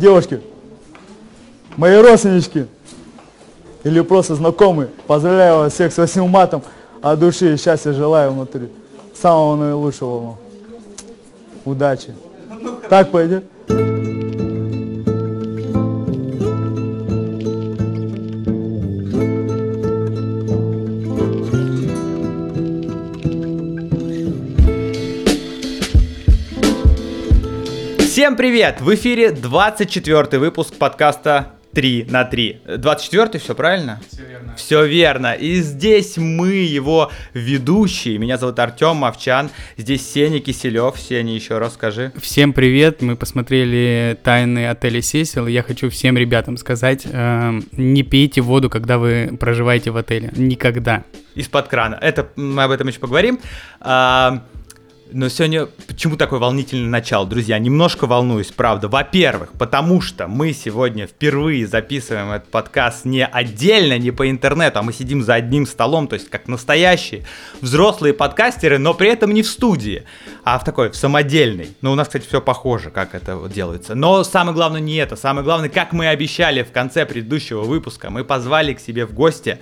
Девушки, 0.00 0.40
мои 1.76 1.94
родственнички 2.00 2.66
или 3.84 4.00
просто 4.00 4.34
знакомые, 4.34 4.88
поздравляю 5.06 5.58
вас 5.58 5.74
всех 5.74 5.92
с 5.92 5.98
8 5.98 6.26
матом, 6.26 6.62
от 7.02 7.18
души 7.18 7.52
и 7.52 7.56
счастья 7.58 7.92
желаю 7.92 8.32
внутри. 8.32 8.70
Самого 9.14 9.56
наилучшего 9.56 10.18
вам. 10.18 10.36
Удачи. 11.66 12.14
Так 12.88 13.10
пойдет? 13.10 13.44
Всем 28.20 28.36
привет! 28.36 28.82
В 28.82 28.94
эфире 28.94 29.32
24 29.32 30.38
выпуск 30.38 30.74
подкаста 30.74 31.52
3 31.72 32.08
на 32.10 32.24
3. 32.24 32.60
24 32.76 33.42
все 33.42 33.54
правильно? 33.54 33.98
Все 34.06 34.26
верно. 34.26 34.54
Все 34.58 34.84
верно. 34.84 35.32
И 35.32 35.54
здесь 35.62 36.18
мы, 36.18 36.50
его 36.52 37.10
ведущие. 37.32 38.18
Меня 38.18 38.36
зовут 38.36 38.58
Артем 38.58 38.96
Мовчан. 38.96 39.48
Здесь 39.78 40.06
Сеня 40.06 40.38
Киселев. 40.40 41.00
Сеня, 41.00 41.34
еще 41.34 41.56
раз 41.56 41.72
скажи. 41.72 42.12
Всем 42.20 42.52
привет! 42.52 43.00
Мы 43.00 43.16
посмотрели 43.16 44.18
«Тайны 44.22 44.68
отеля 44.68 45.00
Сесил». 45.00 45.46
Я 45.46 45.62
хочу 45.62 45.88
всем 45.88 46.18
ребятам 46.18 46.58
сказать, 46.58 47.06
эм, 47.10 47.64
не 47.72 48.02
пейте 48.02 48.42
воду, 48.42 48.68
когда 48.68 48.98
вы 48.98 49.34
проживаете 49.40 49.92
в 49.92 49.96
отеле. 49.96 50.30
Никогда. 50.36 51.04
Из-под 51.36 51.68
крана. 51.68 51.94
Это 51.94 52.28
мы 52.36 52.64
об 52.64 52.70
этом 52.70 52.86
еще 52.86 53.00
поговорим. 53.00 53.40
А, 53.80 54.42
но 55.12 55.28
сегодня 55.28 55.66
почему 55.86 56.16
такое 56.16 56.38
волнительное 56.38 56.88
начало, 56.88 57.26
друзья? 57.26 57.58
Немножко 57.58 58.06
волнуюсь, 58.06 58.48
правда. 58.48 58.88
Во-первых, 58.88 59.52
потому 59.52 60.00
что 60.00 60.26
мы 60.26 60.52
сегодня 60.52 61.06
впервые 61.06 61.66
записываем 61.66 62.30
этот 62.30 62.50
подкаст 62.50 63.04
не 63.04 63.24
отдельно, 63.24 63.98
не 63.98 64.10
по 64.10 64.28
интернету, 64.30 64.78
а 64.78 64.82
мы 64.82 64.92
сидим 64.92 65.22
за 65.22 65.34
одним 65.34 65.66
столом, 65.66 66.08
то 66.08 66.14
есть 66.14 66.28
как 66.30 66.48
настоящие 66.48 67.24
взрослые 67.60 68.14
подкастеры, 68.14 68.78
но 68.78 68.94
при 68.94 69.08
этом 69.08 69.32
не 69.32 69.42
в 69.42 69.48
студии, 69.48 70.04
а 70.44 70.58
в 70.58 70.64
такой, 70.64 70.90
в 70.90 70.96
самодельной. 70.96 71.68
Но 71.80 71.92
у 71.92 71.94
нас, 71.94 72.08
кстати, 72.08 72.26
все 72.26 72.40
похоже, 72.40 72.90
как 72.90 73.14
это 73.14 73.40
делается. 73.52 73.94
Но 73.94 74.24
самое 74.24 74.54
главное 74.54 74.80
не 74.80 74.96
это. 74.96 75.16
Самое 75.16 75.44
главное, 75.44 75.68
как 75.68 75.92
мы 75.92 76.08
обещали 76.08 76.62
в 76.62 76.72
конце 76.72 77.06
предыдущего 77.06 77.62
выпуска, 77.62 78.10
мы 78.10 78.24
позвали 78.24 78.74
к 78.74 78.80
себе 78.80 79.06
в 79.06 79.14
гости 79.14 79.58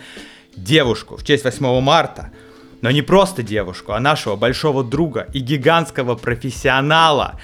девушку 0.57 1.17
в 1.17 1.25
честь 1.25 1.45
8 1.45 1.81
марта. 1.81 2.33
Но 2.81 2.91
не 2.91 3.03
просто 3.03 3.43
девушку, 3.43 3.93
а 3.93 4.01
нашего 4.01 4.37
большого 4.37 4.85
друга 4.85 5.27
и 5.33 5.41
гигантского 5.41 6.15
профессионала, 6.15 7.41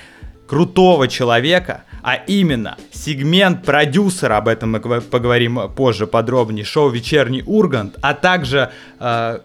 крутого 0.46 1.08
человека, 1.08 1.84
а 2.02 2.16
именно 2.16 2.76
сегмент 2.92 3.64
продюсера, 3.64 4.36
об 4.36 4.48
этом 4.48 4.72
мы 4.72 5.00
поговорим 5.00 5.70
позже 5.74 6.06
подробнее, 6.06 6.64
шоу 6.64 6.90
«Вечерний 6.90 7.42
Ургант», 7.44 7.96
а 8.02 8.14
также 8.14 8.70
э, 9.00 9.38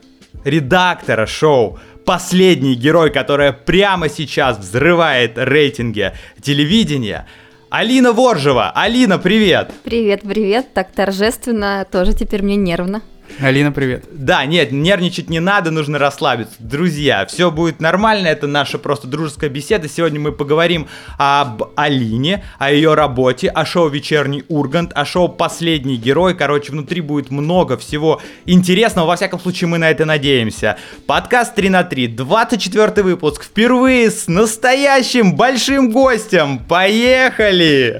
редактора 0.43 1.25
шоу 1.25 1.79
«Последний 2.05 2.75
герой», 2.75 3.11
которая 3.11 3.53
прямо 3.53 4.09
сейчас 4.09 4.57
взрывает 4.57 5.33
рейтинги 5.37 6.11
телевидения, 6.41 7.27
Алина 7.69 8.11
Воржева. 8.11 8.71
Алина, 8.75 9.19
привет! 9.19 9.71
Привет, 9.83 10.21
привет, 10.21 10.73
так 10.73 10.91
торжественно, 10.91 11.87
тоже 11.89 12.13
теперь 12.13 12.43
мне 12.43 12.55
нервно. 12.55 13.01
Алина, 13.39 13.71
привет. 13.71 14.05
Да, 14.11 14.45
нет, 14.45 14.71
нервничать 14.71 15.29
не 15.29 15.39
надо, 15.39 15.71
нужно 15.71 15.97
расслабиться. 15.97 16.55
Друзья, 16.59 17.25
все 17.25 17.51
будет 17.51 17.79
нормально, 17.79 18.27
это 18.27 18.47
наша 18.47 18.77
просто 18.77 19.07
дружеская 19.07 19.49
беседа. 19.49 19.87
Сегодня 19.87 20.19
мы 20.19 20.31
поговорим 20.31 20.87
об 21.17 21.63
Алине, 21.75 22.43
о 22.57 22.71
ее 22.71 22.95
работе, 22.95 23.47
о 23.49 23.65
шоу 23.65 23.89
«Вечерний 23.89 24.43
Ургант», 24.49 24.91
о 24.93 25.05
шоу 25.05 25.29
«Последний 25.29 25.95
герой». 25.95 26.35
Короче, 26.35 26.71
внутри 26.71 27.01
будет 27.01 27.31
много 27.31 27.77
всего 27.77 28.21
интересного, 28.45 29.07
во 29.07 29.15
всяком 29.15 29.39
случае 29.39 29.67
мы 29.69 29.77
на 29.77 29.89
это 29.89 30.05
надеемся. 30.05 30.77
Подкаст 31.07 31.55
3 31.55 31.69
на 31.69 31.83
3, 31.83 32.07
24 32.07 33.03
выпуск, 33.03 33.43
впервые 33.43 34.11
с 34.11 34.27
настоящим 34.27 35.35
большим 35.35 35.91
гостем. 35.91 36.59
Поехали! 36.59 37.99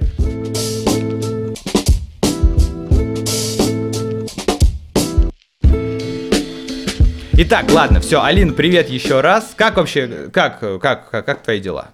Итак, 7.41 7.71
ладно, 7.71 8.01
все, 8.01 8.21
Алина, 8.21 8.51
привет 8.51 8.89
еще 8.89 9.21
раз. 9.21 9.53
Как 9.55 9.77
вообще, 9.77 10.29
как, 10.33 10.59
как, 10.59 11.09
как, 11.09 11.25
как 11.25 11.41
твои 11.41 11.61
дела? 11.61 11.91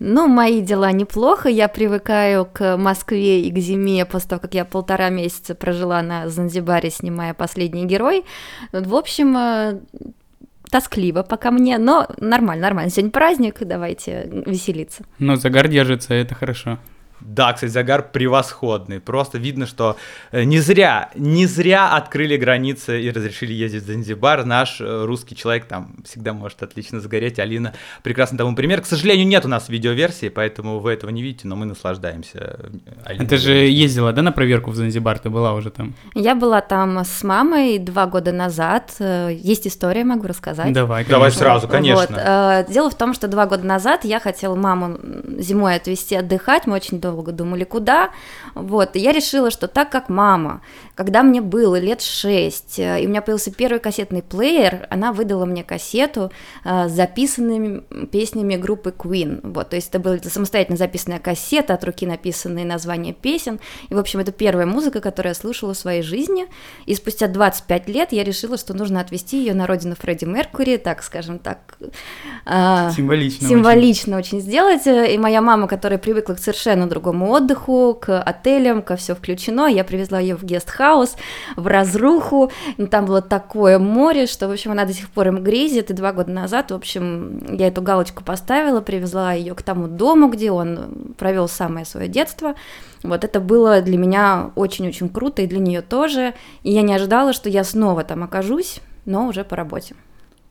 Ну, 0.00 0.26
мои 0.26 0.60
дела 0.60 0.90
неплохо, 0.90 1.48
я 1.48 1.68
привыкаю 1.68 2.44
к 2.44 2.76
Москве 2.76 3.42
и 3.42 3.52
к 3.52 3.58
зиме 3.58 4.04
после 4.06 4.30
того, 4.30 4.40
как 4.40 4.54
я 4.54 4.64
полтора 4.64 5.08
месяца 5.10 5.54
прожила 5.54 6.02
на 6.02 6.28
Занзибаре, 6.28 6.90
снимая 6.90 7.32
«Последний 7.32 7.84
герой». 7.84 8.24
В 8.72 8.96
общем, 8.96 9.36
э, 9.36 9.78
тоскливо 10.68 11.22
пока 11.22 11.52
мне, 11.52 11.78
но 11.78 12.08
нормально, 12.18 12.62
нормально. 12.62 12.90
Сегодня 12.90 13.12
праздник, 13.12 13.58
давайте 13.60 14.28
веселиться. 14.46 15.04
Но 15.20 15.36
загар 15.36 15.68
держится, 15.68 16.12
это 16.12 16.34
хорошо. 16.34 16.80
Да, 17.20 17.52
кстати, 17.52 17.70
загар 17.70 18.02
превосходный. 18.10 19.00
Просто 19.00 19.38
видно, 19.38 19.66
что 19.66 19.96
э, 20.30 20.44
не 20.44 20.60
зря, 20.60 21.10
не 21.14 21.46
зря 21.46 21.94
открыли 21.94 22.36
границы 22.36 23.00
и 23.02 23.10
разрешили 23.10 23.52
ездить 23.52 23.82
в 23.82 23.86
Занзибар. 23.86 24.44
Наш 24.44 24.80
э, 24.80 25.04
русский 25.04 25.34
человек 25.34 25.66
там 25.66 25.96
всегда 26.04 26.32
может 26.32 26.62
отлично 26.62 27.00
загореть. 27.00 27.38
Алина 27.38 27.74
прекрасный 28.02 28.38
тому 28.38 28.54
пример. 28.54 28.80
К 28.80 28.86
сожалению, 28.86 29.26
нет 29.26 29.44
у 29.44 29.48
нас 29.48 29.68
видеоверсии, 29.68 30.28
поэтому 30.28 30.78
вы 30.78 30.92
этого 30.92 31.10
не 31.10 31.22
видите, 31.22 31.48
но 31.48 31.56
мы 31.56 31.66
наслаждаемся. 31.66 32.70
Алиной. 33.04 33.26
Ты 33.26 33.36
же 33.36 33.52
ездила, 33.52 34.12
да, 34.12 34.22
на 34.22 34.32
проверку 34.32 34.70
в 34.70 34.76
Занзибар? 34.76 35.18
Ты 35.18 35.30
была 35.30 35.54
уже 35.54 35.70
там? 35.70 35.94
Я 36.14 36.34
была 36.34 36.60
там 36.60 36.98
с 37.04 37.22
мамой 37.24 37.78
два 37.78 38.06
года 38.06 38.32
назад. 38.32 38.94
Э, 39.00 39.30
Есть 39.32 39.66
история, 39.66 40.04
могу 40.04 40.26
рассказать. 40.26 40.72
Давай, 40.72 41.04
Давай 41.04 41.30
конечно. 41.30 41.38
сразу, 41.38 41.68
конечно. 41.68 42.06
Вот, 42.08 42.22
э, 42.68 42.72
дело 42.72 42.90
в 42.90 42.94
том, 42.94 43.14
что 43.14 43.28
два 43.28 43.46
года 43.46 43.64
назад 43.64 44.04
я 44.04 44.20
хотела 44.20 44.54
маму 44.54 44.98
зимой 45.38 45.74
отвезти 45.74 46.14
отдыхать, 46.14 46.66
мы 46.66 46.76
очень 46.76 47.00
долго 47.00 47.07
думали, 47.12 47.64
куда. 47.64 48.10
Вот, 48.54 48.96
и 48.96 49.00
я 49.00 49.12
решила, 49.12 49.50
что 49.50 49.68
так 49.68 49.90
как 49.90 50.08
мама, 50.08 50.62
когда 50.94 51.22
мне 51.22 51.40
было 51.40 51.78
лет 51.78 52.02
шесть, 52.02 52.78
э, 52.78 53.02
и 53.02 53.06
у 53.06 53.08
меня 53.08 53.22
появился 53.22 53.52
первый 53.52 53.78
кассетный 53.78 54.22
плеер, 54.22 54.86
она 54.90 55.12
выдала 55.12 55.44
мне 55.44 55.64
кассету 55.64 56.30
э, 56.64 56.88
с 56.88 56.92
записанными 56.92 57.82
песнями 58.06 58.56
группы 58.56 58.90
Queen. 58.96 59.40
Вот, 59.42 59.70
то 59.70 59.76
есть 59.76 59.88
это 59.88 59.98
была 59.98 60.18
самостоятельно 60.18 60.76
записанная 60.76 61.18
кассета, 61.18 61.74
от 61.74 61.84
руки 61.84 62.06
написанные 62.06 62.64
названия 62.64 63.12
песен. 63.12 63.60
И, 63.88 63.94
в 63.94 63.98
общем, 63.98 64.20
это 64.20 64.32
первая 64.32 64.66
музыка, 64.66 65.00
которую 65.00 65.30
я 65.30 65.34
слушала 65.34 65.74
в 65.74 65.78
своей 65.78 66.02
жизни. 66.02 66.46
И 66.86 66.94
спустя 66.94 67.28
25 67.28 67.88
лет 67.88 68.12
я 68.12 68.24
решила, 68.24 68.56
что 68.56 68.74
нужно 68.74 69.00
отвезти 69.00 69.38
ее 69.38 69.54
на 69.54 69.66
родину 69.66 69.94
Фредди 69.98 70.24
Меркури, 70.24 70.76
так 70.76 71.02
скажем 71.02 71.38
так. 71.38 71.58
э, 72.46 72.90
Символично. 72.94 73.48
символично 73.48 74.18
очень 74.18 74.40
сделать. 74.40 74.86
И 74.86 75.16
моя 75.18 75.40
мама, 75.40 75.68
которая 75.68 75.98
привыкла 75.98 76.34
к 76.34 76.38
совершенно 76.38 76.86
другому 76.86 76.97
отдыху, 77.00 77.98
к 78.00 78.20
отелям, 78.20 78.82
ко 78.82 78.96
все 78.96 79.14
включено, 79.14 79.66
я 79.66 79.84
привезла 79.84 80.18
ее 80.18 80.36
в 80.36 80.44
гестхаус, 80.44 81.16
в 81.56 81.66
разруху. 81.66 82.50
И 82.76 82.86
Там 82.86 83.06
было 83.06 83.22
такое 83.22 83.78
море, 83.78 84.26
что, 84.26 84.48
в 84.48 84.52
общем, 84.52 84.72
она 84.72 84.84
до 84.84 84.92
сих 84.92 85.08
пор 85.10 85.28
им 85.28 85.42
грезит. 85.42 85.90
И 85.90 85.94
два 85.94 86.12
года 86.12 86.30
назад, 86.30 86.70
в 86.70 86.74
общем, 86.74 87.56
я 87.56 87.68
эту 87.68 87.82
галочку 87.82 88.24
поставила, 88.24 88.80
привезла 88.80 89.32
ее 89.32 89.54
к 89.54 89.62
тому 89.62 89.86
дому, 89.88 90.28
где 90.28 90.50
он 90.50 91.14
провел 91.16 91.48
самое 91.48 91.86
свое 91.86 92.08
детство. 92.08 92.54
Вот 93.02 93.24
это 93.24 93.40
было 93.40 93.80
для 93.80 93.96
меня 93.96 94.50
очень-очень 94.54 95.08
круто, 95.08 95.42
и 95.42 95.46
для 95.46 95.60
нее 95.60 95.82
тоже. 95.82 96.34
И 96.62 96.72
я 96.72 96.82
не 96.82 96.94
ожидала, 96.94 97.32
что 97.32 97.48
я 97.48 97.64
снова 97.64 98.04
там 98.04 98.24
окажусь, 98.24 98.80
но 99.04 99.26
уже 99.26 99.44
по 99.44 99.56
работе. 99.56 99.94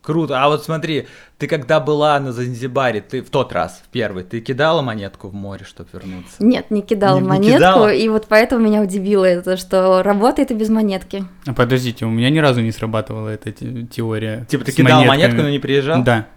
Круто. 0.08 0.42
А 0.42 0.48
вот 0.48 0.64
смотри, 0.64 1.06
ты 1.38 1.48
когда 1.48 1.82
была 1.82 2.18
на 2.22 2.32
Занзибаре, 2.32 3.02
ты 3.02 3.22
в 3.22 3.30
тот 3.30 3.52
раз, 3.52 3.82
в 3.86 3.90
первый, 3.90 4.24
ты 4.24 4.40
кидала 4.40 4.82
монетку 4.82 5.28
в 5.28 5.34
море, 5.34 5.66
чтобы 5.66 5.90
вернуться? 5.92 6.36
Нет, 6.40 6.72
не 6.72 6.82
кидала 6.82 7.18
Не- 7.18 7.24
не 7.24 7.28
монетку, 7.28 7.58
кидала? 7.58 7.94
и 7.94 8.08
вот 8.08 8.26
поэтому 8.30 8.64
меня 8.66 8.82
удивило 8.82 9.26
это, 9.26 9.58
что 9.58 10.02
работает 10.04 10.50
и 10.52 10.54
без 10.54 10.70
монетки. 10.70 11.26
А 11.46 11.54
подождите, 11.54 12.06
у 12.06 12.10
меня 12.10 12.30
ни 12.30 12.40
разу 12.40 12.62
не 12.62 12.72
срабатывала 12.72 13.28
эта 13.28 13.52
те- 13.52 13.84
теория. 13.84 14.46
Типа 14.50 14.64
ты 14.64 14.72
кидал 14.72 15.00
монетками. 15.04 15.10
монетку, 15.24 15.42
но 15.44 15.50
не 15.50 15.60
приезжал? 15.60 16.02
Да. 16.04 16.28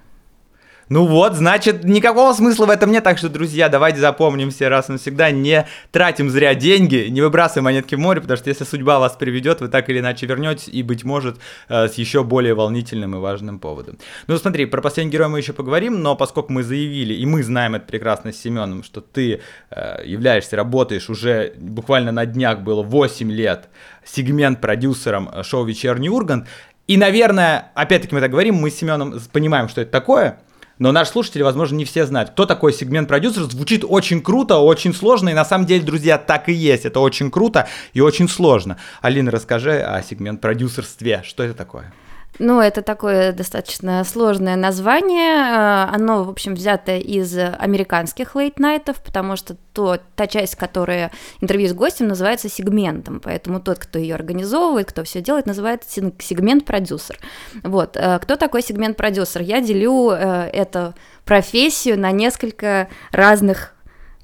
Ну 0.90 1.06
вот, 1.06 1.34
значит, 1.34 1.84
никакого 1.84 2.32
смысла 2.32 2.66
в 2.66 2.70
этом 2.70 2.90
нет, 2.90 3.04
так 3.04 3.16
что, 3.16 3.28
друзья, 3.28 3.68
давайте 3.68 4.00
запомним 4.00 4.50
все 4.50 4.66
раз 4.66 4.88
и 4.88 4.92
навсегда, 4.92 5.30
не 5.30 5.64
тратим 5.92 6.28
зря 6.30 6.56
деньги, 6.56 7.06
не 7.08 7.22
выбрасываем 7.22 7.66
монетки 7.66 7.94
в 7.94 8.00
море, 8.00 8.20
потому 8.20 8.36
что 8.36 8.48
если 8.48 8.64
судьба 8.64 8.98
вас 8.98 9.12
приведет, 9.12 9.60
вы 9.60 9.68
так 9.68 9.88
или 9.88 10.00
иначе 10.00 10.26
вернетесь, 10.26 10.66
и, 10.66 10.82
быть 10.82 11.04
может, 11.04 11.36
э, 11.68 11.86
с 11.86 11.94
еще 11.94 12.24
более 12.24 12.54
волнительным 12.54 13.14
и 13.14 13.18
важным 13.20 13.60
поводом. 13.60 13.98
Ну 14.26 14.36
смотри, 14.36 14.66
про 14.66 14.82
последний 14.82 15.12
герой 15.12 15.28
мы 15.28 15.38
еще 15.38 15.52
поговорим, 15.52 16.02
но 16.02 16.16
поскольку 16.16 16.52
мы 16.52 16.64
заявили, 16.64 17.14
и 17.14 17.24
мы 17.24 17.44
знаем 17.44 17.76
это 17.76 17.86
прекрасно 17.86 18.32
с 18.32 18.38
Семеном, 18.38 18.82
что 18.82 19.00
ты 19.00 19.42
э, 19.70 20.02
являешься, 20.04 20.56
работаешь 20.56 21.08
уже 21.08 21.52
буквально 21.56 22.10
на 22.10 22.26
днях 22.26 22.62
было 22.62 22.82
8 22.82 23.30
лет 23.30 23.68
сегмент-продюсером 24.04 25.30
э, 25.32 25.44
шоу 25.44 25.64
«Вечерний 25.64 26.10
Ургант», 26.10 26.48
и, 26.88 26.96
наверное, 26.96 27.70
опять-таки 27.76 28.12
мы 28.12 28.20
так 28.20 28.32
говорим, 28.32 28.56
мы 28.56 28.72
с 28.72 28.74
Семеном 28.74 29.20
понимаем, 29.32 29.68
что 29.68 29.82
это 29.82 29.92
такое, 29.92 30.40
но 30.80 30.92
наши 30.92 31.12
слушатели, 31.12 31.42
возможно, 31.42 31.76
не 31.76 31.84
все 31.84 32.06
знают. 32.06 32.30
Кто 32.30 32.46
такой 32.46 32.72
сегмент-продюсер? 32.72 33.42
Звучит 33.42 33.84
очень 33.86 34.22
круто, 34.22 34.58
очень 34.58 34.94
сложно, 34.94 35.28
и 35.28 35.34
на 35.34 35.44
самом 35.44 35.66
деле, 35.66 35.84
друзья, 35.84 36.16
так 36.16 36.48
и 36.48 36.52
есть. 36.52 36.86
Это 36.86 37.00
очень 37.00 37.30
круто 37.30 37.68
и 37.92 38.00
очень 38.00 38.28
сложно. 38.28 38.78
Алина, 39.02 39.30
расскажи 39.30 39.78
о 39.78 40.02
сегмент-продюсерстве. 40.02 41.22
Что 41.22 41.42
это 41.42 41.54
такое? 41.54 41.92
Ну, 42.38 42.60
это 42.60 42.80
такое 42.80 43.32
достаточно 43.32 44.02
сложное 44.04 44.56
название. 44.56 45.34
Э, 45.34 45.94
оно, 45.94 46.24
в 46.24 46.30
общем, 46.30 46.54
взято 46.54 46.96
из 46.96 47.36
американских 47.36 48.34
лейт-найтов, 48.34 49.02
потому 49.02 49.36
что 49.36 49.56
то, 49.72 49.98
та 50.16 50.26
часть, 50.26 50.56
которая 50.56 51.10
интервью 51.40 51.68
с 51.68 51.74
гостем, 51.74 52.08
называется 52.08 52.48
сегментом. 52.48 53.20
Поэтому 53.20 53.60
тот, 53.60 53.78
кто 53.78 53.98
ее 53.98 54.14
организовывает, 54.14 54.88
кто 54.88 55.04
все 55.04 55.20
делает, 55.20 55.46
называется 55.46 55.90
сегмент-продюсер. 55.90 57.18
Вот. 57.62 57.96
Э, 57.96 58.18
кто 58.20 58.36
такой 58.36 58.62
сегмент-продюсер? 58.62 59.42
Я 59.42 59.60
делю 59.60 60.10
э, 60.10 60.48
эту 60.52 60.94
профессию 61.24 61.98
на 61.98 62.10
несколько 62.10 62.88
разных 63.12 63.74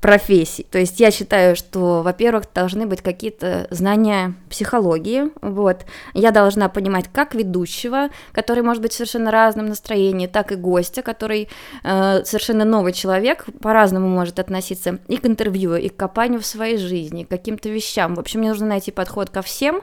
профессий. 0.07 0.65
То 0.71 0.79
есть 0.79 1.01
я 1.01 1.11
считаю, 1.11 1.57
что, 1.57 2.03
во-первых, 2.03 2.45
должны 2.55 2.87
быть 2.87 3.03
какие-то 3.03 3.67
знания 3.71 4.35
психологии, 4.49 5.33
вот. 5.43 5.85
Я 6.15 6.31
должна 6.31 6.69
понимать 6.69 7.07
как 7.13 7.35
ведущего, 7.35 8.11
который 8.31 8.63
может 8.63 8.83
быть 8.83 8.93
в 8.93 8.95
совершенно 8.95 9.33
разном 9.33 9.67
настроении, 9.67 10.29
так 10.29 10.53
и 10.53 10.55
гостя, 10.55 11.03
который 11.03 11.49
э, 11.83 12.23
совершенно 12.25 12.65
новый 12.65 12.93
человек, 12.93 13.47
по-разному 13.61 14.07
может 14.07 14.39
относиться 14.39 15.01
и 15.09 15.17
к 15.17 15.27
интервью, 15.27 15.75
и 15.75 15.89
к 15.89 15.97
копанию 15.97 16.41
в 16.41 16.47
своей 16.47 16.79
жизни, 16.79 17.25
к 17.25 17.29
каким-то 17.29 17.69
вещам. 17.69 18.15
В 18.15 18.21
общем, 18.21 18.39
мне 18.39 18.51
нужно 18.51 18.69
найти 18.69 18.93
подход 18.93 19.31
ко 19.31 19.43
всем, 19.43 19.81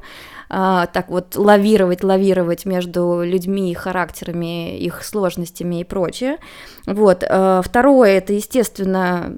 э, 0.49 0.85
так 0.93 1.09
вот 1.09 1.35
лавировать, 1.35 2.01
лавировать 2.01 2.63
между 2.63 3.23
людьми, 3.23 3.73
характерами, 3.73 4.77
их 4.77 5.03
сложностями 5.03 5.81
и 5.81 5.83
прочее. 5.83 6.37
Вот. 6.85 7.25
Э, 7.27 7.61
второе, 7.61 8.11
это, 8.19 8.31
естественно, 8.31 9.37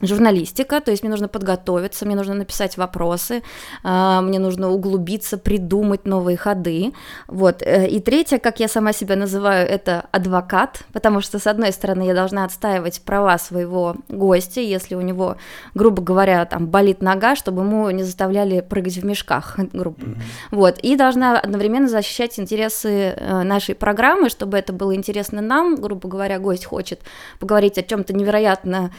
журналистика, 0.00 0.80
то 0.80 0.90
есть 0.90 1.02
мне 1.02 1.10
нужно 1.10 1.28
подготовиться, 1.28 2.04
мне 2.04 2.16
нужно 2.16 2.34
написать 2.34 2.76
вопросы, 2.76 3.42
а, 3.82 4.20
мне 4.20 4.38
нужно 4.38 4.70
углубиться, 4.70 5.38
придумать 5.38 6.06
новые 6.06 6.36
ходы, 6.36 6.92
вот. 7.28 7.62
Э, 7.62 7.88
и 7.88 8.00
третье, 8.00 8.38
как 8.38 8.60
я 8.60 8.68
сама 8.68 8.92
себя 8.92 9.16
называю, 9.16 9.66
это 9.66 10.06
адвокат, 10.12 10.82
потому 10.92 11.20
что, 11.20 11.38
с 11.38 11.46
одной 11.46 11.72
стороны, 11.72 12.02
я 12.02 12.14
должна 12.14 12.44
отстаивать 12.44 13.00
права 13.00 13.38
своего 13.38 13.96
гостя, 14.08 14.60
если 14.60 14.94
у 14.94 15.00
него, 15.00 15.36
грубо 15.74 16.02
говоря, 16.02 16.44
там 16.44 16.66
болит 16.66 17.00
нога, 17.00 17.34
чтобы 17.34 17.62
ему 17.62 17.88
не 17.90 18.02
заставляли 18.02 18.60
прыгать 18.60 18.96
в 18.98 19.04
мешках, 19.04 19.56
грубо. 19.72 20.00
Mm-hmm. 20.00 20.22
Вот. 20.50 20.78
И 20.80 20.96
должна 20.96 21.38
одновременно 21.38 21.88
защищать 21.88 22.38
интересы 22.38 23.14
э, 23.16 23.42
нашей 23.42 23.74
программы, 23.74 24.28
чтобы 24.28 24.58
это 24.58 24.72
было 24.72 24.94
интересно 24.94 25.40
нам, 25.40 25.76
грубо 25.76 26.08
говоря, 26.08 26.38
гость 26.38 26.66
хочет 26.66 27.00
поговорить 27.38 27.78
о 27.78 27.82
чем-то 27.82 28.12
невероятно 28.12 28.90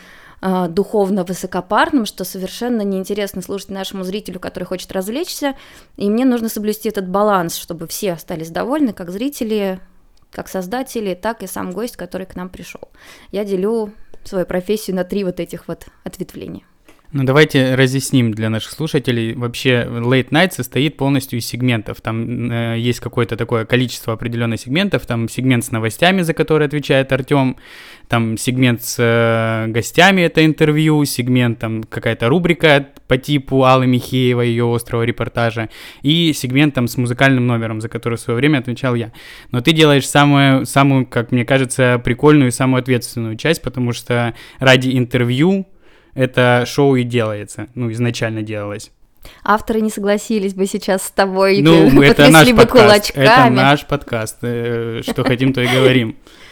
э, 0.42 0.68
духовно 0.68 1.24
высокопарным, 1.24 2.06
что 2.06 2.24
совершенно 2.24 2.82
неинтересно 2.82 3.42
слушать 3.42 3.70
нашему 3.70 4.04
зрителю, 4.04 4.40
который 4.40 4.66
хочет 4.66 4.92
развлечься. 4.92 5.56
И 5.96 6.10
мне 6.10 6.26
нужно 6.26 6.50
соблюсти 6.50 6.90
этот 6.90 7.08
баланс, 7.08 7.56
чтобы 7.56 7.88
все 7.88 8.14
остались 8.14 8.50
довольны, 8.50 8.94
как 8.94 9.12
зрители, 9.12 9.80
как 10.32 10.48
создатели, 10.48 11.14
так 11.14 11.44
и 11.44 11.48
сам 11.48 11.72
гость, 11.72 11.98
который 11.98 12.28
к 12.28 12.36
нам 12.36 12.50
пришел. 12.50 12.90
Я 13.32 13.46
делю 13.46 13.94
свою 14.24 14.46
профессию 14.46 14.96
на 14.96 15.04
три 15.04 15.24
вот 15.24 15.40
этих 15.40 15.68
вот 15.68 15.86
ответвления. 16.04 16.64
Ну, 17.14 17.24
давайте 17.24 17.76
разъясним 17.76 18.34
для 18.34 18.50
наших 18.50 18.72
слушателей. 18.72 19.34
Вообще, 19.34 19.88
Late 19.90 20.30
Night 20.30 20.52
состоит 20.52 20.98
полностью 20.98 21.40
из 21.40 21.46
сегментов. 21.46 22.02
Там 22.02 22.52
э, 22.52 22.76
есть 22.80 23.00
какое-то 23.00 23.38
такое 23.38 23.64
количество 23.64 24.12
определенных 24.12 24.60
сегментов. 24.60 25.06
Там 25.06 25.30
сегмент 25.30 25.64
с 25.64 25.72
новостями, 25.72 26.22
за 26.22 26.34
который 26.34 26.68
отвечает 26.68 27.14
Артем. 27.14 27.56
Там 28.10 28.38
сегмент 28.38 28.84
с 28.84 28.98
э, 29.00 29.72
гостями, 29.72 30.24
это 30.24 30.46
интервью. 30.46 31.06
Сегмент, 31.06 31.60
там 31.60 31.84
какая-то 31.84 32.28
рубрика 32.28 32.90
по 33.08 33.18
типу 33.18 33.64
Аллы 33.64 33.88
Михеева, 33.88 34.42
ее 34.42 34.66
острого 34.66 35.04
репортажа. 35.04 35.70
И 36.02 36.34
сегмент 36.34 36.74
там 36.74 36.90
с 36.90 36.98
музыкальным 36.98 37.48
номером, 37.48 37.80
за 37.80 37.88
который 37.88 38.18
в 38.18 38.22
свое 38.22 38.36
время 38.36 38.58
отвечал 38.58 38.96
я. 38.96 39.14
Но 39.52 39.62
ты 39.62 39.72
делаешь 39.72 40.06
самую, 40.06 40.66
самую, 40.66 41.06
как 41.06 41.32
мне 41.32 41.46
кажется, 41.46 42.02
прикольную 42.04 42.50
и 42.50 42.52
самую 42.52 42.82
ответственную 42.82 43.38
часть, 43.38 43.62
потому 43.62 43.94
что 43.94 44.36
ради 44.60 44.98
интервью 44.98 45.68
это 46.18 46.66
шоу 46.66 46.96
и 46.96 47.04
делается, 47.04 47.68
ну, 47.76 47.92
изначально 47.92 48.42
делалось. 48.42 48.92
Авторы 49.44 49.82
не 49.82 49.90
согласились 49.90 50.54
бы 50.54 50.66
сейчас 50.66 51.04
с 51.04 51.12
тобой, 51.12 51.62
ну, 51.62 52.02
это 52.02 52.30
наш 52.30 52.50
бы 52.50 52.58
подкаст, 52.58 52.86
кулачками. 52.86 53.26
Это 53.26 53.50
наш 53.50 53.86
подкаст, 53.86 54.38
э, 54.42 55.02
что 55.04 55.24
хотим, 55.24 55.54
то 55.54 55.62
и 55.62 55.68
говорим 55.68 56.18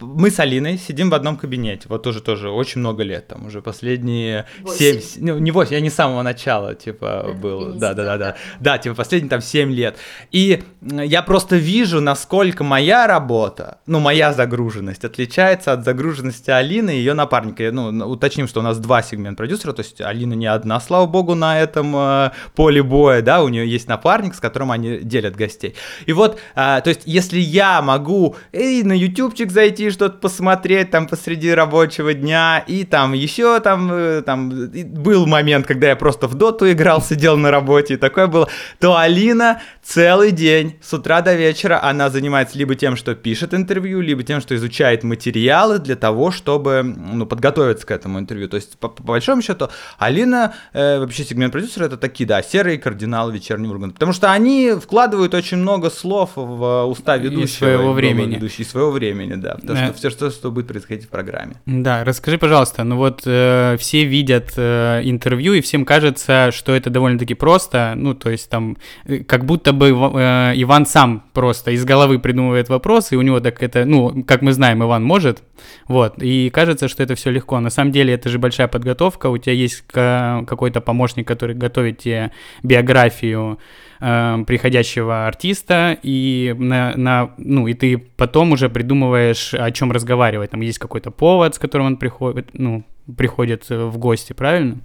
мы 0.00 0.30
с 0.30 0.40
Алиной 0.40 0.76
сидим 0.76 1.08
в 1.10 1.14
одном 1.14 1.36
кабинете, 1.36 1.86
вот 1.88 2.02
тоже 2.02 2.20
тоже 2.20 2.50
очень 2.50 2.80
много 2.80 3.04
лет, 3.04 3.28
там 3.28 3.46
уже 3.46 3.62
последние 3.62 4.46
семь, 4.76 5.00
ну 5.18 5.38
не 5.38 5.52
восемь, 5.52 5.74
я 5.74 5.80
не 5.80 5.90
с 5.90 5.94
самого 5.94 6.22
начала, 6.22 6.74
типа, 6.74 7.34
был, 7.40 7.74
да-да-да-да, 7.74 8.36
да, 8.58 8.78
типа 8.78 8.96
последние 8.96 9.30
там 9.30 9.40
семь 9.40 9.72
лет, 9.72 9.96
и 10.32 10.62
я 10.82 11.22
просто 11.22 11.56
вижу, 11.56 12.00
насколько 12.00 12.64
моя 12.64 13.06
работа, 13.06 13.78
ну 13.86 14.00
моя 14.00 14.32
загруженность 14.32 15.04
отличается 15.04 15.72
от 15.72 15.84
загруженности 15.84 16.50
Алины 16.50 16.96
и 16.96 16.98
ее 16.98 17.14
напарника, 17.14 17.70
ну 17.70 17.88
уточним, 18.08 18.48
что 18.48 18.60
у 18.60 18.62
нас 18.64 18.78
два 18.78 19.00
сегмента 19.00 19.38
продюсера, 19.38 19.72
то 19.72 19.82
есть 19.82 20.00
Алина 20.00 20.34
не 20.34 20.46
одна, 20.46 20.80
слава 20.80 21.06
богу, 21.06 21.36
на 21.36 21.60
этом 21.60 21.94
э, 21.94 22.30
поле 22.56 22.82
боя, 22.82 23.22
да, 23.22 23.44
у 23.44 23.48
нее 23.48 23.68
есть 23.68 23.86
напарник, 23.86 24.34
с 24.34 24.40
которым 24.40 24.72
они 24.72 24.98
делят 24.98 25.36
гостей, 25.36 25.76
и 26.06 26.12
вот, 26.12 26.38
э, 26.56 26.80
то 26.82 26.88
есть 26.88 27.02
если 27.04 27.38
я 27.38 27.80
могу 27.80 28.34
и 28.52 28.82
на 28.82 28.92
ютубчик 28.92 29.52
зайти, 29.52 29.84
что-то 29.94 30.18
посмотреть 30.18 30.90
там 30.90 31.06
посреди 31.06 31.50
рабочего 31.50 32.12
дня, 32.12 32.62
и 32.66 32.84
там 32.84 33.14
еще 33.14 33.60
там, 33.60 33.90
э, 33.90 34.22
там 34.22 34.50
был 34.50 35.26
момент, 35.26 35.66
когда 35.66 35.88
я 35.88 35.96
просто 35.96 36.26
в 36.26 36.34
доту 36.34 36.70
играл, 36.70 37.00
сидел 37.00 37.36
на 37.36 37.50
работе, 37.50 37.94
и 37.94 37.96
такое 37.96 38.26
было, 38.26 38.48
то 38.78 38.96
Алина 38.96 39.62
целый 39.82 40.30
день, 40.30 40.76
с 40.82 40.92
утра 40.92 41.20
до 41.20 41.34
вечера, 41.34 41.82
она 41.82 42.10
занимается 42.10 42.58
либо 42.58 42.74
тем, 42.74 42.96
что 42.96 43.14
пишет 43.14 43.54
интервью, 43.54 44.00
либо 44.00 44.22
тем, 44.22 44.40
что 44.40 44.54
изучает 44.54 45.04
материалы 45.04 45.78
для 45.78 45.96
того, 45.96 46.30
чтобы 46.30 46.82
ну, 46.82 47.26
подготовиться 47.26 47.86
к 47.86 47.90
этому 47.90 48.18
интервью. 48.18 48.48
То 48.48 48.56
есть, 48.56 48.78
по, 48.78 48.88
по 48.88 49.02
большому 49.02 49.42
счету, 49.42 49.68
Алина, 49.98 50.54
э, 50.72 50.98
вообще 50.98 51.24
сегмент 51.24 51.52
продюсера, 51.52 51.84
это 51.84 51.96
такие, 51.96 52.26
да, 52.26 52.42
серые 52.42 52.78
кардиналы 52.78 53.32
вечернего 53.32 53.72
Урганта. 53.72 53.94
Потому 53.94 54.12
что 54.12 54.32
они 54.32 54.72
вкладывают 54.72 55.34
очень 55.34 55.58
много 55.58 55.90
слов 55.90 56.30
в 56.34 56.84
уста 56.86 57.16
ведущего. 57.16 57.44
И 57.44 57.46
своего 57.46 57.92
времени. 57.92 58.34
Ведущий, 58.34 58.64
своего 58.64 58.90
времени, 58.90 59.34
да. 59.34 59.56
Потому 59.74 59.98
что 59.98 59.98
все, 59.98 60.10
что, 60.10 60.30
что 60.30 60.50
будет 60.50 60.66
происходить 60.66 61.04
в 61.04 61.08
программе. 61.08 61.54
Да, 61.66 62.04
расскажи, 62.04 62.38
пожалуйста, 62.38 62.84
ну 62.84 62.96
вот 62.96 63.22
э, 63.26 63.76
все 63.78 64.04
видят 64.04 64.52
э, 64.56 65.00
интервью, 65.04 65.54
и 65.54 65.60
всем 65.60 65.84
кажется, 65.84 66.50
что 66.52 66.74
это 66.74 66.90
довольно-таки 66.90 67.34
просто, 67.34 67.94
ну, 67.96 68.14
то 68.14 68.30
есть 68.30 68.48
там, 68.50 68.76
э, 69.04 69.18
как 69.18 69.44
будто 69.44 69.72
бы 69.72 69.88
э, 69.88 70.52
Иван 70.56 70.86
сам 70.86 71.24
просто 71.32 71.70
из 71.70 71.84
головы 71.84 72.18
придумывает 72.18 72.68
вопрос, 72.68 73.12
и 73.12 73.16
у 73.16 73.22
него 73.22 73.40
так 73.40 73.62
это, 73.62 73.84
ну, 73.84 74.24
как 74.24 74.42
мы 74.42 74.52
знаем, 74.52 74.82
Иван 74.82 75.04
может, 75.04 75.42
вот, 75.88 76.22
и 76.22 76.50
кажется, 76.50 76.88
что 76.88 77.02
это 77.02 77.14
все 77.14 77.30
легко. 77.30 77.60
На 77.60 77.70
самом 77.70 77.92
деле 77.92 78.14
это 78.14 78.28
же 78.28 78.38
большая 78.38 78.68
подготовка, 78.68 79.28
у 79.28 79.38
тебя 79.38 79.54
есть 79.54 79.84
какой-то 79.86 80.80
помощник, 80.80 81.26
который 81.26 81.54
готовит 81.54 81.98
тебе 81.98 82.30
биографию, 82.62 83.58
э, 84.04 84.44
приходящего 84.46 85.26
артиста, 85.26 85.96
и, 86.02 86.54
на, 86.58 86.92
на, 86.96 87.30
ну, 87.38 87.66
и 87.66 87.74
ты 87.74 87.98
потом 87.98 88.52
уже 88.52 88.68
придумываешь, 88.68 89.54
о 89.54 89.70
чем 89.70 89.92
разговаривать. 89.92 90.50
Там 90.50 90.60
есть 90.60 90.78
какой-то 90.78 91.10
повод, 91.10 91.54
с 91.54 91.58
которым 91.58 91.86
он 91.86 91.96
приходит, 91.96 92.50
ну, 92.52 92.84
приходит 93.16 93.68
в 93.68 93.96
гости, 93.98 94.32
правильно? 94.32 94.78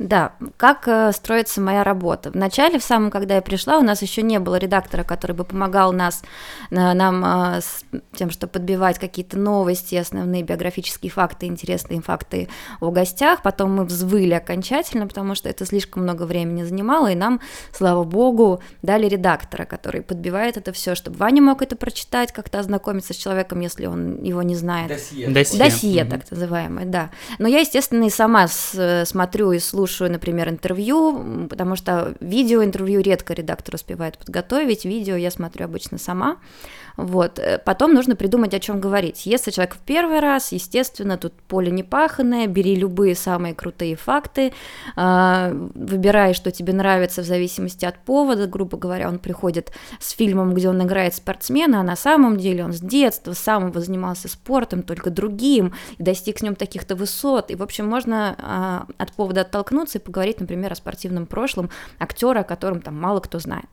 Да, 0.00 0.32
как 0.56 0.88
э, 0.88 1.12
строится 1.12 1.60
моя 1.60 1.84
работа? 1.84 2.30
Вначале, 2.30 2.78
в 2.78 2.82
самом, 2.82 3.10
когда 3.10 3.34
я 3.34 3.42
пришла, 3.42 3.76
у 3.76 3.82
нас 3.82 4.00
еще 4.00 4.22
не 4.22 4.38
было 4.38 4.56
редактора, 4.56 5.04
который 5.04 5.36
бы 5.36 5.44
помогал 5.44 5.92
нас, 5.92 6.22
э, 6.70 6.94
нам 6.94 7.22
э, 7.22 7.60
с 7.60 7.84
тем, 8.14 8.30
чтобы 8.30 8.54
подбивать 8.54 8.98
какие-то 8.98 9.38
новости, 9.38 9.96
основные 9.96 10.42
биографические 10.42 11.12
факты, 11.12 11.44
интересные 11.44 12.00
факты 12.00 12.48
о 12.80 12.90
гостях. 12.90 13.42
Потом 13.42 13.74
мы 13.74 13.84
взвыли 13.84 14.32
окончательно, 14.32 15.06
потому 15.06 15.34
что 15.34 15.50
это 15.50 15.66
слишком 15.66 16.04
много 16.04 16.22
времени 16.22 16.62
занимало, 16.62 17.12
и 17.12 17.14
нам, 17.14 17.38
слава 17.70 18.02
богу, 18.02 18.62
дали 18.80 19.06
редактора, 19.06 19.66
который 19.66 20.00
подбивает 20.00 20.56
это 20.56 20.72
все, 20.72 20.94
чтобы 20.94 21.18
Ваня 21.18 21.42
мог 21.42 21.60
это 21.60 21.76
прочитать, 21.76 22.32
как-то 22.32 22.60
ознакомиться 22.60 23.12
с 23.12 23.16
человеком, 23.18 23.60
если 23.60 23.84
он 23.84 24.22
его 24.22 24.42
не 24.42 24.56
знает. 24.56 24.88
Досье. 24.88 25.28
Досье, 25.28 25.58
Досье 25.58 26.02
mm-hmm. 26.04 26.08
так 26.08 26.30
называемое, 26.30 26.86
да. 26.86 27.10
Но 27.38 27.46
я, 27.46 27.58
естественно, 27.58 28.04
и 28.04 28.10
сама 28.10 28.48
с, 28.48 29.04
смотрю 29.04 29.52
и 29.52 29.58
слушаю 29.58 29.89
слушаю, 29.90 30.12
например, 30.12 30.48
интервью, 30.48 31.48
потому 31.48 31.76
что 31.76 32.14
видеоинтервью 32.20 33.02
редко 33.02 33.34
редактор 33.34 33.74
успевает 33.74 34.18
подготовить, 34.18 34.84
видео 34.84 35.16
я 35.16 35.30
смотрю 35.30 35.64
обычно 35.64 35.98
сама. 35.98 36.36
Вот. 37.00 37.38
Э, 37.38 37.58
потом 37.58 37.94
нужно 37.94 38.14
придумать, 38.14 38.52
о 38.52 38.60
чем 38.60 38.80
говорить. 38.80 39.24
Если 39.26 39.50
человек 39.50 39.74
в 39.74 39.78
первый 39.78 40.20
раз, 40.20 40.52
естественно, 40.52 41.16
тут 41.16 41.32
поле 41.32 41.70
не 41.70 41.82
паханное, 41.82 42.46
бери 42.46 42.76
любые 42.76 43.14
самые 43.14 43.54
крутые 43.54 43.96
факты, 43.96 44.52
а, 44.96 45.50
выбирай, 45.74 46.34
что 46.34 46.50
тебе 46.50 46.72
нравится 46.72 47.22
в 47.22 47.24
зависимости 47.24 47.86
от 47.86 47.98
повода. 48.04 48.46
Грубо 48.46 48.76
говоря, 48.76 49.08
он 49.08 49.18
приходит 49.18 49.72
с 49.98 50.10
фильмом, 50.10 50.52
где 50.52 50.68
он 50.68 50.82
играет 50.82 51.14
спортсмена, 51.14 51.80
а 51.80 51.82
на 51.82 51.96
самом 51.96 52.36
деле 52.36 52.64
он 52.64 52.72
с 52.72 52.80
детства 52.80 53.32
самого 53.32 53.80
занимался 53.80 54.28
спортом, 54.28 54.82
только 54.82 55.10
другим, 55.10 55.74
и 55.96 56.02
достиг 56.02 56.38
с 56.38 56.42
ним 56.42 56.54
таких-то 56.54 56.96
высот. 56.96 57.50
И, 57.50 57.54
в 57.54 57.62
общем, 57.62 57.88
можно 57.88 58.36
а, 58.38 58.86
от 58.98 59.12
повода 59.12 59.40
оттолкнуться 59.40 59.98
и 59.98 60.02
поговорить, 60.02 60.40
например, 60.40 60.72
о 60.72 60.76
спортивном 60.76 61.26
прошлом 61.26 61.70
актера, 61.98 62.40
о 62.40 62.44
котором 62.44 62.82
там 62.82 63.00
мало 63.00 63.20
кто 63.20 63.38
знает. 63.38 63.68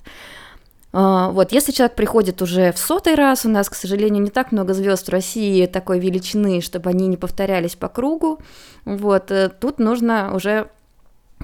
А, 1.00 1.30
вот, 1.30 1.52
если 1.52 1.72
человек 1.72 1.96
приходит 1.96 2.42
уже 2.42 2.72
в 2.72 2.80
сотый 2.80 3.14
раз, 3.14 3.46
у 3.46 3.50
нас, 3.50 3.70
к 3.70 3.76
сожалению, 3.76 4.24
не 4.24 4.32
так 4.32 4.52
много 4.52 4.74
звезд 4.74 5.06
в 5.06 5.12
России 5.12 5.68
такой 5.68 6.00
величины, 6.00 6.60
чтобы 6.60 6.90
они 6.90 7.06
не 7.06 7.18
повторялись 7.18 7.76
по 7.76 7.88
кругу, 7.88 8.40
вот, 8.84 9.30
э, 9.30 9.50
тут 9.50 9.78
нужно 9.78 10.34
уже 10.34 10.72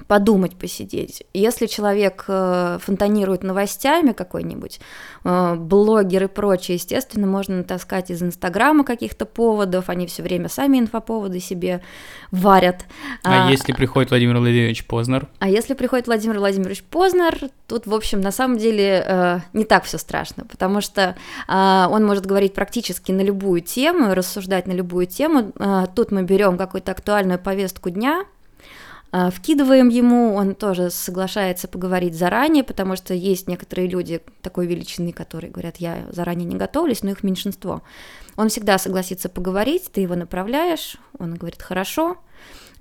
подумать, 0.06 0.56
посидеть. 0.56 1.24
Если 1.32 1.66
человек 1.66 2.24
э, 2.28 2.78
фонтанирует 2.80 3.42
новостями 3.42 4.12
какой-нибудь, 4.12 4.80
э, 5.24 5.54
блогер 5.54 6.24
и 6.24 6.26
прочее, 6.26 6.76
естественно, 6.76 7.26
можно 7.26 7.58
натаскать 7.58 8.10
из 8.10 8.22
Инстаграма 8.22 8.84
каких-то 8.84 9.24
поводов, 9.24 9.88
они 9.88 10.06
все 10.06 10.22
время 10.22 10.48
сами 10.48 10.78
инфоповоды 10.78 11.40
себе 11.40 11.82
варят. 12.30 12.84
А, 13.22 13.48
а 13.48 13.50
если 13.50 13.72
приходит 13.72 14.10
Владимир 14.10 14.38
Владимирович 14.38 14.86
Познер? 14.86 15.26
А 15.38 15.48
если 15.48 15.74
приходит 15.74 16.06
Владимир 16.06 16.38
Владимирович 16.38 16.82
Познер, 16.84 17.38
тут, 17.66 17.86
в 17.86 17.94
общем, 17.94 18.20
на 18.20 18.30
самом 18.30 18.58
деле 18.58 19.04
э, 19.06 19.38
не 19.52 19.64
так 19.64 19.84
все 19.84 19.98
страшно, 19.98 20.44
потому 20.44 20.80
что 20.80 21.16
он 21.48 22.04
может 22.04 22.26
говорить 22.26 22.54
практически 22.54 23.12
на 23.12 23.20
любую 23.20 23.60
тему, 23.60 24.14
рассуждать 24.14 24.66
на 24.66 24.72
любую 24.72 25.06
тему. 25.06 25.52
Тут 25.94 26.10
мы 26.10 26.22
берем 26.22 26.58
какую-то 26.58 26.92
актуальную 26.92 27.38
повестку 27.38 27.90
дня, 27.90 28.24
вкидываем 29.30 29.88
ему, 29.90 30.34
он 30.34 30.54
тоже 30.56 30.90
соглашается 30.90 31.68
поговорить 31.68 32.16
заранее, 32.16 32.64
потому 32.64 32.96
что 32.96 33.14
есть 33.14 33.46
некоторые 33.46 33.88
люди 33.88 34.20
такой 34.42 34.66
величины, 34.66 35.12
которые 35.12 35.52
говорят, 35.52 35.76
я 35.76 36.06
заранее 36.10 36.46
не 36.46 36.56
готовлюсь, 36.56 37.02
но 37.02 37.10
их 37.10 37.22
меньшинство. 37.22 37.82
Он 38.36 38.48
всегда 38.48 38.76
согласится 38.78 39.28
поговорить, 39.28 39.90
ты 39.92 40.00
его 40.00 40.16
направляешь, 40.16 40.96
он 41.18 41.34
говорит, 41.34 41.62
хорошо, 41.62 42.12
а, 42.12 42.23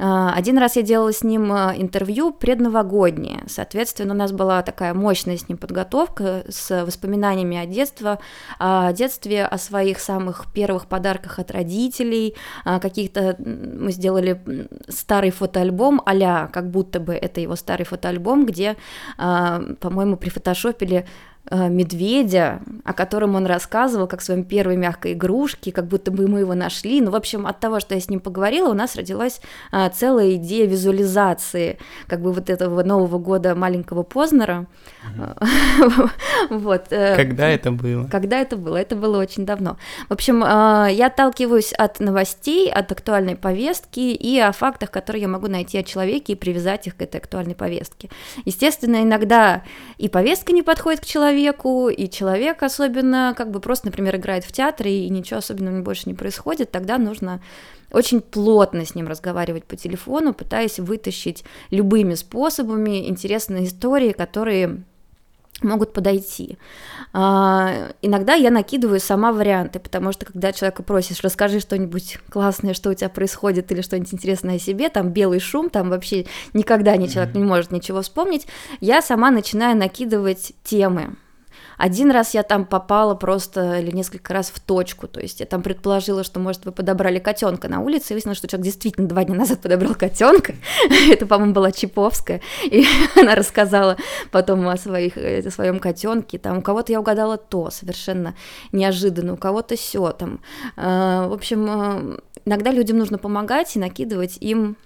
один 0.06 0.58
раз 0.58 0.76
я 0.76 0.82
делала 0.82 1.14
с 1.14 1.24
ним 1.24 1.52
а, 1.52 1.74
интервью 1.76 2.34
предновогоднее. 2.34 3.44
Соответственно, 3.48 4.14
у 4.14 4.18
нас 4.18 4.32
была 4.32 4.62
такая 4.62 4.94
мощная 4.94 5.38
с 5.38 5.48
ним 5.48 5.58
подготовка 5.58 6.44
с 6.50 6.84
воспоминаниями 6.86 7.58
о 7.58 7.66
детстве, 7.66 8.20
о 8.60 8.92
детстве, 8.92 9.46
о 9.46 9.58
своих 9.58 10.00
самых 10.00 10.52
первых 10.54 10.88
подарках 10.88 11.40
от 11.40 11.52
родителей, 11.52 12.36
каких-то 12.64 13.36
мы 13.38 13.92
сделали 13.92 14.68
старый 14.88 15.32
фотоальбом 15.32 16.02
а 16.06 16.48
как 16.48 16.70
будто 16.70 17.00
бы 17.00 17.14
это 17.14 17.42
его 17.42 17.56
старый 17.56 17.86
фотоальбом, 17.86 18.46
где, 18.46 18.76
а, 19.18 19.62
по-моему, 19.80 20.18
прифотошопили 20.18 21.06
Э, 21.06 21.08
медведя, 21.52 22.62
о 22.86 22.94
котором 22.94 23.36
он 23.36 23.46
рассказывал, 23.46 24.08
как 24.08 24.22
своем 24.22 24.44
первой 24.44 24.78
мягкой 24.78 25.14
игрушке, 25.14 25.72
как 25.72 25.88
будто 25.88 26.10
бы 26.10 26.28
мы 26.28 26.40
его 26.40 26.54
нашли. 26.54 27.02
Ну, 27.02 27.12
в 27.12 27.16
общем, 27.16 27.46
от 27.46 27.60
того, 27.60 27.80
что 27.80 27.96
я 27.96 28.02
с 28.02 28.10
ним 28.10 28.22
поговорила, 28.22 28.70
у 28.70 28.74
нас 28.74 28.96
родилась 28.96 29.42
а, 29.72 29.90
целая 29.90 30.36
идея 30.36 30.66
визуализации 30.68 31.78
как 32.08 32.22
бы 32.22 32.32
вот 32.32 32.50
этого 32.50 32.82
Нового 32.84 33.18
года 33.18 33.56
маленького 33.56 34.04
Познера. 34.04 34.68
Вот. 36.50 36.88
Э, 36.92 37.16
когда 37.16 37.48
это 37.50 37.72
было? 37.72 38.08
Когда 38.08 38.40
это 38.40 38.58
было? 38.58 38.78
Это 38.78 38.96
было 38.96 39.20
очень 39.20 39.46
давно. 39.46 39.78
В 40.10 40.14
общем, 40.14 40.40
я 40.42 41.08
отталкиваюсь 41.08 41.74
от 41.74 42.00
новостей, 42.00 42.72
от 42.72 42.92
актуальной 42.92 43.36
повестки 43.36 44.00
и 44.00 44.40
о 44.40 44.52
фактах, 44.52 44.92
которые 44.92 45.24
я 45.24 45.28
могу 45.28 45.48
найти 45.48 45.78
о 45.78 45.84
человеке 45.84 46.34
и 46.34 46.36
привязать 46.36 46.88
их 46.88 46.96
к 46.96 47.02
этой 47.02 47.18
актуальной 47.18 47.56
повестке. 47.56 48.10
Естественно, 48.46 49.02
иногда 49.02 49.64
и 49.98 50.10
повестка 50.10 50.52
не 50.54 50.64
подходит 50.64 51.02
к 51.02 51.06
человеку, 51.06 51.33
человеку, 51.34 51.90
и 51.90 52.10
человек 52.10 52.64
особенно, 52.64 53.34
как 53.36 53.50
бы 53.52 53.60
просто, 53.60 53.88
например, 53.88 54.16
играет 54.16 54.44
в 54.44 54.52
театре, 54.52 55.06
и 55.06 55.10
ничего 55.10 55.40
особенного 55.40 55.82
больше 55.82 56.04
не 56.06 56.14
происходит, 56.14 56.72
тогда 56.72 56.98
нужно 56.98 57.42
очень 57.92 58.22
плотно 58.22 58.86
с 58.86 58.96
ним 58.96 59.08
разговаривать 59.08 59.66
по 59.66 59.76
телефону, 59.76 60.34
пытаясь 60.34 60.80
вытащить 60.80 61.44
любыми 61.72 62.16
способами 62.16 63.10
интересные 63.10 63.66
истории, 63.66 64.12
которые 64.12 64.84
могут 65.62 65.94
подойти. 65.94 66.58
А, 67.14 67.92
иногда 68.02 68.34
я 68.34 68.52
накидываю 68.52 69.00
сама 69.00 69.32
варианты, 69.32 69.80
потому 69.80 70.12
что 70.12 70.26
когда 70.26 70.52
человека 70.52 70.84
просишь, 70.84 71.22
расскажи 71.22 71.60
что-нибудь 71.60 72.20
классное, 72.30 72.74
что 72.74 72.90
у 72.90 72.94
тебя 72.94 73.10
происходит, 73.10 73.72
или 73.72 73.82
что-нибудь 73.82 74.14
интересное 74.14 74.56
о 74.56 74.60
себе, 74.60 74.90
там 74.90 75.10
белый 75.10 75.40
шум, 75.40 75.70
там 75.70 75.90
вообще 75.90 76.26
никогда 76.54 76.98
ни 76.98 77.08
человек 77.08 77.36
не 77.36 77.44
может 77.44 77.72
ничего 77.72 78.02
вспомнить, 78.02 78.48
я 78.82 79.02
сама 79.02 79.32
начинаю 79.32 79.78
накидывать 79.78 80.54
темы. 80.64 81.16
Один 81.84 82.12
раз 82.12 82.34
я 82.34 82.44
там 82.44 82.64
попала 82.64 83.14
просто 83.14 83.80
или 83.80 83.92
несколько 83.92 84.34
раз 84.34 84.50
в 84.56 84.62
точку, 84.62 85.10
то 85.10 85.20
есть 85.20 85.42
я 85.42 85.46
там 85.46 85.62
предположила, 85.62 86.24
что, 86.24 86.40
может, 86.40 86.64
вы 86.64 86.72
подобрали 86.72 87.20
котенка 87.20 87.68
на 87.68 87.82
улице, 87.82 88.06
и 88.10 88.14
выяснилось, 88.14 88.38
что 88.38 88.48
человек 88.48 88.64
действительно 88.64 89.06
два 89.06 89.26
дня 89.26 89.36
назад 89.36 89.60
подобрал 89.60 89.94
котенка, 89.94 90.54
это, 91.12 91.26
по-моему, 91.26 91.52
была 91.52 91.74
Чиповская, 91.74 92.40
и 92.64 92.86
она 93.20 93.36
рассказала 93.36 93.98
потом 94.32 94.66
о, 94.66 94.78
своих, 94.78 95.18
о 95.18 95.52
своем 95.52 95.80
котенке, 95.80 96.38
там 96.38 96.60
у 96.60 96.62
кого-то 96.62 96.94
я 96.94 97.02
угадала 97.02 97.36
то, 97.36 97.70
совершенно 97.70 98.34
неожиданно, 98.72 99.34
у 99.34 99.38
кого-то 99.38 99.76
все 99.76 100.14
там, 100.14 100.40
а, 100.78 101.28
в 101.28 101.34
общем, 101.34 101.68
э, 101.68 102.20
иногда 102.46 102.72
людям 102.72 102.98
нужно 102.98 103.18
помогать 103.18 103.76
и 103.76 103.80
накидывать 103.80 104.38
им 104.40 104.78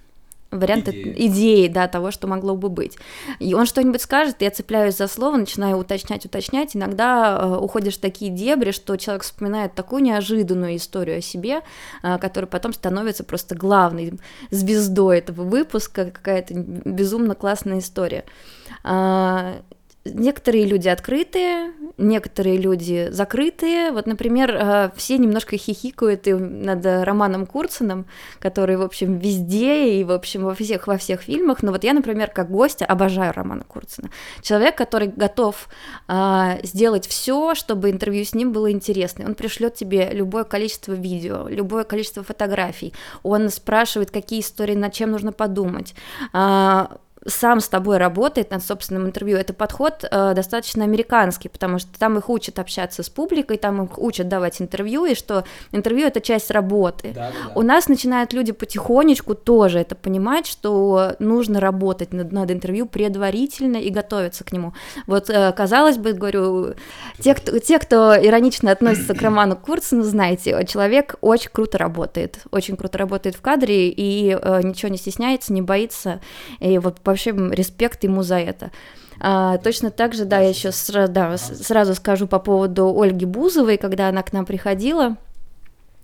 варианты 0.51 0.91
идеи. 0.91 1.27
идеи, 1.27 1.67
да, 1.67 1.87
того, 1.87 2.11
что 2.11 2.27
могло 2.27 2.55
бы 2.55 2.69
быть. 2.69 2.97
И 3.39 3.53
он 3.53 3.65
что-нибудь 3.65 4.01
скажет, 4.01 4.37
я 4.39 4.49
цепляюсь 4.49 4.97
за 4.97 5.07
слово, 5.07 5.37
начинаю 5.37 5.77
уточнять, 5.77 6.25
уточнять, 6.25 6.75
иногда 6.75 7.37
э, 7.39 7.57
уходишь 7.57 7.97
в 7.97 8.01
такие 8.01 8.31
дебри, 8.31 8.71
что 8.71 8.95
человек 8.95 9.23
вспоминает 9.23 9.75
такую 9.75 10.03
неожиданную 10.03 10.77
историю 10.77 11.17
о 11.17 11.21
себе, 11.21 11.61
э, 12.03 12.17
которая 12.19 12.47
потом 12.47 12.73
становится 12.73 13.23
просто 13.23 13.55
главной 13.55 14.13
звездой 14.51 15.19
этого 15.19 15.43
выпуска, 15.43 16.11
какая-то 16.11 16.53
безумно 16.53 17.35
классная 17.35 17.79
история. 17.79 18.23
А, 18.83 19.61
Некоторые 20.13 20.65
люди 20.65 20.87
открытые, 20.87 21.73
некоторые 21.97 22.57
люди 22.57 23.07
закрытые. 23.11 23.91
Вот, 23.91 24.07
например, 24.07 24.55
э, 24.55 24.89
все 24.95 25.17
немножко 25.17 25.57
хихикают 25.57 26.27
и 26.27 26.33
над 26.33 26.85
Романом 26.85 27.45
Курциным, 27.45 28.05
который, 28.39 28.77
в 28.77 28.81
общем, 28.81 29.17
везде 29.17 29.99
и, 29.99 30.03
в 30.03 30.11
общем, 30.11 30.43
во 30.43 30.53
всех, 30.53 30.87
во 30.87 30.97
всех 30.97 31.21
фильмах. 31.21 31.63
Но 31.63 31.71
вот 31.71 31.83
я, 31.83 31.93
например, 31.93 32.29
как 32.29 32.49
гостя 32.51 32.85
обожаю 32.85 33.33
Романа 33.33 33.63
Курцина. 33.63 34.09
Человек, 34.41 34.77
который 34.77 35.07
готов 35.07 35.67
а, 36.07 36.57
сделать 36.63 37.07
все, 37.07 37.55
чтобы 37.55 37.89
интервью 37.89 38.23
с 38.23 38.33
ним 38.33 38.51
было 38.51 38.71
интересно. 38.71 39.25
Он 39.25 39.35
пришлет 39.35 39.75
тебе 39.75 40.09
любое 40.11 40.43
количество 40.43 40.93
видео, 40.93 41.47
любое 41.47 41.83
количество 41.83 42.23
фотографий. 42.23 42.93
Он 43.23 43.49
спрашивает, 43.49 44.11
какие 44.11 44.41
истории, 44.41 44.75
над 44.75 44.93
чем 44.93 45.11
нужно 45.11 45.31
подумать. 45.31 45.95
А, 46.33 46.97
сам 47.27 47.59
с 47.59 47.67
тобой 47.67 47.97
работает 47.97 48.51
над 48.51 48.63
собственным 48.63 49.05
интервью. 49.05 49.37
Это 49.37 49.53
подход 49.53 50.05
э, 50.09 50.33
достаточно 50.33 50.83
американский, 50.83 51.49
потому 51.49 51.77
что 51.77 51.97
там 51.99 52.17
их 52.17 52.29
учат 52.29 52.59
общаться 52.59 53.03
с 53.03 53.09
публикой, 53.09 53.57
там 53.57 53.83
их 53.83 53.99
учат 53.99 54.27
давать 54.27 54.61
интервью, 54.61 55.05
и 55.05 55.13
что 55.13 55.43
интервью 55.71 56.07
это 56.07 56.21
часть 56.21 56.51
работы. 56.51 57.11
Да, 57.13 57.31
да. 57.31 57.51
У 57.55 57.61
нас 57.61 57.87
начинают 57.89 58.33
люди 58.33 58.53
потихонечку 58.53 59.35
тоже 59.35 59.79
это 59.79 59.95
понимать, 59.95 60.47
что 60.47 61.15
нужно 61.19 61.59
работать 61.59 62.13
над, 62.13 62.31
над 62.31 62.49
интервью 62.51 62.85
предварительно 62.85 63.77
и 63.77 63.89
готовиться 63.89 64.43
к 64.43 64.51
нему. 64.51 64.73
Вот, 65.05 65.29
э, 65.29 65.51
казалось 65.51 65.97
бы, 65.97 66.13
говорю, 66.13 66.75
те 67.19 67.33
кто, 67.33 67.59
те, 67.59 67.79
кто 67.79 68.15
иронично 68.15 68.71
относится 68.71 69.13
к 69.13 69.21
Роману 69.21 69.57
Курцину, 69.57 70.03
знаете, 70.03 70.65
человек 70.65 71.15
очень 71.21 71.49
круто 71.51 71.77
работает, 71.77 72.39
очень 72.51 72.77
круто 72.77 72.97
работает 72.97 73.35
в 73.35 73.41
кадре 73.41 73.89
и 73.89 74.37
э, 74.41 74.61
ничего 74.63 74.89
не 74.89 74.97
стесняется, 74.97 75.51
не 75.51 75.61
боится, 75.61 76.21
и 76.59 76.77
вот 76.77 77.01
вообще 77.17 77.31
респект 77.55 78.03
ему 78.03 78.23
за 78.23 78.39
это. 78.39 78.71
А, 79.19 79.57
точно 79.57 79.89
так 79.89 80.13
же, 80.13 80.25
да, 80.25 80.39
я 80.39 80.49
еще 80.49 80.69
сра- 80.69 81.07
да, 81.07 81.37
сразу 81.37 81.95
скажу 81.95 82.27
по 82.27 82.37
поводу 82.39 82.95
Ольги 82.95 83.25
Бузовой, 83.25 83.77
когда 83.77 84.09
она 84.09 84.21
к 84.21 84.31
нам 84.31 84.45
приходила, 84.45 85.17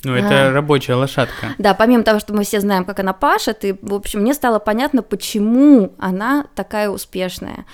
Ну, 0.04 0.14
это 0.16 0.50
А. 0.50 0.52
рабочая 0.52 0.96
лошадка. 0.96 1.48
Да, 1.58 1.74
помимо 1.74 2.04
того, 2.04 2.20
что 2.20 2.34
мы 2.34 2.44
все 2.44 2.60
знаем, 2.60 2.84
как 2.86 3.00
она 3.00 3.14
пашет, 3.14 3.64
и, 3.64 3.76
в 3.82 3.94
общем, 3.94 4.22
мне 4.22 4.34
стало 4.34 4.60
понятно, 4.60 5.02
почему 5.02 5.94
она 5.98 6.46
такая 6.56 6.90
успешная. 6.90 7.66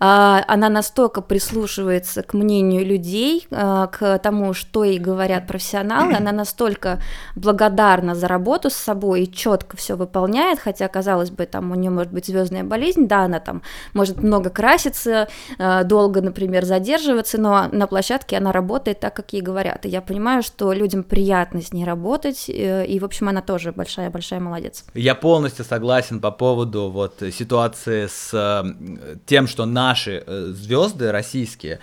А, 0.00 0.42
Она 0.48 0.68
настолько 0.68 1.22
прислушивается 1.22 2.22
к 2.22 2.34
мнению 2.34 2.84
людей, 2.84 3.46
а, 3.50 3.86
к 3.86 4.18
тому, 4.18 4.52
что 4.54 4.84
ей 4.84 4.98
говорят 4.98 5.46
профессионалы, 5.46 6.14
она 6.14 6.32
настолько 6.32 7.00
благодарна 7.34 8.14
за 8.14 8.28
работу 8.28 8.70
с 8.70 8.74
собой 8.74 9.22
и 9.22 9.32
четко 9.32 9.76
все 9.76 9.94
выполняет, 9.96 10.58
хотя, 10.58 10.88
казалось 10.88 11.30
бы, 11.30 11.46
там 11.46 11.70
у 11.72 11.74
нее 11.74 11.90
может 11.90 12.12
быть 12.12 12.26
звездная 12.26 12.64
болезнь, 12.64 13.06
да, 13.06 13.20
она 13.24 13.40
там 13.40 13.62
может 13.94 14.22
много 14.22 14.50
краситься, 14.50 15.28
а, 15.58 15.84
долго, 15.84 16.20
например, 16.20 16.64
задерживаться, 16.64 17.40
но 17.40 17.68
на 17.70 17.86
площадке 17.86 18.36
она 18.38 18.52
работает 18.52 19.00
так, 19.00 19.14
как 19.14 19.32
ей 19.32 19.42
говорят. 19.42 19.86
И 19.86 19.88
я 19.88 20.00
понимаю, 20.00 20.42
что 20.42 20.72
людям 20.72 21.02
приятно 21.02 21.60
с 21.62 21.72
ней 21.76 21.84
работать, 21.84 22.48
э, 22.48 22.86
и, 22.86 22.98
в 22.98 23.04
общем, 23.04 23.28
она 23.28 23.42
тоже 23.42 23.72
большая-большая 23.72 24.40
молодец. 24.40 24.84
Я 24.94 25.14
полностью 25.14 25.64
согласен 25.64 26.20
по 26.20 26.30
поводу 26.30 26.90
вот 26.90 27.22
ситуации 27.32 28.06
с 28.06 28.30
э, 28.32 29.16
тем, 29.26 29.46
что 29.46 29.66
наши 29.66 30.24
звезды 30.26 31.12
российские 31.12 31.74
э, 31.74 31.78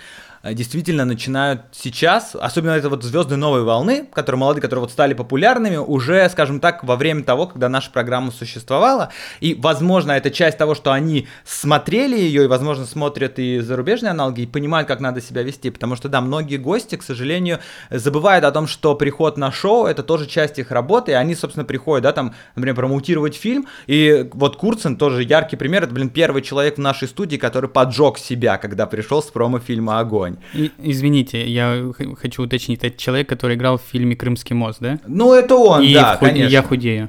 действительно 0.52 1.04
начинают 1.06 1.62
сейчас, 1.72 2.36
особенно 2.38 2.72
это 2.72 2.90
вот 2.90 3.02
звезды 3.02 3.36
новой 3.36 3.62
волны, 3.62 4.06
которые 4.12 4.38
молодые, 4.38 4.60
которые 4.60 4.82
вот 4.82 4.90
стали 4.90 5.14
популярными 5.14 5.76
уже, 5.76 6.28
скажем 6.28 6.60
так, 6.60 6.84
во 6.84 6.96
время 6.96 7.22
того, 7.24 7.46
когда 7.46 7.70
наша 7.70 7.90
программа 7.90 8.30
существовала, 8.30 9.10
и, 9.40 9.54
возможно, 9.54 10.12
это 10.12 10.30
часть 10.30 10.58
того, 10.58 10.74
что 10.74 10.92
они 10.92 11.28
смотрели 11.44 12.16
ее, 12.16 12.44
и, 12.44 12.46
возможно, 12.46 12.84
смотрят 12.84 13.38
и 13.38 13.60
зарубежные 13.60 14.10
аналоги, 14.10 14.42
и 14.42 14.46
понимают, 14.46 14.86
как 14.86 15.00
надо 15.00 15.22
себя 15.22 15.42
вести, 15.42 15.70
потому 15.70 15.96
что, 15.96 16.10
да, 16.10 16.20
многие 16.20 16.58
гости, 16.58 16.96
к 16.96 17.02
сожалению, 17.02 17.60
забывают 17.90 18.44
о 18.44 18.52
том, 18.52 18.66
что 18.66 18.94
приход 18.94 19.38
на 19.38 19.50
шоу— 19.50 19.86
это 19.86 20.02
тоже 20.02 20.26
часть 20.26 20.58
их 20.58 20.70
работы, 20.70 21.12
и 21.12 21.14
они, 21.14 21.34
собственно, 21.34 21.64
приходят, 21.64 22.02
да, 22.02 22.12
там, 22.12 22.34
например, 22.54 22.76
промоутировать 22.76 23.34
фильм, 23.34 23.66
и 23.86 24.28
вот 24.34 24.56
Курцин 24.56 24.96
тоже 24.96 25.22
яркий 25.22 25.56
пример, 25.56 25.84
это, 25.84 25.94
блин, 25.94 26.10
первый 26.10 26.42
человек 26.42 26.76
в 26.76 26.80
нашей 26.80 27.08
студии, 27.08 27.36
который 27.36 27.70
поджег 27.70 28.18
себя, 28.18 28.58
когда 28.58 28.86
пришел 28.86 29.22
с 29.22 29.26
промо-фильма 29.30 30.00
«Огонь». 30.00 30.33
И- 30.54 30.70
извините, 30.78 31.46
я 31.46 31.92
х- 31.96 32.14
хочу 32.20 32.42
уточнить, 32.42 32.82
это 32.84 32.96
человек, 32.96 33.28
который 33.28 33.56
играл 33.56 33.78
в 33.78 33.82
фильме 33.82 34.16
«Крымский 34.16 34.54
мост», 34.54 34.78
да? 34.80 34.98
Ну, 35.06 35.32
это 35.34 35.54
он, 35.56 35.82
и 35.82 35.94
да, 35.94 36.16
в 36.16 36.18
худ- 36.20 36.28
конечно. 36.28 36.50
я 36.52 36.62
худею. 36.62 37.08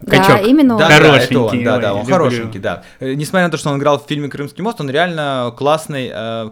Да, 0.00 0.16
Качок. 0.16 0.46
именно 0.48 0.74
он. 0.74 0.80
Да, 0.80 0.88
да, 0.88 0.96
это 0.96 1.06
Хорошенький, 1.06 1.36
он, 1.58 1.64
да, 1.64 1.78
да, 1.78 1.92
он 1.94 2.00
люблю. 2.00 2.14
хорошенький, 2.14 2.58
да. 2.58 2.82
Э, 2.98 3.14
Несмотря 3.14 3.46
на 3.46 3.50
то, 3.52 3.56
что 3.56 3.70
он 3.70 3.78
играл 3.78 3.98
в 4.00 4.06
фильме 4.08 4.28
«Крымский 4.28 4.62
мост», 4.64 4.80
он 4.80 4.90
реально 4.90 5.54
классный 5.56 6.10
э, 6.12 6.50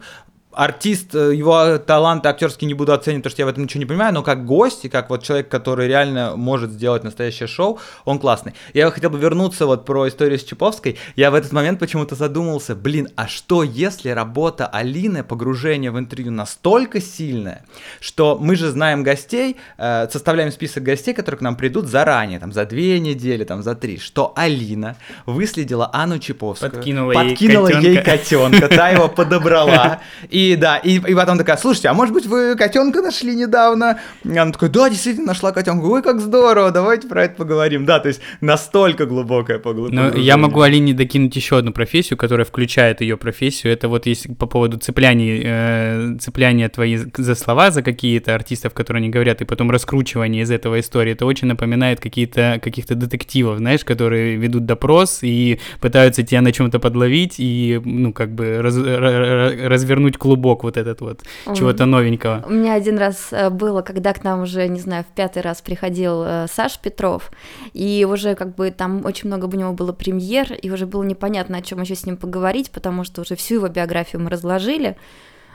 артист, 0.52 1.14
э, 1.14 1.34
его 1.34 1.78
таланты 1.78 2.28
актерские 2.28 2.66
не 2.66 2.74
буду 2.74 2.92
оценивать, 2.92 3.22
потому 3.22 3.30
что 3.32 3.42
я 3.42 3.46
в 3.46 3.48
этом 3.48 3.64
ничего 3.64 3.78
не 3.80 3.86
понимаю, 3.86 4.12
но 4.12 4.22
как 4.22 4.44
гость 4.44 4.84
и 4.84 4.88
как 4.88 5.10
вот 5.10 5.22
человек, 5.22 5.48
который 5.48 5.86
реально 5.86 6.34
может 6.36 6.70
сделать 6.72 7.04
настоящее 7.04 7.46
шоу, 7.46 7.78
он 8.04 8.18
классный. 8.18 8.54
Я 8.74 8.90
хотел 8.90 9.10
бы 9.10 9.18
вернуться 9.18 9.66
вот 9.66 9.84
про 9.84 10.08
историю 10.08 10.38
с 10.38 10.44
Чаповской. 10.44 10.98
Я 11.16 11.30
в 11.30 11.34
этот 11.34 11.52
момент 11.52 11.78
почему-то 11.78 12.14
задумался, 12.14 12.74
блин, 12.74 13.08
а 13.16 13.28
что 13.28 13.62
если 13.62 14.10
работа 14.10 14.66
Алины, 14.66 15.22
погружение 15.22 15.90
в 15.90 15.98
интервью 15.98 16.32
настолько 16.32 17.00
сильное, 17.00 17.64
что 18.00 18.36
мы 18.40 18.56
же 18.56 18.70
знаем 18.70 19.02
гостей, 19.02 19.56
э, 19.78 20.08
составляем 20.10 20.50
список 20.50 20.82
гостей, 20.82 21.14
которые 21.14 21.38
к 21.38 21.42
нам 21.42 21.56
придут 21.56 21.86
заранее, 21.86 22.40
там 22.40 22.52
за 22.52 22.66
две 22.66 22.98
недели, 22.98 23.44
там 23.44 23.62
за 23.62 23.74
три, 23.74 23.98
что 23.98 24.32
Алина 24.36 24.96
выследила 25.26 25.90
Анну 25.92 26.18
Чаповскую, 26.18 26.70
Подкинула 26.70 27.12
ей 27.12 27.30
подкинула 27.30 27.68
ей 27.68 27.96
котенка. 27.98 28.10
котенка, 28.10 28.68
та 28.68 28.88
его 28.90 29.08
подобрала. 29.08 30.00
И 30.30 30.39
да, 30.58 30.76
и, 30.76 30.96
и 30.96 31.14
потом 31.14 31.38
такая, 31.38 31.56
слушайте, 31.56 31.88
а 31.88 31.94
может 31.94 32.14
быть 32.14 32.26
вы 32.26 32.56
котенка 32.56 33.02
нашли 33.02 33.34
недавно? 33.34 33.98
И 34.24 34.36
она 34.36 34.52
такая, 34.52 34.70
да, 34.70 34.88
действительно 34.88 35.28
нашла 35.28 35.52
котенка. 35.52 35.84
Ой, 35.84 36.02
как 36.02 36.20
здорово, 36.20 36.70
давайте 36.70 37.08
про 37.08 37.24
это 37.24 37.34
поговорим. 37.36 37.86
Да, 37.86 38.00
то 38.00 38.08
есть 38.08 38.20
настолько 38.40 39.06
глубокое 39.06 39.58
поглубление. 39.58 40.10
Но 40.12 40.18
я 40.18 40.36
могу 40.36 40.60
Алине 40.60 40.94
докинуть 40.94 41.36
еще 41.36 41.58
одну 41.58 41.72
профессию, 41.72 42.16
которая 42.16 42.44
включает 42.44 43.00
ее 43.00 43.16
профессию. 43.16 43.72
Это 43.72 43.88
вот 43.88 44.06
если 44.06 44.32
по 44.32 44.46
поводу 44.46 44.78
цепляния, 44.78 45.42
э, 45.44 46.16
цепляния 46.20 46.68
твои 46.68 46.96
за 47.16 47.34
слова, 47.34 47.70
за 47.70 47.82
какие-то 47.82 48.34
артистов, 48.34 48.74
которые 48.74 49.00
они 49.00 49.10
говорят, 49.10 49.40
и 49.42 49.44
потом 49.44 49.70
раскручивание 49.70 50.42
из 50.42 50.50
этого 50.50 50.80
истории. 50.80 51.12
Это 51.12 51.26
очень 51.26 51.48
напоминает 51.48 52.00
какие-то 52.00 52.60
каких-то 52.62 52.94
детективов, 52.94 53.58
знаешь, 53.58 53.84
которые 53.84 54.36
ведут 54.36 54.66
допрос 54.66 55.20
и 55.22 55.58
пытаются 55.80 56.22
тебя 56.22 56.40
на 56.40 56.52
чем-то 56.52 56.78
подловить 56.78 57.34
и, 57.38 57.80
ну, 57.84 58.12
как 58.12 58.34
бы 58.34 58.58
раз- 58.62 58.76
ра- 58.76 59.00
ра- 59.00 59.68
развернуть 59.68 60.16
клубок 60.30 60.62
вот 60.62 60.76
этот 60.76 61.00
вот 61.00 61.22
М. 61.46 61.54
чего-то 61.54 61.86
новенького. 61.86 62.44
У 62.46 62.52
меня 62.52 62.74
один 62.74 62.98
раз 62.98 63.32
э, 63.32 63.50
было, 63.50 63.82
когда 63.82 64.12
к 64.12 64.22
нам 64.22 64.42
уже, 64.42 64.68
не 64.68 64.78
знаю, 64.78 65.02
в 65.02 65.14
пятый 65.16 65.42
раз 65.42 65.60
приходил 65.60 66.22
э, 66.24 66.46
Саш 66.48 66.78
Петров, 66.78 67.32
и 67.72 68.06
уже 68.08 68.36
как 68.36 68.54
бы 68.54 68.70
там 68.70 69.04
очень 69.04 69.28
много 69.28 69.46
у 69.46 69.58
него 69.58 69.72
было 69.72 69.92
премьер, 69.92 70.52
и 70.52 70.70
уже 70.70 70.86
было 70.86 71.02
непонятно, 71.02 71.58
о 71.58 71.62
чем 71.62 71.82
еще 71.82 71.96
с 71.96 72.06
ним 72.06 72.16
поговорить, 72.16 72.70
потому 72.70 73.04
что 73.04 73.22
уже 73.22 73.34
всю 73.34 73.54
его 73.54 73.68
биографию 73.68 74.22
мы 74.22 74.30
разложили. 74.30 74.96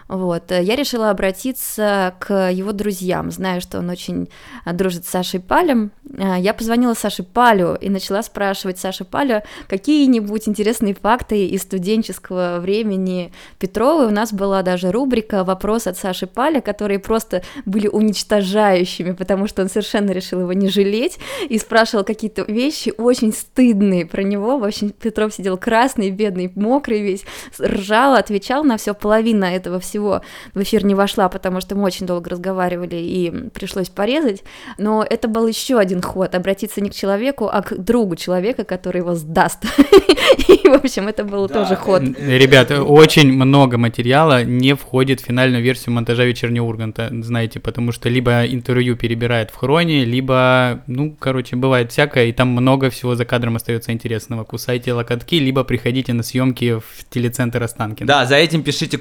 Вот, 0.07 0.51
э, 0.51 0.61
я 0.61 0.75
решила 0.75 1.09
обратиться 1.09 2.13
к 2.19 2.51
его 2.51 2.73
друзьям, 2.73 3.31
знаю, 3.31 3.59
что 3.59 3.79
он 3.79 3.89
очень 3.89 4.29
э, 4.63 4.71
дружит 4.73 5.05
с 5.05 5.09
Сашей 5.09 5.39
Палем. 5.39 5.91
Э, 6.15 6.35
Я 6.37 6.53
позвонила 6.53 6.93
Саше 6.93 7.23
Палю 7.23 7.75
и 7.81 7.89
начала 7.89 8.21
спрашивать 8.21 8.77
Саши 8.77 9.03
Паля 9.03 9.43
какие-нибудь 9.67 10.47
интересные 10.47 10.93
факты 10.93 11.47
из 11.47 11.63
студенческого 11.63 12.59
времени 12.59 13.33
Петровой. 13.57 14.05
У 14.05 14.11
нас 14.11 14.31
была 14.31 14.61
даже 14.61 14.91
рубрика 14.91 15.43
«Вопрос 15.43 15.87
от 15.87 15.97
Саши 15.97 16.27
Паля», 16.27 16.61
которые 16.61 16.99
просто 16.99 17.41
были 17.65 17.87
уничтожающими, 17.87 19.13
потому 19.13 19.47
что 19.47 19.63
он 19.63 19.69
совершенно 19.69 20.11
решил 20.11 20.41
его 20.41 20.53
не 20.53 20.69
жалеть 20.69 21.17
и 21.49 21.57
спрашивал 21.57 22.03
какие-то 22.03 22.43
вещи 22.43 22.93
очень 22.95 23.33
стыдные 23.33 24.05
про 24.05 24.21
него. 24.21 24.59
В 24.59 24.63
общем, 24.65 24.91
Петров 24.91 25.33
сидел 25.33 25.57
красный, 25.57 26.11
бедный, 26.11 26.51
мокрый 26.53 27.01
весь, 27.01 27.23
ржал, 27.59 28.13
отвечал 28.13 28.63
на 28.63 28.77
все. 28.77 28.93
Половина 28.93 29.45
этого 29.45 29.79
всего 29.79 29.94
в 29.99 30.61
эфир 30.61 30.85
не 30.85 30.95
вошла, 30.95 31.29
потому 31.29 31.61
что 31.61 31.75
мы 31.75 31.83
очень 31.83 32.05
долго 32.05 32.29
разговаривали 32.29 32.95
и 32.95 33.49
пришлось 33.49 33.89
порезать. 33.89 34.43
Но 34.77 35.05
это 35.07 35.27
был 35.27 35.47
еще 35.47 35.77
один 35.79 36.01
ход, 36.01 36.35
обратиться 36.35 36.81
не 36.81 36.89
к 36.89 36.93
человеку, 36.93 37.49
а 37.51 37.61
к 37.61 37.77
другу 37.77 38.15
человека, 38.15 38.63
который 38.63 38.99
его 38.99 39.15
сдаст. 39.15 39.63
И, 40.47 40.67
в 40.67 40.73
общем, 40.73 41.07
это 41.07 41.23
был 41.23 41.47
тоже 41.47 41.75
ход. 41.75 42.01
Ребята, 42.19 42.83
очень 42.83 43.31
много 43.31 43.77
материала 43.77 44.43
не 44.43 44.75
входит 44.75 45.21
в 45.21 45.25
финальную 45.25 45.63
версию 45.63 45.95
монтажа 45.95 46.23
«Вечернего 46.23 46.65
Урганта», 46.65 47.09
знаете, 47.21 47.59
потому 47.59 47.91
что 47.91 48.09
либо 48.09 48.45
интервью 48.45 48.95
перебирает 48.95 49.51
в 49.51 49.55
хроне, 49.55 50.05
либо, 50.05 50.83
ну, 50.87 51.15
короче, 51.17 51.55
бывает 51.55 51.91
всякое, 51.91 52.25
и 52.25 52.31
там 52.31 52.49
много 52.49 52.89
всего 52.89 53.15
за 53.15 53.25
кадром 53.25 53.55
остается 53.55 53.91
интересного. 53.91 54.43
Кусайте 54.43 54.93
локотки, 54.93 55.35
либо 55.35 55.63
приходите 55.63 56.13
на 56.13 56.23
съемки 56.23 56.79
в 56.79 57.09
телецентр 57.09 57.63
Останкино. 57.63 58.07
Да, 58.07 58.25
за 58.25 58.35
этим 58.35 58.63
пишите 58.63 58.97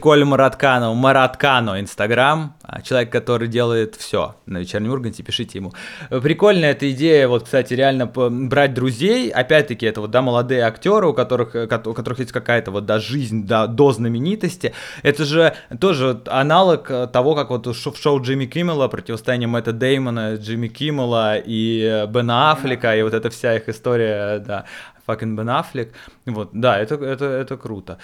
Колю 0.84 0.94
Маратканову, 0.94 0.94
Мараткано, 0.94 1.80
Инстаграм, 1.80 2.54
а, 2.62 2.82
человек, 2.82 3.10
который 3.10 3.48
делает 3.48 3.94
все 3.96 4.34
на 4.46 4.58
вечернем 4.58 4.92
Урганте, 4.92 5.22
пишите 5.22 5.58
ему. 5.58 5.72
Прикольная 6.10 6.72
эта 6.72 6.90
идея, 6.90 7.28
вот, 7.28 7.44
кстати, 7.44 7.74
реально 7.74 8.06
брать 8.06 8.74
друзей, 8.74 9.30
опять-таки, 9.30 9.86
это 9.86 10.00
вот, 10.00 10.10
да, 10.10 10.22
молодые 10.22 10.62
актеры, 10.62 11.08
у 11.08 11.14
которых, 11.14 11.54
э, 11.54 11.64
у 11.64 11.94
которых 11.94 12.18
есть 12.18 12.32
какая-то 12.32 12.70
вот, 12.70 12.86
да, 12.86 12.98
жизнь, 12.98 13.46
да, 13.46 13.66
до 13.66 13.92
знаменитости, 13.92 14.74
это 15.02 15.24
же 15.24 15.54
тоже 15.80 16.20
аналог 16.26 16.90
э, 16.90 17.06
того, 17.06 17.34
как 17.34 17.50
вот 17.50 17.66
в 17.66 17.74
шоу 17.74 18.20
Джимми 18.20 18.46
Киммела 18.46 18.88
противостояние 18.88 19.48
Мэтта 19.48 19.72
Деймона, 19.72 20.34
Джимми 20.34 20.68
Киммела 20.68 21.36
и 21.38 21.82
э, 21.82 22.06
Бена 22.06 22.52
Аффлека, 22.52 22.96
и 22.96 23.02
вот 23.02 23.14
эта 23.14 23.30
вся 23.30 23.56
их 23.56 23.68
история, 23.68 24.38
да, 24.38 24.64
fucking 25.06 25.36
Бен 25.36 25.50
Аффлек, 25.50 25.92
вот, 26.26 26.50
да, 26.52 26.78
это, 26.78 26.96
это, 26.96 27.24
это 27.24 27.56
круто. 27.56 27.98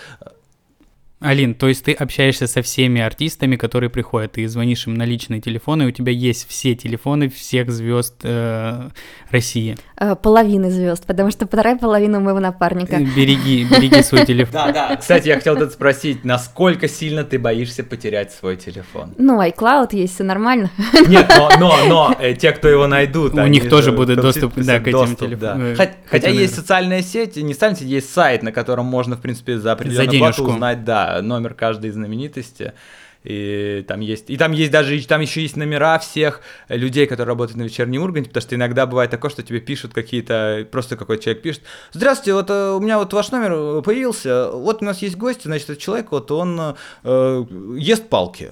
Алин, 1.21 1.55
то 1.55 1.69
есть 1.69 1.85
ты 1.85 1.93
общаешься 1.93 2.47
со 2.47 2.63
всеми 2.63 3.01
артистами, 3.01 3.57
которые 3.57 3.91
приходят, 3.91 4.33
ты 4.33 4.49
звонишь 4.49 4.87
им 4.87 4.95
на 4.95 5.05
личные 5.05 5.43
телефоны, 5.43 5.83
и 5.83 5.87
у 5.87 5.91
тебя 5.91 6.13
есть 6.13 6.49
все 6.49 6.75
телефоны 6.75 7.29
всех 7.29 7.71
звезд 7.71 8.15
э, 8.23 8.89
России. 9.31 9.77
Э, 10.03 10.17
Половины 10.17 10.71
звезд, 10.71 11.05
потому 11.05 11.31
что 11.31 11.47
вторая 11.47 11.77
половина 11.77 12.19
у 12.19 12.21
моего 12.23 12.41
напарника. 12.41 12.97
Береги, 12.97 13.65
береги 13.65 14.03
свой 14.03 14.25
телефон. 14.25 14.53
Да, 14.53 14.73
да. 14.73 14.97
Кстати, 14.97 15.29
я 15.29 15.35
хотел 15.37 15.59
тут 15.59 15.73
спросить, 15.73 16.25
насколько 16.25 16.89
сильно 16.89 17.23
ты 17.23 17.39
боишься 17.39 17.85
потерять 17.85 18.33
свой 18.33 18.57
телефон? 18.57 19.13
Ну, 19.19 19.43
iCloud 19.43 19.89
есть, 19.93 20.15
все 20.15 20.25
нормально. 20.25 20.71
Нет, 21.07 21.31
но, 21.37 21.51
но, 21.59 21.75
но 21.87 22.17
э, 22.19 22.35
те, 22.35 22.53
кто 22.53 22.69
его 22.69 22.87
найдут, 22.87 23.35
У 23.35 23.47
них 23.47 23.69
тоже 23.69 23.91
же 23.91 23.93
будет 23.93 24.23
доступ, 24.23 24.55
к 24.55 24.59
этим 24.59 24.91
доступ, 24.91 25.19
телеф- 25.21 25.39
да. 25.39 25.57
э, 25.59 25.77
Хотя 26.07 26.29
есть 26.29 26.55
социальная 26.55 27.03
сеть, 27.03 27.37
не 27.37 27.53
социальная 27.53 27.77
сеть, 27.81 27.89
есть 27.89 28.11
сайт, 28.11 28.43
на 28.43 28.53
котором 28.53 28.87
можно, 28.87 29.17
в 29.17 29.21
принципе, 29.21 29.59
за 29.59 29.73
определенную 29.73 30.19
плату 30.19 30.45
узнать, 30.45 30.83
да, 30.83 31.21
номер 31.21 31.53
каждой 31.53 31.91
знаменитости 31.91 32.73
и 33.23 33.85
там 33.87 34.01
есть, 34.01 34.31
и 34.31 34.37
там 34.37 34.53
есть 34.53 34.71
даже, 34.71 35.01
там 35.07 35.21
еще 35.21 35.43
есть 35.43 35.57
номера 35.57 35.99
всех 35.99 36.41
людей, 36.69 37.07
которые 37.07 37.29
работают 37.29 37.59
на 37.59 37.63
вечернем 37.65 38.03
Урганте, 38.03 38.31
потому 38.31 38.43
что 38.43 38.55
иногда 38.55 38.87
бывает 38.87 39.11
такое, 39.11 39.31
что 39.31 39.43
тебе 39.43 39.61
пишут 39.61 39.93
какие-то, 39.93 40.67
просто 40.71 40.97
какой-то 40.97 41.25
человек 41.25 41.43
пишет, 41.43 41.63
здравствуйте, 41.93 42.35
вот 42.35 42.49
э, 42.49 42.73
у 42.73 42.81
меня 42.81 42.99
вот 42.99 43.13
ваш 43.13 43.31
номер 43.31 43.83
появился, 43.83 44.51
вот 44.51 44.83
у 44.83 44.85
нас 44.85 45.03
есть 45.03 45.17
гости, 45.17 45.43
значит, 45.45 45.69
этот 45.69 45.83
человек, 45.83 46.13
вот 46.13 46.31
он 46.31 46.77
э, 47.05 47.45
ест 47.77 48.09
палки, 48.09 48.51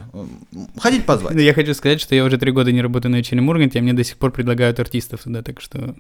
ходить 0.78 1.06
позвать. 1.06 1.34
Я 1.36 1.54
хочу 1.54 1.72
сказать, 1.72 2.00
что 2.00 2.14
я 2.14 2.24
уже 2.24 2.36
три 2.36 2.52
года 2.52 2.70
не 2.70 2.82
работаю 2.82 3.12
на 3.12 3.16
вечернем 3.16 3.48
Урганте, 3.48 3.78
а 3.78 3.82
мне 3.82 3.94
до 3.94 4.04
сих 4.04 4.18
пор 4.18 4.32
предлагают 4.32 4.78
артистов 4.80 5.22
туда, 5.22 5.42
так 5.42 5.60
что 5.60 5.94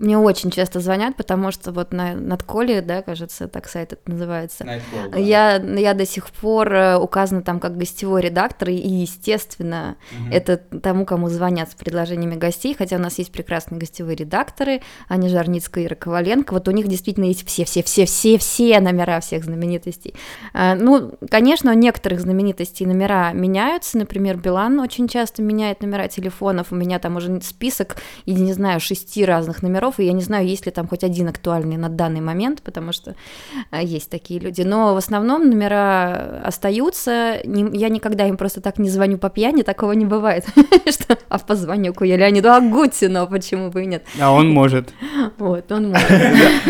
мне 0.00 0.18
очень 0.18 0.50
часто 0.50 0.80
звонят, 0.80 1.14
потому 1.16 1.52
что 1.52 1.72
вот 1.72 1.92
на 1.92 2.14
Надколе, 2.14 2.80
да, 2.80 3.02
кажется, 3.02 3.46
так 3.48 3.68
сайт 3.68 3.92
это 3.92 4.10
называется. 4.10 4.64
Nightcall, 4.64 5.10
да. 5.12 5.18
Я, 5.18 5.56
я 5.56 5.94
до 5.94 6.06
сих 6.06 6.30
пор 6.30 6.72
э, 6.74 6.96
указана 6.96 7.42
там 7.42 7.60
как 7.60 7.76
гостевой 7.76 8.22
редактор, 8.22 8.70
и, 8.70 8.74
естественно, 8.76 9.96
Мгм. 10.12 10.32
это 10.32 10.56
тому, 10.56 11.04
кому 11.04 11.28
звонят 11.28 11.70
с 11.70 11.74
предложениями 11.74 12.34
гостей, 12.34 12.74
хотя 12.76 12.96
у 12.96 12.98
нас 12.98 13.18
есть 13.18 13.30
прекрасные 13.30 13.78
гостевые 13.78 14.16
редакторы, 14.16 14.80
Аня 15.08 15.28
Жарницкая, 15.28 15.84
Ира 15.84 15.94
Коваленко, 15.96 16.54
вот 16.54 16.66
у 16.68 16.70
них 16.70 16.88
действительно 16.88 17.26
есть 17.26 17.46
все-все-все-все-все 17.46 18.80
номера 18.80 19.20
всех 19.20 19.44
знаменитостей. 19.44 20.14
А, 20.52 20.74
Ну, 20.74 21.12
конечно, 21.30 21.72
у 21.72 21.74
некоторых 21.74 22.20
знаменитостей 22.20 22.86
номера 22.86 23.32
меняются, 23.32 23.98
например, 23.98 24.38
Билан 24.38 24.80
очень 24.80 25.08
часто 25.08 25.42
меняет 25.42 25.82
номера 25.82 26.08
телефонов, 26.08 26.68
у 26.70 26.74
меня 26.74 26.98
там 26.98 27.16
уже 27.16 27.40
список, 27.42 27.96
я 28.24 28.34
не 28.38 28.52
знаю, 28.52 28.80
шести 28.80 29.24
разных 29.24 29.62
номеров, 29.62 29.89
и 29.98 30.04
я 30.04 30.12
не 30.12 30.22
знаю, 30.22 30.46
есть 30.46 30.66
ли 30.66 30.72
там 30.72 30.86
хоть 30.88 31.04
один 31.04 31.28
актуальный 31.28 31.76
на 31.76 31.88
данный 31.88 32.20
момент, 32.20 32.62
потому 32.62 32.92
что 32.92 33.14
а, 33.70 33.82
есть 33.82 34.10
такие 34.10 34.40
люди. 34.40 34.62
Но 34.62 34.94
в 34.94 34.96
основном 34.96 35.48
номера 35.48 36.40
остаются. 36.44 37.40
Не- 37.44 37.76
я 37.76 37.88
никогда 37.88 38.26
им 38.26 38.36
просто 38.36 38.60
так 38.60 38.78
не 38.78 38.88
звоню 38.90 39.18
по 39.18 39.30
пьяни, 39.30 39.62
такого 39.62 39.92
не 39.92 40.04
бывает. 40.04 40.44
Что, 40.90 41.18
а 41.28 41.38
позвоню-ка 41.38 42.04
я 42.04 42.16
Леониду 42.16 42.52
Агутину, 42.52 43.26
почему 43.26 43.70
бы 43.70 43.82
и 43.82 43.86
нет? 43.86 44.04
А 44.20 44.32
он 44.32 44.48
может. 44.48 44.92
Вот, 45.38 45.70
он 45.72 45.88
может. 45.90 46.08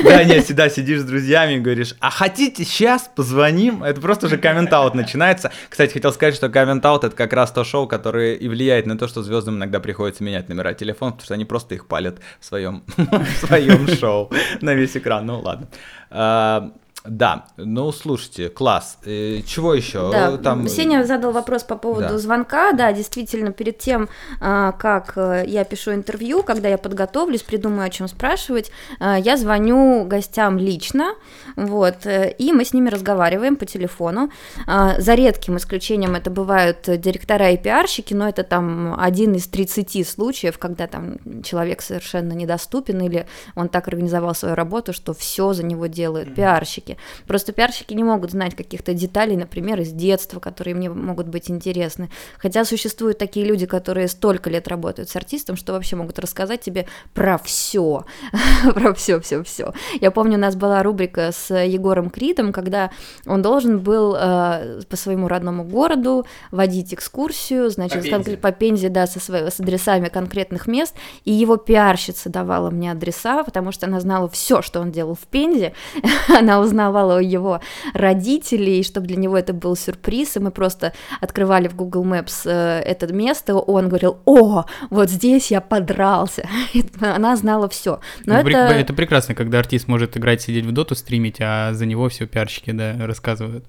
Да, 0.04 0.24
нет, 0.24 0.44
всегда 0.44 0.68
сидишь 0.68 1.00
с 1.00 1.04
друзьями 1.04 1.54
и 1.54 1.60
говоришь, 1.60 1.94
а 2.00 2.10
хотите 2.10 2.64
сейчас 2.64 3.10
позвоним? 3.14 3.82
Это 3.82 4.00
просто 4.00 4.26
уже 4.26 4.38
коммент-аут 4.38 4.94
начинается. 4.94 5.50
Кстати, 5.68 5.92
хотел 5.92 6.12
сказать, 6.12 6.34
что 6.34 6.48
коммент-аут 6.48 7.04
это 7.04 7.16
как 7.16 7.32
раз 7.32 7.50
то 7.52 7.64
шоу, 7.64 7.86
которое 7.86 8.34
и 8.34 8.48
влияет 8.48 8.86
на 8.86 8.96
то, 8.98 9.08
что 9.08 9.22
звездам 9.22 9.56
иногда 9.56 9.80
приходится 9.80 10.22
менять 10.24 10.48
номера 10.48 10.74
телефона, 10.74 11.12
потому 11.12 11.24
что 11.24 11.34
они 11.34 11.44
просто 11.44 11.74
их 11.74 11.86
палят 11.86 12.18
в 12.40 12.44
своем, 12.44 12.82
в 13.10 13.46
своем 13.46 13.86
шоу 13.88 14.30
на 14.60 14.74
весь 14.74 14.96
экран. 14.96 15.26
Ну 15.26 15.40
ладно. 15.40 16.72
Да, 17.04 17.46
ну 17.56 17.90
слушайте, 17.92 18.48
класс. 18.48 18.98
Э, 19.04 19.40
Чего 19.46 19.74
еще? 19.74 20.10
Да, 20.10 20.36
Там... 20.36 20.68
Сеня 20.68 21.04
задал 21.04 21.32
вопрос 21.32 21.62
по 21.62 21.76
поводу 21.76 22.08
Да. 22.08 22.18
звонка. 22.18 22.72
Да, 22.72 22.92
действительно, 22.92 23.52
перед 23.52 23.78
тем, 23.78 24.08
а, 24.40 24.72
как 24.72 25.12
э, 25.16 25.44
я 25.46 25.64
пишу 25.64 25.92
интервью, 25.92 26.42
когда 26.42 26.68
я 26.68 26.78
подготовлюсь, 26.78 27.42
придумаю, 27.42 27.86
о 27.86 27.90
чем 27.90 28.08
спрашивать, 28.08 28.70
я 29.00 29.36
звоню 29.36 30.04
гостям 30.04 30.58
лично, 30.58 31.14
вот, 31.56 32.06
э, 32.06 32.34
и 32.38 32.52
мы 32.52 32.64
с 32.64 32.72
ними 32.72 32.88
разговариваем 32.88 33.56
по 33.56 33.66
телефону. 33.66 34.30
А, 34.66 35.00
За 35.00 35.14
редким 35.14 35.56
исключением 35.56 36.14
это 36.14 36.30
бывают 36.30 36.88
э, 36.88 36.96
директора 36.96 37.50
и 37.50 37.56
пиарщики, 37.56 38.14
но 38.14 38.28
это 38.28 38.42
там 38.44 38.98
один 39.00 39.34
из 39.34 39.46
30 39.46 40.06
случаев, 40.08 40.58
когда 40.58 40.86
там 40.86 41.18
человек 41.42 41.82
совершенно 41.82 42.32
недоступен 42.32 43.00
или 43.00 43.26
он 43.54 43.68
так 43.68 43.88
организовал 43.88 44.34
свою 44.34 44.54
работу, 44.54 44.92
что 44.92 45.12
все 45.14 45.52
за 45.52 45.64
него 45.64 45.86
делают 45.86 46.34
пиарщики. 46.34 46.89
Просто 47.26 47.52
пиарщики 47.52 47.94
не 47.94 48.04
могут 48.04 48.30
знать 48.30 48.54
каких-то 48.54 48.94
деталей, 48.94 49.36
например, 49.36 49.80
из 49.80 49.92
детства, 49.92 50.40
которые 50.40 50.74
мне 50.74 50.90
могут 50.90 51.28
быть 51.28 51.50
интересны. 51.50 52.10
Хотя 52.38 52.64
существуют 52.64 53.18
такие 53.18 53.46
люди, 53.46 53.66
которые 53.66 54.08
столько 54.08 54.50
лет 54.50 54.68
работают 54.68 55.08
с 55.08 55.16
артистом, 55.16 55.56
что 55.56 55.72
вообще 55.72 55.96
могут 55.96 56.18
рассказать 56.18 56.60
тебе 56.60 56.86
про 57.14 57.38
все, 57.38 58.04
про 58.74 58.94
все, 58.94 59.20
все, 59.20 59.42
все. 59.42 59.72
Я 60.00 60.10
помню, 60.10 60.36
у 60.36 60.40
нас 60.40 60.56
была 60.56 60.82
рубрика 60.82 61.30
с 61.32 61.54
Егором 61.54 62.10
Кридом, 62.10 62.52
когда 62.52 62.90
он 63.26 63.42
должен 63.42 63.78
был 63.78 64.16
э, 64.18 64.80
по 64.88 64.96
своему 64.96 65.28
родному 65.28 65.64
городу 65.64 66.26
водить 66.50 66.92
экскурсию, 66.94 67.70
значит, 67.70 68.02
По 68.02 68.08
Пензе. 68.10 68.36
по 68.36 68.52
Пензе, 68.52 68.88
да, 68.88 69.06
со 69.06 69.20
свои- 69.20 69.50
с 69.50 69.60
адресами 69.60 70.08
конкретных 70.08 70.66
мест, 70.66 70.94
и 71.24 71.32
его 71.32 71.56
пиарщица 71.56 72.28
давала 72.28 72.70
мне 72.70 72.92
адреса, 72.92 73.42
потому 73.44 73.72
что 73.72 73.86
она 73.86 74.00
знала 74.00 74.28
все, 74.28 74.62
что 74.62 74.80
он 74.80 74.90
делал 74.92 75.14
в 75.14 75.26
Пензе, 75.26 75.72
она 76.28 76.60
узнавала 76.60 76.79
у 76.88 77.20
его 77.20 77.60
родителей, 77.94 78.82
чтобы 78.82 79.06
для 79.06 79.16
него 79.16 79.36
это 79.36 79.52
был 79.52 79.76
сюрприз, 79.76 80.36
и 80.36 80.40
мы 80.40 80.50
просто 80.50 80.92
открывали 81.20 81.68
в 81.68 81.76
Google 81.76 82.04
Maps 82.04 82.42
э, 82.44 82.80
это 82.80 83.12
место, 83.12 83.54
он 83.54 83.88
говорил, 83.88 84.18
о, 84.24 84.64
вот 84.90 85.10
здесь 85.10 85.50
я 85.50 85.60
подрался, 85.60 86.48
она 87.00 87.36
знала 87.36 87.68
все. 87.68 88.00
Но 88.24 88.42
Ну, 88.42 88.48
это... 88.48 88.58
это 88.58 88.94
прекрасно, 88.94 89.34
когда 89.34 89.58
артист 89.58 89.88
может 89.88 90.16
играть, 90.16 90.42
сидеть 90.42 90.64
в 90.64 90.72
доту, 90.72 90.94
стримить, 90.94 91.36
а 91.40 91.72
за 91.72 91.86
него 91.86 92.08
все 92.08 92.26
пиарщики, 92.26 92.70
да, 92.70 92.94
рассказывают. 92.98 93.64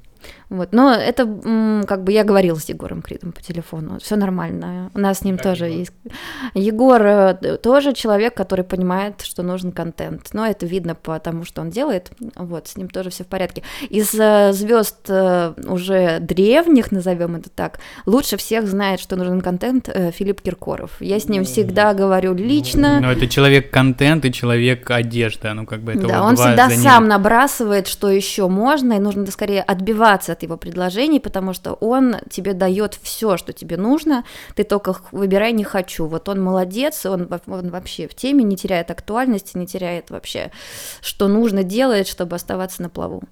Вот, 0.50 0.74
но 0.74 0.94
это 0.94 1.26
как 1.88 2.04
бы 2.04 2.12
я 2.12 2.24
говорила 2.24 2.58
с 2.58 2.70
Егором 2.70 3.02
Кридом 3.02 3.32
по 3.32 3.42
телефону, 3.42 4.00
все 4.00 4.16
нормально, 4.16 4.92
у 4.94 5.00
нас 5.00 5.20
с 5.20 5.22
ним 5.24 5.38
Как 5.38 5.44
тоже 5.44 5.66
Егор? 5.66 5.80
есть. 5.80 5.92
Егор 6.54 7.02
э, 7.02 7.58
тоже 7.58 7.94
человек, 7.94 8.34
который 8.36 8.66
понимает, 8.66 9.22
что 9.22 9.44
нужен 9.44 9.72
контент, 9.72 10.30
но 10.34 10.46
это 10.46 10.66
видно 10.66 10.96
по 10.96 11.20
тому, 11.20 11.46
что 11.46 11.62
он 11.62 11.70
делает, 11.70 12.12
вот, 12.36 12.68
с 12.68 12.78
ним 12.78 12.90
тоже 12.90 13.10
все 13.10 13.24
в 13.24 13.28
порядке. 13.28 13.64
Из 13.90 14.12
звезд 14.12 15.10
уже 15.10 16.20
древних, 16.20 16.92
назовем 16.92 17.36
это 17.36 17.50
так, 17.50 17.80
лучше 18.06 18.38
всех 18.38 18.68
знает, 18.68 19.00
что 19.00 19.16
нужен 19.16 19.42
контент 19.42 19.90
э, 19.90 20.12
Филипп 20.12 20.42
Киркоров. 20.42 20.92
Я 21.00 21.20
с 21.20 21.28
ним 21.28 21.44
всегда 21.44 21.94
говорю 21.94 22.34
лично. 22.34 23.00
Но 23.00 23.12
это 23.12 23.28
человек-контент 23.28 24.26
и 24.26 24.34
человек-одежда, 24.34 25.54
ну 25.54 25.66
как 25.66 25.82
бы 25.82 25.94
это 25.94 26.08
Да, 26.08 26.22
вот 26.22 26.30
он 26.30 26.36
всегда 26.36 26.70
за 26.70 26.76
ним. 26.76 26.84
сам 26.84 27.08
набрасывает, 27.08 27.88
что 27.88 28.10
еще 28.10 28.48
можно, 28.48 28.94
и 28.94 29.00
нужно 29.00 29.26
скорее 29.28 29.62
отбиваться 30.12 30.34
от 30.34 30.44
его 30.44 30.58
предложений, 30.58 31.20
потому 31.20 31.54
что 31.54 31.74
он 31.74 32.16
тебе 32.30 32.54
дает 32.54 32.98
все, 33.02 33.38
что 33.38 33.54
тебе 33.54 33.78
нужно, 33.78 34.24
ты 34.56 34.64
только 34.64 34.96
выбирай 35.12 35.54
не 35.54 35.64
хочу. 35.64 36.06
Вот 36.08 36.30
он 36.30 36.42
молодец, 36.42 37.06
он, 37.06 37.30
он 37.48 37.70
вообще 37.70 38.08
в 38.08 38.16
теме 38.16 38.44
не 38.44 38.56
теряет 38.56 38.92
актуальности, 38.92 39.58
не 39.58 39.66
теряет 39.66 40.12
вообще, 40.12 40.52
что 41.02 41.28
нужно 41.28 41.64
делать, 41.64 42.08
чтобы 42.08 42.36
оставаться 42.36 42.82
на 42.82 42.90
плаву. 42.90 43.24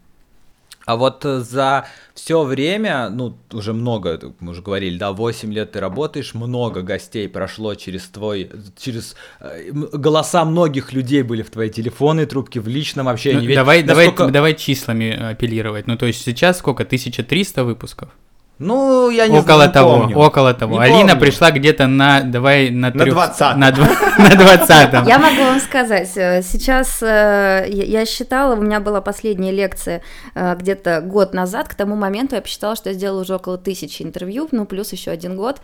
А 0.90 0.96
вот 0.96 1.24
э, 1.24 1.42
за 1.42 1.86
все 2.16 2.42
время, 2.42 3.10
ну, 3.12 3.38
уже 3.54 3.74
много, 3.74 4.20
мы 4.40 4.54
уже 4.54 4.64
говорили, 4.64 4.98
да, 4.98 5.12
8 5.12 5.54
лет 5.54 5.74
ты 5.74 5.80
работаешь, 5.80 6.34
много 6.34 6.82
гостей 6.82 7.30
прошло 7.30 7.76
через 7.76 8.08
твой, 8.08 8.50
через 8.76 9.16
э, 9.40 9.70
голоса 9.72 10.44
многих 10.46 10.92
людей 10.92 11.22
были 11.22 11.44
в 11.44 11.52
твоей 11.52 11.70
телефонной 11.70 12.26
трубке, 12.26 12.60
в 12.60 12.68
личном 12.68 13.08
общении. 13.08 13.42
Ну, 13.42 13.46
Ведь 13.46 13.56
давай, 13.56 13.84
насколько- 13.84 14.18
давай, 14.18 14.34
давай 14.34 14.56
числами 14.56 15.32
апеллировать. 15.32 15.86
Ну, 15.86 15.96
то 15.96 16.08
есть 16.08 16.24
сейчас 16.24 16.58
сколько? 16.58 16.82
1300 16.82 17.64
выпусков? 17.64 18.10
Ну, 18.60 19.10
я 19.10 19.28
не 19.28 19.38
около 19.40 19.56
знаю, 19.56 19.72
того, 19.72 19.98
помню. 20.00 20.18
около 20.18 20.54
того. 20.54 20.74
Не 20.74 20.80
Алина 20.80 21.00
помню. 21.00 21.20
пришла 21.22 21.52
где-то 21.52 21.88
на, 21.88 22.22
давай, 22.22 22.70
на, 22.72 22.92
На 22.92 23.04
20-м. 23.04 23.58
На, 23.60 23.70
дв- 23.72 24.18
на 24.20 24.36
20 24.36 25.08
Я 25.08 25.18
могу 25.18 25.44
вам 25.44 25.60
сказать, 25.62 26.12
э, 26.18 26.42
сейчас 26.44 27.02
э, 27.02 27.66
я 27.70 28.06
считала, 28.06 28.56
у 28.56 28.62
меня 28.62 28.82
была 28.82 29.00
последняя 29.00 29.52
лекция 29.54 30.02
э, 30.36 30.56
где-то 30.60 31.00
год 31.00 31.34
назад, 31.34 31.70
к 31.70 31.74
тому 31.74 31.96
моменту 31.96 32.36
я 32.36 32.42
посчитала, 32.42 32.76
что 32.76 32.90
я 32.90 32.96
сделала 32.96 33.22
уже 33.22 33.36
около 33.36 33.58
тысячи 33.58 34.04
интервью, 34.04 34.50
ну 34.52 34.66
плюс 34.66 34.92
еще 34.92 35.12
один 35.12 35.38
год. 35.38 35.62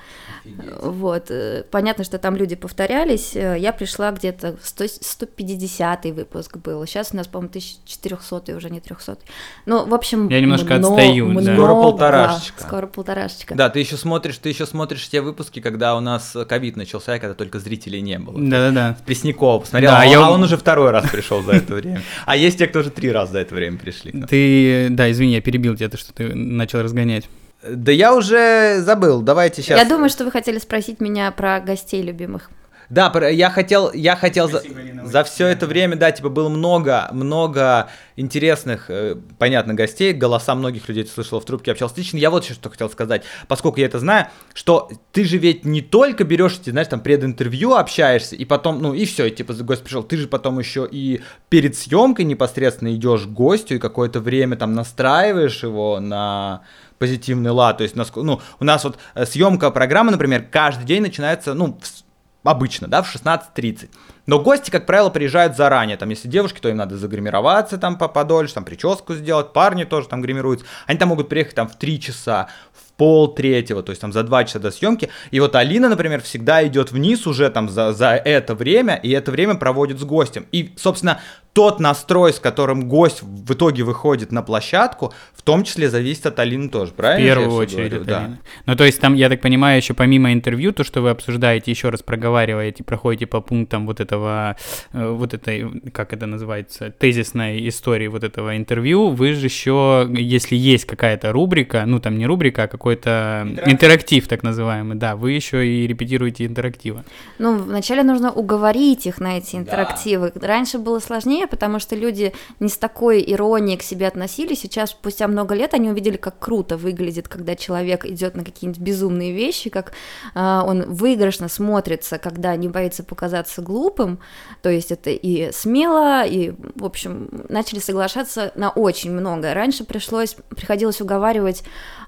Вот, 0.81 1.29
понятно, 1.71 2.03
что 2.05 2.17
там 2.17 2.36
люди 2.38 2.55
повторялись, 2.55 3.36
я 3.36 3.73
пришла 3.73 4.12
где-то 4.12 4.55
в 4.62 4.65
100 4.67 4.86
150 5.01 6.05
выпуск 6.05 6.58
был, 6.58 6.86
сейчас 6.86 7.10
у 7.12 7.17
нас, 7.17 7.27
по-моему, 7.27 7.49
1400 7.49 8.55
уже 8.55 8.69
не 8.69 8.79
300. 8.79 9.17
Ну, 9.65 9.86
в 9.86 9.93
общем, 9.93 10.29
Я 10.29 10.39
немножко 10.39 10.75
мно- 10.75 10.88
отстаю, 10.89 11.34
да. 11.34 11.41
Скоро 11.41 11.53
много, 11.55 11.81
полторашечка. 11.81 12.63
Скоро 12.63 12.84
полторашечка. 12.87 13.55
Да, 13.55 13.69
ты 13.69 13.79
еще 13.79 13.97
смотришь, 13.97 14.37
ты 14.37 14.49
еще 14.49 14.65
смотришь 14.65 15.07
те 15.07 15.21
выпуски, 15.21 15.59
когда 15.59 15.95
у 15.95 15.99
нас 15.99 16.35
ковид 16.47 16.75
начался, 16.75 17.15
и 17.15 17.19
когда 17.19 17.33
только 17.35 17.59
зрителей 17.59 18.01
не 18.01 18.19
было. 18.19 18.37
Да-да-да. 18.39 18.97
Преснякова 19.05 19.59
посмотрел, 19.59 19.91
Да, 19.91 20.01
а, 20.01 20.05
я- 20.05 20.25
а 20.25 20.31
он 20.31 20.43
уже 20.43 20.57
второй 20.57 20.91
раз 20.91 21.09
пришел 21.09 21.41
за 21.43 21.53
это 21.53 21.73
время. 21.75 22.01
А 22.25 22.35
есть 22.35 22.57
те, 22.57 22.67
кто 22.67 22.79
уже 22.79 22.89
три 22.89 23.11
раза 23.11 23.33
за 23.33 23.39
это 23.39 23.55
время 23.55 23.77
пришли. 23.77 24.11
Ты, 24.11 24.87
да, 24.91 25.11
извини, 25.11 25.33
я 25.33 25.41
перебил 25.41 25.75
тебя, 25.75 25.89
то, 25.89 25.97
что 25.97 26.13
ты 26.13 26.33
начал 26.33 26.81
разгонять. 26.81 27.29
Да 27.67 27.91
я 27.91 28.13
уже 28.15 28.81
забыл, 28.81 29.21
давайте 29.21 29.61
сейчас. 29.61 29.79
Я 29.79 29.85
думаю, 29.85 30.09
что 30.09 30.23
вы 30.23 30.31
хотели 30.31 30.59
спросить 30.59 30.99
меня 31.01 31.31
про 31.31 31.59
гостей 31.59 32.01
любимых. 32.03 32.49
Да, 32.89 33.11
я 33.29 33.49
хотел, 33.49 33.91
я 33.93 34.15
хотел 34.15 34.49
за, 34.49 34.61
за 35.03 35.23
все 35.23 35.47
это 35.47 35.67
время, 35.67 35.95
да, 35.95 36.11
типа 36.11 36.29
было 36.29 36.49
много, 36.49 37.09
много 37.11 37.89
интересных, 38.15 38.89
э, 38.89 39.15
понятно, 39.37 39.73
гостей, 39.73 40.13
голоса 40.13 40.55
многих 40.55 40.87
людей 40.87 41.03
ты 41.03 41.11
слышал 41.11 41.39
в 41.39 41.45
трубке, 41.45 41.71
общался 41.71 41.95
лично. 41.97 42.17
Я 42.17 42.29
вот 42.29 42.43
еще 42.43 42.53
что 42.53 42.69
хотел 42.69 42.89
сказать, 42.89 43.23
поскольку 43.47 43.79
я 43.79 43.87
это 43.87 43.99
знаю, 43.99 44.27
что 44.53 44.89
ты 45.11 45.25
же 45.25 45.37
ведь 45.37 45.65
не 45.65 45.81
только 45.81 46.23
берешь, 46.23 46.59
эти, 46.59 46.69
знаешь, 46.69 46.87
там 46.87 46.99
прединтервью 46.99 47.73
общаешься, 47.73 48.35
и 48.35 48.45
потом, 48.45 48.81
ну 48.81 48.93
и 48.93 49.05
все, 49.05 49.25
и, 49.25 49.31
типа 49.31 49.53
гость 49.53 49.83
пришел, 49.83 50.03
ты 50.03 50.17
же 50.17 50.27
потом 50.27 50.59
еще 50.59 50.87
и 50.89 51.21
перед 51.49 51.75
съемкой 51.75 52.25
непосредственно 52.25 52.93
идешь 52.93 53.23
к 53.23 53.29
гостю 53.29 53.75
и 53.75 53.79
какое-то 53.79 54.19
время 54.19 54.55
там 54.57 54.73
настраиваешь 54.73 55.63
его 55.63 55.99
на 55.99 56.61
позитивный 56.97 57.51
лад, 57.51 57.77
то 57.77 57.83
есть, 57.83 57.95
ну, 57.95 58.41
у 58.59 58.63
нас 58.63 58.83
вот 58.83 58.97
э, 59.15 59.25
съемка 59.25 59.69
программы, 59.71 60.11
например, 60.11 60.45
каждый 60.49 60.85
день 60.85 61.01
начинается, 61.01 61.53
ну, 61.53 61.77
в 61.81 62.04
обычно, 62.45 62.88
да, 62.88 63.01
в 63.01 63.13
16.30. 63.13 63.89
Но 64.27 64.39
гости, 64.39 64.71
как 64.71 64.86
правило, 64.86 65.10
приезжают 65.10 65.55
заранее. 65.55 65.97
Там, 65.97 66.10
если 66.10 66.27
девушки, 66.27 66.60
то 66.60 66.69
им 66.69 66.77
надо 66.77 66.97
загримироваться 66.97 67.77
там 67.77 67.97
по- 67.97 68.08
подольше, 68.08 68.55
там 68.55 68.65
прическу 68.65 69.13
сделать, 69.13 69.53
парни 69.53 69.84
тоже 69.84 70.08
там 70.08 70.21
гримируются. 70.21 70.65
Они 70.88 70.97
там 70.97 71.10
могут 71.10 71.29
приехать 71.29 71.55
там 71.55 71.67
в 71.67 71.75
3 71.75 71.99
часа, 71.99 72.47
в 72.73 72.93
пол 72.93 73.34
третьего, 73.34 73.84
то 73.84 73.91
есть 73.91 74.01
там 74.01 74.12
за 74.13 74.23
2 74.23 74.45
часа 74.45 74.60
до 74.60 74.71
съемки. 74.71 75.10
И 75.31 75.39
вот 75.39 75.55
Алина, 75.55 75.89
например, 75.89 76.21
всегда 76.21 76.65
идет 76.65 76.91
вниз 76.91 77.27
уже 77.27 77.49
там 77.49 77.69
за, 77.69 77.93
за 77.93 78.12
это 78.12 78.55
время, 78.55 78.95
и 78.95 79.12
это 79.12 79.31
время 79.31 79.55
проводит 79.55 79.99
с 79.99 80.03
гостем. 80.03 80.47
И, 80.51 80.73
собственно, 80.77 81.19
тот 81.55 81.79
настрой, 81.79 82.33
с 82.33 82.39
которым 82.41 82.89
гость 82.89 83.21
в 83.23 83.53
итоге 83.53 83.83
выходит 83.83 84.29
на 84.33 84.41
площадку, 84.41 85.13
в 85.33 85.41
том 85.41 85.63
числе 85.63 85.89
зависит 85.89 86.25
от 86.25 86.37
Алины 86.37 86.67
тоже, 86.67 86.91
В 86.91 86.95
правильно? 86.95 87.25
я 87.25 87.33
первую 87.33 87.55
очередь, 87.57 87.77
говорю? 87.91 87.95
это 87.95 88.05
да. 88.05 88.19
Алина. 88.19 88.39
Ну, 88.65 88.75
то 88.75 88.83
есть 88.83 88.99
там, 88.99 89.13
я 89.13 89.29
так 89.29 89.39
понимаю, 89.39 89.77
еще 89.77 89.93
помимо 89.93 90.33
интервью, 90.33 90.73
то, 90.73 90.83
что 90.83 90.99
вы 90.99 91.11
обсуждаете, 91.11 91.71
еще 91.71 91.91
раз 91.91 92.03
проговариваете, 92.03 92.83
проходите 92.83 93.25
по 93.25 93.39
пунктам 93.39 93.85
вот 93.85 94.01
этого, 94.01 94.57
э, 94.91 95.07
вот 95.09 95.33
этой, 95.33 95.79
как 95.91 96.11
это 96.11 96.25
называется, 96.25 96.89
тезисной 96.91 97.65
истории 97.69 98.07
вот 98.07 98.25
этого 98.25 98.57
интервью, 98.57 99.11
вы 99.11 99.31
же 99.31 99.45
еще, 99.45 100.09
если 100.11 100.57
есть 100.57 100.83
какая-то 100.83 101.31
рубрика, 101.31 101.85
ну, 101.85 102.01
там 102.01 102.17
не 102.17 102.25
рубрика, 102.25 102.63
а 102.63 102.67
какой-то 102.67 103.47
интерактив, 103.65 104.27
так 104.27 104.43
называемый, 104.43 104.97
да, 104.97 105.15
вы 105.15 105.31
еще 105.31 105.65
и 105.65 105.87
репетируете 105.87 106.45
интерактивы. 106.45 107.05
Ну, 107.39 107.57
вначале 107.57 108.03
нужно 108.03 108.29
уговорить 108.29 109.05
их 109.05 109.19
на 109.21 109.37
эти 109.37 109.55
интерактивы. 109.55 110.33
Раньше 110.35 110.79
было 110.79 110.99
сложнее, 110.99 111.44
потому 111.47 111.79
что 111.79 111.95
люди 111.95 112.34
не 112.60 112.69
с 112.69 112.77
такой 112.77 113.23
иронией 113.25 113.77
к 113.77 113.84
себе 113.84 114.08
относились. 114.08 114.60
Сейчас, 114.62 114.91
спустя 114.91 115.27
много 115.27 115.55
лет, 115.55 115.73
они 115.73 115.89
увидели, 115.89 116.17
как 116.17 116.39
круто 116.39 116.77
выглядит, 116.77 117.27
когда 117.27 117.55
человек 117.55 118.05
идет 118.05 118.36
на 118.36 118.43
какие-нибудь 118.43 118.81
безумные 118.81 119.34
вещи, 119.34 119.69
как 119.69 119.93
а, 120.34 120.63
он 120.65 120.84
выигрышно 120.84 121.49
смотрится, 121.49 122.17
когда 122.17 122.55
не 122.55 122.67
боится 122.67 123.03
показаться 123.03 123.62
глупым. 123.62 124.19
То 124.62 124.69
есть 124.69 124.91
это 124.91 125.10
и 125.10 125.51
смело, 125.51 126.25
и, 126.25 126.53
в 126.75 126.86
общем, 126.86 127.29
начали 127.49 127.79
соглашаться 127.79 128.51
на 128.55 128.69
очень 128.69 129.12
многое. 129.12 129.53
Раньше 129.53 129.84
пришлось, 129.84 130.36
приходилось 130.55 131.01
уговаривать 131.01 131.63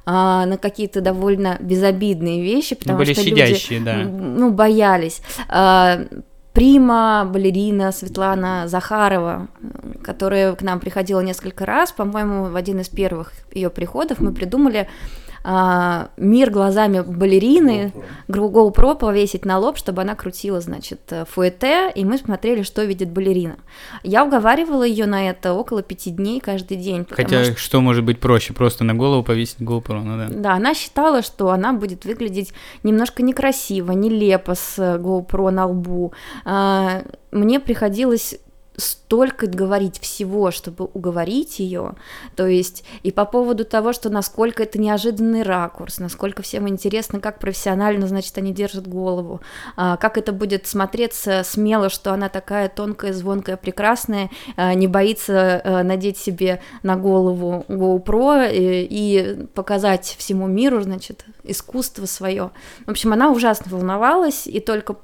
а, 0.05 0.45
на 0.45 0.57
какие-то 0.57 1.01
довольно 1.01 1.57
безобидные 1.59 2.41
вещи, 2.41 2.75
потому 2.75 2.99
были 2.99 3.13
что 3.13 3.23
щадящие, 3.23 3.79
люди, 3.79 3.85
да. 3.85 3.97
ну, 3.97 4.51
боялись. 4.51 5.21
А, 5.49 6.05
Прима, 6.57 7.23
балерина 7.31 7.91
Светлана 7.91 8.67
Захарова, 8.67 9.47
которая 10.03 10.55
к 10.55 10.63
нам 10.63 10.79
приходила 10.79 11.19
несколько 11.19 11.67
раз, 11.67 11.91
по-моему, 11.91 12.45
в 12.45 12.55
один 12.55 12.79
из 12.79 12.89
первых 12.89 13.31
ее 13.51 13.69
приходов 13.69 14.19
мы 14.19 14.33
придумали 14.33 14.87
а, 15.43 16.09
мир 16.17 16.51
глазами 16.51 17.01
балерины, 17.01 17.93
GoPro. 18.27 18.73
GoPro 18.73 18.95
повесить 18.97 19.45
на 19.45 19.57
лоб, 19.59 19.77
чтобы 19.77 20.01
она 20.01 20.15
крутила, 20.15 20.61
значит, 20.61 20.99
э, 21.09 21.25
фуэте, 21.25 21.91
и 21.93 22.03
мы 22.05 22.17
смотрели, 22.17 22.63
что 22.63 22.83
видит 22.83 23.09
балерина. 23.11 23.57
Я 24.03 24.23
уговаривала 24.25 24.83
ее 24.83 25.05
на 25.05 25.29
это 25.29 25.53
около 25.53 25.81
пяти 25.81 26.11
дней 26.11 26.39
каждый 26.39 26.77
день. 26.77 27.05
Хотя, 27.09 27.43
что- 27.45 27.57
что 27.57 27.81
может 27.81 28.03
быть 28.03 28.19
проще, 28.19 28.53
просто 28.53 28.83
на 28.83 28.93
голову 28.95 29.23
повесить 29.23 29.59
GoPro, 29.59 30.01
ну 30.03 30.17
да. 30.17 30.27
да, 30.29 30.53
она 30.53 30.73
считала, 30.73 31.21
что 31.21 31.49
она 31.51 31.73
будет 31.73 32.05
выглядеть 32.05 32.53
немножко 32.83 33.23
некрасиво, 33.23 33.91
нелепо 33.91 34.55
с 34.55 34.77
э, 34.79 34.97
GoPro 34.97 35.49
на 35.51 35.67
лбу. 35.67 36.13
А, 36.45 37.03
Мне 37.31 37.59
приходилось 37.59 38.39
столько 39.07 39.47
говорить 39.47 39.99
всего, 40.01 40.51
чтобы 40.51 40.89
уговорить 40.93 41.59
ее, 41.59 41.93
то 42.35 42.45
есть 42.45 42.83
и 43.03 43.11
по 43.11 43.23
поводу 43.23 43.63
того, 43.63 43.93
что 43.93 44.09
насколько 44.09 44.63
это 44.63 44.81
неожиданный 44.81 45.43
ракурс, 45.43 45.99
насколько 45.99 46.41
всем 46.41 46.67
интересно, 46.67 47.21
как 47.21 47.39
профессионально, 47.39 48.07
значит, 48.07 48.37
они 48.37 48.51
держат 48.51 48.85
голову, 48.85 49.39
а, 49.77 49.95
как 49.95 50.17
это 50.17 50.33
будет 50.33 50.67
смотреться 50.67 51.43
смело, 51.45 51.89
что 51.89 52.11
она 52.11 52.27
такая 52.27 52.67
тонкая, 52.67 53.13
звонкая, 53.13 53.55
прекрасная, 53.55 54.29
а, 54.57 54.73
не 54.73 54.87
боится 54.87 55.61
а, 55.63 55.83
надеть 55.83 56.17
себе 56.17 56.61
на 56.83 56.97
голову 56.97 57.63
GoPro 57.69 58.51
и, 58.53 58.87
и 58.89 59.45
показать 59.53 60.15
всему 60.17 60.47
миру, 60.47 60.81
значит, 60.81 61.23
искусство 61.45 62.05
свое. 62.07 62.51
В 62.85 62.91
общем, 62.91 63.13
она 63.13 63.31
ужасно 63.31 63.71
волновалась, 63.71 64.47
и 64.47 64.59
только 64.59 64.97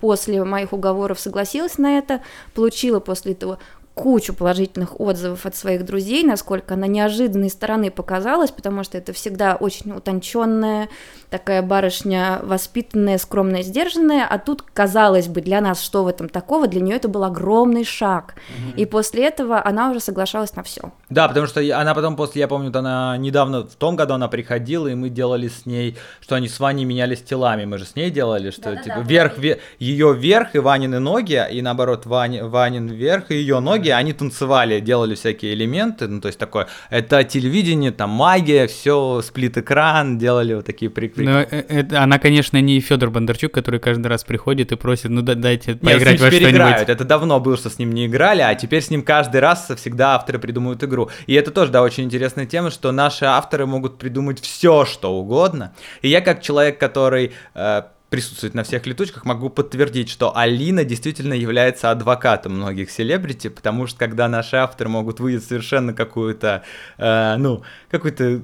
после 0.00 0.44
моих 0.44 0.74
уговоров 0.74 1.18
согласилась 1.18 1.78
на 1.78 1.96
это, 1.96 2.20
получила 2.54 3.00
после 3.00 3.32
этого 3.32 3.45
då 3.46 3.56
кучу 3.96 4.34
положительных 4.34 5.00
отзывов 5.00 5.46
от 5.46 5.56
своих 5.56 5.82
друзей, 5.86 6.22
насколько 6.22 6.74
она 6.74 6.86
неожиданной 6.86 7.48
стороны 7.48 7.90
показалась, 7.90 8.50
потому 8.50 8.84
что 8.84 8.98
это 8.98 9.14
всегда 9.14 9.56
очень 9.56 9.90
утонченная, 9.90 10.90
такая 11.30 11.62
барышня 11.62 12.40
воспитанная, 12.42 13.16
скромная, 13.16 13.62
сдержанная, 13.62 14.26
а 14.28 14.38
тут, 14.38 14.60
казалось 14.60 15.28
бы, 15.28 15.40
для 15.40 15.62
нас 15.62 15.80
что 15.82 16.04
в 16.04 16.08
этом 16.08 16.28
такого, 16.28 16.68
для 16.68 16.82
нее 16.82 16.96
это 16.96 17.08
был 17.08 17.24
огромный 17.24 17.84
шаг. 17.84 18.34
И 18.76 18.84
после 18.84 19.28
этого 19.28 19.66
она 19.66 19.90
уже 19.90 20.00
соглашалась 20.00 20.54
на 20.54 20.62
все. 20.62 20.92
Да, 21.08 21.26
потому 21.26 21.46
что 21.46 21.60
она 21.60 21.94
потом 21.94 22.16
после, 22.16 22.40
я 22.40 22.48
помню, 22.48 22.70
она 22.76 23.16
недавно, 23.16 23.62
в 23.62 23.76
том 23.76 23.96
году 23.96 24.12
она 24.14 24.28
приходила, 24.28 24.88
и 24.88 24.94
мы 24.94 25.08
делали 25.08 25.48
с 25.48 25.64
ней, 25.64 25.96
что 26.20 26.34
они 26.34 26.48
с 26.48 26.60
Ваней 26.60 26.84
менялись 26.84 27.22
телами, 27.22 27.64
мы 27.64 27.78
же 27.78 27.86
с 27.86 27.96
ней 27.96 28.10
делали, 28.10 28.50
что 28.50 28.62
Да-да-да, 28.64 28.82
типа 28.82 28.98
вверх, 29.00 29.38
ве- 29.38 29.58
ее 29.78 30.12
вверх 30.12 30.54
и 30.54 30.58
Ванины 30.58 30.98
ноги, 30.98 31.42
и 31.50 31.62
наоборот 31.62 32.04
Вани, 32.04 32.42
Ванин 32.42 32.88
вверх 32.88 33.30
и 33.30 33.36
ее 33.36 33.60
ноги, 33.60 33.85
они 33.90 34.12
танцевали, 34.12 34.80
делали 34.80 35.14
всякие 35.14 35.54
элементы, 35.54 36.08
ну 36.08 36.20
то 36.20 36.28
есть 36.28 36.38
такое, 36.38 36.68
это 36.90 37.24
телевидение, 37.24 37.92
там 37.92 38.10
магия, 38.10 38.66
все, 38.66 39.22
сплит-экран, 39.22 40.18
делали 40.18 40.54
вот 40.54 40.66
такие. 40.66 40.90
Но 41.16 41.40
э, 41.40 41.46
это, 41.68 42.02
она, 42.02 42.18
конечно, 42.18 42.60
не 42.60 42.80
Федор 42.80 43.10
Бондарчук, 43.10 43.52
который 43.52 43.80
каждый 43.80 44.06
раз 44.06 44.24
приходит 44.24 44.72
и 44.72 44.76
просит, 44.76 45.10
ну 45.10 45.22
да, 45.22 45.34
дайте 45.34 45.72
Нет, 45.72 45.80
поиграть 45.80 46.20
во 46.20 46.30
что-нибудь. 46.30 46.88
Это 46.88 47.04
давно 47.04 47.40
было, 47.40 47.56
что 47.56 47.70
с 47.70 47.78
ним 47.78 47.92
не 47.92 48.06
играли, 48.06 48.42
а 48.42 48.54
теперь 48.54 48.82
с 48.82 48.90
ним 48.90 49.02
каждый 49.02 49.40
раз 49.40 49.70
всегда 49.76 50.14
авторы 50.14 50.38
придумывают 50.38 50.82
игру. 50.84 51.10
И 51.26 51.34
это 51.34 51.50
тоже, 51.50 51.72
да, 51.72 51.82
очень 51.82 52.04
интересная 52.04 52.46
тема, 52.46 52.70
что 52.70 52.92
наши 52.92 53.24
авторы 53.24 53.66
могут 53.66 53.98
придумать 53.98 54.40
все, 54.40 54.84
что 54.84 55.12
угодно. 55.12 55.74
И 56.02 56.08
я 56.08 56.20
как 56.20 56.42
человек, 56.42 56.78
который 56.78 57.32
э, 57.54 57.82
присутствует 58.10 58.54
на 58.54 58.62
всех 58.62 58.86
летучках, 58.86 59.24
могу 59.24 59.50
подтвердить, 59.50 60.08
что 60.08 60.36
Алина 60.36 60.84
действительно 60.84 61.34
является 61.34 61.90
адвокатом 61.90 62.54
многих 62.54 62.90
селебрити, 62.90 63.48
потому 63.48 63.86
что 63.86 63.98
когда 63.98 64.28
наши 64.28 64.56
авторы 64.56 64.88
могут 64.88 65.20
выйти 65.20 65.42
совершенно 65.42 65.92
какую-то, 65.92 66.62
э, 66.98 67.36
ну, 67.36 67.62
какую-то, 67.90 68.42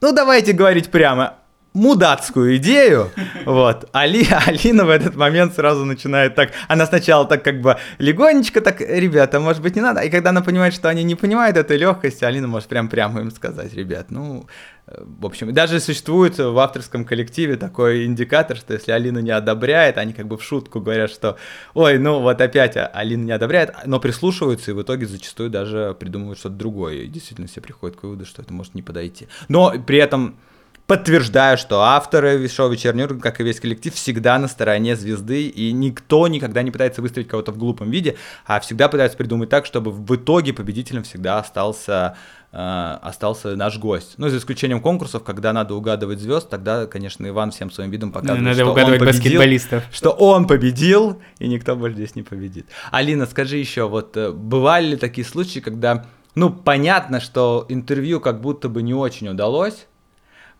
ну, 0.00 0.12
давайте 0.12 0.52
говорить 0.52 0.90
прямо, 0.90 1.34
мудацкую 1.76 2.56
идею, 2.56 3.10
вот, 3.44 3.88
Али, 3.92 4.26
Алина 4.46 4.84
в 4.84 4.90
этот 4.90 5.14
момент 5.14 5.54
сразу 5.54 5.84
начинает 5.84 6.34
так, 6.34 6.52
она 6.68 6.86
сначала 6.86 7.26
так 7.26 7.44
как 7.44 7.60
бы 7.60 7.76
легонечко 7.98 8.60
так, 8.60 8.80
ребята, 8.80 9.40
может 9.40 9.62
быть 9.62 9.76
не 9.76 9.82
надо, 9.82 10.00
и 10.00 10.10
когда 10.10 10.30
она 10.30 10.40
понимает, 10.40 10.74
что 10.74 10.88
они 10.88 11.04
не 11.04 11.14
понимают 11.14 11.56
этой 11.56 11.76
легкости, 11.76 12.24
Алина 12.24 12.48
может 12.48 12.68
прям 12.68 12.88
прямо 12.88 13.20
им 13.20 13.30
сказать, 13.30 13.74
ребят, 13.74 14.10
ну, 14.10 14.46
в 14.86 15.26
общем, 15.26 15.52
даже 15.52 15.80
существует 15.80 16.38
в 16.38 16.58
авторском 16.58 17.04
коллективе 17.04 17.56
такой 17.56 18.06
индикатор, 18.06 18.56
что 18.56 18.72
если 18.72 18.92
Алина 18.92 19.18
не 19.18 19.32
одобряет, 19.32 19.98
они 19.98 20.12
как 20.12 20.28
бы 20.28 20.38
в 20.38 20.42
шутку 20.44 20.80
говорят, 20.80 21.10
что, 21.10 21.36
ой, 21.74 21.98
ну 21.98 22.20
вот 22.20 22.40
опять 22.40 22.76
Алина 22.76 23.24
не 23.24 23.32
одобряет, 23.32 23.74
но 23.84 23.98
прислушиваются 24.00 24.70
и 24.70 24.74
в 24.74 24.80
итоге 24.80 25.06
зачастую 25.06 25.50
даже 25.50 25.96
придумывают 25.98 26.38
что-то 26.38 26.54
другое, 26.54 27.02
и 27.02 27.06
действительно 27.08 27.48
все 27.48 27.60
приходят 27.60 27.98
к 27.98 28.02
выводу, 28.04 28.24
что 28.24 28.42
это 28.42 28.52
может 28.52 28.74
не 28.74 28.82
подойти. 28.82 29.26
Но 29.48 29.74
при 29.86 29.98
этом 29.98 30.36
Подтверждаю, 30.86 31.58
что 31.58 31.80
авторы 31.80 32.48
шоу 32.48 32.70
«Вечерний 32.70 33.02
Ургант», 33.02 33.20
как 33.20 33.40
и 33.40 33.44
весь 33.44 33.58
коллектив, 33.58 33.92
всегда 33.92 34.38
на 34.38 34.46
стороне 34.46 34.94
звезды, 34.94 35.48
и 35.48 35.72
никто 35.72 36.28
никогда 36.28 36.62
не 36.62 36.70
пытается 36.70 37.02
выставить 37.02 37.26
кого-то 37.26 37.50
в 37.50 37.58
глупом 37.58 37.90
виде, 37.90 38.16
а 38.46 38.60
всегда 38.60 38.88
пытается 38.88 39.18
придумать 39.18 39.48
так, 39.48 39.66
чтобы 39.66 39.90
в 39.90 40.14
итоге 40.14 40.52
победителем 40.52 41.02
всегда 41.02 41.40
остался, 41.40 42.16
э, 42.52 42.98
остался 43.02 43.56
наш 43.56 43.78
гость. 43.78 44.14
Ну, 44.16 44.28
за 44.28 44.38
исключением 44.38 44.80
конкурсов, 44.80 45.24
когда 45.24 45.52
надо 45.52 45.74
угадывать 45.74 46.20
звезд, 46.20 46.48
тогда, 46.48 46.86
конечно, 46.86 47.26
Иван 47.26 47.50
всем 47.50 47.72
своим 47.72 47.90
видом 47.90 48.12
показывает, 48.12 48.44
Надо 48.44 48.62
что 48.62 48.70
угадывать 48.70 49.00
он 49.00 49.06
победил, 49.08 49.22
баскетболистов. 49.22 49.84
что 49.90 50.10
он 50.10 50.46
победил, 50.46 51.20
и 51.40 51.48
никто 51.48 51.74
больше 51.74 51.96
здесь 51.96 52.14
не 52.14 52.22
победит. 52.22 52.68
Алина, 52.92 53.26
скажи 53.26 53.56
еще, 53.56 53.88
вот 53.88 54.16
э, 54.16 54.30
бывали 54.30 54.90
ли 54.90 54.96
такие 54.96 55.26
случаи, 55.26 55.58
когда, 55.58 56.06
ну, 56.36 56.50
понятно, 56.50 57.18
что 57.18 57.66
интервью 57.68 58.20
как 58.20 58.40
будто 58.40 58.68
бы 58.68 58.82
не 58.82 58.94
очень 58.94 59.26
удалось, 59.26 59.88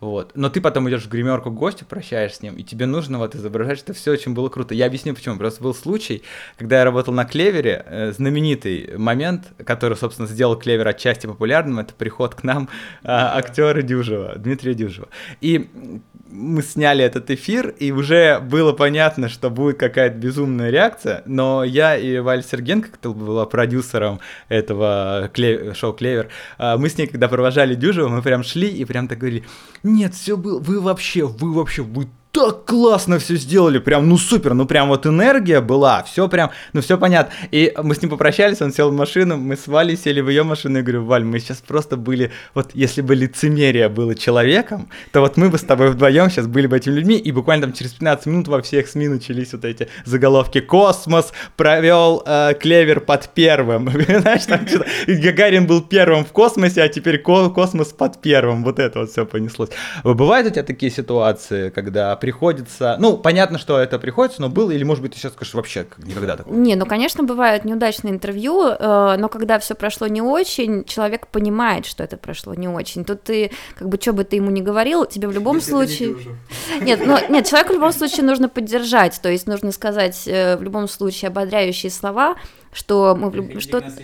Вот. 0.00 0.32
Но 0.34 0.50
ты 0.50 0.60
потом 0.60 0.88
идешь 0.90 1.04
в 1.04 1.08
гримерку 1.08 1.50
к 1.50 1.54
гостю, 1.54 1.86
прощаешься 1.86 2.38
с 2.38 2.42
ним, 2.42 2.56
и 2.56 2.62
тебе 2.62 2.86
нужно 2.86 3.18
вот 3.18 3.34
изображать, 3.34 3.78
что 3.78 3.94
все 3.94 4.12
очень 4.12 4.34
было 4.34 4.48
круто. 4.50 4.74
Я 4.74 4.86
объясню 4.86 5.14
почему. 5.14 5.36
Просто 5.38 5.62
был 5.62 5.74
случай, 5.74 6.22
когда 6.58 6.78
я 6.78 6.84
работал 6.84 7.14
на 7.14 7.24
Клевере, 7.24 7.84
э, 7.86 8.12
знаменитый 8.12 8.96
момент, 8.98 9.52
который, 9.64 9.96
собственно, 9.96 10.28
сделал 10.28 10.56
Клевер 10.56 10.86
отчасти 10.86 11.26
популярным, 11.26 11.78
это 11.78 11.94
приход 11.94 12.34
к 12.34 12.42
нам 12.42 12.68
э, 13.02 13.08
актера 13.08 13.80
Дюжева, 13.80 14.34
Дмитрия 14.36 14.74
Дюжева. 14.74 15.08
И 15.40 16.02
мы 16.30 16.62
сняли 16.62 17.04
этот 17.04 17.30
эфир, 17.30 17.68
и 17.78 17.92
уже 17.92 18.40
было 18.40 18.72
понятно, 18.72 19.28
что 19.28 19.50
будет 19.50 19.78
какая-то 19.78 20.16
безумная 20.16 20.70
реакция, 20.70 21.22
но 21.26 21.64
я 21.64 21.96
и 21.96 22.18
Валь 22.18 22.42
Сергенко, 22.44 22.88
кто 22.90 23.14
была 23.14 23.46
продюсером 23.46 24.20
этого 24.48 25.30
шоу 25.74 25.92
«Клевер», 25.92 26.28
а, 26.58 26.76
мы 26.76 26.88
с 26.88 26.98
ней, 26.98 27.06
когда 27.06 27.28
провожали 27.28 27.74
Дюжева, 27.74 28.08
мы 28.08 28.22
прям 28.22 28.42
шли 28.42 28.68
и 28.68 28.84
прям 28.84 29.08
так 29.08 29.18
говорили, 29.18 29.44
нет, 29.82 30.14
все 30.14 30.36
было, 30.36 30.58
вы 30.58 30.80
вообще, 30.80 31.26
вы 31.26 31.52
вообще, 31.52 31.82
вы 31.82 32.08
так 32.36 32.66
классно 32.66 33.18
все 33.18 33.36
сделали, 33.36 33.78
прям, 33.78 34.10
ну 34.10 34.18
супер, 34.18 34.52
ну 34.52 34.66
прям 34.66 34.88
вот 34.88 35.06
энергия 35.06 35.62
была, 35.62 36.02
все 36.02 36.28
прям, 36.28 36.50
ну 36.74 36.82
все 36.82 36.98
понятно. 36.98 37.32
И 37.50 37.72
мы 37.82 37.94
с 37.94 38.02
ним 38.02 38.10
попрощались, 38.10 38.60
он 38.60 38.74
сел 38.74 38.90
в 38.90 38.92
машину, 38.92 39.38
мы 39.38 39.56
с 39.56 39.66
Валей 39.66 39.96
сели 39.96 40.20
в 40.20 40.28
ее 40.28 40.42
машину, 40.42 40.80
и 40.80 40.82
говорю, 40.82 41.04
Валь, 41.04 41.24
мы 41.24 41.40
сейчас 41.40 41.62
просто 41.66 41.96
были, 41.96 42.30
вот 42.52 42.72
если 42.74 43.00
бы 43.00 43.14
лицемерие 43.14 43.88
было 43.88 44.14
человеком, 44.14 44.90
то 45.12 45.22
вот 45.22 45.38
мы 45.38 45.48
бы 45.48 45.56
с 45.56 45.62
тобой 45.62 45.88
вдвоем 45.88 46.28
сейчас 46.28 46.46
были 46.46 46.66
бы 46.66 46.76
этими 46.76 46.92
людьми, 46.96 47.16
и 47.16 47.32
буквально 47.32 47.68
там 47.68 47.72
через 47.72 47.94
15 47.94 48.26
минут 48.26 48.48
во 48.48 48.60
всех 48.60 48.86
СМИ 48.86 49.08
начались 49.08 49.54
вот 49.54 49.64
эти 49.64 49.88
заголовки 50.04 50.60
«Космос 50.60 51.32
провел 51.56 52.22
э, 52.26 52.52
Клевер 52.60 53.00
под 53.00 53.30
первым», 53.30 53.88
знаешь, 54.08 54.44
там 54.44 54.60
Гагарин 55.06 55.66
был 55.66 55.80
первым 55.80 56.26
в 56.26 56.32
космосе, 56.32 56.82
а 56.82 56.88
теперь 56.88 57.18
космос 57.18 57.94
под 57.94 58.20
первым, 58.20 58.62
вот 58.62 58.78
это 58.78 58.98
вот 59.00 59.10
все 59.10 59.24
понеслось. 59.24 59.70
Бывают 60.04 60.48
у 60.48 60.50
тебя 60.50 60.64
такие 60.64 60.92
ситуации, 60.92 61.70
когда 61.70 62.14
приходится... 62.26 62.96
Ну, 62.98 63.16
понятно, 63.16 63.56
что 63.56 63.78
это 63.78 64.00
приходится, 64.00 64.40
но 64.42 64.48
было, 64.48 64.72
или, 64.72 64.82
может 64.82 65.00
быть, 65.00 65.12
ты 65.12 65.18
сейчас 65.20 65.32
скажешь 65.32 65.54
вообще 65.54 65.86
никогда 65.98 66.36
такого? 66.36 66.56
Не, 66.56 66.74
ну, 66.74 66.84
конечно, 66.84 67.22
бывают 67.22 67.64
неудачные 67.64 68.12
интервью, 68.12 68.66
э, 68.66 69.16
но 69.16 69.28
когда 69.28 69.60
все 69.60 69.76
прошло 69.76 70.08
не 70.08 70.20
очень, 70.20 70.82
человек 70.82 71.28
понимает, 71.28 71.86
что 71.86 72.02
это 72.02 72.16
прошло 72.16 72.52
не 72.54 72.66
очень. 72.66 73.04
Тут 73.04 73.22
ты, 73.22 73.52
как 73.76 73.88
бы, 73.88 73.96
что 74.00 74.12
бы 74.12 74.24
ты 74.24 74.34
ему 74.34 74.50
ни 74.50 74.60
говорил, 74.60 75.04
тебе 75.04 75.28
в 75.28 75.32
любом 75.32 75.58
Если 75.58 75.70
случае... 75.70 76.16
Не 76.80 76.86
нет, 76.86 77.00
ну, 77.06 77.16
нет, 77.28 77.46
человеку 77.46 77.74
в 77.74 77.76
любом 77.76 77.92
случае 77.92 78.24
нужно 78.24 78.48
поддержать, 78.48 79.20
то 79.22 79.30
есть 79.30 79.46
нужно 79.46 79.70
сказать 79.70 80.26
э, 80.26 80.56
в 80.56 80.64
любом 80.64 80.88
случае 80.88 81.28
ободряющие 81.28 81.92
слова, 81.92 82.34
что 82.72 83.14
мы... 83.16 83.30
Приходите 83.30 83.60
что... 83.60 83.80
Нас, 83.82 83.94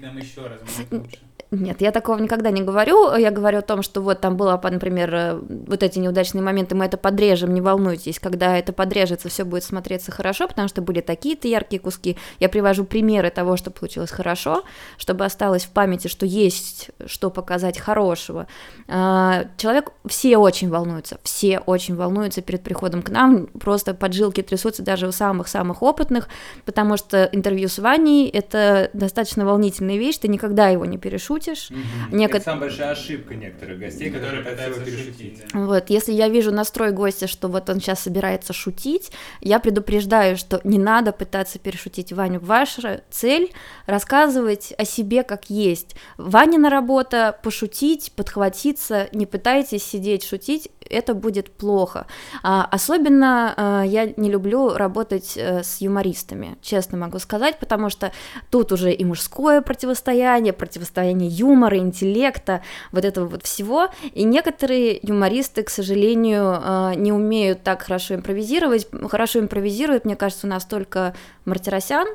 нам 0.00 0.16
еще 0.16 0.40
раз, 0.40 0.60
лучше. 0.90 1.18
Нет, 1.52 1.82
я 1.82 1.92
такого 1.92 2.18
никогда 2.18 2.50
не 2.50 2.62
говорю. 2.62 3.14
Я 3.14 3.30
говорю 3.30 3.58
о 3.58 3.62
том, 3.62 3.82
что 3.82 4.00
вот 4.00 4.20
там 4.20 4.38
было, 4.38 4.58
например, 4.62 5.14
э, 5.14 5.34
вот 5.66 5.82
эти 5.82 5.98
неудачные 5.98 6.40
моменты, 6.40 6.74
мы 6.74 6.86
это 6.86 6.96
подрежем, 6.96 7.52
не 7.52 7.60
волнуйтесь. 7.60 8.18
Когда 8.18 8.56
это 8.56 8.72
подрежется, 8.72 9.28
все 9.28 9.44
будет 9.44 9.62
смотреться 9.62 10.10
хорошо, 10.10 10.48
потому 10.48 10.68
что 10.68 10.80
были 10.80 11.02
такие-то 11.02 11.48
яркие 11.48 11.78
куски. 11.78 12.16
Я 12.40 12.48
привожу 12.48 12.84
примеры 12.84 13.28
того, 13.28 13.58
что 13.58 13.70
получилось 13.70 14.10
хорошо, 14.10 14.64
чтобы 14.96 15.26
осталось 15.26 15.66
в 15.66 15.70
памяти, 15.70 16.08
что 16.08 16.24
есть 16.24 16.90
что 17.04 17.28
показать 17.28 17.78
хорошего. 17.78 18.46
А, 18.88 19.44
человек, 19.58 19.92
все 20.06 20.38
очень 20.38 20.70
волнуются, 20.70 21.18
все 21.22 21.58
очень 21.58 21.96
волнуются 21.96 22.40
перед 22.40 22.62
приходом 22.62 23.02
к 23.02 23.10
нам, 23.10 23.46
просто 23.46 23.92
поджилки 23.92 24.40
трясутся 24.40 24.82
даже 24.82 25.06
у 25.06 25.12
самых-самых 25.12 25.82
опытных, 25.82 26.28
потому 26.64 26.96
что 26.96 27.24
интервью 27.24 27.68
с 27.68 27.78
Ваней— 27.78 28.28
это 28.32 28.88
достаточно 28.94 29.44
волнительная 29.44 29.98
вещь, 29.98 30.16
ты 30.16 30.28
никогда 30.28 30.68
его 30.68 30.86
не 30.86 30.96
перешутишь, 30.96 31.41
шутишь. 31.42 31.70
Угу. 31.70 32.16
Некот... 32.16 32.36
Это 32.36 32.44
самая 32.44 32.60
большая 32.60 32.90
ошибка 32.92 33.34
некоторых 33.34 33.78
гостей, 33.78 34.10
которые 34.10 34.42
пытаются 34.42 34.84
перешутить. 34.84 35.42
Вот, 35.52 35.90
если 35.90 36.12
я 36.12 36.28
вижу 36.28 36.52
настрой 36.52 36.92
гостя, 36.92 37.26
что 37.26 37.48
вот 37.48 37.68
он 37.68 37.80
сейчас 37.80 38.00
собирается 38.00 38.52
шутить, 38.52 39.10
я 39.40 39.58
предупреждаю, 39.58 40.36
что 40.36 40.60
не 40.64 40.78
надо 40.78 41.12
пытаться 41.12 41.58
перешутить 41.58 42.12
Ваню. 42.12 42.40
Ваша 42.40 43.02
цель 43.10 43.52
рассказывать 43.86 44.72
о 44.78 44.84
себе 44.84 45.22
как 45.22 45.50
есть. 45.50 45.96
Ванина 46.16 46.70
работа 46.70 47.38
пошутить, 47.42 48.12
подхватиться, 48.14 49.08
не 49.12 49.26
пытайтесь 49.26 49.84
сидеть 49.84 50.24
шутить, 50.24 50.70
это 50.88 51.14
будет 51.14 51.50
плохо. 51.50 52.06
А, 52.42 52.66
особенно 52.70 53.54
а, 53.56 53.82
я 53.82 54.12
не 54.16 54.30
люблю 54.30 54.74
работать 54.74 55.36
а, 55.36 55.62
с 55.62 55.80
юмористами, 55.80 56.56
честно 56.62 56.98
могу 56.98 57.18
сказать, 57.18 57.58
потому 57.58 57.90
что 57.90 58.12
тут 58.50 58.72
уже 58.72 58.92
и 58.92 59.04
мужское 59.04 59.60
противостояние, 59.60 60.52
противостояние 60.52 61.28
юмора, 61.28 61.78
интеллекта, 61.78 62.62
вот 62.92 63.04
этого 63.04 63.26
вот 63.26 63.44
всего. 63.44 63.88
И 64.12 64.24
некоторые 64.24 64.98
юмористы, 65.02 65.62
к 65.62 65.70
сожалению, 65.70 66.58
а, 66.60 66.94
не 66.94 67.12
умеют 67.12 67.62
так 67.62 67.82
хорошо 67.82 68.14
импровизировать. 68.14 68.88
Хорошо 69.08 69.40
импровизирует, 69.40 70.04
мне 70.04 70.16
кажется, 70.16 70.46
у 70.46 70.50
нас 70.50 70.64
только 70.64 71.14
Мартиросян, 71.44 72.08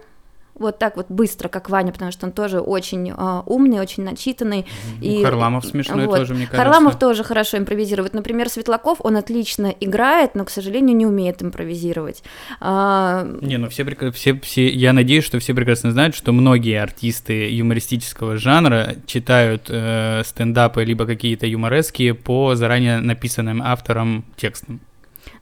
вот 0.60 0.80
так 0.80 0.98
вот 0.98 1.08
быстро, 1.10 1.48
как 1.50 1.70
Ваня, 1.70 1.91
потому 1.91 2.12
что 2.12 2.26
он 2.26 2.32
тоже 2.32 2.60
очень 2.60 3.12
э, 3.12 3.41
умный, 3.46 3.80
очень 3.80 4.04
начитанный. 4.04 4.65
Ну, 5.00 5.06
и, 5.06 5.24
Харламов 5.24 5.65
смешной 5.65 6.06
вот. 6.06 6.17
тоже, 6.17 6.34
мне 6.34 6.46
кажется. 6.46 6.63
Харламов 6.63 7.00
тоже 7.00 7.24
хорошо 7.24 7.58
импровизирует. 7.58 8.13
Например, 8.13 8.50
Светлаков, 8.50 9.00
он 9.02 9.17
отлично 9.17 9.74
играет, 9.80 10.36
но, 10.36 10.46
к 10.46 10.50
сожалению, 10.50 10.96
не 10.96 11.06
умеет 11.06 11.41
импровизировать. 11.41 12.24
А... 12.60 13.28
Не, 13.41 13.58
ну 13.58 13.70
все, 13.70 13.86
все, 14.12 14.39
все, 14.39 14.70
я 14.70 14.93
надеюсь, 14.93 15.24
что 15.24 15.39
все 15.39 15.54
прекрасно 15.54 15.91
знают, 15.91 16.15
что 16.15 16.32
многие 16.32 16.82
артисты 16.82 17.50
юмористического 17.52 18.38
жанра 18.38 18.96
читают 19.06 19.63
э, 19.70 20.24
стендапы 20.26 20.84
либо 20.84 21.06
какие-то 21.06 21.46
юморески 21.48 22.12
по 22.12 22.56
заранее 22.56 23.00
написанным 23.00 23.62
авторам 23.62 24.26
текстам. 24.36 24.82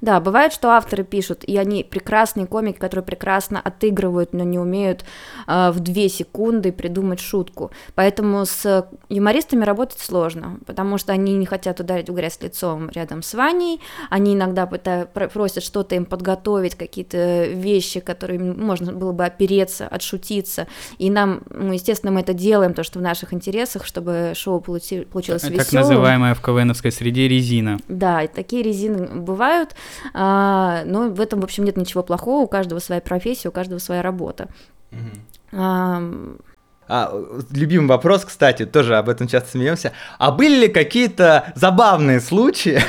Да, 0.06 0.20
бывает, 0.20 0.54
что 0.54 0.70
авторы 0.70 1.04
пишут, 1.04 1.44
и 1.44 1.58
они 1.58 1.84
прекрасные 1.84 2.46
комики, 2.46 2.78
которые 2.78 3.04
прекрасно 3.04 3.60
отыгрывают, 3.60 4.34
но 4.34 4.44
не 4.44 4.60
умеют 4.60 5.04
э, 5.48 5.72
в 5.72 5.80
две 5.80 6.10
секунды 6.10 6.72
придумать 6.72 7.20
шутку. 7.20 7.72
Поэтому 7.96 8.46
с 8.46 8.88
юмористами 9.10 9.66
работать 9.66 9.98
сложно, 9.98 10.60
потому 10.68 11.00
что 11.00 11.12
они 11.12 11.34
не 11.34 11.48
хотят 11.48 11.80
ударить 11.80 12.08
в 12.08 12.14
грязь 12.14 12.38
лицом 12.40 12.92
рядом 12.92 13.24
с 13.24 13.34
Ваней, 13.34 13.82
они 14.12 14.36
иногда 14.36 14.68
пытают, 14.68 15.10
просят 15.10 15.64
что-то 15.64 15.96
им 15.96 16.06
подготовить, 16.06 16.76
какие-то 16.76 17.46
вещи, 17.46 18.00
которые 18.00 18.40
можно 18.40 18.94
было 18.94 19.12
бы 19.12 19.26
опереться, 19.26 19.88
отшутиться, 19.88 20.68
и 21.00 21.10
нам, 21.10 21.42
ну, 21.50 21.72
естественно, 21.74 22.12
мы 22.12 22.20
это 22.20 22.36
делаем, 22.36 22.76
то, 22.76 22.84
что 22.84 23.00
в 23.00 23.02
наших 23.02 23.34
интересах, 23.34 23.88
чтобы 23.88 24.34
шоу 24.36 24.62
получи, 24.62 25.02
получилось 25.06 25.42
так, 25.42 25.52
веселым. 25.52 25.66
Так 25.66 25.90
называемая 25.90 26.36
в 26.36 26.42
КВНовской 26.44 26.92
среде 26.92 27.28
резина. 27.28 27.80
Да, 27.88 28.22
и 28.22 28.28
такие 28.28 28.62
резины 28.62 29.08
бывают, 29.08 29.76
а, 30.14 30.84
но 30.86 31.10
в 31.10 31.20
этом, 31.20 31.42
в 31.42 31.44
общем, 31.44 31.64
нет 31.64 31.78
ничего 31.78 32.04
плохого, 32.04 32.44
у 32.44 32.48
каждого 32.48 32.80
своя 32.80 33.02
профессия, 33.02 33.50
у 33.50 33.52
каждого 33.52 33.80
своя 33.80 34.02
работа. 34.02 34.50
Угу. 34.92 35.00
А, 35.54 36.02
а, 36.88 37.12
любимый 37.52 37.88
вопрос, 37.88 38.26
кстати, 38.26 38.66
тоже 38.66 38.98
об 38.98 39.10
этом 39.10 39.28
часто 39.28 39.52
смеемся. 39.52 39.92
А 40.20 40.32
были 40.32 40.62
ли 40.62 40.68
какие-то 40.68 41.52
забавные 41.56 42.20
случаи? 42.20 42.82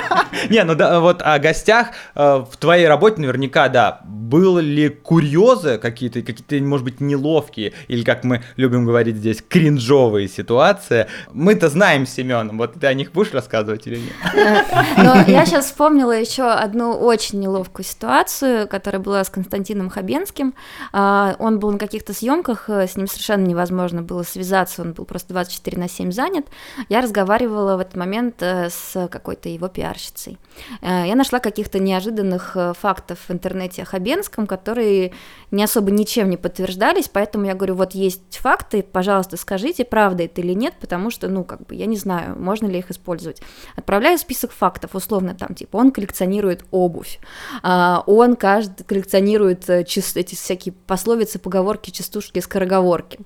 Не, 0.50 0.64
ну 0.64 0.74
да, 0.74 1.00
вот 1.00 1.22
о 1.22 1.38
гостях 1.38 1.88
э, 2.14 2.44
в 2.50 2.56
твоей 2.56 2.88
работе 2.88 3.20
наверняка, 3.20 3.68
да, 3.68 4.00
были 4.04 4.62
ли 4.62 4.88
курьезы 4.88 5.78
какие-то, 5.78 6.22
какие-то, 6.22 6.56
может 6.64 6.84
быть, 6.84 7.00
неловкие, 7.00 7.72
или, 7.88 8.02
как 8.02 8.24
мы 8.24 8.42
любим 8.56 8.86
говорить 8.86 9.16
здесь, 9.16 9.42
кринжовые 9.46 10.28
ситуации? 10.28 11.06
Мы-то 11.32 11.68
знаем 11.68 12.06
Семен, 12.06 12.56
вот 12.56 12.74
ты 12.74 12.86
о 12.86 12.94
них 12.94 13.12
будешь 13.12 13.32
рассказывать 13.32 13.86
или 13.86 13.96
нет? 13.96 14.64
Но 14.96 15.22
я 15.26 15.46
сейчас 15.46 15.66
вспомнила 15.66 16.12
еще 16.12 16.50
одну 16.50 16.92
очень 16.92 17.40
неловкую 17.40 17.84
ситуацию, 17.84 18.66
которая 18.66 19.00
была 19.00 19.22
с 19.22 19.30
Константином 19.30 19.90
Хабенским. 19.90 20.54
А, 20.92 21.36
он 21.38 21.58
был 21.58 21.72
на 21.72 21.78
каких-то 21.78 22.12
съемках, 22.12 22.68
э, 22.68 22.86
с 22.86 22.96
ним 22.96 23.06
совершенно 23.06 23.43
невозможно 23.44 24.02
было 24.02 24.22
связаться, 24.22 24.82
он 24.82 24.92
был 24.92 25.04
просто 25.04 25.32
24 25.32 25.78
на 25.78 25.88
7 25.88 26.12
занят. 26.12 26.46
Я 26.88 27.00
разговаривала 27.00 27.76
в 27.76 27.80
этот 27.80 27.96
момент 27.96 28.42
э, 28.42 28.70
с 28.70 29.08
какой-то 29.08 29.48
его 29.48 29.68
пиарщицей. 29.68 30.38
Э, 30.82 31.04
я 31.06 31.14
нашла 31.14 31.38
каких-то 31.38 31.78
неожиданных 31.78 32.56
э, 32.56 32.72
фактов 32.78 33.18
в 33.28 33.32
интернете 33.32 33.82
о 33.82 33.84
Хабенском, 33.84 34.46
которые 34.46 35.12
не 35.50 35.62
особо 35.62 35.90
ничем 35.90 36.30
не 36.30 36.36
подтверждались, 36.36 37.08
поэтому 37.08 37.46
я 37.46 37.54
говорю, 37.54 37.74
вот 37.74 37.92
есть 37.92 38.36
факты, 38.36 38.82
пожалуйста, 38.82 39.36
скажите, 39.36 39.84
правда 39.84 40.24
это 40.24 40.40
или 40.40 40.52
нет, 40.52 40.74
потому 40.80 41.10
что, 41.10 41.28
ну, 41.28 41.44
как 41.44 41.66
бы, 41.66 41.74
я 41.74 41.86
не 41.86 41.96
знаю, 41.96 42.36
можно 42.38 42.66
ли 42.66 42.78
их 42.78 42.90
использовать. 42.90 43.40
Отправляю 43.76 44.18
список 44.18 44.52
фактов, 44.52 44.94
условно, 44.94 45.34
там, 45.34 45.54
типа, 45.54 45.76
он 45.76 45.92
коллекционирует 45.92 46.64
обувь, 46.70 47.20
а, 47.62 48.02
он 48.06 48.36
каждый 48.36 48.84
коллекционирует 48.84 49.68
эти 49.70 50.34
всякие 50.34 50.72
пословицы, 50.86 51.38
поговорки, 51.38 51.90
частушки, 51.90 52.40
скороговорки. 52.40 53.20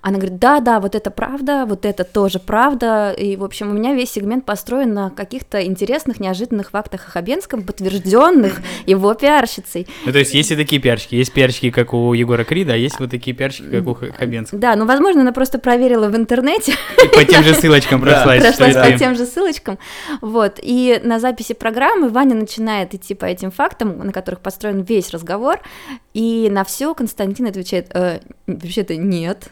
Она 0.00 0.18
говорит, 0.18 0.38
да, 0.38 0.60
да, 0.60 0.78
вот 0.78 0.94
это 0.94 1.10
правда, 1.10 1.64
вот 1.66 1.84
это 1.84 2.04
тоже 2.04 2.38
правда. 2.38 3.10
И, 3.10 3.36
в 3.36 3.42
общем, 3.42 3.70
у 3.70 3.72
меня 3.72 3.94
весь 3.94 4.12
сегмент 4.12 4.46
построен 4.46 4.94
на 4.94 5.10
каких-то 5.10 5.64
интересных, 5.64 6.20
неожиданных 6.20 6.70
фактах 6.70 7.08
о 7.08 7.10
Хабенском, 7.10 7.64
подтвержденных 7.64 8.60
его 8.86 9.12
пиарщицей. 9.14 9.88
Ну, 10.06 10.12
то 10.12 10.18
есть 10.20 10.34
есть 10.34 10.52
и 10.52 10.56
такие 10.56 10.80
пиарщики. 10.80 11.16
Есть 11.16 11.32
пиарщики, 11.32 11.70
как 11.70 11.94
у 11.94 12.12
Егора 12.12 12.44
Крида, 12.44 12.74
а 12.74 12.76
есть 12.76 13.00
вот 13.00 13.10
такие 13.10 13.34
пиарщики, 13.34 13.68
как 13.70 13.86
у 13.88 13.94
Хабенского. 13.94 14.60
Да, 14.60 14.76
ну, 14.76 14.86
возможно, 14.86 15.22
она 15.22 15.32
просто 15.32 15.58
проверила 15.58 16.08
в 16.08 16.16
интернете, 16.16 16.74
И 17.04 17.08
по 17.08 17.24
тем 17.24 17.42
же 17.42 17.54
ссылочкам 17.54 18.00
прошлась. 18.02 18.40
прошлась 18.40 18.74
по 18.74 18.96
тем 18.96 19.16
же 19.16 19.26
ссылочкам. 19.26 19.78
Вот. 20.20 20.60
И 20.62 21.00
на 21.02 21.18
записи 21.18 21.54
программы 21.54 22.08
Ваня 22.08 22.36
начинает 22.36 22.94
идти 22.94 23.14
по 23.14 23.24
этим 23.24 23.50
фактам, 23.50 23.98
на 23.98 24.12
которых 24.12 24.40
построен 24.40 24.82
весь 24.82 25.10
разговор, 25.10 25.60
и 26.18 26.48
на 26.50 26.64
все 26.64 26.94
Константин 26.94 27.46
отвечает, 27.46 27.92
«Э, 27.94 28.18
вообще-то 28.48 28.96
нет. 28.96 29.48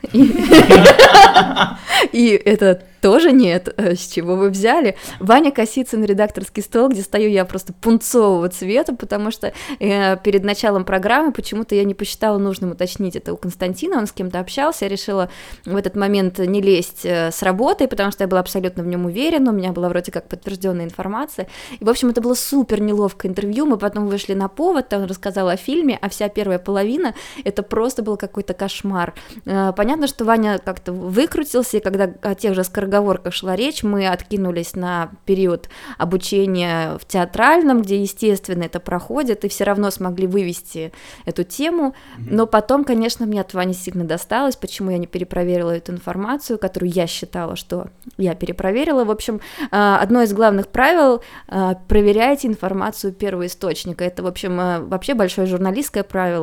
И- 2.12 2.31
это 2.44 2.83
тоже 3.00 3.31
нет. 3.31 3.72
Э, 3.76 3.94
С 3.94 4.09
чего 4.09 4.35
вы 4.35 4.50
взяли? 4.50 4.96
Ваня 5.20 5.52
косится 5.52 5.96
на 5.96 6.07
редакторский 6.07 6.62
стол, 6.62 6.88
где 6.88 7.02
стою 7.02 7.31
я 7.31 7.44
просто 7.44 7.72
пунцового 7.72 8.48
цвета, 8.48 8.94
потому 8.96 9.31
что 9.31 9.52
э, 9.79 10.16
перед 10.24 10.42
началом 10.42 10.85
программы 10.85 11.31
почему-то 11.31 11.76
я 11.76 11.85
не 11.85 11.94
посчитала 11.94 12.38
нужным 12.38 12.72
уточнить 12.72 13.14
это 13.14 13.33
у 13.33 13.37
Константина, 13.37 13.98
он 13.98 14.09
с 14.09 14.12
кем-то 14.12 14.40
общался, 14.40 14.87
я 14.87 14.88
решила 14.88 15.31
в 15.64 15.76
этот 15.76 15.94
момент 15.94 16.38
не 16.40 16.61
лезть 16.61 17.05
э, 17.05 17.31
с 17.31 17.42
работой, 17.42 17.87
потому 17.87 18.11
что 18.11 18.24
я 18.24 18.29
была 18.29 18.40
абсолютно 18.40 18.83
в 18.83 18.87
нем 18.88 19.05
уверена, 19.07 19.52
у 19.52 19.55
меня 19.55 19.70
была 19.72 19.88
вроде 19.88 20.11
как 20.11 20.29
подтвержденная 20.29 20.85
информация. 20.87 21.46
И, 21.79 21.85
в 21.85 21.88
общем, 21.88 22.09
это 22.09 22.20
было 22.20 22.35
супер 22.35 22.81
неловкое 22.81 23.31
интервью, 23.31 23.66
мы 23.66 23.76
потом 23.79 24.09
вышли 24.09 24.35
на 24.35 24.48
повод, 24.48 24.88
там 24.88 25.05
рассказала 25.05 25.52
о 25.52 25.57
фильме, 25.57 25.96
а 26.00 26.09
вся 26.09 26.29
первая 26.29 26.56
половина, 26.59 27.14
это 27.45 27.62
просто 27.62 28.03
был 28.03 28.16
какой-то 28.16 28.55
кошмар. 28.55 29.14
Э, 29.45 29.73
Понятно, 29.77 30.07
что 30.07 30.25
Ваня 30.25 30.59
как-то 30.59 30.92
выкрутился, 30.92 31.77
и 31.77 31.81
когда 31.81 32.11
о 32.23 32.35
тех 32.35 32.55
же 32.55 32.64
скороговорках 32.64 33.33
шла 33.33 33.57
речь, 33.57 33.83
мы 33.83 34.07
откинулись 34.07 34.75
на 34.75 35.11
период 35.25 35.69
обучения 35.99 36.99
в 36.99 37.07
театральном, 37.07 37.83
где, 37.83 38.01
естественно, 38.01 38.64
это 38.64 38.81
проходит, 38.81 39.45
и 39.45 39.49
все 39.49 39.64
равно 39.64 39.90
смогли 39.90 40.27
вывести 40.27 40.92
эту 41.25 41.45
тему. 41.45 41.95
Но 42.18 42.47
потом, 42.47 42.85
конечно, 42.85 43.26
мне 43.26 43.41
от 43.41 43.55
Вани 43.55 43.74
сильно 43.74 44.05
досталось, 44.05 44.57
почему 44.57 44.91
я 44.91 44.99
не 44.99 45.07
перепроверила 45.07 45.70
эту 45.70 45.93
информацию, 45.93 46.59
которую 46.59 46.91
я 46.91 47.07
считала, 47.07 47.57
что 47.57 47.89
я 48.16 48.35
перепроверила. 48.35 49.05
В 49.05 49.11
общем, 49.11 49.41
э, 49.70 49.97
одно 50.01 50.22
из 50.22 50.33
главных 50.33 50.68
правил 50.68 51.22
э,– 51.49 51.74
проверяйте 51.89 52.49
информацию 52.49 53.12
первоисточника. 53.12 54.05
Это, 54.05 54.22
в 54.22 54.26
общем, 54.26 54.89
вообще 54.89 55.14
большое 55.14 55.47
журналистское 55.47 56.03
правило, 56.03 56.36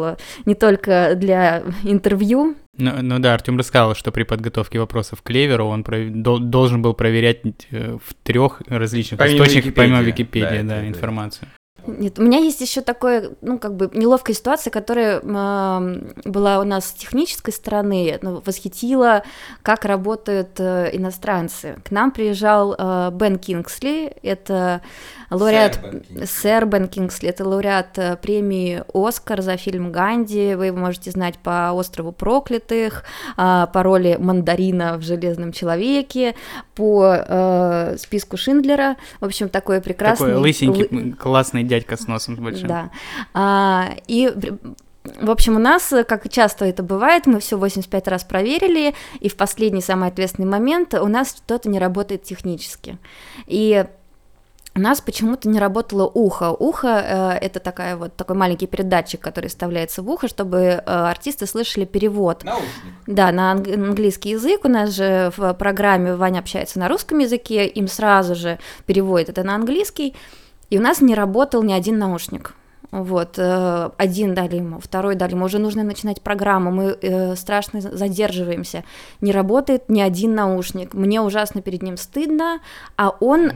не 0.45 0.55
только 0.55 1.13
для 1.15 1.63
интервью, 1.83 2.55
Ну, 2.77 2.91
ну 3.01 3.19
да, 3.19 3.33
Артем 3.35 3.57
рассказал, 3.59 3.95
что 3.95 4.11
при 4.11 4.23
подготовке 4.23 4.79
вопросов 4.79 5.21
к 5.21 5.25
Клеверу 5.27 5.65
он 5.67 5.83
пров- 5.83 6.09
дол- 6.09 6.39
должен 6.39 6.81
был 6.81 6.93
проверять 6.95 7.41
э, 7.71 7.97
в 8.03 8.13
трех 8.23 8.61
различных 8.67 9.19
Помимо 9.19 9.37
источниках, 9.37 9.73
помимо 9.75 10.01
Википедии. 10.01 10.45
Википедии, 10.45 10.67
Да, 10.67 10.75
да, 10.75 10.77
это- 10.79 10.87
информацию. 10.87 11.47
Нет, 11.85 12.17
у 12.17 12.23
меня 12.23 12.37
есть 12.37 12.61
еще 12.61 12.79
такое, 12.79 13.31
ну, 13.41 13.59
как 13.59 13.75
бы 13.75 13.89
неловкая 13.93 14.33
ситуация, 14.33 14.71
которая 14.71 15.19
м, 15.19 16.13
была 16.23 16.59
у 16.59 16.63
нас 16.63 16.87
с 16.87 16.93
технической 16.93 17.53
стороны, 17.53 18.17
ну, 18.21 18.41
восхитила, 18.45 19.23
как 19.63 19.83
работают 19.83 20.51
э, 20.59 20.89
иностранцы. 20.93 21.75
К 21.83 21.91
нам 21.91 22.11
приезжал 22.11 22.73
э, 22.77 23.11
Бен 23.13 23.37
Кингсли, 23.37 24.13
это 24.23 24.79
лауреат... 25.35 25.79
Сэр 26.25 26.65
Бен 26.65 26.87
Кингсли. 26.87 27.29
Это 27.29 27.47
лауреат 27.47 27.97
э, 27.97 28.17
премии 28.17 28.83
«Оскар» 28.93 29.41
за 29.41 29.57
фильм 29.57 29.91
«Ганди», 29.91 30.55
вы 30.55 30.67
его 30.67 30.77
можете 30.77 31.11
знать 31.11 31.37
по 31.39 31.71
«Острову 31.73 32.11
проклятых», 32.11 33.03
а, 33.37 33.67
по 33.67 33.83
роли 33.83 34.17
мандарина 34.19 34.97
в 34.97 35.01
«Железном 35.01 35.51
человеке», 35.51 36.35
по 36.75 37.15
э, 37.15 37.95
списку 37.97 38.37
Шиндлера, 38.37 38.97
в 39.19 39.25
общем, 39.25 39.49
такой 39.49 39.81
прекрасный... 39.81 40.27
Такой 40.27 40.41
лысенький, 40.41 40.83
лы- 40.83 41.01
м, 41.01 41.13
классный 41.13 41.63
дядька 41.63 41.97
с 41.97 42.07
носом 42.07 42.35
большим. 42.35 42.67
да. 42.67 42.89
А, 43.33 43.89
и 44.07 44.31
в 45.03 45.29
общем, 45.29 45.55
у 45.55 45.59
нас, 45.59 45.91
э, 45.91 46.03
как 46.03 46.29
часто 46.29 46.65
это 46.65 46.81
бывает, 46.81 47.25
мы 47.25 47.39
все 47.39 47.57
85 47.57 48.07
раз 48.07 48.23
проверили, 48.23 48.93
и 49.19 49.29
в 49.29 49.35
последний 49.35 49.81
самый 49.81 50.09
ответственный 50.09 50.47
момент 50.47 50.93
у 50.93 51.07
нас 51.07 51.35
что-то 51.37 51.69
не 51.69 51.79
работает 51.79 52.23
технически. 52.23 52.97
И 53.47 53.85
у 54.75 54.79
нас 54.79 55.01
почему-то 55.01 55.47
не 55.49 55.59
работало 55.59 56.09
ухо. 56.11 56.51
Ухо 56.51 56.87
э, 56.87 57.45
это 57.45 57.59
такая 57.59 57.95
вот 57.95 58.15
такой 58.15 58.35
маленький 58.35 58.65
передатчик, 58.65 59.21
который 59.21 59.49
вставляется 59.49 60.01
в 60.01 60.09
ухо, 60.09 60.27
чтобы 60.27 60.57
э, 60.57 60.81
артисты 60.85 61.45
слышали 61.45 61.85
перевод. 61.85 62.43
Наушник. 62.43 62.69
Да, 63.05 63.31
на 63.31 63.53
анг- 63.53 63.71
английский 63.71 64.31
язык. 64.31 64.65
У 64.65 64.69
нас 64.69 64.89
же 64.89 65.31
в 65.37 65.53
программе 65.53 66.15
Ваня 66.15 66.39
общается 66.39 66.79
на 66.79 66.89
русском 66.89 67.19
языке, 67.19 67.67
им 67.67 67.87
сразу 67.87 68.33
же 68.33 68.57
переводит 68.87 69.29
это 69.29 69.43
на 69.43 69.55
английский. 69.55 70.15
И 70.71 70.79
у 70.79 70.81
нас 70.81 71.01
не 71.01 71.13
работал 71.13 71.61
ни 71.61 71.73
один 71.73 71.99
наушник. 71.99 72.55
Вот, 72.89 73.35
э, 73.37 73.89
один 73.97 74.35
дали 74.35 74.57
ему, 74.57 74.79
второй 74.79 75.15
дали 75.15 75.31
ему, 75.31 75.45
уже 75.45 75.57
нужно 75.57 75.81
начинать 75.81 76.21
программу, 76.21 76.69
мы 76.69 76.97
э, 77.01 77.35
страшно 77.35 77.81
задерживаемся, 77.81 78.83
не 79.19 79.31
работает 79.31 79.89
ни 79.89 79.99
один 79.99 80.35
наушник, 80.35 80.93
мне 80.93 81.19
ужасно 81.19 81.63
перед 81.63 81.81
ним 81.81 81.97
стыдно, 81.97 82.59
а 82.95 83.09
он, 83.19 83.51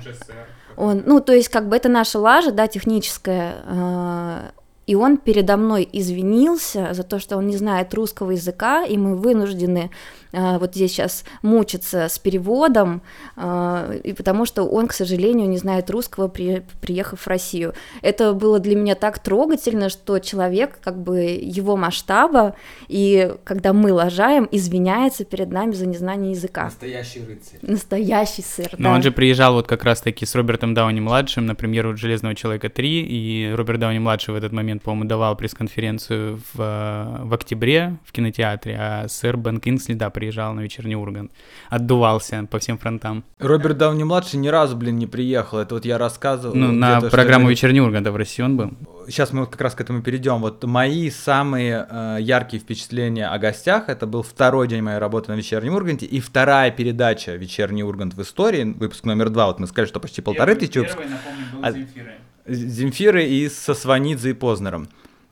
он, 0.77 1.03
ну, 1.05 1.19
то 1.19 1.33
есть, 1.33 1.49
как 1.49 1.67
бы 1.67 1.75
это 1.75 1.89
наша 1.89 2.19
лажа, 2.19 2.51
да, 2.51 2.67
техническая, 2.67 3.55
э, 3.65 4.49
и 4.85 4.95
он 4.95 5.17
передо 5.17 5.57
мной 5.57 5.87
извинился 5.91 6.93
за 6.93 7.03
то, 7.03 7.19
что 7.19 7.37
он 7.37 7.47
не 7.47 7.57
знает 7.57 7.93
русского 7.93 8.31
языка, 8.31 8.85
и 8.85 8.97
мы 8.97 9.17
вынуждены 9.17 9.91
вот 10.31 10.75
здесь 10.75 10.91
сейчас 10.91 11.23
мучиться 11.41 12.07
с 12.09 12.19
переводом, 12.19 13.01
э, 13.35 13.99
и 14.03 14.13
потому 14.13 14.45
что 14.45 14.63
он, 14.63 14.87
к 14.87 14.93
сожалению, 14.93 15.47
не 15.49 15.57
знает 15.57 15.89
русского, 15.89 16.27
при- 16.27 16.63
приехав 16.81 17.21
в 17.21 17.27
Россию. 17.27 17.73
Это 18.01 18.33
было 18.33 18.59
для 18.59 18.75
меня 18.75 18.95
так 18.95 19.19
трогательно, 19.19 19.89
что 19.89 20.19
человек, 20.19 20.79
как 20.83 21.01
бы 21.01 21.19
его 21.19 21.75
масштаба, 21.75 22.55
и 22.87 23.33
когда 23.43 23.73
мы 23.73 23.93
лажаем, 23.93 24.47
извиняется 24.51 25.25
перед 25.25 25.49
нами 25.51 25.73
за 25.73 25.85
незнание 25.85 26.31
языка. 26.31 26.65
Настоящий 26.65 27.19
рыцарь. 27.19 27.59
Настоящий 27.61 28.41
сыр, 28.41 28.69
Но 28.77 28.89
да. 28.89 28.95
он 28.95 29.01
же 29.01 29.11
приезжал 29.11 29.53
вот 29.53 29.67
как 29.67 29.83
раз-таки 29.83 30.25
с 30.25 30.35
Робертом 30.35 30.73
Дауни-младшим 30.73 31.45
на 31.45 31.55
премьеру 31.55 31.95
«Железного 31.95 32.35
человека 32.35 32.67
3», 32.67 32.83
и 32.85 33.51
Роберт 33.55 33.79
Дауни-младший 33.79 34.33
в 34.33 34.37
этот 34.37 34.51
момент, 34.51 34.83
по-моему, 34.83 35.07
давал 35.07 35.35
пресс-конференцию 35.35 36.37
в, 36.53 36.59
э, 36.59 37.23
в 37.23 37.33
октябре 37.33 37.97
в 38.03 38.11
кинотеатре, 38.11 38.75
а 38.79 39.07
сэр 39.07 39.37
Бен 39.37 39.59
Кингсли, 39.59 39.93
да, 39.93 40.09
приезжал 40.09 40.26
на 40.35 40.61
вечерний 40.61 40.95
Ургант, 40.95 41.31
отдувался 41.69 42.47
по 42.49 42.59
всем 42.59 42.77
фронтам. 42.77 43.23
Роберт 43.39 43.77
Дауни 43.77 44.03
младший 44.03 44.39
ни 44.39 44.47
разу, 44.47 44.75
блин, 44.75 44.97
не 44.97 45.07
приехал. 45.07 45.59
Это 45.59 45.75
вот 45.75 45.85
я 45.85 45.97
рассказывал. 45.97 46.55
Ну, 46.55 46.71
на 46.71 47.01
программу 47.01 47.45
что- 47.45 47.51
«Вечерний 47.51 47.81
Ургант» 47.81 48.07
в 48.07 48.15
России 48.15 48.41
он 48.43 48.57
был. 48.57 48.71
Сейчас 49.07 49.31
мы 49.31 49.41
вот 49.41 49.49
как 49.51 49.61
раз 49.61 49.73
к 49.75 49.81
этому 49.81 50.01
перейдем. 50.01 50.41
Вот 50.41 50.63
мои 50.65 51.09
самые 51.09 51.87
э, 51.89 52.17
яркие 52.19 52.61
впечатления 52.61 53.27
о 53.27 53.37
гостях 53.39 53.89
это 53.89 54.05
был 54.05 54.21
второй 54.21 54.67
день 54.67 54.81
моей 54.81 54.97
работы 54.97 55.31
на 55.31 55.35
вечернем 55.35 55.75
Урганте 55.75 56.05
и 56.05 56.19
вторая 56.19 56.71
передача 56.71 57.35
Вечерний 57.35 57.83
Ургант 57.83 58.13
в 58.15 58.21
истории, 58.21 58.63
выпуск 58.65 59.05
номер 59.05 59.29
два. 59.29 59.47
Вот 59.47 59.59
мы 59.59 59.67
сказали, 59.67 59.87
что 59.87 59.99
почти 59.99 60.21
полторы 60.21 60.55
тысячи 60.55 60.79
выпусков. 60.79 61.05
А- 61.63 61.71
Земфиры 62.49 63.25
и 63.25 63.49
со 63.49 63.73
Сванидзе 63.73 64.29
и 64.29 64.33
Познером. 64.33 64.87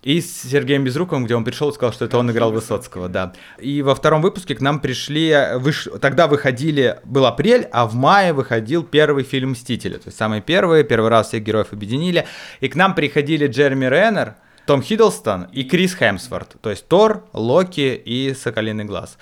И 0.06 0.22
с 0.22 0.43
Сергеем 0.43 0.84
Безруковым, 0.84 1.26
где 1.26 1.36
он 1.36 1.43
пришел 1.43 1.72
и 1.72 1.74
сказал, 1.74 1.91
что 1.91 2.06
это 2.06 2.20
он 2.20 2.30
играл 2.30 2.51
Высоцкого, 2.51 3.10
да. 3.10 3.34
И 3.58 3.82
во 3.82 3.95
втором 3.95 4.22
выпуске 4.22 4.53
к 4.53 4.62
нам 4.62 4.80
пришли, 4.80 5.32
выш- 5.56 5.97
тогда 5.97 6.28
выходили, 6.28 6.99
был 7.06 7.26
апрель, 7.26 7.68
а 7.72 7.88
в 7.88 7.95
мае 7.95 8.32
выходил 8.32 8.84
первый 8.84 9.24
фильм 9.24 9.51
«Мстители», 9.51 9.95
то 9.95 10.03
есть 10.06 10.18
самый 10.18 10.41
первый, 10.41 10.84
первый 10.84 11.10
раз 11.10 11.30
всех 11.30 11.43
героев 11.43 11.74
объединили. 11.74 12.28
И 12.60 12.68
к 12.68 12.76
нам 12.76 12.93
приходили 12.93 13.47
Джереми 13.47 13.86
Реннер, 13.86 14.36
том 14.68 14.84
Хиддлстон 14.84 15.47
и 15.51 15.64
Крис 15.64 15.95
Хемсворт, 15.95 16.56
то 16.62 16.70
есть 16.70 16.88
Тор, 16.88 17.26
Локи 17.34 17.99
и 18.06 18.36
Соколиный 18.36 18.86
Глаз. 18.86 19.18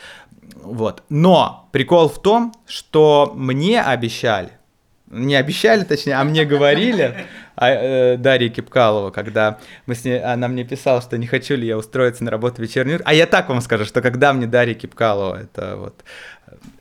Вот. 0.56 1.04
Но 1.08 1.70
прикол 1.72 2.10
в 2.10 2.22
том, 2.22 2.54
что 2.68 3.32
мне 3.34 3.82
обещали, 3.82 4.50
не 5.08 5.36
обещали, 5.36 5.86
точнее, 5.86 6.16
а 6.16 6.24
мне 6.26 6.44
говорили, 6.44 7.26
а, 7.56 7.70
э, 7.70 8.18
Дарья 8.18 8.50
Кипкалова, 8.50 9.12
когда 9.12 9.60
мы 9.86 9.96
с 9.96 10.04
ней, 10.06 10.22
она 10.22 10.48
мне 10.48 10.64
писала, 10.64 11.02
что 11.02 11.18
не 11.18 11.28
хочу 11.28 11.56
ли 11.56 11.68
я 11.68 11.78
устроиться 11.78 12.24
на 12.24 12.32
работу 12.32 12.58
в 12.58 12.60
вечерний 12.60 12.94
Ургант. 12.94 13.10
А 13.10 13.14
я 13.14 13.26
так 13.26 13.50
вам 13.50 13.62
скажу, 13.62 13.86
что 13.86 14.02
когда 14.02 14.34
мне 14.34 14.48
Дарья 14.48 14.74
Кипкалова, 14.74 15.42
это 15.42 15.76
вот 15.78 16.04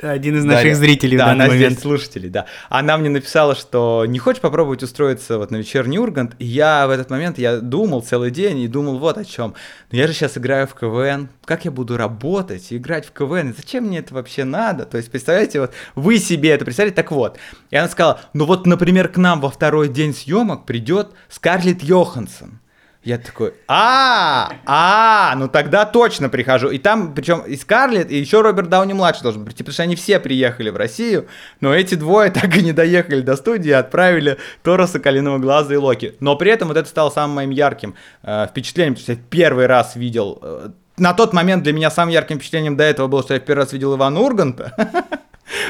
Один 0.00 0.36
из 0.38 0.44
наших 0.44 0.62
Дарья- 0.62 0.74
зрителей 0.74 1.16
да, 1.18 1.24
в 1.24 1.26
данный 1.28 1.44
она 1.44 1.54
момент. 1.54 1.72
здесь 1.72 1.82
слушателей, 1.82 2.28
да. 2.30 2.46
Она 2.68 2.96
мне 2.96 3.08
написала, 3.08 3.54
что 3.54 4.04
не 4.06 4.18
хочешь 4.18 4.40
попробовать 4.40 4.82
устроиться 4.82 5.38
вот 5.38 5.50
на 5.50 5.56
вечерний 5.56 5.98
Ургант. 5.98 6.34
И 6.38 6.44
я 6.44 6.86
в 6.86 6.90
этот 6.90 7.10
момент, 7.10 7.38
я 7.38 7.58
думал 7.58 8.02
целый 8.02 8.30
день 8.30 8.58
и 8.60 8.68
думал 8.68 8.98
вот 8.98 9.18
о 9.18 9.24
чем. 9.24 9.54
Но 9.90 9.98
я 9.98 10.06
же 10.06 10.12
сейчас 10.12 10.38
играю 10.38 10.66
в 10.66 10.74
КВН. 10.74 11.28
Как 11.44 11.64
я 11.64 11.70
буду 11.70 11.96
работать 11.96 12.72
и 12.72 12.76
играть 12.76 13.06
в 13.06 13.12
КВН? 13.12 13.50
И 13.50 13.52
зачем 13.52 13.84
мне 13.84 13.98
это 13.98 14.14
вообще 14.14 14.44
надо? 14.44 14.84
То 14.84 14.96
есть, 14.96 15.10
представляете, 15.10 15.60
вот 15.60 15.72
вы 15.94 16.18
себе 16.18 16.50
это 16.50 16.64
представляете? 16.64 16.96
Так 16.96 17.10
вот. 17.10 17.38
И 17.70 17.76
она 17.76 17.88
сказала, 17.88 18.20
ну 18.32 18.44
вот, 18.44 18.66
например, 18.66 19.08
к 19.08 19.16
нам 19.16 19.40
во 19.40 19.50
второй 19.50 19.88
день 19.88 20.14
съемок 20.14 20.66
придет 20.66 21.12
Скарлетт 21.28 21.82
Йоханссон. 21.82 22.58
Я 23.04 23.18
такой, 23.18 23.54
а, 23.66 24.52
а, 24.64 25.34
ну 25.36 25.48
тогда 25.48 25.84
точно 25.84 26.28
прихожу. 26.28 26.70
И 26.70 26.78
там, 26.78 27.14
причем 27.14 27.40
и 27.40 27.56
Скарлетт, 27.56 28.12
и 28.12 28.16
еще 28.16 28.42
Роберт 28.42 28.68
Дауни 28.68 28.92
младший 28.92 29.24
должен 29.24 29.44
прийти, 29.44 29.64
потому 29.64 29.72
что 29.72 29.82
они 29.82 29.96
все 29.96 30.20
приехали 30.20 30.70
в 30.70 30.76
Россию, 30.76 31.26
но 31.60 31.74
эти 31.74 31.96
двое 31.96 32.30
так 32.32 32.56
и 32.56 32.62
не 32.62 32.72
доехали 32.72 33.20
до 33.20 33.34
студии, 33.34 33.72
отправили 33.72 34.38
Тора 34.62 34.86
Соколиного 34.86 35.38
Глаза 35.38 35.74
и 35.74 35.76
Локи. 35.76 36.14
Но 36.20 36.36
при 36.36 36.52
этом 36.52 36.68
вот 36.68 36.76
это 36.76 36.88
стало 36.88 37.10
самым 37.10 37.34
моим 37.34 37.50
ярким 37.50 37.96
э, 38.22 38.46
впечатлением, 38.48 38.94
потому 38.94 39.02
что 39.02 39.12
я 39.12 39.18
первый 39.30 39.66
раз 39.66 39.96
видел 39.96 40.38
э, 40.40 40.68
на 40.96 41.12
тот 41.12 41.32
момент 41.32 41.64
для 41.64 41.72
меня 41.72 41.90
самым 41.90 42.12
ярким 42.12 42.36
впечатлением 42.36 42.76
до 42.76 42.84
этого 42.84 43.08
было, 43.08 43.24
что 43.24 43.34
я 43.34 43.40
первый 43.40 43.62
раз 43.62 43.72
видел 43.72 43.96
Ивана 43.96 44.20
Урганта. 44.20 44.74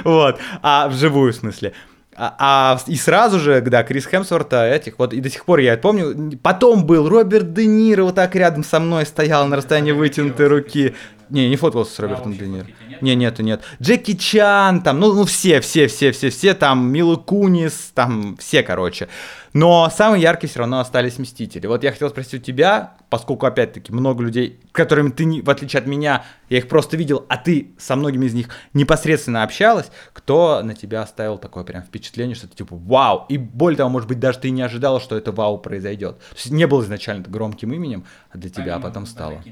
Вот, 0.04 0.38
а 0.62 0.88
вживую 0.88 1.32
в 1.32 1.36
смысле. 1.36 1.72
А, 2.14 2.34
а 2.38 2.78
и 2.86 2.96
сразу 2.96 3.38
же, 3.38 3.60
да, 3.62 3.82
Крис 3.82 4.06
Хемсворта 4.06 4.68
этих, 4.68 4.98
вот 4.98 5.14
и 5.14 5.20
до 5.20 5.30
сих 5.30 5.44
пор 5.46 5.60
я 5.60 5.74
это 5.74 5.82
помню. 5.82 6.38
Потом 6.42 6.84
был 6.84 7.08
Роберт 7.08 7.54
Де 7.54 7.66
Ниро, 7.66 8.04
вот 8.04 8.16
так 8.16 8.34
рядом 8.34 8.64
со 8.64 8.80
мной 8.80 9.06
стоял 9.06 9.46
на 9.46 9.56
расстоянии 9.56 9.92
вытянутой 9.92 10.48
руки. 10.48 10.94
Не, 11.30 11.48
не 11.48 11.56
фоткался 11.56 11.94
с 11.94 11.98
Робертом 11.98 12.36
Де 12.36 12.46
Ниро. 12.46 12.66
Не, 13.00 13.14
нет, 13.14 13.38
нет. 13.38 13.62
Джеки 13.80 14.14
Чан, 14.14 14.82
там, 14.82 15.00
ну, 15.00 15.14
ну 15.14 15.24
все, 15.24 15.60
все, 15.60 15.86
все, 15.86 16.12
все, 16.12 16.28
все, 16.28 16.52
там, 16.52 16.92
Мила 16.92 17.16
Кунис, 17.16 17.92
там, 17.94 18.36
все, 18.38 18.62
короче. 18.62 19.08
Но 19.54 19.90
самые 19.94 20.22
яркие 20.22 20.50
все 20.50 20.60
равно 20.60 20.80
остались 20.80 21.18
Мстители. 21.18 21.66
Вот 21.66 21.82
я 21.82 21.92
хотел 21.92 22.10
спросить 22.10 22.34
у 22.34 22.38
тебя, 22.38 22.92
поскольку, 23.12 23.44
опять-таки, 23.44 23.92
много 23.92 24.24
людей, 24.24 24.58
которыми 24.72 25.10
ты, 25.10 25.42
в 25.42 25.50
отличие 25.50 25.80
от 25.80 25.86
меня, 25.86 26.24
я 26.48 26.56
их 26.56 26.66
просто 26.66 26.96
видел, 26.96 27.26
а 27.28 27.36
ты 27.36 27.74
со 27.76 27.94
многими 27.94 28.24
из 28.24 28.32
них 28.32 28.48
непосредственно 28.72 29.42
общалась, 29.42 29.90
кто 30.14 30.62
на 30.62 30.74
тебя 30.74 31.02
оставил 31.02 31.36
такое 31.36 31.62
прям 31.62 31.82
впечатление, 31.82 32.34
что 32.34 32.48
ты 32.48 32.56
типа 32.56 32.74
вау, 32.74 33.26
и 33.28 33.36
более 33.36 33.76
того, 33.76 33.90
может 33.90 34.08
быть, 34.08 34.18
даже 34.18 34.38
ты 34.38 34.48
не 34.48 34.62
ожидала, 34.62 34.98
что 34.98 35.14
это 35.14 35.30
вау 35.30 35.58
произойдет. 35.58 36.20
То 36.20 36.36
есть 36.36 36.50
не 36.52 36.66
был 36.66 36.82
изначально 36.84 37.22
громким 37.28 37.74
именем, 37.74 38.06
а 38.30 38.38
для 38.38 38.48
тебя 38.48 38.76
а 38.76 38.80
потом 38.80 39.04
стало. 39.04 39.42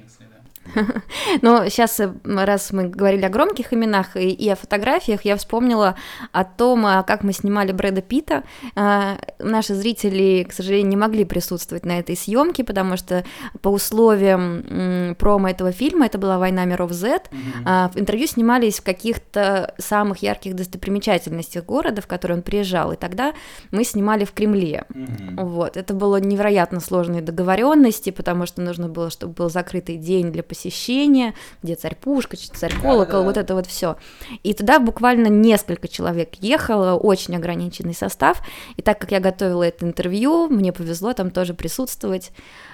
Но 1.43 1.69
сейчас, 1.69 2.01
э, 2.01 2.13
раз 2.25 2.73
мы 2.73 2.89
говорили 2.89 3.25
о 3.25 3.29
громких 3.29 3.73
именах 3.73 4.17
и, 4.17 4.31
и 4.31 4.49
о 4.49 4.57
фотографиях, 4.57 5.25
я 5.25 5.37
вспомнила 5.37 5.97
о 6.33 6.45
том, 6.45 6.87
а, 6.87 7.03
как 7.03 7.23
мы 7.25 7.33
снимали 7.33 7.73
Брэда 7.73 8.03
Питта. 8.03 8.45
А, 8.75 9.19
наши 9.39 9.75
зрители, 9.75 10.45
к 10.49 10.53
сожалению, 10.53 10.89
не 10.89 10.97
могли 10.97 11.25
присутствовать 11.25 11.85
на 11.85 11.99
этой 11.99 12.17
съемке, 12.17 12.65
потому 12.65 12.97
что 12.97 13.25
по 13.63 13.69
условиям 13.69 15.15
промо 15.19 15.51
этого 15.51 15.73
фильма, 15.73 16.07
это 16.07 16.19
была 16.19 16.39
«Война 16.39 16.65
миров 16.65 16.93
Z», 16.93 17.23
mm-hmm. 17.31 17.99
интервью 17.99 18.27
снимались 18.27 18.79
в 18.79 18.85
каких-то 18.85 19.75
самых 19.79 20.19
ярких 20.19 20.55
достопримечательностях 20.55 21.65
города, 21.65 22.03
в 22.03 22.07
который 22.07 22.37
он 22.37 22.43
приезжал, 22.43 22.93
и 22.93 22.97
тогда 22.97 23.35
мы 23.71 23.85
снимали 23.85 24.25
в 24.25 24.33
Кремле. 24.33 24.85
Mm-hmm. 24.89 25.45
Вот. 25.45 25.77
Это 25.77 25.95
было 25.95 26.17
невероятно 26.17 26.81
сложные 26.81 27.23
договоренности, 27.23 28.11
потому 28.11 28.47
что 28.47 28.61
нужно 28.63 28.89
было, 28.89 29.11
чтобы 29.11 29.35
был 29.35 29.51
закрытый 29.51 29.97
день 29.97 30.33
для 30.33 30.43
посещения, 30.51 31.33
где 31.63 31.77
царь 31.77 31.97
Пушка, 31.97 32.37
царь 32.37 32.75
Колокол, 32.83 33.23
вот 33.23 33.37
это 33.37 33.55
вот 33.55 33.67
все. 33.67 33.97
И 34.43 34.53
туда 34.53 34.81
буквально 34.81 35.29
несколько 35.29 35.87
человек 35.87 36.35
ехало, 36.41 36.99
очень 36.99 37.37
ограниченный 37.37 37.95
состав. 37.95 38.43
И 38.77 38.83
так 38.83 38.99
как 38.99 39.13
я 39.13 39.21
готовила 39.21 39.63
это 39.63 39.87
интервью, 39.87 40.49
мне 40.49 40.73
повезло 40.73 41.13
там 41.13 41.31
тоже 41.31 41.55
присутствовать. 41.55 42.33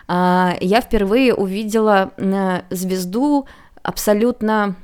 А, 0.09 0.57
я 0.61 0.81
впервые 0.81 1.35
увидела 1.35 2.13
э, 2.17 2.63
звезду 2.71 3.47
абсолютно 3.83 4.77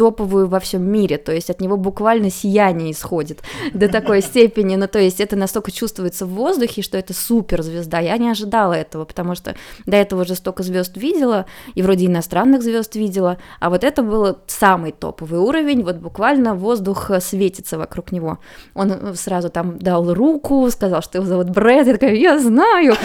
топовую 0.00 0.48
во 0.48 0.60
всем 0.60 0.82
мире, 0.90 1.18
то 1.18 1.30
есть 1.30 1.50
от 1.50 1.60
него 1.60 1.76
буквально 1.76 2.30
сияние 2.30 2.92
исходит 2.92 3.40
до 3.74 3.86
такой 3.86 4.22
степени, 4.22 4.76
ну 4.76 4.88
то 4.88 4.98
есть 4.98 5.20
это 5.20 5.36
настолько 5.36 5.70
чувствуется 5.70 6.24
в 6.24 6.30
воздухе, 6.30 6.80
что 6.80 6.96
это 6.96 7.12
супер 7.12 7.60
звезда. 7.60 7.98
Я 7.98 8.16
не 8.16 8.30
ожидала 8.30 8.72
этого, 8.72 9.04
потому 9.04 9.34
что 9.34 9.56
до 9.84 9.98
этого 9.98 10.22
уже 10.22 10.36
столько 10.36 10.62
звезд 10.62 10.96
видела, 10.96 11.44
и 11.74 11.82
вроде 11.82 12.06
иностранных 12.06 12.62
звезд 12.62 12.94
видела, 12.94 13.36
а 13.60 13.68
вот 13.68 13.84
это 13.84 14.02
был 14.02 14.38
самый 14.46 14.92
топовый 14.92 15.38
уровень, 15.38 15.84
вот 15.84 15.96
буквально 15.96 16.54
воздух 16.54 17.10
светится 17.20 17.76
вокруг 17.76 18.10
него. 18.10 18.38
Он 18.72 19.14
сразу 19.16 19.50
там 19.50 19.78
дал 19.78 20.14
руку, 20.14 20.70
сказал, 20.70 21.02
что 21.02 21.18
его 21.18 21.26
зовут 21.26 21.50
Брэд, 21.50 21.88
я 21.88 21.92
такая, 21.92 22.14
я 22.14 22.38
знаю. 22.38 22.96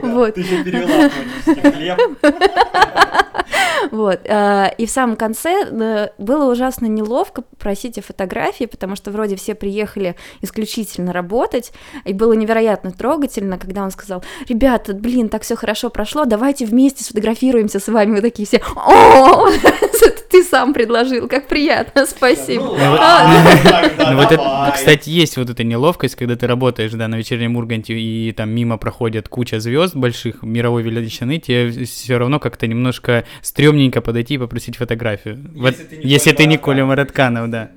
Вот. 0.00 0.34
Ты 0.36 0.42
перевела 0.42 1.10
Вот. 3.90 4.20
А, 4.28 4.72
и 4.78 4.86
в 4.86 4.90
самом 4.90 5.01
конце 5.16 5.64
э, 5.64 6.08
было 6.18 6.50
ужасно 6.50 6.86
неловко 6.86 7.42
просить 7.58 7.98
о 7.98 8.02
фотографии, 8.02 8.64
потому 8.64 8.96
что 8.96 9.10
вроде 9.10 9.36
все 9.36 9.54
приехали 9.54 10.16
исключительно 10.40 11.12
работать, 11.12 11.72
и 12.04 12.12
было 12.12 12.32
невероятно 12.32 12.92
трогательно, 12.92 13.58
когда 13.58 13.82
он 13.82 13.90
сказал, 13.90 14.24
ребята, 14.48 14.94
блин, 14.94 15.28
так 15.28 15.42
все 15.42 15.56
хорошо 15.56 15.90
прошло, 15.90 16.24
давайте 16.24 16.66
вместе 16.66 17.04
сфотографируемся 17.04 17.80
с 17.80 17.88
вами. 17.88 18.12
Мы 18.12 18.20
такие 18.20 18.46
все, 18.46 18.60
о, 18.76 19.48
ты 20.32 20.42
сам 20.42 20.72
предложил, 20.72 21.28
как 21.28 21.46
приятно, 21.46 22.06
спасибо. 22.16 22.64
Ну, 22.64 22.74
ну 22.74 24.16
вот 24.16 24.32
это, 24.32 24.72
кстати, 24.74 25.10
есть 25.10 25.36
вот 25.36 25.50
эта 25.50 25.62
неловкость, 25.62 26.16
когда 26.16 26.36
ты 26.36 26.46
работаешь, 26.46 26.92
да, 26.92 27.06
на 27.06 27.16
вечернем 27.16 27.56
Урганте, 27.56 27.94
и 27.94 28.32
там 28.32 28.50
мимо 28.50 28.78
проходят 28.78 29.28
куча 29.28 29.60
звезд 29.60 29.94
больших 29.94 30.42
мировой 30.42 30.82
величины, 30.82 31.38
тебе 31.38 31.84
все 31.84 32.16
равно 32.16 32.40
как-то 32.40 32.66
немножко 32.66 33.24
стрёмненько 33.42 34.00
подойти 34.00 34.34
и 34.34 34.38
попросить 34.38 34.76
фотографию. 34.76 35.38
Если 36.02 36.32
ты 36.32 36.46
не 36.46 36.56
Коля 36.56 36.86
Маратканов, 36.86 37.50
да. 37.50 37.70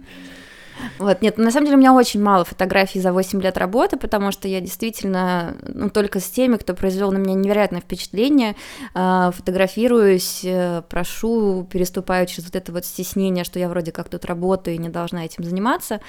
Вот, 1.00 1.22
нет, 1.22 1.38
на 1.38 1.52
самом 1.52 1.66
деле 1.66 1.78
у 1.78 1.80
меня 1.80 1.94
очень 1.94 2.22
мало 2.22 2.46
фотографий 2.46 3.00
за 3.00 3.12
8 3.12 3.42
лет 3.42 3.58
работы, 3.58 3.98
потому 3.98 4.32
что 4.32 4.48
я 4.48 4.62
действительно, 4.62 5.56
ну, 5.62 5.90
только 5.90 6.20
с 6.20 6.30
теми, 6.30 6.58
кто 6.58 6.74
произвел 6.74 7.12
на 7.12 7.18
меня 7.18 7.34
невероятное 7.34 7.82
впечатление, 7.82 8.56
э, 8.94 9.32
фотографируюсь, 9.34 10.42
э, 10.44 10.82
прошу, 10.90 11.68
переступаю 11.72 12.28
через 12.28 12.46
вот 12.46 12.56
это 12.56 12.72
вот 12.72 12.86
стеснение, 12.86 13.44
что 13.44 13.60
я 13.60 13.70
вроде 13.70 13.92
как 13.92 14.10
тут 14.10 14.26
работаю 14.26 14.76
и 14.76 14.80
не 14.80 14.90
должна 14.90 15.26
этим 15.26 15.44
заниматься. 15.44 16.02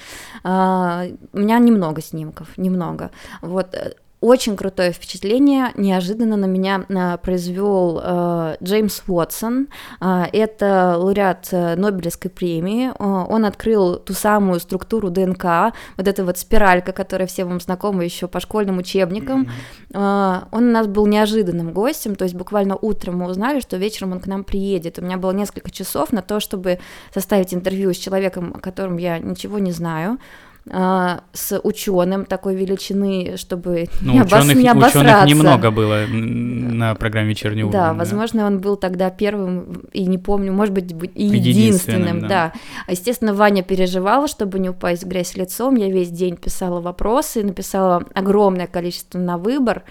Э, 0.43 1.11
у 1.33 1.39
меня 1.39 1.59
немного 1.59 2.01
снимков, 2.01 2.57
немного. 2.57 3.11
Вот, 3.41 3.75
очень 4.19 4.57
крутое 4.57 4.91
впечатление 4.91 5.71
неожиданно 5.75 6.37
на 6.37 6.45
меня 6.45 6.83
а, 6.89 7.17
произвел 7.17 8.01
э, 8.03 8.57
Джеймс 8.63 9.03
Уотсон. 9.07 9.67
Э, 10.01 10.23
это 10.33 10.95
лауреат 10.97 11.49
э, 11.51 11.75
Нобелевской 11.75 12.31
премии. 12.31 12.89
Э, 12.89 12.93
он 12.97 13.45
открыл 13.45 13.97
ту 13.97 14.13
самую 14.13 14.59
структуру 14.59 15.11
ДНК, 15.11 15.73
вот 15.97 16.07
эта 16.07 16.25
вот 16.25 16.39
спиралька, 16.39 16.93
которая 16.93 17.27
всем 17.27 17.49
вам 17.49 17.59
знакома 17.59 18.03
еще 18.03 18.27
по 18.27 18.39
школьным 18.39 18.79
учебникам. 18.79 19.49
Mm-hmm. 19.93 20.41
Э, 20.41 20.47
он 20.51 20.69
у 20.69 20.71
нас 20.71 20.87
был 20.87 21.05
неожиданным 21.05 21.71
гостем, 21.71 22.15
то 22.15 22.23
есть 22.23 22.33
буквально 22.33 22.75
утром 22.75 23.19
мы 23.19 23.29
узнали, 23.29 23.59
что 23.59 23.77
вечером 23.77 24.13
он 24.13 24.19
к 24.19 24.25
нам 24.25 24.43
приедет. 24.43 24.97
У 24.97 25.03
меня 25.03 25.17
было 25.17 25.31
несколько 25.31 25.69
часов 25.69 26.11
на 26.11 26.23
то, 26.23 26.39
чтобы 26.39 26.79
составить 27.13 27.53
интервью 27.53 27.93
с 27.93 27.97
человеком, 27.97 28.53
о 28.55 28.59
котором 28.59 28.97
я 28.97 29.19
ничего 29.19 29.59
не 29.59 29.71
знаю. 29.71 30.17
А, 30.69 31.21
с 31.33 31.59
ученым 31.59 32.25
такой 32.25 32.55
величины, 32.55 33.37
чтобы 33.37 33.87
ну, 34.01 34.13
не, 34.13 34.21
ученых, 34.21 34.43
обос... 34.43 34.55
не 34.55 34.67
обосраться. 34.67 34.99
Ученых 34.99 35.27
немного 35.27 35.71
было 35.71 36.05
на 36.07 36.95
программе 36.95 37.29
«Вечерний 37.29 37.63
ужин». 37.63 37.71
Да, 37.71 37.89
да, 37.89 37.93
возможно, 37.93 38.45
он 38.45 38.59
был 38.59 38.75
тогда 38.75 39.09
первым, 39.09 39.83
и 39.93 40.05
не 40.05 40.17
помню, 40.17 40.51
может 40.51 40.73
быть, 40.73 40.91
единственным, 40.91 41.33
единственным 41.33 42.21
да. 42.21 42.27
да. 42.27 42.91
Естественно, 42.91 43.33
Ваня 43.33 43.63
переживала, 43.63 44.27
чтобы 44.27 44.59
не 44.59 44.69
упасть 44.69 45.03
в 45.03 45.07
грязь 45.07 45.35
лицом, 45.35 45.75
я 45.75 45.89
весь 45.89 46.09
день 46.09 46.35
писала 46.35 46.81
вопросы, 46.81 47.43
написала 47.43 48.03
огромное 48.13 48.67
количество 48.67 49.19
на 49.19 49.37
выбор, 49.37 49.83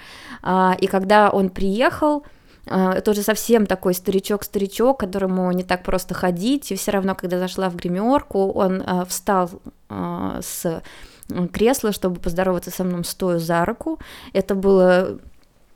а, 0.42 0.76
и 0.80 0.86
когда 0.86 1.30
он 1.30 1.48
приехал, 1.48 2.24
а, 2.66 2.94
это 2.94 3.10
уже 3.12 3.22
совсем 3.22 3.66
такой 3.66 3.94
старичок-старичок, 3.94 4.98
которому 4.98 5.50
не 5.52 5.62
так 5.62 5.82
просто 5.82 6.14
ходить, 6.14 6.72
и 6.72 6.76
все 6.76 6.90
равно, 6.90 7.14
когда 7.14 7.38
зашла 7.38 7.68
в 7.68 7.76
гримерку, 7.76 8.50
он 8.50 8.82
а, 8.84 9.04
встал 9.04 9.50
а, 9.88 10.40
с 10.42 10.82
кресла, 11.52 11.92
чтобы 11.92 12.20
поздороваться 12.20 12.70
со 12.70 12.84
мной, 12.84 13.04
стоя 13.04 13.38
за 13.38 13.64
руку. 13.64 13.98
Это 14.32 14.54
было 14.54 15.18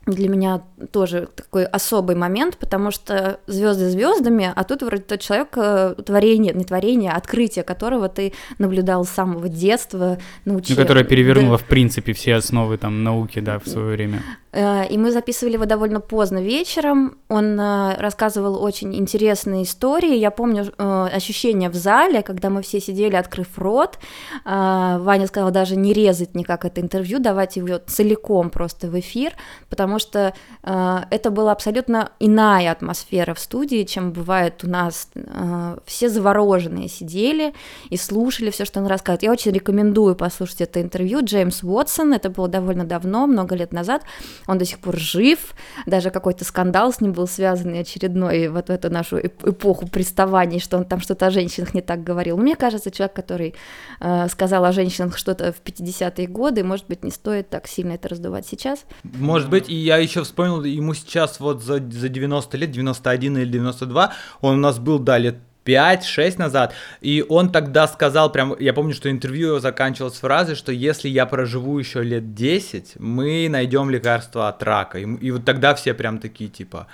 для 0.07 0.29
меня 0.29 0.61
тоже 0.91 1.29
такой 1.35 1.65
особый 1.65 2.15
момент, 2.15 2.57
потому 2.57 2.89
что 2.89 3.39
звезды 3.45 3.89
звездами, 3.89 4.51
а 4.53 4.63
тут 4.63 4.81
вроде 4.81 5.03
тот 5.03 5.19
человек, 5.19 5.49
э, 5.55 5.95
творение, 6.03 6.53
не 6.53 6.63
творение, 6.63 7.11
а 7.11 7.17
открытие 7.17 7.63
которого 7.63 8.09
ты 8.09 8.33
наблюдал 8.57 9.05
с 9.05 9.09
самого 9.09 9.47
детства, 9.47 10.17
научил. 10.45 10.75
Ну, 10.75 10.81
которое 10.81 11.03
перевернуло, 11.03 11.57
да. 11.57 11.63
в 11.63 11.67
принципе, 11.67 12.13
все 12.13 12.35
основы 12.35 12.77
там 12.77 13.03
науки, 13.03 13.39
да, 13.39 13.59
в 13.59 13.67
свое 13.67 13.95
время. 13.95 14.23
Э, 14.51 14.87
и 14.87 14.97
мы 14.97 15.11
записывали 15.11 15.53
его 15.53 15.65
довольно 15.65 15.99
поздно 15.99 16.41
вечером. 16.41 17.17
Он 17.29 17.59
э, 17.59 17.95
рассказывал 17.97 18.61
очень 18.61 18.95
интересные 18.95 19.63
истории. 19.63 20.15
Я 20.15 20.31
помню 20.31 20.71
ощущение 20.77 21.69
в 21.69 21.75
зале, 21.75 22.21
когда 22.21 22.49
мы 22.49 22.61
все 22.61 22.79
сидели, 22.79 23.15
открыв 23.15 23.57
рот. 23.57 23.99
Ваня 24.45 25.27
сказал 25.27 25.51
даже 25.51 25.75
не 25.75 25.93
резать 25.93 26.35
никак 26.35 26.65
это 26.65 26.81
интервью, 26.81 27.19
давать 27.19 27.55
его 27.55 27.77
целиком 27.77 28.49
просто 28.49 28.87
в 28.87 28.99
эфир, 28.99 29.33
потому 29.69 29.99
что 29.99 30.33
э, 30.63 30.97
это 31.09 31.31
была 31.31 31.51
абсолютно 31.51 32.11
иная 32.19 32.71
атмосфера 32.71 33.33
в 33.33 33.39
студии, 33.39 33.83
чем 33.83 34.11
бывает 34.11 34.63
у 34.63 34.69
нас. 34.69 35.09
Э, 35.15 35.77
все 35.85 36.09
завороженные 36.09 36.89
сидели 36.89 37.53
и 37.89 37.97
слушали 37.97 38.49
все, 38.49 38.65
что 38.65 38.79
он 38.79 38.87
рассказывает. 38.87 39.23
Я 39.23 39.31
очень 39.31 39.51
рекомендую 39.51 40.15
послушать 40.15 40.61
это 40.61 40.81
интервью. 40.81 41.19
Джеймс 41.23 41.63
Уотсон, 41.63 42.13
это 42.13 42.29
было 42.29 42.47
довольно 42.47 42.85
давно, 42.85 43.27
много 43.27 43.55
лет 43.55 43.73
назад. 43.73 44.03
Он 44.47 44.57
до 44.57 44.65
сих 44.65 44.79
пор 44.79 44.97
жив, 44.97 45.53
даже 45.85 46.09
какой-то 46.09 46.45
скандал 46.45 46.91
с 46.93 47.01
ним 47.01 47.13
был 47.13 47.27
связан 47.27 47.73
очередной 47.73 48.47
вот 48.47 48.67
в 48.67 48.69
эту 48.71 48.89
нашу 48.89 49.19
эпоху 49.19 49.87
приставаний, 49.87 50.59
что 50.59 50.77
он 50.77 50.85
там 50.85 50.99
что-то 50.99 51.27
о 51.27 51.31
женщинах 51.31 51.73
не 51.73 51.81
так 51.81 52.03
говорил. 52.03 52.37
Мне 52.37 52.55
кажется, 52.55 52.91
человек, 52.91 53.15
который 53.15 53.55
э, 53.99 54.27
сказал 54.29 54.65
о 54.65 54.71
женщинах 54.71 55.17
что-то 55.17 55.51
в 55.51 55.61
50-е 55.61 56.27
годы, 56.27 56.63
может 56.63 56.87
быть, 56.87 57.03
не 57.03 57.11
стоит 57.11 57.49
так 57.49 57.67
сильно 57.67 57.93
это 57.93 58.09
раздувать 58.09 58.45
сейчас. 58.45 58.85
Может 59.03 59.49
быть, 59.49 59.69
и 59.69 59.75
я 59.75 59.97
еще 59.97 60.23
вспомнил, 60.23 60.63
ему 60.63 60.93
сейчас 60.93 61.39
вот 61.39 61.61
за, 61.61 61.75
за 61.75 62.09
90 62.09 62.57
лет, 62.57 62.71
91 62.71 63.37
или 63.37 63.51
92, 63.51 64.13
он 64.41 64.55
у 64.55 64.59
нас 64.59 64.79
был, 64.79 64.99
да, 64.99 65.17
лет 65.17 65.37
5-6 65.65 66.37
назад, 66.37 66.73
и 67.01 67.23
он 67.27 67.51
тогда 67.51 67.87
сказал, 67.87 68.31
прям, 68.31 68.55
я 68.59 68.73
помню, 68.73 68.93
что 68.93 69.09
интервью 69.09 69.49
его 69.49 69.59
заканчивалось 69.59 70.15
фразой, 70.15 70.55
что 70.55 70.71
если 70.71 71.09
я 71.09 71.25
проживу 71.25 71.77
еще 71.77 72.03
лет 72.03 72.33
10, 72.33 72.93
мы 72.99 73.47
найдем 73.49 73.89
лекарство 73.89 74.47
от 74.47 74.63
рака. 74.63 74.99
И, 74.99 75.03
и 75.03 75.31
вот 75.31 75.45
тогда 75.45 75.75
все 75.75 75.93
прям 75.93 76.19
такие, 76.19 76.49
типа, 76.49 76.87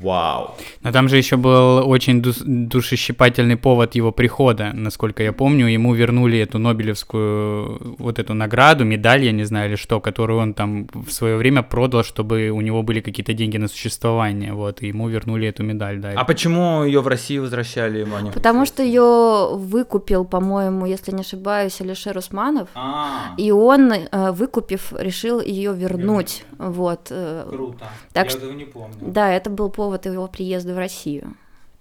Вау. 0.00 0.54
Но 0.82 0.92
там 0.92 1.08
же 1.08 1.16
еще 1.16 1.36
был 1.36 1.88
очень 1.88 2.22
душещипательный 2.22 3.56
повод 3.56 3.94
его 3.94 4.12
прихода, 4.12 4.70
насколько 4.72 5.22
я 5.22 5.32
помню. 5.32 5.66
Ему 5.66 5.94
вернули 5.94 6.38
эту 6.38 6.58
Нобелевскую 6.58 7.96
вот 7.98 8.18
эту 8.18 8.34
награду, 8.34 8.84
медаль, 8.84 9.24
я 9.24 9.32
не 9.32 9.44
знаю, 9.44 9.68
или 9.70 9.76
что, 9.76 10.00
которую 10.00 10.40
он 10.40 10.54
там 10.54 10.88
в 10.94 11.10
свое 11.10 11.36
время 11.36 11.62
продал, 11.62 12.04
чтобы 12.04 12.50
у 12.50 12.60
него 12.60 12.82
были 12.82 13.00
какие-то 13.00 13.32
деньги 13.32 13.56
на 13.58 13.68
существование. 13.68 14.52
Вот, 14.52 14.82
и 14.82 14.88
ему 14.88 15.08
вернули 15.08 15.48
эту 15.48 15.62
медаль, 15.62 15.98
да. 15.98 16.12
А 16.14 16.24
почему 16.24 16.84
ее 16.84 17.00
в 17.00 17.08
России 17.08 17.38
возвращали, 17.38 18.02
Ваня? 18.02 18.32
Потому 18.32 18.66
что 18.66 18.82
ее 18.82 19.56
выкупил, 19.56 20.24
по-моему, 20.24 20.86
если 20.86 21.12
не 21.12 21.20
ошибаюсь, 21.20 21.80
Алишер 21.80 22.16
Усманов. 22.16 22.68
А-а-а. 22.74 23.34
И 23.36 23.50
он, 23.50 23.92
э, 23.92 24.32
выкупив, 24.32 24.92
решил 24.98 25.40
ее 25.40 25.74
вернуть. 25.74 26.00
Вернуть. 26.00 26.44
Вот. 26.58 27.08
Э. 27.10 27.46
Круто. 27.48 27.84
Так 28.12 28.24
я 28.24 28.30
что... 28.30 28.38
этого 28.38 28.52
не 28.52 28.64
помню. 28.64 28.96
Да, 29.00 29.32
это 29.32 29.50
был 29.50 29.70
повод 29.80 30.04
его 30.04 30.26
приезда 30.28 30.74
в 30.74 30.78
Россию. 30.78 31.36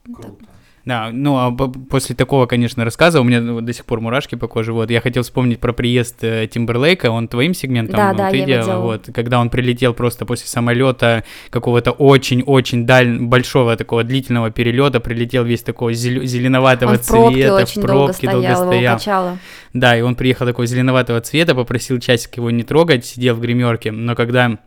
Круто. 0.05 0.45
Да, 0.85 1.09
ну 1.11 1.35
а 1.35 1.51
после 1.51 2.15
такого, 2.15 2.45
конечно, 2.45 2.85
рассказа 2.85 3.19
у 3.19 3.25
меня 3.25 3.41
вот 3.41 3.65
до 3.65 3.73
сих 3.73 3.83
пор 3.83 3.99
мурашки 3.99 4.35
по 4.35 4.47
коже. 4.47 4.71
Вот 4.71 4.89
я 4.89 5.01
хотел 5.01 5.23
вспомнить 5.23 5.59
про 5.59 5.73
приезд 5.73 6.23
э, 6.23 6.47
Тимберлейка, 6.47 7.11
он 7.11 7.27
твоим 7.27 7.53
сегментом 7.53 7.97
да, 7.97 8.13
да, 8.13 8.29
ты 8.29 8.37
я 8.37 8.45
делала, 8.45 8.81
вот, 8.81 9.09
когда 9.13 9.41
он 9.41 9.49
прилетел 9.49 9.93
просто 9.93 10.25
после 10.25 10.47
самолета 10.47 11.25
какого-то 11.49 11.91
очень-очень 11.91 12.85
даль... 12.85 13.19
большого 13.19 13.75
такого 13.75 14.05
длительного 14.05 14.49
перелета, 14.49 15.01
прилетел 15.01 15.43
весь 15.43 15.61
такого 15.61 15.91
зел... 15.91 16.23
зеленоватого 16.23 16.91
он 16.91 16.97
в 16.97 17.01
цвета, 17.01 17.55
очень 17.55 17.81
в 17.81 17.85
пробке 17.85 17.91
долго 17.91 18.13
стоял, 18.13 18.55
долго 18.55 18.99
стоял. 18.99 19.25
Его 19.25 19.37
да, 19.73 19.97
и 19.97 20.01
он 20.01 20.15
приехал 20.15 20.45
такого 20.45 20.65
зеленоватого 20.65 21.19
цвета, 21.19 21.53
попросил 21.53 21.99
часик 21.99 22.37
его 22.37 22.49
не 22.49 22.63
трогать, 22.63 23.05
сидел 23.05 23.35
в 23.35 23.41
гримерке, 23.41 23.91
но 23.91 24.15
когда 24.15 24.57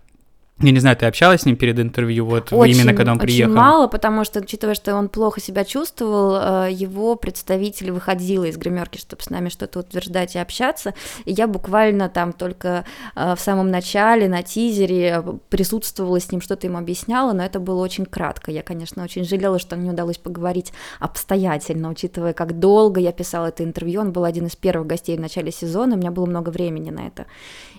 я 0.62 0.70
не 0.70 0.78
знаю, 0.78 0.96
ты 0.96 1.06
общалась 1.06 1.40
с 1.40 1.46
ним 1.46 1.56
перед 1.56 1.78
интервью, 1.80 2.24
вот 2.24 2.52
очень, 2.52 2.76
именно 2.76 2.94
когда 2.94 3.12
он 3.12 3.18
очень 3.18 3.26
приехал? 3.26 3.52
Очень 3.52 3.60
мало, 3.60 3.86
потому 3.88 4.24
что, 4.24 4.40
учитывая, 4.40 4.74
что 4.74 4.94
он 4.94 5.08
плохо 5.08 5.40
себя 5.40 5.64
чувствовал, 5.64 6.66
э, 6.66 6.72
его 6.72 7.16
представитель 7.16 7.90
выходил 7.90 8.44
из 8.44 8.56
гримерки, 8.56 8.98
чтобы 8.98 9.22
с 9.22 9.30
нами 9.30 9.48
что-то 9.48 9.80
утверждать 9.80 10.36
и 10.36 10.38
общаться. 10.38 10.94
И 11.24 11.32
я 11.32 11.48
буквально 11.48 12.08
там 12.08 12.32
только 12.32 12.84
э, 13.16 13.34
в 13.34 13.40
самом 13.40 13.70
начале, 13.70 14.28
на 14.28 14.42
тизере 14.42 15.24
присутствовала 15.48 16.20
с 16.20 16.30
ним, 16.30 16.40
что-то 16.40 16.68
ему 16.68 16.78
объясняла, 16.78 17.32
но 17.32 17.44
это 17.44 17.58
было 17.58 17.82
очень 17.82 18.06
кратко. 18.06 18.52
Я, 18.52 18.62
конечно, 18.62 19.02
очень 19.02 19.24
жалела, 19.24 19.58
что 19.58 19.74
мне 19.74 19.90
удалось 19.90 20.18
поговорить 20.18 20.72
обстоятельно, 21.00 21.90
учитывая, 21.90 22.34
как 22.34 22.60
долго 22.60 23.00
я 23.00 23.10
писала 23.10 23.46
это 23.46 23.64
интервью. 23.64 24.00
Он 24.00 24.12
был 24.12 24.24
один 24.24 24.46
из 24.46 24.54
первых 24.54 24.86
гостей 24.86 25.16
в 25.16 25.20
начале 25.20 25.50
сезона, 25.50 25.94
у 25.96 25.98
меня 25.98 26.12
было 26.12 26.26
много 26.26 26.50
времени 26.50 26.90
на 26.90 27.08
это. 27.08 27.26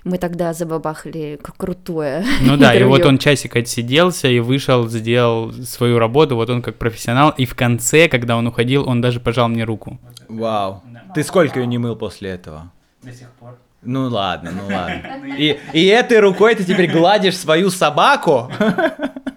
Мы 0.03 0.17
тогда 0.17 0.51
забабахали 0.53 1.39
как 1.41 1.55
крутое. 1.55 2.25
Ну 2.41 2.57
да, 2.57 2.73
и 2.73 2.83
вот 2.83 3.05
он 3.05 3.17
часик 3.17 3.55
отсиделся 3.55 4.27
и 4.27 4.39
вышел, 4.39 4.87
сделал 4.89 5.53
свою 5.53 5.97
работу, 5.97 6.35
вот 6.35 6.49
он 6.49 6.61
как 6.61 6.75
профессионал, 6.75 7.33
и 7.37 7.45
в 7.45 7.55
конце, 7.55 8.09
когда 8.09 8.35
он 8.35 8.47
уходил, 8.47 8.87
он 8.87 9.01
даже 9.01 9.19
пожал 9.19 9.47
мне 9.47 9.63
руку. 9.63 9.99
Вау. 10.27 10.83
Ты 11.15 11.23
сколько 11.23 11.59
ее 11.59 11.67
не 11.67 11.77
мыл 11.77 11.95
после 11.95 12.31
этого? 12.31 12.71
До 13.01 13.11
сих 13.11 13.29
пор. 13.31 13.57
Ну 13.81 14.07
ладно, 14.07 14.51
ну 14.51 14.73
ладно. 14.73 15.35
И, 15.37 15.59
и 15.73 15.85
этой 15.85 16.19
рукой 16.19 16.55
ты 16.55 16.63
теперь 16.63 16.91
гладишь 16.91 17.37
свою 17.37 17.69
собаку? 17.69 18.51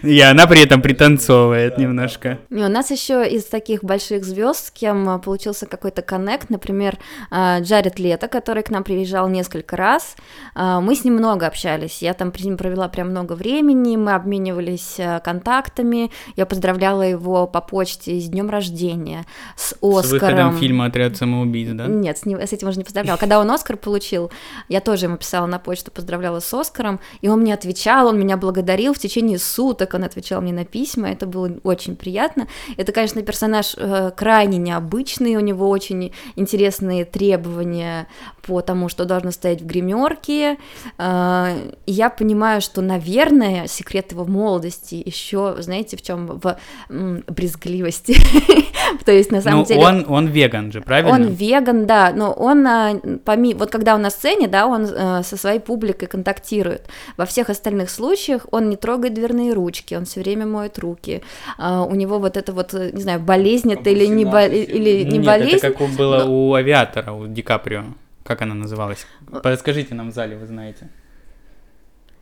И 0.02 0.20
она 0.20 0.46
при 0.46 0.62
этом 0.62 0.82
пританцовывает 0.82 1.78
немножко. 1.78 2.38
Не, 2.50 2.64
у 2.64 2.68
нас 2.68 2.90
еще 2.90 3.28
из 3.28 3.44
таких 3.44 3.84
больших 3.84 4.24
звезд, 4.24 4.66
с 4.66 4.70
кем 4.70 5.08
а, 5.08 5.18
получился 5.18 5.66
какой-то 5.66 6.02
коннект, 6.02 6.50
например, 6.50 6.98
а, 7.30 7.60
Джаред 7.60 7.98
Лето, 7.98 8.28
который 8.28 8.62
к 8.62 8.70
нам 8.70 8.84
приезжал 8.84 9.28
несколько 9.28 9.76
раз. 9.76 10.16
А, 10.54 10.80
мы 10.80 10.94
с 10.94 11.04
ним 11.04 11.14
много 11.14 11.46
общались. 11.46 12.02
Я 12.02 12.14
там 12.14 12.32
ним 12.40 12.56
провела 12.56 12.88
прям 12.88 13.10
много 13.10 13.34
времени, 13.34 13.96
мы 13.96 14.14
обменивались 14.14 14.98
контактами. 15.22 16.10
Я 16.36 16.46
поздравляла 16.46 17.02
его 17.02 17.46
по 17.46 17.60
почте 17.60 18.18
с 18.18 18.28
днем 18.28 18.48
рождения, 18.48 19.26
с 19.56 19.72
Оскаром. 19.82 20.02
С 20.02 20.10
выходом 20.12 20.56
фильма 20.56 20.86
«Отряд 20.86 21.16
самоубийц», 21.16 21.68
да? 21.72 21.86
Нет, 21.86 22.16
с, 22.16 22.24
ним, 22.24 22.40
с 22.40 22.52
этим 22.52 22.68
уже 22.68 22.78
не 22.78 22.84
поздравляла. 22.84 23.18
Когда 23.18 23.38
он 23.38 23.50
Оскар 23.50 23.76
получил, 23.76 24.30
я 24.68 24.80
тоже 24.80 25.06
ему 25.06 25.18
писала 25.18 25.46
на 25.46 25.58
почту, 25.58 25.90
поздравляла 25.90 26.40
с 26.40 26.54
Оскаром, 26.54 27.00
и 27.20 27.28
он 27.28 27.40
мне 27.40 27.52
отвечал, 27.52 28.06
он 28.06 28.18
меня 28.18 28.38
благодарил 28.38 28.94
в 28.94 28.98
течение 28.98 29.38
суток 29.38 29.89
как 29.90 30.00
он 30.00 30.04
отвечал 30.04 30.40
мне 30.40 30.52
на 30.52 30.64
письма, 30.64 31.10
это 31.10 31.26
было 31.26 31.50
очень 31.64 31.96
приятно. 31.96 32.46
Это, 32.76 32.92
конечно, 32.92 33.22
персонаж 33.22 33.74
э, 33.76 34.12
крайне 34.16 34.58
необычный, 34.58 35.36
у 35.36 35.40
него 35.40 35.68
очень 35.68 36.12
интересные 36.36 37.04
требования 37.04 38.06
по 38.42 38.60
тому, 38.60 38.88
что 38.88 39.04
должно 39.04 39.32
стоять 39.32 39.62
в 39.62 39.66
гримерке. 39.66 40.58
Э, 40.98 41.72
и 41.86 41.92
я 41.92 42.08
понимаю, 42.08 42.60
что, 42.60 42.80
наверное, 42.82 43.66
секрет 43.66 44.12
его 44.12 44.24
молодости 44.24 45.02
еще, 45.04 45.56
знаете, 45.58 45.96
в 45.96 46.02
чем 46.02 46.38
в 46.38 46.56
м, 46.88 47.24
брезгливости. 47.26 48.16
То 49.04 49.12
есть, 49.12 49.32
на 49.32 49.42
самом 49.42 49.60
ну, 49.60 49.66
деле... 49.66 49.80
Он, 49.80 50.06
он 50.08 50.26
веган 50.28 50.70
же, 50.70 50.80
правильно? 50.80 51.12
Он 51.12 51.26
веган, 51.28 51.86
да, 51.86 52.12
но 52.14 52.32
он, 52.32 52.66
а, 52.66 53.00
помимо... 53.24 53.58
Вот 53.58 53.70
когда 53.70 53.94
он 53.94 54.02
на 54.02 54.10
сцене, 54.10 54.46
да, 54.46 54.66
он 54.66 54.84
э, 54.84 55.22
со 55.24 55.36
своей 55.36 55.58
публикой 55.58 56.06
контактирует. 56.06 56.88
Во 57.16 57.26
всех 57.26 57.50
остальных 57.50 57.90
случаях 57.90 58.46
он 58.52 58.70
не 58.70 58.76
трогает 58.76 59.14
дверные 59.14 59.52
ручки, 59.52 59.79
ручки, 59.80 59.94
он 59.94 60.04
все 60.04 60.20
время 60.20 60.46
моет 60.46 60.78
руки. 60.78 61.22
А, 61.58 61.84
у 61.84 61.94
него 61.94 62.18
вот 62.18 62.36
это 62.36 62.52
вот, 62.52 62.72
не 62.72 63.02
знаю, 63.02 63.20
болезнь 63.20 63.72
это 63.72 63.90
или 63.90 64.06
не, 64.06 64.24
бо... 64.24 64.46
или 64.46 65.04
не 65.04 65.18
Нет, 65.18 65.26
болезнь. 65.26 65.66
это 65.66 65.70
как 65.72 65.88
было 65.96 66.24
но... 66.24 66.50
у 66.50 66.54
авиатора, 66.54 67.12
у 67.12 67.26
Ди 67.26 67.42
Каприо. 67.42 67.84
Как 68.24 68.42
она 68.42 68.54
называлась? 68.54 69.06
Подскажите 69.42 69.94
нам 69.94 70.10
в 70.10 70.14
зале, 70.14 70.36
вы 70.36 70.46
знаете. 70.46 70.88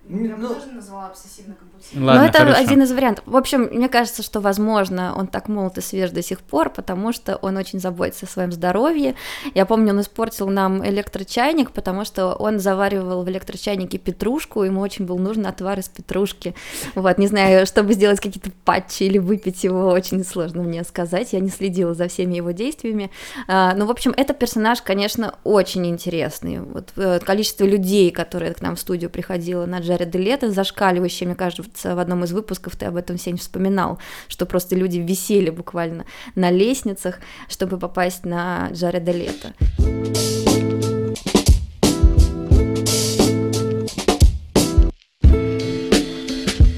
Я 0.08 0.36
бы 0.36 0.42
ну, 0.42 0.54
тоже 0.54 0.66
назвала 0.72 1.08
обсессивно 1.08 1.54
Ладно, 1.94 2.22
Но 2.22 2.28
это 2.28 2.38
хорошо. 2.38 2.60
один 2.60 2.82
из 2.82 2.92
вариантов. 2.92 3.24
В 3.26 3.36
общем, 3.36 3.68
мне 3.72 3.88
кажется, 3.88 4.22
что, 4.22 4.40
возможно, 4.40 5.14
он 5.16 5.26
так 5.26 5.48
молод 5.48 5.78
и 5.78 5.80
свеж 5.80 6.10
до 6.10 6.22
сих 6.22 6.40
пор, 6.40 6.70
потому 6.70 7.12
что 7.12 7.36
он 7.36 7.56
очень 7.56 7.80
заботится 7.80 8.26
о 8.26 8.28
своем 8.28 8.52
здоровье. 8.52 9.14
Я 9.54 9.66
помню, 9.66 9.92
он 9.92 10.00
испортил 10.00 10.48
нам 10.48 10.86
электрочайник, 10.86 11.70
потому 11.72 12.04
что 12.04 12.34
он 12.34 12.58
заваривал 12.58 13.22
в 13.22 13.28
электрочайнике 13.28 13.98
петрушку, 13.98 14.62
ему 14.62 14.80
очень 14.80 15.06
был 15.06 15.18
нужен 15.18 15.46
отвар 15.46 15.78
из 15.78 15.88
петрушки. 15.88 16.54
Вот, 16.94 17.18
не 17.18 17.26
знаю, 17.26 17.66
чтобы 17.66 17.92
сделать 17.94 18.20
какие-то 18.20 18.50
патчи 18.64 19.04
или 19.04 19.18
выпить 19.18 19.64
его, 19.64 19.88
очень 19.88 20.24
сложно 20.24 20.62
мне 20.62 20.84
сказать. 20.84 21.32
Я 21.32 21.40
не 21.40 21.50
следила 21.50 21.94
за 21.94 22.08
всеми 22.08 22.36
его 22.36 22.50
действиями. 22.50 23.10
А, 23.46 23.74
ну, 23.74 23.86
в 23.86 23.90
общем, 23.90 24.12
этот 24.16 24.38
персонаж, 24.38 24.82
конечно, 24.82 25.34
очень 25.44 25.86
интересный. 25.86 26.60
Вот 26.60 26.92
э, 26.96 27.20
количество 27.20 27.64
людей, 27.64 28.10
которые 28.10 28.54
к 28.54 28.60
нам 28.60 28.76
в 28.76 28.80
студию 28.80 29.10
приходило 29.10 29.66
на 29.66 29.80
Джареда 29.80 30.18
Лето, 30.18 30.50
зашкаливающее, 30.50 31.26
мне 31.26 31.36
кажется, 31.36 31.62
кажется, 31.68 31.94
в 31.94 31.98
одном 31.98 32.24
из 32.24 32.32
выпусков 32.32 32.76
ты 32.76 32.86
об 32.86 32.96
этом, 32.96 33.18
Сень, 33.18 33.36
вспоминал, 33.36 33.98
что 34.28 34.46
просто 34.46 34.76
люди 34.76 34.98
висели 34.98 35.50
буквально 35.50 36.04
на 36.34 36.50
лестницах, 36.50 37.20
чтобы 37.48 37.78
попасть 37.78 38.24
на 38.24 38.70
Джареда 38.72 39.12
Лето. 39.12 39.52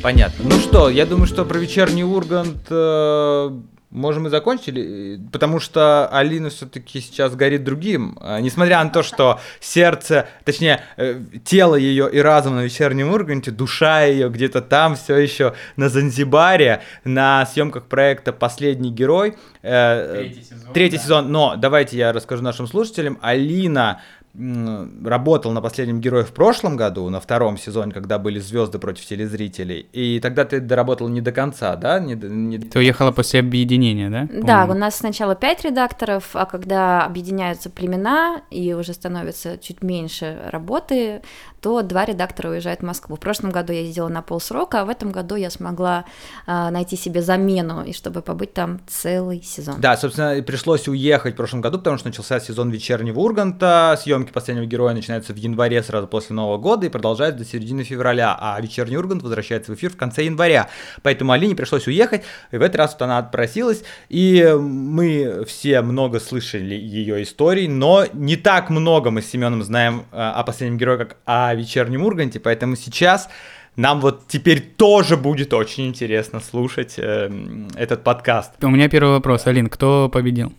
Понятно. 0.02 0.44
Ну 0.44 0.52
что, 0.52 0.88
я 0.88 1.04
думаю, 1.04 1.26
что 1.26 1.44
про 1.44 1.58
вечерний 1.58 2.04
Ургант 2.04 2.66
э, 2.70 3.50
Можем 3.90 4.28
и 4.28 4.30
закончили, 4.30 5.20
потому 5.32 5.58
что 5.58 6.06
Алина 6.12 6.48
все-таки 6.48 7.00
сейчас 7.00 7.34
горит 7.34 7.64
другим. 7.64 8.16
А, 8.20 8.40
несмотря 8.40 8.84
на 8.84 8.90
то, 8.90 9.02
что 9.02 9.40
сердце, 9.58 10.28
точнее, 10.44 10.84
э, 10.96 11.20
тело 11.44 11.74
ее 11.74 12.08
и 12.08 12.20
разум 12.20 12.54
на 12.54 12.60
вечернем 12.60 13.12
Урганте, 13.12 13.50
душа 13.50 14.04
ее 14.04 14.28
где-то 14.28 14.62
там 14.62 14.94
все 14.94 15.16
еще 15.16 15.54
на 15.74 15.88
Занзибаре, 15.88 16.82
на 17.02 17.44
съемках 17.46 17.86
проекта 17.86 18.32
Последний 18.32 18.92
герой. 18.92 19.36
Э, 19.62 20.18
третий 20.20 20.44
сезон. 20.44 20.72
Третий 20.72 20.96
да. 20.96 21.02
сезон. 21.02 21.32
Но 21.32 21.56
давайте 21.56 21.96
я 21.96 22.12
расскажу 22.12 22.44
нашим 22.44 22.68
слушателям. 22.68 23.18
Алина 23.20 24.02
работал 24.34 25.50
на 25.52 25.60
последнем 25.60 26.00
герое 26.00 26.24
в 26.24 26.32
прошлом 26.32 26.76
году, 26.76 27.08
на 27.08 27.20
втором 27.20 27.58
сезоне, 27.58 27.92
когда 27.92 28.18
были 28.18 28.38
звезды 28.38 28.78
против 28.78 29.04
телезрителей, 29.04 29.88
и 29.92 30.20
тогда 30.20 30.44
ты 30.44 30.60
доработал 30.60 31.08
не 31.08 31.20
до 31.20 31.32
конца, 31.32 31.74
да? 31.74 31.98
Не, 31.98 32.14
не... 32.14 32.58
Ты 32.58 32.78
уехала 32.78 33.10
после 33.10 33.40
объединения, 33.40 34.08
да? 34.08 34.28
Да, 34.32 34.72
у 34.72 34.74
нас 34.74 34.96
сначала 34.96 35.34
пять 35.34 35.64
редакторов, 35.64 36.30
а 36.34 36.46
когда 36.46 37.04
объединяются 37.04 37.70
племена 37.70 38.42
и 38.50 38.72
уже 38.72 38.92
становится 38.92 39.58
чуть 39.58 39.82
меньше 39.82 40.38
работы, 40.50 41.22
то 41.60 41.82
два 41.82 42.04
редактора 42.04 42.50
уезжают 42.50 42.80
в 42.80 42.84
Москву. 42.84 43.16
В 43.16 43.20
прошлом 43.20 43.50
году 43.50 43.72
я 43.72 43.80
ездила 43.80 44.08
на 44.08 44.22
полсрока, 44.22 44.80
а 44.80 44.84
в 44.84 44.88
этом 44.88 45.12
году 45.12 45.34
я 45.36 45.50
смогла 45.50 46.04
а, 46.46 46.70
найти 46.70 46.96
себе 46.96 47.22
замену, 47.22 47.84
и 47.84 47.92
чтобы 47.92 48.22
побыть 48.22 48.54
там 48.54 48.80
целый 48.86 49.42
сезон. 49.42 49.80
Да, 49.80 49.96
собственно, 49.96 50.42
пришлось 50.42 50.88
уехать 50.88 51.34
в 51.34 51.36
прошлом 51.36 51.60
году, 51.60 51.78
потому 51.78 51.98
что 51.98 52.08
начался 52.08 52.40
сезон 52.40 52.70
вечернего 52.70 53.20
Урганта, 53.20 53.98
съемки 54.00 54.32
последнего 54.32 54.66
героя 54.66 54.94
начинаются 54.94 55.32
в 55.32 55.36
январе 55.36 55.82
сразу 55.82 56.06
после 56.06 56.34
Нового 56.34 56.58
года 56.58 56.86
и 56.86 56.88
продолжаются 56.88 57.44
до 57.44 57.50
середины 57.50 57.84
февраля, 57.84 58.36
а 58.38 58.60
вечерний 58.60 58.96
Ургант 58.96 59.22
возвращается 59.22 59.72
в 59.72 59.74
эфир 59.74 59.90
в 59.90 59.96
конце 59.96 60.24
января. 60.24 60.68
Поэтому 61.02 61.32
Алине 61.32 61.54
пришлось 61.54 61.86
уехать, 61.86 62.22
и 62.50 62.56
в 62.56 62.62
этот 62.62 62.76
раз 62.76 62.92
вот 62.92 63.02
она 63.02 63.18
отпросилась, 63.18 63.82
и 64.08 64.56
мы 64.58 65.44
все 65.46 65.82
много 65.82 66.20
слышали 66.20 66.74
ее 66.74 67.22
историй, 67.22 67.68
но 67.68 68.06
не 68.12 68.36
так 68.36 68.70
много 68.70 69.10
мы 69.10 69.22
с 69.22 69.26
Семеном 69.26 69.62
знаем 69.62 70.04
а, 70.12 70.32
о 70.32 70.44
последнем 70.44 70.78
герое, 70.78 70.98
как 70.98 71.16
о 71.24 71.49
вечернем 71.54 72.04
Урганте, 72.04 72.40
поэтому 72.40 72.76
сейчас 72.76 73.28
нам 73.76 74.00
вот 74.00 74.26
теперь 74.26 74.60
тоже 74.60 75.16
будет 75.16 75.54
очень 75.54 75.86
интересно 75.88 76.40
слушать 76.40 76.94
э, 76.98 77.30
этот 77.76 78.02
подкаст. 78.02 78.52
У 78.62 78.68
меня 78.68 78.88
первый 78.88 79.12
вопрос, 79.12 79.46
Алин, 79.46 79.68
кто 79.68 80.08
победил? 80.08 80.52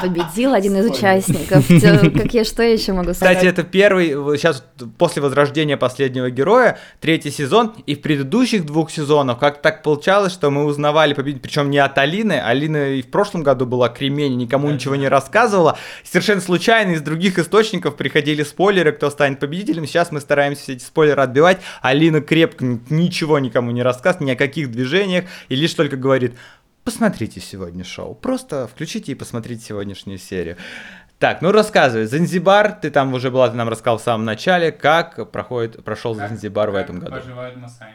Победил 0.00 0.54
один 0.54 0.76
из 0.76 0.86
участников. 0.90 1.66
Как 2.20 2.34
я 2.34 2.44
что 2.44 2.62
еще 2.62 2.92
могу 2.92 3.12
сказать? 3.12 3.36
Кстати, 3.36 3.46
это 3.46 3.64
первый, 3.64 4.38
сейчас 4.38 4.64
после 4.98 5.20
возрождения 5.20 5.76
последнего 5.76 6.30
героя, 6.30 6.78
третий 7.00 7.30
сезон, 7.30 7.74
и 7.86 7.94
в 7.94 8.00
предыдущих 8.00 8.64
двух 8.64 8.90
сезонах 8.90 9.38
как 9.38 9.60
так 9.60 9.82
получалось, 9.82 10.32
что 10.32 10.50
мы 10.50 10.64
узнавали 10.64 11.12
победителя, 11.12 11.42
причем 11.42 11.70
не 11.70 11.78
от 11.78 11.98
Алины, 11.98 12.40
Алина 12.40 12.94
и 12.94 13.02
в 13.02 13.10
прошлом 13.10 13.42
году 13.42 13.66
была 13.66 13.90
кремень, 13.90 14.36
никому 14.36 14.70
ничего 14.70 14.96
не 14.96 15.08
рассказывала, 15.08 15.76
совершенно 16.02 16.40
случайно 16.40 16.92
из 16.92 17.02
других 17.02 17.38
источников 17.38 17.96
приходили 17.96 18.42
спойлеры, 18.42 18.92
кто 18.92 19.10
станет 19.10 19.38
победителем, 19.38 19.86
сейчас 19.86 20.12
мы 20.12 20.20
стараемся 20.20 20.62
все 20.62 20.72
эти 20.74 20.82
спойлеры 20.82 21.22
отбивать, 21.22 21.58
Алина 21.90 22.20
крепко 22.20 22.64
ничего 22.88 23.38
никому 23.38 23.70
не 23.72 23.82
рассказывает, 23.82 24.26
ни 24.26 24.30
о 24.32 24.36
каких 24.36 24.70
движениях, 24.70 25.24
и 25.48 25.56
лишь 25.56 25.74
только 25.74 25.96
говорит, 25.96 26.34
посмотрите 26.84 27.40
сегодня 27.40 27.84
шоу, 27.84 28.14
просто 28.14 28.68
включите 28.68 29.12
и 29.12 29.14
посмотрите 29.14 29.64
сегодняшнюю 29.64 30.18
серию. 30.18 30.56
Так, 31.18 31.42
ну 31.42 31.52
рассказывай, 31.52 32.06
Занзибар, 32.06 32.72
ты 32.72 32.90
там 32.90 33.12
уже 33.12 33.30
была, 33.30 33.50
ты 33.50 33.56
нам 33.56 33.68
рассказал 33.68 33.98
в 33.98 34.02
самом 34.02 34.24
начале, 34.24 34.72
как 34.72 35.30
проходит, 35.30 35.84
прошел 35.84 36.14
как, 36.14 36.30
Занзибар 36.30 36.68
как 36.68 36.74
в 36.74 36.78
этом 36.78 36.98
году. 37.00 37.16
Масаи? 37.56 37.94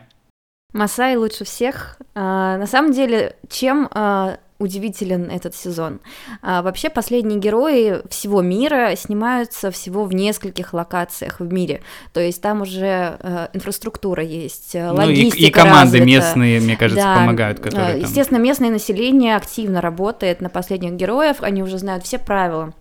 Масаи 0.73 1.15
лучше 1.15 1.45
всех. 1.45 1.97
А, 2.13 2.57
на 2.57 2.67
самом 2.67 2.91
деле, 2.91 3.35
чем 3.49 3.89
а, 3.91 4.37
удивителен 4.57 5.29
этот 5.29 5.55
сезон. 5.55 5.99
А, 6.41 6.61
вообще 6.61 6.89
последние 6.89 7.39
герои 7.39 8.01
всего 8.09 8.41
мира 8.41 8.95
снимаются 8.95 9.69
всего 9.71 10.05
в 10.05 10.13
нескольких 10.13 10.73
локациях 10.73 11.39
в 11.39 11.51
мире. 11.51 11.81
То 12.13 12.21
есть 12.21 12.41
там 12.41 12.61
уже 12.61 13.17
э, 13.19 13.47
инфраструктура 13.53 14.23
есть, 14.23 14.71
ну, 14.73 14.95
логистика 14.95 15.37
и, 15.37 15.47
и 15.47 15.51
команды 15.51 15.99
развита. 15.99 16.05
местные, 16.05 16.59
мне 16.61 16.77
кажется, 16.77 17.03
да, 17.03 17.15
помогают. 17.17 17.59
Которые 17.59 17.93
там... 17.93 18.01
Естественно, 18.01 18.37
местное 18.37 18.69
население 18.69 19.35
активно 19.35 19.81
работает 19.81 20.41
на 20.41 20.49
последних 20.49 20.93
героев, 20.93 21.37
они 21.41 21.61
уже 21.61 21.77
знают 21.77 22.05
все 22.05 22.17
правила. 22.17 22.73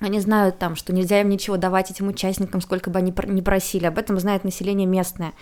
Они 0.00 0.18
знают 0.20 0.58
там, 0.58 0.76
что 0.76 0.92
нельзя 0.92 1.20
им 1.20 1.28
ничего 1.28 1.56
давать 1.56 1.90
этим 1.90 2.08
участникам, 2.08 2.60
сколько 2.60 2.90
бы 2.90 2.98
они 2.98 3.14
не 3.26 3.42
просили. 3.42 3.86
Об 3.86 3.98
этом 3.98 4.18
знает 4.18 4.44
население 4.44 4.86
местное. 4.86 5.32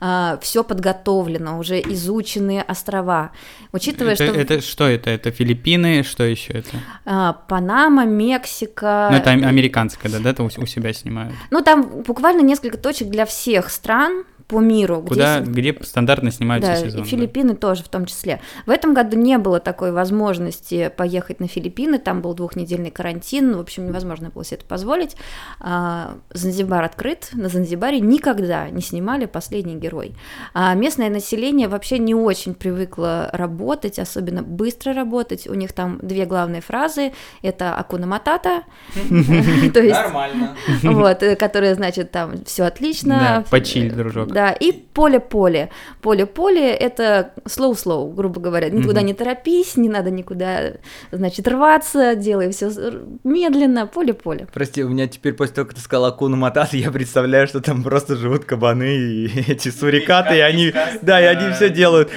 А, 0.00 0.38
все 0.40 0.62
подготовлено, 0.62 1.58
уже 1.58 1.80
изучены 1.80 2.64
острова. 2.66 3.32
Учитывая, 3.72 4.14
это, 4.14 4.24
что... 4.24 4.40
Это 4.40 4.60
что 4.60 4.88
это? 4.88 5.10
Это 5.10 5.30
Филиппины? 5.30 6.02
Что 6.04 6.24
еще 6.24 6.52
это? 6.52 6.76
А, 7.04 7.32
Панама, 7.32 8.04
Мексика. 8.04 9.08
Ну, 9.10 9.16
это 9.16 9.30
американская, 9.30 10.10
да, 10.10 10.20
да, 10.20 10.30
это 10.30 10.42
у 10.42 10.50
себя 10.50 10.92
снимают? 10.92 11.34
Ну, 11.50 11.62
там 11.62 12.02
буквально 12.02 12.42
несколько 12.42 12.78
точек 12.78 13.08
для 13.08 13.26
всех 13.26 13.70
стран 13.70 14.24
по 14.48 14.60
миру. 14.60 15.02
Куда, 15.02 15.40
где, 15.40 15.72
где 15.72 15.84
стандартно 15.84 16.30
снимаются 16.30 16.70
да, 16.70 16.76
сезоны. 16.76 17.02
И 17.02 17.04
Филиппины 17.04 17.54
да. 17.54 17.56
тоже 17.56 17.82
в 17.82 17.88
том 17.88 18.06
числе. 18.06 18.40
В 18.64 18.70
этом 18.70 18.94
году 18.94 19.16
не 19.16 19.38
было 19.38 19.58
такой 19.58 19.90
возможности 19.90 20.92
поехать 20.96 21.40
на 21.40 21.48
Филиппины, 21.48 21.98
там 21.98 22.22
был 22.22 22.34
двухнедельный 22.34 22.90
карантин, 22.90 23.56
в 23.56 23.60
общем, 23.60 23.86
невозможно 23.86 24.30
было 24.30 24.44
себе 24.44 24.58
это 24.58 24.66
позволить. 24.66 25.16
А, 25.60 26.18
Занзибар 26.30 26.84
открыт, 26.84 27.30
на 27.32 27.48
Занзибаре 27.48 28.00
никогда 28.00 28.70
не 28.70 28.82
снимали 28.82 29.26
«Последний 29.26 29.76
герой». 29.76 30.14
А 30.54 30.74
местное 30.74 31.10
население 31.10 31.66
вообще 31.66 31.98
не 31.98 32.14
очень 32.14 32.54
привыкло 32.54 33.28
работать, 33.32 33.98
особенно 33.98 34.42
быстро 34.42 34.94
работать. 34.94 35.48
У 35.48 35.54
них 35.54 35.72
там 35.72 35.98
две 36.02 36.24
главные 36.24 36.60
фразы, 36.60 37.12
это 37.42 37.74
«Акуна 37.74 38.06
Матата», 38.06 38.62
то 38.94 39.80
есть... 39.80 40.00
Нормально. 40.00 40.56
Вот, 40.96 41.22
э, 41.22 41.36
которая 41.36 41.74
значит 41.74 42.10
там 42.10 42.44
все 42.44 42.64
отлично. 42.64 43.18
Да, 43.18 43.44
почиль, 43.50 43.92
дружок 43.92 44.32
да, 44.36 44.52
и 44.52 44.70
поле-поле. 44.70 45.70
Поле-поле— 46.02 46.70
это 46.74 47.32
slow-slow, 47.46 48.12
грубо 48.12 48.38
говоря, 48.38 48.68
никуда 48.68 49.00
mm-hmm. 49.00 49.04
не 49.04 49.14
торопись, 49.14 49.78
не 49.78 49.88
надо 49.88 50.10
никуда, 50.10 50.74
значит, 51.10 51.48
рваться, 51.48 52.14
делай 52.14 52.50
все 52.50 52.70
медленно, 53.24 53.86
поле-поле. 53.86 54.46
Прости, 54.52 54.84
у 54.84 54.90
меня 54.90 55.08
теперь 55.08 55.32
после 55.32 55.54
того, 55.54 55.68
как 55.68 55.76
ты 55.76 55.80
сказала 55.80 56.08
Акуну 56.08 56.36
Матата, 56.36 56.76
я 56.76 56.90
представляю, 56.90 57.46
что 57.46 57.62
там 57.62 57.82
просто 57.82 58.14
живут 58.14 58.44
кабаны 58.44 58.94
и 58.98 59.40
эти 59.50 59.70
сурикаты, 59.70 60.36
и 60.36 60.40
они, 60.40 60.74
да, 61.00 61.18
и 61.18 61.24
они 61.24 61.54
все 61.54 61.70
делают. 61.70 62.10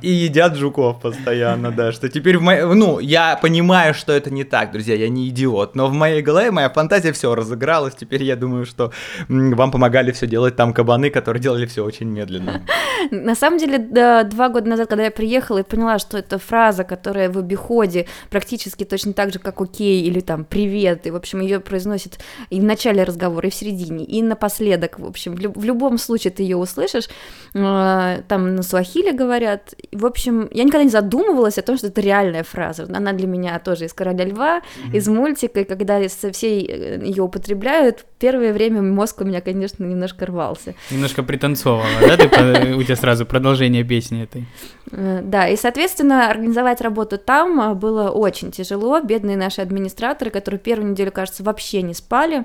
И 0.00 0.10
едят 0.10 0.54
жуков 0.56 1.00
постоянно, 1.00 1.72
да, 1.72 1.90
что 1.90 2.08
теперь 2.08 2.38
в 2.38 2.42
моей... 2.42 2.62
Ну, 2.62 3.00
я 3.00 3.36
понимаю, 3.36 3.94
что 3.94 4.12
это 4.12 4.30
не 4.30 4.44
так, 4.44 4.70
друзья, 4.70 4.94
я 4.94 5.08
не 5.08 5.28
идиот, 5.28 5.74
но 5.74 5.88
в 5.88 5.92
моей 5.92 6.22
голове 6.22 6.52
моя 6.52 6.70
фантазия 6.70 7.12
все 7.12 7.34
разыгралась, 7.34 7.94
теперь 7.96 8.22
я 8.22 8.36
думаю, 8.36 8.64
что 8.64 8.92
вам 9.28 9.72
помогали 9.72 10.12
все 10.12 10.28
делать 10.28 10.54
там 10.54 10.72
кабаны, 10.72 11.10
которые 11.10 11.42
делали 11.42 11.63
делали 11.64 11.66
все 11.66 11.84
очень 11.84 12.08
медленно. 12.08 12.62
На 13.10 13.34
самом 13.34 13.58
деле, 13.58 13.78
два 14.24 14.48
года 14.48 14.68
назад, 14.68 14.88
когда 14.88 15.04
я 15.04 15.10
приехала 15.10 15.58
и 15.58 15.62
поняла, 15.62 15.98
что 15.98 16.18
это 16.18 16.38
фраза, 16.38 16.84
которая 16.84 17.30
в 17.30 17.38
обиходе 17.38 18.06
практически 18.30 18.84
точно 18.84 19.12
так 19.12 19.32
же, 19.32 19.38
как 19.38 19.60
«окей» 19.60 20.02
или 20.02 20.20
там 20.20 20.44
«привет», 20.44 21.06
и, 21.06 21.10
в 21.10 21.16
общем, 21.16 21.40
ее 21.40 21.60
произносит 21.60 22.18
и 22.50 22.60
в 22.60 22.64
начале 22.64 23.04
разговора, 23.04 23.48
и 23.48 23.50
в 23.50 23.54
середине, 23.54 24.04
и 24.04 24.22
напоследок, 24.22 24.98
в 24.98 25.06
общем, 25.06 25.34
в 25.34 25.64
любом 25.64 25.98
случае 25.98 26.32
ты 26.32 26.42
ее 26.42 26.56
услышишь, 26.56 27.08
а, 27.54 28.22
там 28.28 28.56
на 28.56 28.62
суахиле 28.62 29.12
говорят, 29.12 29.74
в 29.92 30.06
общем, 30.06 30.48
я 30.52 30.64
никогда 30.64 30.84
не 30.84 30.90
задумывалась 30.90 31.58
о 31.58 31.62
том, 31.62 31.76
что 31.76 31.88
это 31.88 32.00
реальная 32.00 32.42
фраза, 32.42 32.86
она 32.94 33.12
для 33.12 33.26
меня 33.26 33.58
тоже 33.58 33.84
из 33.84 33.92
«Короля 33.92 34.24
льва», 34.24 34.58
mm-hmm. 34.58 34.96
из 34.96 35.08
мультика, 35.08 35.60
и 35.60 35.64
когда 35.64 36.08
со 36.08 36.30
всей 36.30 36.66
э, 36.66 37.00
ее 37.04 37.22
употребляют, 37.22 38.04
первое 38.18 38.52
время 38.52 38.82
мозг 38.82 39.20
у 39.20 39.24
меня, 39.24 39.40
конечно, 39.40 39.84
немножко 39.84 40.26
рвался. 40.26 40.74
Немножко 40.90 41.22
пританцовал 41.22 41.53
пританцовывала, 41.54 41.86
да? 42.00 42.16
Ты, 42.16 42.74
у 42.74 42.82
тебя 42.82 42.96
сразу 42.96 43.26
продолжение 43.26 43.84
песни 43.84 44.22
этой. 44.22 44.44
Э, 44.90 45.20
да, 45.22 45.48
и, 45.48 45.56
соответственно, 45.56 46.28
организовать 46.28 46.80
работу 46.80 47.18
там 47.18 47.60
э, 47.60 47.74
было 47.74 48.10
очень 48.10 48.50
тяжело. 48.50 49.00
Бедные 49.00 49.36
наши 49.36 49.60
администраторы, 49.60 50.30
которые 50.30 50.60
первую 50.60 50.90
неделю, 50.90 51.12
кажется, 51.12 51.42
вообще 51.42 51.82
не 51.82 51.94
спали, 51.94 52.44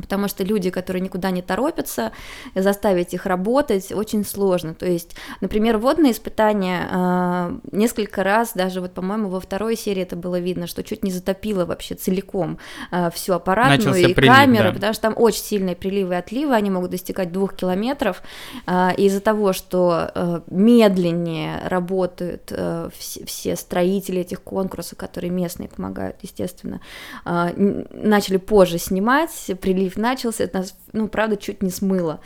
Потому 0.00 0.28
что 0.28 0.44
люди, 0.44 0.70
которые 0.70 1.02
никуда 1.02 1.30
не 1.30 1.42
торопятся, 1.42 2.12
заставить 2.54 3.14
их 3.14 3.26
работать 3.26 3.92
очень 3.92 4.24
сложно. 4.24 4.74
То 4.74 4.86
есть, 4.86 5.16
например, 5.40 5.78
водные 5.78 6.12
испытания 6.12 6.88
э, 6.90 7.58
несколько 7.72 8.24
раз, 8.24 8.52
даже 8.54 8.80
вот, 8.80 8.92
по-моему, 8.92 9.28
во 9.28 9.40
второй 9.40 9.76
серии 9.76 10.02
это 10.02 10.16
было 10.16 10.38
видно, 10.38 10.66
что 10.66 10.82
чуть 10.82 11.04
не 11.04 11.10
затопило 11.10 11.64
вообще 11.64 11.94
целиком 11.94 12.58
э, 12.90 13.10
всю 13.12 13.34
аппаратную 13.34 13.78
Начался 13.78 14.08
и 14.08 14.14
прилив, 14.14 14.34
камеры, 14.34 14.68
да. 14.68 14.74
потому 14.74 14.92
что 14.92 15.02
там 15.02 15.14
очень 15.16 15.42
сильные 15.42 15.76
приливы 15.76 16.14
и 16.14 16.16
отливы, 16.16 16.54
они 16.54 16.70
могут 16.70 16.90
достигать 16.90 17.32
двух 17.32 17.54
километров. 17.54 18.22
Э, 18.66 18.90
и 18.96 19.06
из-за 19.06 19.20
того, 19.20 19.52
что 19.52 20.10
э, 20.14 20.40
медленнее 20.48 21.60
работают 21.66 22.50
э, 22.50 22.88
все, 22.96 23.24
все 23.24 23.56
строители 23.56 24.20
этих 24.20 24.42
конкурсов, 24.42 24.98
которые 24.98 25.30
местные 25.30 25.68
помогают, 25.68 26.16
естественно, 26.22 26.80
э, 27.24 27.84
начали 27.92 28.36
позже 28.36 28.78
снимать, 28.78 29.50
прилив 29.60 29.89
прилив 29.90 29.96
начался, 29.96 30.44
это 30.44 30.58
нас, 30.58 30.74
ну, 30.92 31.08
правда, 31.08 31.36
чуть 31.36 31.62
не 31.62 31.70
смыло. 31.70 32.20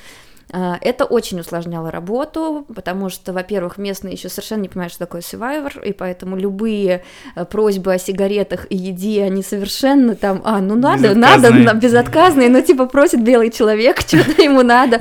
А, 0.52 0.78
это 0.80 1.04
очень 1.04 1.40
усложняло 1.40 1.90
работу, 1.90 2.66
потому 2.74 3.08
что, 3.08 3.32
во-первых, 3.32 3.78
местные 3.78 4.12
еще 4.14 4.28
совершенно 4.28 4.60
не 4.62 4.68
понимают, 4.68 4.92
что 4.92 5.06
такое 5.06 5.22
Survivor, 5.22 5.84
и 5.84 5.92
поэтому 5.92 6.36
любые 6.36 7.02
э, 7.34 7.44
просьбы 7.44 7.94
о 7.94 7.98
сигаретах 7.98 8.66
и 8.70 8.76
еде, 8.76 9.24
они 9.24 9.42
совершенно 9.42 10.14
там, 10.14 10.42
а, 10.44 10.60
ну 10.60 10.76
надо, 10.76 11.14
надо, 11.14 11.50
безотказные, 11.74 12.50
ну 12.50 12.60
типа 12.60 12.86
просит 12.86 13.22
белый 13.22 13.50
человек, 13.50 14.00
что-то 14.06 14.42
ему 14.42 14.62
надо. 14.62 15.00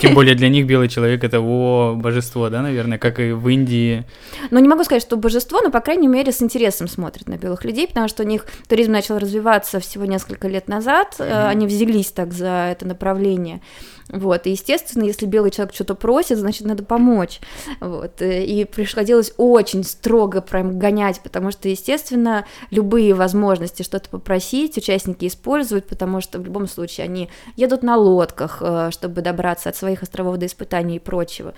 Тем 0.00 0.14
более 0.14 0.34
для 0.34 0.48
них 0.48 0.66
белый 0.66 0.88
человек 0.88 1.24
это 1.24 1.40
о 1.40 1.94
божество, 1.94 2.48
да, 2.48 2.62
наверное, 2.62 2.98
как 2.98 3.20
и 3.20 3.32
в 3.32 3.48
Индии. 3.48 4.04
Ну, 4.50 4.58
не 4.58 4.68
могу 4.68 4.84
сказать, 4.84 5.02
что 5.02 5.16
божество, 5.16 5.60
но, 5.62 5.70
по 5.70 5.80
крайней 5.80 6.08
мере, 6.08 6.32
с 6.32 6.42
интересом 6.42 6.88
смотрят 6.88 7.28
на 7.28 7.36
белых 7.36 7.64
людей, 7.64 7.88
потому 7.88 8.08
что 8.08 8.22
у 8.22 8.26
них 8.26 8.46
туризм 8.68 8.92
начал 8.92 9.18
развиваться 9.18 9.80
всего 9.80 10.04
несколько 10.04 10.48
лет 10.48 10.68
назад, 10.68 11.16
mm-hmm. 11.18 11.48
они 11.48 11.66
взялись 11.66 12.08
так 12.08 12.32
за 12.32 12.68
это 12.72 12.86
направление. 12.86 13.60
Вот, 14.08 14.46
и, 14.46 14.50
естественно, 14.50 15.02
если 15.02 15.26
белый 15.26 15.50
человек 15.50 15.74
что-то 15.74 15.96
просит, 15.96 16.38
значит, 16.38 16.64
надо 16.64 16.84
помочь. 16.84 17.40
Вот, 17.80 18.22
э, 18.22 18.44
и 18.44 18.64
приходилось 18.64 19.32
очень 19.36 19.82
строго 19.82 20.40
прям 20.40 20.78
гонять, 20.78 21.20
потому 21.22 21.50
что, 21.50 21.68
естественно, 21.68 22.46
любые 22.70 23.14
возможности 23.14 23.82
что-то 23.82 24.08
попросить 24.08 24.76
участники 24.76 25.26
используют, 25.26 25.86
потому 25.86 26.20
что 26.20 26.38
в 26.38 26.44
любом 26.44 26.68
случае 26.68 27.04
они 27.04 27.30
едут 27.56 27.82
на 27.82 27.96
лодках, 27.96 28.58
э, 28.60 28.90
чтобы 28.92 29.22
добраться 29.22 29.70
от 29.70 29.76
своих 29.76 30.02
островов 30.02 30.36
до 30.36 30.46
испытаний 30.46 30.96
и 30.96 31.00
прочего 31.00 31.54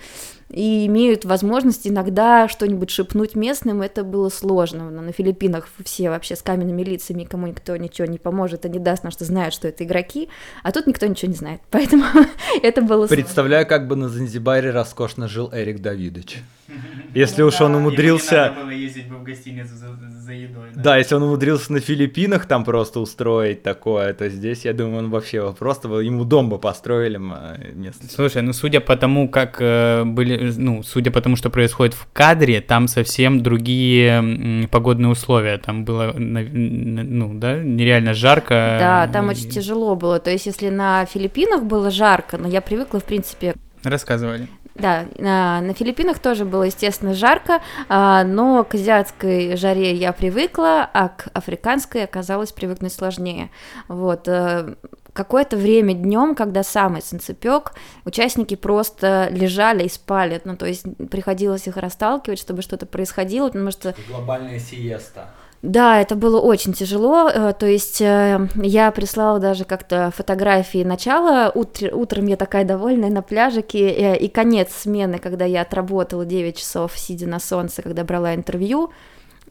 и 0.49 0.87
имеют 0.87 1.25
возможность 1.25 1.87
иногда 1.87 2.47
что-нибудь 2.47 2.89
шепнуть 2.89 3.35
местным, 3.35 3.81
это 3.81 4.03
было 4.03 4.29
сложно. 4.29 4.89
Но 4.89 5.01
на 5.01 5.11
Филиппинах 5.11 5.67
все 5.83 6.09
вообще 6.09 6.35
с 6.35 6.41
каменными 6.41 6.81
лицами, 6.81 7.21
никому 7.21 7.47
никто 7.47 7.75
ничего 7.77 8.07
не 8.07 8.17
поможет 8.17 8.65
и 8.65 8.69
не 8.69 8.79
даст, 8.79 9.01
потому 9.01 9.11
что 9.11 9.25
знают, 9.25 9.53
что 9.53 9.67
это 9.67 9.83
игроки, 9.83 10.29
а 10.63 10.71
тут 10.71 10.87
никто 10.87 11.05
ничего 11.05 11.29
не 11.31 11.37
знает, 11.37 11.61
поэтому 11.69 12.03
это 12.61 12.81
было 12.81 13.07
Представляю, 13.07 13.65
как 13.67 13.87
бы 13.87 13.95
на 13.95 14.09
Занзибаре 14.09 14.71
роскошно 14.71 15.27
жил 15.27 15.49
Эрик 15.51 15.81
Давидович. 15.81 16.39
Если 17.13 17.41
уж 17.41 17.59
он 17.61 17.75
умудрился... 17.75 18.53
было 18.55 18.69
ездить 18.69 19.07
бы 19.09 19.17
в 19.17 19.23
гостиницу 19.23 19.75
за, 19.75 19.87
за 20.09 20.33
едой. 20.33 20.69
Да? 20.75 20.81
да, 20.81 20.97
если 20.97 21.15
он 21.15 21.23
умудрился 21.23 21.73
на 21.73 21.79
Филиппинах 21.79 22.45
там 22.45 22.63
просто 22.63 22.99
устроить 22.99 23.63
такое, 23.63 24.13
то 24.13 24.29
здесь, 24.29 24.65
я 24.65 24.73
думаю, 24.73 24.99
он 24.99 25.09
вообще 25.09 25.51
просто 25.53 25.87
ему 25.99 26.23
дом 26.23 26.49
бы 26.49 26.59
построили 26.59 27.17
местные. 27.17 28.09
Слушай, 28.09 28.43
ну 28.43 28.53
судя 28.53 28.79
по 28.79 28.95
тому, 28.95 29.27
как 29.27 29.57
э, 29.59 30.03
были, 30.05 30.51
ну, 30.55 30.83
судя 30.83 31.11
по 31.11 31.21
тому, 31.21 31.35
что 31.35 31.49
происходит 31.49 31.95
в 31.95 32.07
кадре, 32.13 32.61
там 32.61 32.87
совсем 32.87 33.41
другие 33.41 34.67
погодные 34.71 35.09
условия. 35.09 35.57
Там 35.57 35.85
было, 35.85 36.13
ну, 36.15 37.33
да, 37.33 37.57
нереально 37.57 38.13
жарко. 38.13 38.77
Да, 38.79 39.07
там 39.11 39.29
очень 39.29 39.49
тяжело 39.49 39.95
было. 39.95 40.19
То 40.19 40.29
есть, 40.29 40.45
если 40.45 40.69
на 40.69 41.05
Филиппинах 41.05 41.63
было 41.63 41.89
жарко, 41.89 42.37
но 42.37 42.47
я 42.47 42.61
привыкла, 42.61 42.99
в 42.99 43.05
принципе... 43.05 43.55
Рассказывали. 43.83 44.47
Да, 44.79 45.05
на, 45.17 45.61
на 45.61 45.73
Филиппинах 45.73 46.19
тоже 46.19 46.45
было, 46.45 46.63
естественно, 46.63 47.13
жарко, 47.13 47.61
а, 47.87 48.23
но 48.23 48.63
к 48.63 48.75
азиатской 48.75 49.55
жаре 49.55 49.93
я 49.93 50.13
привыкла, 50.13 50.89
а 50.93 51.09
к 51.09 51.27
африканской 51.33 52.03
оказалось 52.03 52.51
привыкнуть 52.51 52.93
сложнее. 52.93 53.49
Вот. 53.87 54.27
Э, 54.27 54.75
какое-то 55.13 55.57
время 55.57 55.93
днем, 55.93 56.35
когда 56.35 56.63
самый 56.63 57.01
солнцепек, 57.01 57.73
участники 58.05 58.55
просто 58.55 59.27
лежали 59.31 59.83
и 59.83 59.89
спали. 59.89 60.41
Ну, 60.45 60.55
то 60.55 60.65
есть 60.65 60.85
приходилось 61.09 61.67
их 61.67 61.77
расталкивать, 61.77 62.39
чтобы 62.39 62.61
что-то 62.61 62.85
происходило, 62.85 63.47
потому 63.47 63.71
что... 63.71 63.95
Глобальная 64.07 64.59
сиеста. 64.59 65.29
Да, 65.61 65.99
это 65.99 66.15
было 66.15 66.39
очень 66.39 66.71
тяжело. 66.73 67.29
Э, 67.29 67.53
то 67.53 67.65
есть 67.65 67.99
э, 67.99 68.47
я 68.55 68.91
прислала 68.91 69.39
даже 69.39 69.65
как-то 69.65 70.11
фотографии 70.15 70.83
начала. 70.83 71.51
Утр, 71.53 71.89
утром 71.93 72.27
я 72.27 72.37
такая 72.37 72.63
довольная 72.63 73.09
на 73.09 73.21
пляжике. 73.21 73.89
Э, 73.89 74.17
и 74.17 74.29
конец 74.29 74.69
смены, 74.73 75.19
когда 75.19 75.43
я 75.43 75.61
отработала 75.61 76.25
9 76.25 76.57
часов, 76.57 76.93
сидя 76.95 77.27
на 77.27 77.39
солнце, 77.39 77.81
когда 77.81 78.05
брала 78.05 78.35
интервью. 78.35 78.91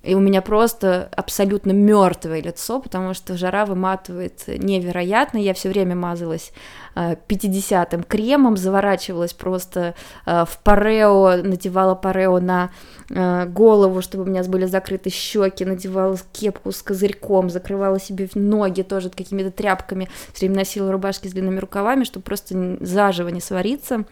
И 0.02 0.14
у 0.14 0.20
меня 0.20 0.42
просто 0.42 1.08
абсолютно 1.16 1.72
мертвое 1.72 2.40
лицо, 2.40 2.80
потому 2.80 3.14
что 3.14 3.36
жара 3.36 3.66
выматывает 3.66 4.44
невероятно. 4.46 5.38
Я 5.38 5.54
все 5.54 5.68
время 5.68 5.96
мазалась 5.96 6.52
50-м 6.94 8.02
кремом, 8.04 8.56
заворачивалась 8.56 9.32
просто 9.32 9.94
в 10.24 10.58
парео, 10.62 11.36
надевала 11.42 11.94
парео 11.94 12.40
на 12.40 12.70
Э, 13.10 13.46
голову, 13.46 14.02
чтобы 14.02 14.24
у 14.24 14.26
меня 14.26 14.42
были 14.44 14.66
закрыты 14.66 15.10
щеки, 15.10 15.64
надевала 15.64 16.18
кепку 16.32 16.72
с 16.72 16.82
козырьком, 16.82 17.48
закрывала 17.48 17.98
себе 17.98 18.28
ноги 18.34 18.82
тоже 18.82 19.08
какими-то 19.10 19.50
тряпками, 19.50 20.08
все 20.32 20.46
время 20.46 20.60
носила 20.60 20.92
рубашки 20.92 21.28
с 21.28 21.32
длинными 21.32 21.58
рукавами, 21.58 22.04
чтобы 22.04 22.24
просто 22.24 22.76
заживо 22.80 23.28
не 23.28 23.40
свариться. 23.40 24.04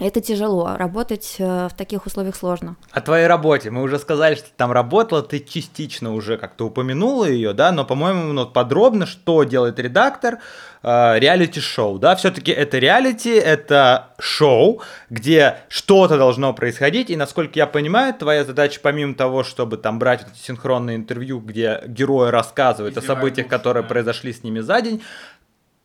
Это 0.00 0.20
тяжело, 0.20 0.76
работать 0.76 1.36
э, 1.40 1.68
в 1.68 1.76
таких 1.76 2.06
условиях 2.06 2.36
сложно. 2.36 2.76
О 2.92 3.00
твоей 3.00 3.26
работе. 3.26 3.72
Мы 3.72 3.82
уже 3.82 3.98
сказали, 3.98 4.36
что 4.36 4.44
ты 4.44 4.52
там 4.56 4.70
работала, 4.70 5.22
ты 5.22 5.40
частично 5.40 6.14
уже 6.14 6.36
как-то 6.36 6.66
упомянула 6.66 7.24
ее, 7.24 7.52
да, 7.52 7.72
но, 7.72 7.84
по-моему, 7.84 8.32
ну, 8.32 8.46
подробно, 8.46 9.06
что 9.06 9.42
делает 9.42 9.80
редактор, 9.80 10.38
э, 10.84 11.18
реалити-шоу, 11.18 11.98
да, 11.98 12.14
все-таки 12.14 12.52
это 12.52 12.78
реалити, 12.78 13.30
это 13.30 14.10
шоу, 14.20 14.82
где 15.10 15.56
что-то 15.68 16.16
должно 16.16 16.54
происходить, 16.54 17.10
и, 17.10 17.16
насколько 17.16 17.58
я 17.58 17.66
понимаю, 17.66 18.14
твоя 18.14 18.44
задача, 18.44 18.78
помимо 18.80 19.14
того, 19.14 19.42
чтобы 19.42 19.78
там 19.78 19.98
брать 19.98 20.22
вот 20.22 20.32
эти 20.32 20.40
синхронные 20.40 20.96
интервью, 20.96 21.40
где 21.40 21.82
герои 21.88 22.30
рассказывают 22.30 22.96
о 22.96 23.02
событиях, 23.02 23.48
которые 23.48 23.82
да. 23.82 23.88
произошли 23.88 24.32
с 24.32 24.44
ними 24.44 24.60
за 24.60 24.80
день, 24.80 25.02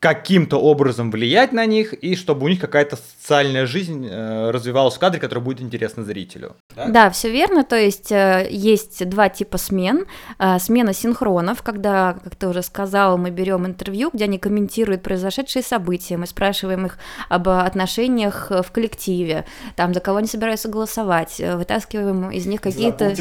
каким-то 0.04 0.58
образом 0.58 1.12
влиять 1.12 1.54
на 1.54 1.66
них, 1.66 1.94
и 1.94 2.18
чтобы 2.18 2.44
у 2.46 2.50
них 2.50 2.60
какая-то 2.60 2.98
социальная 2.98 3.66
жизнь 3.66 4.06
э, 4.06 4.52
развивалась 4.52 4.96
в 4.96 5.00
кадре, 5.00 5.22
которая 5.22 5.42
будет 5.42 5.62
интересна 5.62 6.04
зрителю. 6.04 6.58
Да, 6.76 6.88
да 6.88 7.10
все 7.10 7.32
верно. 7.32 7.64
То 7.64 7.78
есть 7.78 8.12
э, 8.12 8.50
есть 8.52 9.08
два 9.08 9.30
типа 9.30 9.58
смен. 9.58 10.06
Э, 10.40 10.60
смена 10.60 10.94
синхронов, 10.94 11.62
когда, 11.62 12.18
как 12.22 12.36
ты 12.36 12.50
уже 12.50 12.64
сказал, 12.64 13.18
мы 13.18 13.30
берем 13.30 13.66
интервью, 13.66 14.10
где 14.14 14.26
они 14.26 14.40
комментируют 14.40 15.04
произошедшие 15.04 15.64
события, 15.64 16.18
мы 16.18 16.28
спрашиваем 16.28 16.86
их 16.86 16.98
об 17.30 17.48
отношениях 17.48 18.52
в 18.52 18.70
коллективе, 18.74 19.46
там, 19.78 19.94
за 19.94 20.02
кого 20.02 20.18
они 20.18 20.28
собираются 20.28 20.68
голосовать, 20.68 21.40
э, 21.40 21.56
вытаскиваем 21.56 22.30
из 22.30 22.46
них 22.46 22.60
какие-то... 22.60 23.06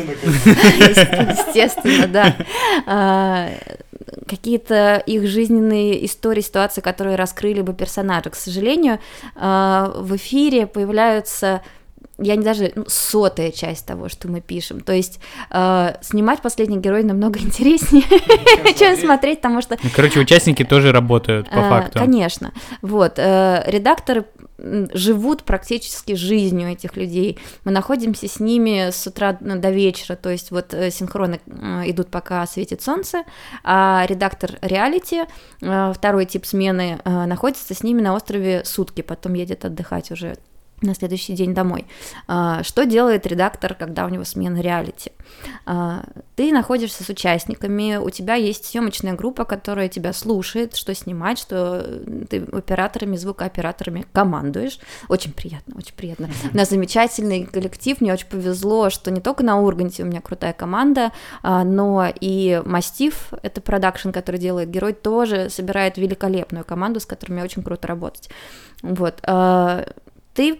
Естественно, 1.44 2.08
да 2.08 2.34
какие-то 4.28 5.02
их 5.06 5.26
жизненные 5.26 6.04
истории, 6.04 6.40
ситуации, 6.40 6.80
которые 6.80 7.16
раскрыли 7.16 7.60
бы 7.60 7.74
персонажа. 7.74 8.30
К 8.30 8.34
сожалению, 8.34 8.98
а, 9.34 9.92
в 9.96 10.16
эфире 10.16 10.66
появляются 10.66 11.62
я 12.18 12.36
не 12.36 12.44
даже 12.44 12.72
ну, 12.74 12.84
сотая 12.88 13.50
часть 13.50 13.86
того, 13.86 14.08
что 14.08 14.28
мы 14.28 14.40
пишем. 14.40 14.80
То 14.80 14.92
есть 14.92 15.18
э, 15.50 15.94
снимать 16.02 16.40
последний 16.40 16.78
герой 16.78 17.02
намного 17.02 17.38
интереснее, 17.42 18.04
чем 18.78 18.96
смотреть, 18.96 19.40
потому 19.40 19.62
что. 19.62 19.78
Ну, 19.82 19.90
короче, 19.94 20.20
участники 20.20 20.64
тоже 20.64 20.92
работают 20.92 21.48
по 21.48 21.62
факту. 21.62 21.98
Конечно. 21.98 22.52
Вот 22.80 23.14
э, 23.16 23.64
редакторы 23.66 24.26
живут 24.92 25.44
практически 25.44 26.14
жизнью 26.14 26.70
этих 26.70 26.96
людей. 26.96 27.38
Мы 27.64 27.72
находимся 27.72 28.28
с 28.28 28.40
ними 28.40 28.90
с 28.90 29.06
утра 29.06 29.32
до 29.40 29.70
вечера, 29.70 30.16
то 30.16 30.30
есть 30.30 30.50
вот 30.50 30.74
э, 30.74 30.90
синхроны 30.90 31.40
э, 31.46 31.90
идут, 31.90 32.08
пока 32.08 32.46
светит 32.46 32.82
солнце, 32.82 33.24
а 33.64 34.04
редактор 34.08 34.58
реалити, 34.62 35.24
э, 35.60 35.92
второй 35.94 36.26
тип 36.26 36.46
смены, 36.46 37.00
находится 37.04 37.74
с 37.74 37.82
ними 37.82 38.00
на 38.00 38.14
острове 38.14 38.62
сутки, 38.64 39.00
потом 39.02 39.34
едет 39.34 39.64
отдыхать 39.64 40.10
уже 40.10 40.36
на 40.82 40.94
следующий 40.94 41.34
день 41.34 41.54
домой. 41.54 41.86
А, 42.26 42.62
что 42.62 42.84
делает 42.84 43.26
редактор, 43.26 43.74
когда 43.74 44.04
у 44.04 44.08
него 44.08 44.24
смена 44.24 44.60
реалити? 44.60 45.12
А, 45.64 46.04
ты 46.36 46.52
находишься 46.52 47.04
с 47.04 47.08
участниками, 47.08 47.96
у 47.96 48.10
тебя 48.10 48.34
есть 48.34 48.66
съемочная 48.66 49.14
группа, 49.14 49.44
которая 49.44 49.88
тебя 49.88 50.12
слушает, 50.12 50.76
что 50.76 50.94
снимать, 50.94 51.38
что 51.38 51.82
ты 52.28 52.42
операторами, 52.52 53.16
звукооператорами 53.16 54.06
командуешь. 54.12 54.78
Очень 55.08 55.32
приятно, 55.32 55.76
очень 55.76 55.94
приятно. 55.94 56.28
У 56.52 56.56
нас 56.56 56.70
замечательный 56.70 57.44
коллектив, 57.44 58.00
мне 58.00 58.12
очень 58.12 58.28
повезло, 58.28 58.90
что 58.90 59.10
не 59.10 59.20
только 59.20 59.44
на 59.44 59.60
Урганте 59.60 60.02
у 60.02 60.06
меня 60.06 60.20
крутая 60.20 60.52
команда, 60.52 61.12
а, 61.42 61.64
но 61.64 62.12
и 62.20 62.62
Мастив, 62.64 63.32
это 63.42 63.60
продакшн, 63.60 64.10
который 64.10 64.40
делает 64.40 64.70
герой, 64.70 64.92
тоже 64.92 65.48
собирает 65.50 65.96
великолепную 65.96 66.64
команду, 66.64 67.00
с 67.00 67.06
которой 67.06 67.32
мне 67.32 67.44
очень 67.44 67.62
круто 67.62 67.88
работать. 67.88 68.30
Вот 68.82 69.20
ты 70.34 70.58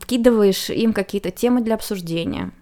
вкидываешь 0.00 0.70
им 0.70 0.92
какие-то 0.92 1.30
темы 1.30 1.60
для 1.62 1.74
обсуждения. 1.74 2.52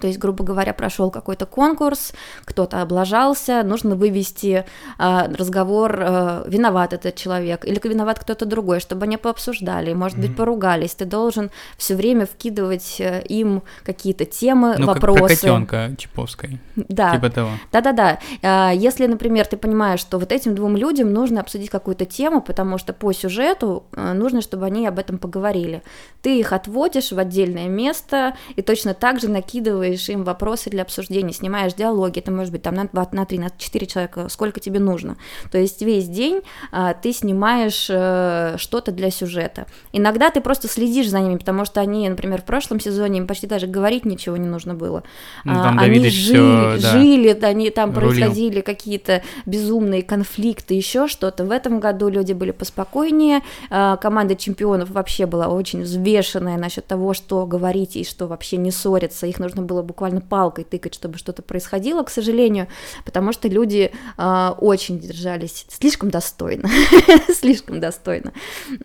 То 0.00 0.06
есть, 0.06 0.18
грубо 0.18 0.44
говоря, 0.44 0.72
прошел 0.72 1.10
какой-то 1.10 1.46
конкурс, 1.46 2.12
кто-то 2.44 2.82
облажался, 2.82 3.62
нужно 3.62 3.96
вывести 3.96 4.64
э, 4.98 5.34
разговор, 5.34 5.96
э, 6.00 6.44
виноват 6.46 6.92
этот 6.92 7.14
человек 7.16 7.64
или 7.64 7.80
виноват 7.82 8.18
кто-то 8.18 8.46
другой, 8.46 8.80
чтобы 8.80 9.04
они 9.04 9.16
пообсуждали, 9.16 9.92
может 9.92 10.18
mm-hmm. 10.18 10.20
быть, 10.22 10.36
поругались. 10.36 10.94
Ты 10.94 11.04
должен 11.04 11.50
все 11.76 11.94
время 11.94 12.26
вкидывать 12.26 12.96
э, 13.00 13.22
им 13.28 13.62
какие-то 13.84 14.24
темы, 14.24 14.76
ну, 14.78 14.86
вопросы. 14.86 15.20
Как 15.20 15.28
про 15.28 15.36
котенка 15.36 15.90
Чиповской. 15.98 16.60
Да. 16.76 17.14
Типа 17.14 17.30
того. 17.30 17.50
Да-да-да. 17.72 18.18
Э, 18.42 18.74
если, 18.74 19.06
например, 19.06 19.46
ты 19.46 19.56
понимаешь, 19.56 20.00
что 20.00 20.18
вот 20.18 20.32
этим 20.32 20.54
двум 20.54 20.76
людям 20.76 21.12
нужно 21.12 21.40
обсудить 21.40 21.70
какую-то 21.70 22.04
тему, 22.04 22.40
потому 22.40 22.78
что 22.78 22.92
по 22.92 23.12
сюжету 23.12 23.84
э, 23.92 24.12
нужно, 24.12 24.40
чтобы 24.40 24.66
они 24.66 24.86
об 24.86 24.98
этом 24.98 25.18
поговорили. 25.18 25.82
Ты 26.22 26.38
их 26.38 26.52
отводишь 26.52 27.12
в 27.12 27.18
отдельное 27.18 27.68
место 27.68 28.36
и 28.56 28.62
точно 28.62 28.94
так 28.94 29.20
же 29.20 29.28
накидываешь 29.28 29.89
накидываешь 29.90 30.08
им 30.08 30.24
вопросы 30.24 30.70
для 30.70 30.82
обсуждения, 30.82 31.32
снимаешь 31.32 31.74
диалоги, 31.74 32.18
это 32.18 32.30
может 32.30 32.52
быть 32.52 32.62
там 32.62 32.74
на 32.74 32.84
2, 32.84 33.08
на 33.12 33.24
3, 33.24 33.38
на 33.38 33.50
4 33.50 33.86
человека, 33.86 34.28
сколько 34.28 34.60
тебе 34.60 34.80
нужно. 34.80 35.16
То 35.50 35.58
есть 35.58 35.82
весь 35.82 36.08
день 36.08 36.42
а, 36.72 36.94
ты 36.94 37.12
снимаешь 37.12 37.88
а, 37.90 38.56
что-то 38.58 38.92
для 38.92 39.10
сюжета. 39.10 39.66
Иногда 39.92 40.30
ты 40.30 40.40
просто 40.40 40.68
следишь 40.68 41.08
за 41.08 41.20
ними, 41.20 41.36
потому 41.36 41.64
что 41.64 41.80
они, 41.80 42.08
например, 42.08 42.42
в 42.42 42.44
прошлом 42.44 42.80
сезоне 42.80 43.18
им 43.18 43.26
почти 43.26 43.46
даже 43.46 43.66
говорить 43.66 44.04
ничего 44.04 44.36
не 44.36 44.48
нужно 44.48 44.74
было. 44.74 45.02
Ну, 45.44 45.54
там 45.54 45.78
а, 45.78 45.82
они 45.82 46.08
жили, 46.08 46.10
всё, 46.10 46.78
да, 46.80 46.92
жили, 46.92 47.38
они 47.42 47.70
там 47.70 47.92
рулил. 47.92 48.10
происходили 48.10 48.60
какие-то 48.60 49.22
безумные 49.46 50.02
конфликты, 50.02 50.74
еще 50.74 51.08
что-то. 51.08 51.44
В 51.44 51.50
этом 51.50 51.80
году 51.80 52.08
люди 52.08 52.32
были 52.32 52.52
поспокойнее, 52.52 53.42
а, 53.70 53.96
команда 53.96 54.36
чемпионов 54.36 54.90
вообще 54.90 55.26
была 55.26 55.48
очень 55.48 55.82
взвешенная 55.82 56.56
насчет 56.56 56.86
того, 56.86 57.14
что 57.14 57.46
говорить 57.46 57.96
и 57.96 58.04
что 58.04 58.26
вообще 58.26 58.56
не 58.56 58.70
ссориться. 58.70 59.26
Их 59.26 59.38
нужно 59.38 59.62
было 59.62 59.79
буквально 59.82 60.20
палкой 60.20 60.64
тыкать, 60.64 60.94
чтобы 60.94 61.18
что-то 61.18 61.42
происходило, 61.42 62.02
к 62.02 62.10
сожалению, 62.10 62.68
потому 63.04 63.32
что 63.32 63.48
люди 63.48 63.92
а, 64.16 64.56
очень 64.58 64.98
держались 64.98 65.66
слишком 65.68 66.10
достойно, 66.10 66.68
слишком 67.34 67.80
достойно. 67.80 68.32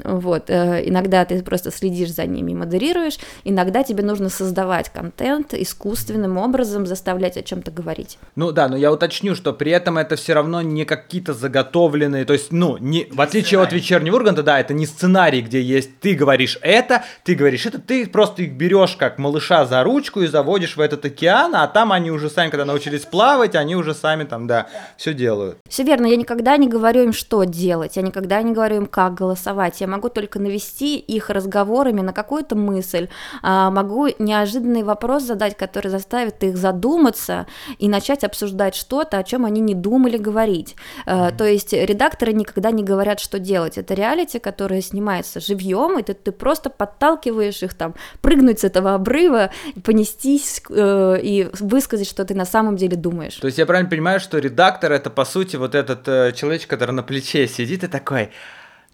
Вот. 0.04 0.50
э, 0.50 0.84
Иногда 0.88 1.26
ты 1.26 1.42
просто 1.44 1.72
следишь 1.72 2.14
за 2.14 2.26
ними 2.26 2.52
и 2.52 2.56
модерируешь, 2.56 3.18
иногда 3.44 3.84
тебе 3.84 4.04
нужно 4.04 4.30
создавать 4.30 4.90
контент 4.90 5.54
искусственным 5.54 6.38
образом, 6.38 6.86
заставлять 6.86 7.38
о 7.38 7.44
чем-то 7.44 7.72
говорить. 7.72 8.18
Ну 8.36 8.52
да, 8.52 8.68
но 8.68 8.78
я 8.78 8.92
уточню, 8.92 9.36
что 9.36 9.54
при 9.54 9.72
этом 9.72 9.98
это 9.98 10.16
все 10.16 10.34
равно 10.34 10.62
не 10.62 10.86
какие-то 10.86 11.34
заготовленные, 11.34 12.26
то 12.26 12.34
есть, 12.34 12.52
ну, 12.52 12.78
не, 12.78 13.08
в 13.12 13.22
отличие 13.22 13.62
от 13.62 13.74
вечернего 13.74 14.16
Урганта, 14.16 14.44
да, 14.44 14.60
это 14.60 14.74
не 14.74 14.86
сценарий, 14.86 15.42
где 15.42 15.62
есть 15.62 16.00
ты 16.00 16.14
говоришь 16.14 16.58
это, 16.62 17.04
ты 17.24 17.36
говоришь 17.36 17.66
это, 17.66 17.80
ты 17.80 18.08
просто 18.08 18.44
их 18.44 18.54
берешь 18.54 18.96
как 18.96 19.18
малыша 19.18 19.66
за 19.66 19.84
ручку 19.84 20.22
и 20.22 20.28
заводишь 20.28 20.78
в 20.78 20.82
этот 20.86 21.06
океан, 21.06 21.56
а 21.56 21.68
там 21.68 21.92
они 21.92 22.12
уже 22.12 22.30
сами, 22.30 22.50
когда 22.50 22.66
научились 22.66 23.06
плавать, 23.06 23.56
они 23.56 23.76
уже 23.76 23.94
сами 23.94 24.24
там, 24.24 24.48
да, 24.48 24.68
все 24.98 25.14
делают. 25.14 25.58
Все 25.68 25.84
верно, 25.84 26.06
я 26.06 26.16
никогда 26.16 26.58
не 26.58 26.68
говорю 26.68 27.04
им, 27.04 27.14
что 27.14 27.44
делать, 27.44 27.98
я 27.98 28.02
никогда 28.02 28.42
не 28.42 28.54
говорю 28.54 28.78
им, 28.78 28.86
как 28.86 29.16
голосовать, 29.16 29.82
я 29.82 29.88
могу 29.88 30.10
только 30.10 30.40
навести 30.40 30.98
их 30.98 31.30
разговорами 31.30 32.02
на 32.02 32.14
какую-то 32.14 32.56
мысль, 32.56 33.10
а, 33.42 33.70
могу 33.70 34.08
неожиданный 34.20 34.84
вопрос 34.84 35.24
задать, 35.24 35.58
который 35.58 35.90
заставит 35.90 36.44
их 36.44 36.58
задуматься 36.58 37.48
и 37.80 37.88
начать 37.88 38.24
обсуждать 38.24 38.76
что-то, 38.76 39.18
о 39.18 39.24
чем 39.24 39.46
они 39.46 39.62
не 39.62 39.74
думали 39.74 40.18
говорить. 40.18 40.76
Э, 41.06 41.32
То 41.38 41.46
есть 41.46 41.74
редакторы 41.74 42.34
никогда 42.34 42.72
не 42.72 42.84
говорят, 42.84 43.20
что 43.20 43.40
делать. 43.40 43.78
Это 43.78 43.94
реалити, 43.94 44.40
которое 44.40 44.82
снимается 44.82 45.40
живьем, 45.40 46.00
и 46.00 46.04
ты, 46.04 46.14
ты 46.14 46.32
просто 46.32 46.70
подталкиваешь 46.70 47.64
их 47.64 47.74
там 47.74 47.96
прыгнуть 48.22 48.60
с 48.60 48.64
этого 48.64 48.94
обрыва, 48.94 49.52
понестись 49.84 50.62
э, 50.76 51.20
и 51.22 51.50
высказать, 51.60 52.08
что 52.08 52.26
ты 52.26 52.36
на 52.36 52.46
самом 52.46 52.76
деле 52.76 52.96
думаешь. 52.98 53.36
То 53.36 53.48
есть 53.48 53.58
я 53.58 53.66
правильно 53.66 53.90
понимаю, 53.90 54.20
что 54.20 54.38
редактор 54.38 54.92
это 54.92 55.10
по 55.10 55.26
сути 55.26 55.56
вот 55.56 55.76
этот 55.76 56.08
э, 56.08 56.32
человечек, 56.34 56.70
который 56.70 56.92
на 56.92 57.04
плече 57.04 57.48
сидит 57.48 57.84
и 57.84 57.88
такой. 57.88 58.30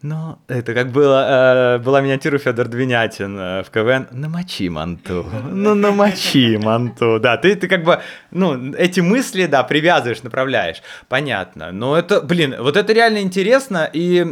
Ну, 0.03 0.39
это 0.47 0.73
как 0.73 0.91
было, 0.91 1.75
э, 1.75 1.77
была 1.77 2.01
миниатюра 2.01 2.39
Федор 2.39 2.67
Двинятин 2.67 3.38
э, 3.38 3.63
в 3.63 3.69
КВН. 3.69 4.07
Намочи 4.11 4.67
манту. 4.67 5.25
Ну, 5.51 5.75
намочи 5.75 6.57
манту. 6.57 7.19
Да, 7.19 7.38
ты, 7.38 7.55
ты 7.55 7.67
как 7.67 7.84
бы, 7.84 8.01
ну, 8.32 8.73
эти 8.73 8.99
мысли, 8.99 9.45
да, 9.45 9.63
привязываешь, 9.63 10.23
направляешь. 10.23 10.82
Понятно. 11.07 11.71
Но 11.71 11.95
это, 11.95 12.21
блин, 12.21 12.55
вот 12.59 12.77
это 12.77 12.93
реально 12.93 13.19
интересно. 13.19 13.88
И 13.93 14.25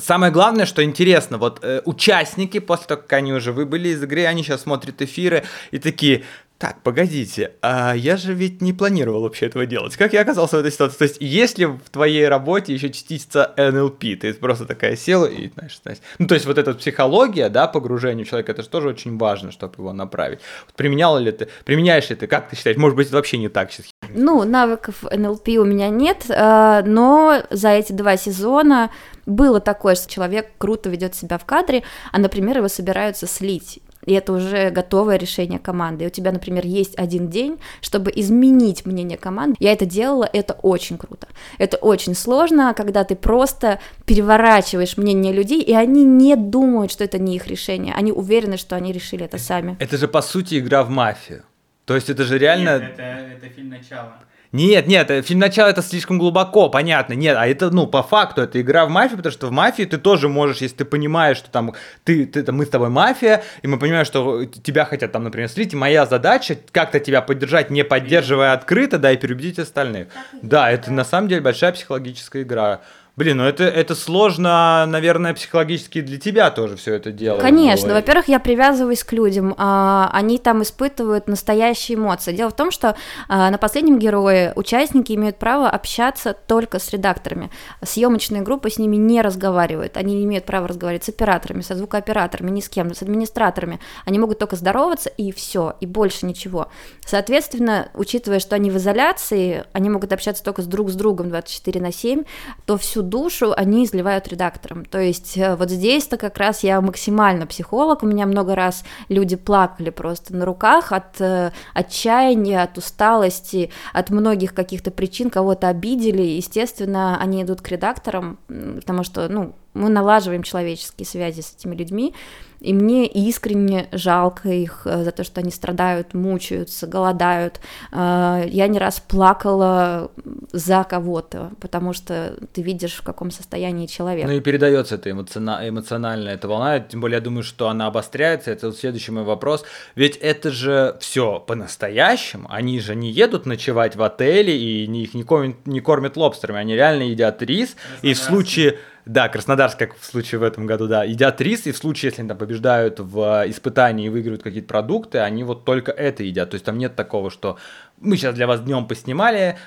Самое 0.00 0.32
главное, 0.32 0.66
что 0.66 0.82
интересно, 0.82 1.38
вот 1.38 1.60
э, 1.62 1.82
участники, 1.84 2.58
после 2.58 2.86
того, 2.86 3.02
как 3.02 3.12
они 3.14 3.32
уже 3.32 3.52
выбыли 3.52 3.88
из 3.88 4.02
игры, 4.02 4.24
они 4.24 4.42
сейчас 4.42 4.62
смотрят 4.62 5.00
эфиры 5.02 5.44
и 5.70 5.78
такие, 5.78 6.24
так, 6.58 6.82
погодите, 6.82 7.52
а 7.60 7.92
я 7.94 8.16
же 8.16 8.32
ведь 8.32 8.62
не 8.62 8.72
планировал 8.72 9.22
вообще 9.22 9.46
этого 9.46 9.66
делать. 9.66 9.94
Как 9.96 10.14
я 10.14 10.22
оказался 10.22 10.56
в 10.56 10.60
этой 10.60 10.72
ситуации? 10.72 10.96
То 10.96 11.04
есть, 11.04 11.16
есть 11.20 11.58
ли 11.58 11.66
в 11.66 11.90
твоей 11.90 12.26
работе 12.28 12.72
еще 12.72 12.88
частица 12.88 13.52
НЛП? 13.58 14.00
Ты 14.18 14.32
просто 14.32 14.64
такая 14.64 14.96
села 14.96 15.26
и, 15.26 15.50
знаешь, 15.50 15.78
знаешь. 15.82 15.98
Ну, 16.18 16.26
то 16.26 16.34
есть, 16.34 16.46
вот 16.46 16.56
эта 16.56 16.72
психология, 16.72 17.50
да, 17.50 17.66
погружение 17.66 18.24
человека, 18.24 18.52
это 18.52 18.62
же 18.62 18.70
тоже 18.70 18.88
очень 18.88 19.18
важно, 19.18 19.52
чтобы 19.52 19.74
его 19.76 19.92
направить. 19.92 20.38
Вот 20.64 20.74
применяла 20.76 21.18
ли 21.18 21.30
ты, 21.30 21.48
применяешь 21.66 22.08
ли 22.08 22.16
ты, 22.16 22.26
как 22.26 22.48
ты 22.48 22.56
считаешь? 22.56 22.78
Может 22.78 22.96
быть, 22.96 23.10
вообще 23.10 23.36
не 23.36 23.50
так 23.50 23.70
сейчас? 23.70 23.90
Ну, 24.14 24.42
навыков 24.44 25.02
НЛП 25.02 25.48
у 25.48 25.64
меня 25.64 25.90
нет, 25.90 26.24
э, 26.30 26.82
но 26.86 27.42
за 27.50 27.68
эти 27.68 27.92
два 27.92 28.16
сезона 28.16 28.90
было 29.26 29.60
такое, 29.60 29.96
что 29.96 30.10
человек 30.10 30.52
круто 30.58 30.88
ведет 30.88 31.14
себя 31.14 31.38
в 31.38 31.44
кадре, 31.44 31.82
а, 32.12 32.18
например, 32.18 32.58
его 32.58 32.68
собираются 32.68 33.26
слить. 33.26 33.80
И 34.06 34.12
это 34.12 34.32
уже 34.32 34.70
готовое 34.70 35.16
решение 35.16 35.58
команды. 35.58 36.04
И 36.04 36.06
у 36.06 36.10
тебя, 36.10 36.30
например, 36.30 36.64
есть 36.64 36.96
один 36.96 37.28
день, 37.28 37.58
чтобы 37.80 38.12
изменить 38.14 38.86
мнение 38.86 39.18
команды. 39.18 39.56
Я 39.58 39.72
это 39.72 39.84
делала, 39.84 40.28
это 40.32 40.54
очень 40.62 40.96
круто. 40.96 41.26
Это 41.58 41.76
очень 41.78 42.14
сложно, 42.14 42.72
когда 42.74 43.02
ты 43.02 43.16
просто 43.16 43.80
переворачиваешь 44.06 44.96
мнение 44.96 45.32
людей, 45.32 45.60
и 45.60 45.74
они 45.74 46.04
не 46.04 46.36
думают, 46.36 46.92
что 46.92 47.02
это 47.02 47.18
не 47.18 47.34
их 47.34 47.48
решение. 47.48 47.94
Они 47.94 48.12
уверены, 48.12 48.56
что 48.56 48.76
они 48.76 48.92
решили 48.92 49.24
это 49.24 49.38
сами. 49.38 49.76
Это 49.80 49.96
же, 49.96 50.06
по 50.06 50.22
сути, 50.22 50.60
игра 50.60 50.84
в 50.84 50.90
мафию. 50.90 51.42
То 51.84 51.96
есть, 51.96 52.08
это 52.08 52.24
же 52.24 52.38
реально... 52.38 52.70
это, 52.70 53.02
это 53.02 53.48
фильм 53.48 53.70
начала. 53.70 54.18
Нет, 54.52 54.86
нет, 54.86 55.10
э, 55.10 55.22
фильм 55.22 55.40
начала 55.40 55.68
это 55.68 55.82
слишком 55.82 56.18
глубоко, 56.18 56.68
понятно. 56.68 57.14
Нет, 57.14 57.36
а 57.38 57.46
это, 57.46 57.70
ну, 57.70 57.86
по 57.86 58.02
факту, 58.02 58.42
это 58.42 58.60
игра 58.60 58.86
в 58.86 58.90
мафию, 58.90 59.16
потому 59.18 59.32
что 59.32 59.46
в 59.48 59.52
мафии 59.52 59.84
ты 59.84 59.98
тоже 59.98 60.28
можешь, 60.28 60.58
если 60.58 60.76
ты 60.76 60.84
понимаешь, 60.84 61.36
что 61.36 61.50
там 61.50 61.74
ты, 62.04 62.26
ты 62.26 62.50
мы 62.52 62.64
с 62.64 62.68
тобой 62.68 62.88
мафия, 62.88 63.42
и 63.62 63.66
мы 63.66 63.78
понимаем, 63.78 64.04
что 64.04 64.44
тебя 64.44 64.84
хотят 64.84 65.12
там, 65.12 65.24
например, 65.24 65.48
слить, 65.48 65.72
и 65.72 65.76
моя 65.76 66.06
задача 66.06 66.56
как-то 66.72 67.00
тебя 67.00 67.22
поддержать, 67.22 67.70
не 67.70 67.84
поддерживая 67.84 68.52
открыто, 68.52 68.98
да, 68.98 69.12
и 69.12 69.16
переубедить 69.16 69.58
остальных. 69.58 70.08
Да, 70.42 70.70
это 70.70 70.92
на 70.92 71.04
самом 71.04 71.28
деле 71.28 71.40
большая 71.40 71.72
психологическая 71.72 72.42
игра. 72.42 72.80
Блин, 73.16 73.38
ну 73.38 73.44
это, 73.44 73.64
это 73.64 73.94
сложно, 73.94 74.84
наверное, 74.86 75.32
психологически 75.32 76.02
для 76.02 76.18
тебя 76.18 76.50
тоже 76.50 76.76
все 76.76 76.92
это 76.92 77.12
делать. 77.12 77.40
Конечно, 77.40 77.94
во-первых, 77.94 78.28
я 78.28 78.38
привязываюсь 78.38 79.02
к 79.04 79.12
людям, 79.14 79.54
а, 79.56 80.10
они 80.12 80.36
там 80.36 80.62
испытывают 80.62 81.26
настоящие 81.26 81.96
эмоции. 81.96 82.36
Дело 82.36 82.50
в 82.50 82.56
том, 82.56 82.70
что 82.70 82.94
а, 83.26 83.50
на 83.50 83.56
последнем 83.56 83.98
герое 83.98 84.52
участники 84.54 85.14
имеют 85.14 85.38
право 85.38 85.70
общаться 85.70 86.34
только 86.34 86.78
с 86.78 86.90
редакторами. 86.90 87.50
Съемочная 87.82 88.42
группа 88.42 88.68
с 88.68 88.76
ними 88.76 88.96
не 88.96 89.22
разговаривает, 89.22 89.96
они 89.96 90.14
не 90.14 90.24
имеют 90.24 90.44
права 90.44 90.68
разговаривать 90.68 91.04
с 91.04 91.08
операторами, 91.08 91.62
со 91.62 91.74
звукооператорами, 91.74 92.50
ни 92.50 92.60
с 92.60 92.68
кем, 92.68 92.94
с 92.94 93.00
администраторами. 93.00 93.80
Они 94.04 94.18
могут 94.18 94.38
только 94.38 94.56
здороваться 94.56 95.08
и 95.08 95.32
все, 95.32 95.74
и 95.80 95.86
больше 95.86 96.26
ничего. 96.26 96.68
Соответственно, 97.06 97.88
учитывая, 97.94 98.40
что 98.40 98.56
они 98.56 98.70
в 98.70 98.76
изоляции, 98.76 99.64
они 99.72 99.88
могут 99.88 100.12
общаться 100.12 100.44
только 100.44 100.60
с 100.60 100.66
друг 100.66 100.90
с 100.90 100.94
другом 100.94 101.30
24 101.30 101.80
на 101.80 101.92
7, 101.92 102.24
то 102.66 102.76
всю 102.76 103.05
душу 103.06 103.52
они 103.56 103.84
изливают 103.84 104.28
редакторам. 104.28 104.84
То 104.84 105.00
есть 105.00 105.36
э, 105.36 105.56
вот 105.56 105.70
здесь-то 105.70 106.16
как 106.16 106.36
раз 106.38 106.62
я 106.62 106.80
максимально 106.80 107.46
психолог, 107.46 108.02
у 108.02 108.06
меня 108.06 108.26
много 108.26 108.54
раз 108.54 108.84
люди 109.08 109.36
плакали 109.36 109.90
просто 109.90 110.34
на 110.34 110.44
руках 110.44 110.92
от 110.92 111.20
э, 111.20 111.52
отчаяния, 111.74 112.62
от 112.62 112.78
усталости, 112.78 113.70
от 113.92 114.10
многих 114.10 114.54
каких-то 114.54 114.90
причин, 114.90 115.30
кого-то 115.30 115.68
обидели, 115.68 116.22
естественно, 116.22 117.18
они 117.20 117.42
идут 117.42 117.60
к 117.60 117.68
редакторам, 117.68 118.38
потому 118.48 119.02
что, 119.04 119.28
ну, 119.28 119.54
мы 119.74 119.90
налаживаем 119.90 120.42
человеческие 120.42 121.06
связи 121.06 121.42
с 121.42 121.54
этими 121.54 121.74
людьми, 121.74 122.14
и 122.60 122.72
мне 122.72 123.06
искренне 123.06 123.88
жалко 123.92 124.48
их 124.48 124.82
э, 124.86 125.04
за 125.04 125.10
то, 125.12 125.24
что 125.24 125.40
они 125.40 125.50
страдают, 125.50 126.14
мучаются, 126.14 126.86
голодают. 126.86 127.60
Э, 127.92 128.44
Я 128.48 128.66
не 128.68 128.78
раз 128.78 129.00
плакала 129.00 130.10
за 130.52 130.84
кого-то, 130.84 131.50
потому 131.60 131.92
что 131.92 132.36
ты 132.52 132.62
видишь, 132.62 132.94
в 132.94 133.02
каком 133.02 133.30
состоянии 133.30 133.86
человек. 133.86 134.26
Ну 134.26 134.32
и 134.32 134.40
передается 134.40 134.94
это 134.96 135.10
эмоциона- 135.10 135.68
эмоционально, 135.68 136.30
эта 136.30 136.48
волна, 136.48 136.80
тем 136.80 137.00
более 137.00 137.16
я 137.16 137.20
думаю, 137.20 137.42
что 137.42 137.68
она 137.68 137.86
обостряется, 137.86 138.50
это 138.50 138.66
вот 138.68 138.76
следующий 138.78 139.12
мой 139.12 139.24
вопрос, 139.24 139.64
ведь 139.94 140.16
это 140.16 140.50
же 140.50 140.96
все 141.00 141.38
по-настоящему, 141.40 142.46
они 142.50 142.80
же 142.80 142.94
не 142.94 143.10
едут 143.10 143.46
ночевать 143.46 143.96
в 143.96 144.02
отеле 144.02 144.56
и 144.56 144.86
не- 144.86 145.02
их 145.04 145.14
не 145.14 145.22
кормят, 145.22 145.66
не 145.66 145.80
кормят 145.80 146.16
лобстерами, 146.16 146.58
они 146.60 146.74
реально 146.74 147.02
едят 147.02 147.42
рис, 147.42 147.76
и 148.02 148.12
в 148.14 148.18
случае... 148.18 148.78
Да, 149.06 149.28
Краснодарск, 149.28 149.78
как 149.78 149.96
в 149.96 150.04
случае 150.04 150.40
в 150.40 150.42
этом 150.42 150.66
году, 150.66 150.88
да, 150.88 151.04
едят 151.04 151.40
рис, 151.40 151.68
и 151.68 151.70
в 151.70 151.76
случае, 151.76 152.08
если 152.08 152.22
они 152.22 152.28
там 152.28 152.38
побеждают 152.38 152.98
в 152.98 153.44
э, 153.44 153.50
испытании 153.50 154.06
и 154.06 154.08
выигрывают 154.08 154.42
какие-то 154.42 154.66
продукты, 154.66 155.18
они 155.18 155.44
вот 155.44 155.64
только 155.64 155.92
это 155.92 156.24
едят. 156.24 156.50
То 156.50 156.56
есть 156.56 156.64
там 156.64 156.76
нет 156.76 156.96
такого, 156.96 157.30
что 157.30 157.56
мы 158.00 158.16
сейчас 158.16 158.34
для 158.34 158.48
вас 158.48 158.60
днем 158.62 158.88
поснимали, 158.88 159.58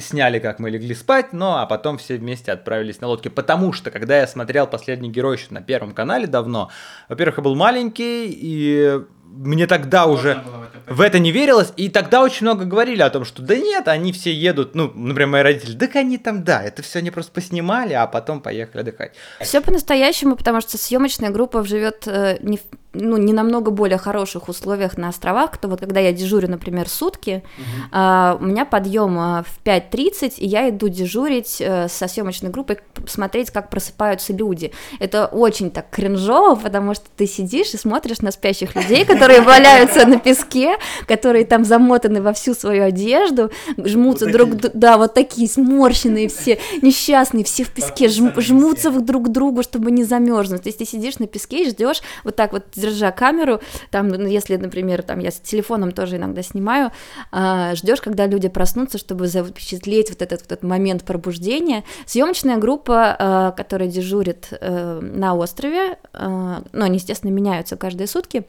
сняли, 0.00 0.40
как 0.40 0.58
мы 0.58 0.68
легли 0.68 0.94
спать, 0.94 1.32
ну 1.32 1.52
а 1.52 1.64
потом 1.64 1.96
все 1.96 2.18
вместе 2.18 2.52
отправились 2.52 3.00
на 3.00 3.06
лодке. 3.06 3.30
Потому 3.30 3.72
что, 3.72 3.90
когда 3.90 4.18
я 4.18 4.26
смотрел 4.26 4.66
«Последний 4.66 5.10
герой» 5.10 5.38
еще 5.38 5.46
на 5.50 5.62
Первом 5.62 5.92
канале 5.92 6.26
давно, 6.26 6.70
во-первых, 7.08 7.38
я 7.38 7.44
был 7.44 7.54
маленький, 7.54 8.28
и 8.30 9.00
мне 9.26 9.66
тогда 9.66 10.06
уже... 10.06 10.42
В 10.88 11.00
это 11.00 11.18
не 11.18 11.32
верилось, 11.32 11.72
и 11.76 11.88
тогда 11.88 12.22
очень 12.22 12.46
много 12.46 12.64
говорили 12.64 13.02
о 13.02 13.10
том, 13.10 13.24
что 13.24 13.42
да 13.42 13.56
нет, 13.56 13.88
они 13.88 14.12
все 14.12 14.32
едут, 14.32 14.76
ну, 14.76 14.92
например, 14.94 15.26
мои 15.26 15.42
родители, 15.42 15.72
да 15.72 15.88
они 15.94 16.16
там, 16.16 16.44
да, 16.44 16.62
это 16.62 16.80
все 16.84 17.00
они 17.00 17.10
просто 17.10 17.32
поснимали, 17.32 17.92
а 17.92 18.06
потом 18.06 18.40
поехали 18.40 18.82
отдыхать. 18.82 19.14
Все 19.40 19.60
по-настоящему, 19.60 20.36
потому 20.36 20.60
что 20.60 20.78
съемочная 20.78 21.30
группа 21.30 21.64
живет 21.64 22.06
э, 22.06 22.38
не 22.40 22.60
ну, 23.00 23.16
не 23.16 23.32
намного 23.32 23.70
более 23.70 23.98
хороших 23.98 24.48
условиях 24.48 24.96
на 24.96 25.08
островах, 25.08 25.56
то 25.58 25.68
вот 25.68 25.80
когда 25.80 26.00
я 26.00 26.12
дежурю, 26.12 26.48
например, 26.48 26.88
сутки, 26.88 27.42
uh-huh. 27.42 27.62
а, 27.92 28.38
у 28.40 28.44
меня 28.44 28.64
подъем 28.64 29.18
а, 29.18 29.44
в 29.44 29.64
5.30, 29.64 30.34
и 30.38 30.46
я 30.46 30.68
иду 30.70 30.88
дежурить 30.88 31.60
а, 31.60 31.88
со 31.88 32.08
съемочной 32.08 32.50
группой, 32.50 32.78
смотреть, 33.06 33.50
как 33.50 33.70
просыпаются 33.70 34.32
люди. 34.32 34.72
Это 34.98 35.26
очень 35.26 35.70
так 35.70 35.90
кринжово, 35.90 36.56
потому 36.56 36.94
что 36.94 37.04
ты 37.16 37.26
сидишь 37.26 37.74
и 37.74 37.76
смотришь 37.76 38.20
на 38.20 38.30
спящих 38.30 38.74
людей, 38.74 39.04
которые 39.16 39.40
валяются 39.40 40.06
на 40.06 40.18
песке, 40.18 40.76
которые 41.06 41.44
там 41.44 41.64
замотаны 41.64 42.22
во 42.22 42.32
всю 42.32 42.54
свою 42.54 42.84
одежду, 42.84 43.50
жмутся 43.76 44.26
друг, 44.26 44.56
да, 44.74 44.98
вот 44.98 45.14
такие 45.14 45.48
сморщенные 45.48 46.28
все, 46.28 46.58
несчастные, 46.82 47.44
все 47.44 47.64
в 47.64 47.70
песке, 47.70 48.08
жмутся 48.08 48.90
друг 48.90 49.26
к 49.26 49.28
другу, 49.28 49.62
чтобы 49.62 49.90
не 49.90 50.04
замерзнуть. 50.04 50.62
То 50.62 50.68
есть 50.68 50.78
ты 50.78 50.84
сидишь 50.84 51.18
на 51.18 51.26
песке 51.26 51.64
и 51.64 51.70
ждешь 51.70 52.02
вот 52.24 52.36
так 52.36 52.52
вот 52.52 52.64
держа 52.74 53.10
камеру, 53.10 53.60
там, 53.90 54.08
ну, 54.08 54.26
если, 54.26 54.56
например, 54.56 55.02
там 55.02 55.18
я 55.18 55.30
с 55.30 55.40
телефоном 55.40 55.92
тоже 55.92 56.16
иногда 56.16 56.42
снимаю, 56.42 56.92
э, 57.32 57.74
ждешь, 57.74 58.00
когда 58.00 58.26
люди 58.26 58.48
проснутся, 58.48 58.98
чтобы 58.98 59.26
запечатлеть 59.28 60.10
вот 60.10 60.22
этот, 60.22 60.42
вот 60.42 60.52
этот 60.52 60.62
момент 60.62 61.04
пробуждения. 61.04 61.84
Съемочная 62.06 62.58
группа, 62.58 63.16
э, 63.18 63.52
которая 63.56 63.88
дежурит 63.88 64.48
э, 64.50 65.00
на 65.00 65.34
острове, 65.34 65.98
э, 66.12 66.60
ну, 66.72 66.84
они, 66.84 66.96
естественно, 66.96 67.30
меняются 67.30 67.76
каждые 67.76 68.06
сутки, 68.06 68.44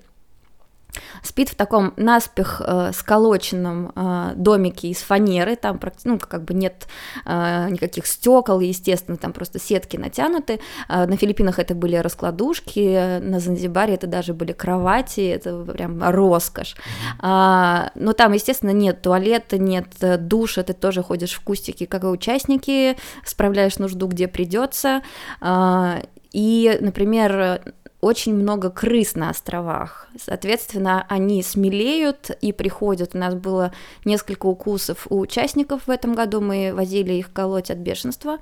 спит 1.24 1.50
в 1.50 1.56
таком 1.56 1.94
наспех 1.98 2.62
э, 2.66 2.92
сколоченном 2.94 3.92
э, 3.96 4.34
домике 4.36 4.90
из 4.90 4.98
фанеры, 4.98 5.56
там 5.56 5.80
ну, 6.04 6.20
как 6.20 6.44
бы 6.44 6.54
нет 6.54 6.88
э, 7.26 7.70
никаких 7.70 8.06
стекол, 8.06 8.60
естественно, 8.60 9.18
там 9.18 9.34
просто 9.34 9.60
сетки 9.60 9.98
натянуты. 9.98 10.60
Э, 10.90 11.06
на 11.06 11.18
Филиппинах 11.18 11.60
это 11.60 11.76
были 11.76 11.96
раскладушки, 11.96 13.20
на 13.20 13.40
Занзибаре 13.40 13.96
это 13.96 14.08
даже 14.08 14.34
были 14.34 14.54
кровати, 14.54 15.22
это 15.22 15.64
прям 15.64 16.02
роскошь. 16.04 16.76
А, 17.20 17.92
но 17.96 18.14
там, 18.14 18.34
естественно, 18.34 18.72
нет 18.72 19.02
туалета, 19.02 19.58
нет 19.58 19.88
э, 20.02 20.18
душа, 20.18 20.64
ты 20.64 20.74
тоже 20.74 21.04
ходишь 21.04 21.34
в 21.34 21.42
кустике, 21.42 21.88
как 21.88 22.04
и 22.04 22.08
участники, 22.08 22.98
справляешь 23.26 23.78
нужду, 23.78 24.08
где 24.08 24.28
придется. 24.28 25.02
А, 25.42 26.02
и, 26.32 26.78
например, 26.82 27.62
очень 28.08 28.34
много 28.34 28.70
крыс 28.70 29.16
на 29.16 29.30
островах. 29.30 30.08
Соответственно, 30.18 31.06
они 31.10 31.44
смелеют 31.44 32.32
и 32.42 32.54
приходят. 32.54 33.12
У 33.14 33.18
нас 33.18 33.36
было 33.36 33.74
несколько 34.06 34.46
укусов 34.46 35.08
у 35.10 35.20
участников 35.20 35.88
в 35.88 35.90
этом 35.90 36.16
году, 36.16 36.40
мы 36.40 36.72
возили 36.74 37.14
их 37.14 37.34
колоть 37.34 37.70
от 37.70 37.80
бешенства. 37.80 38.38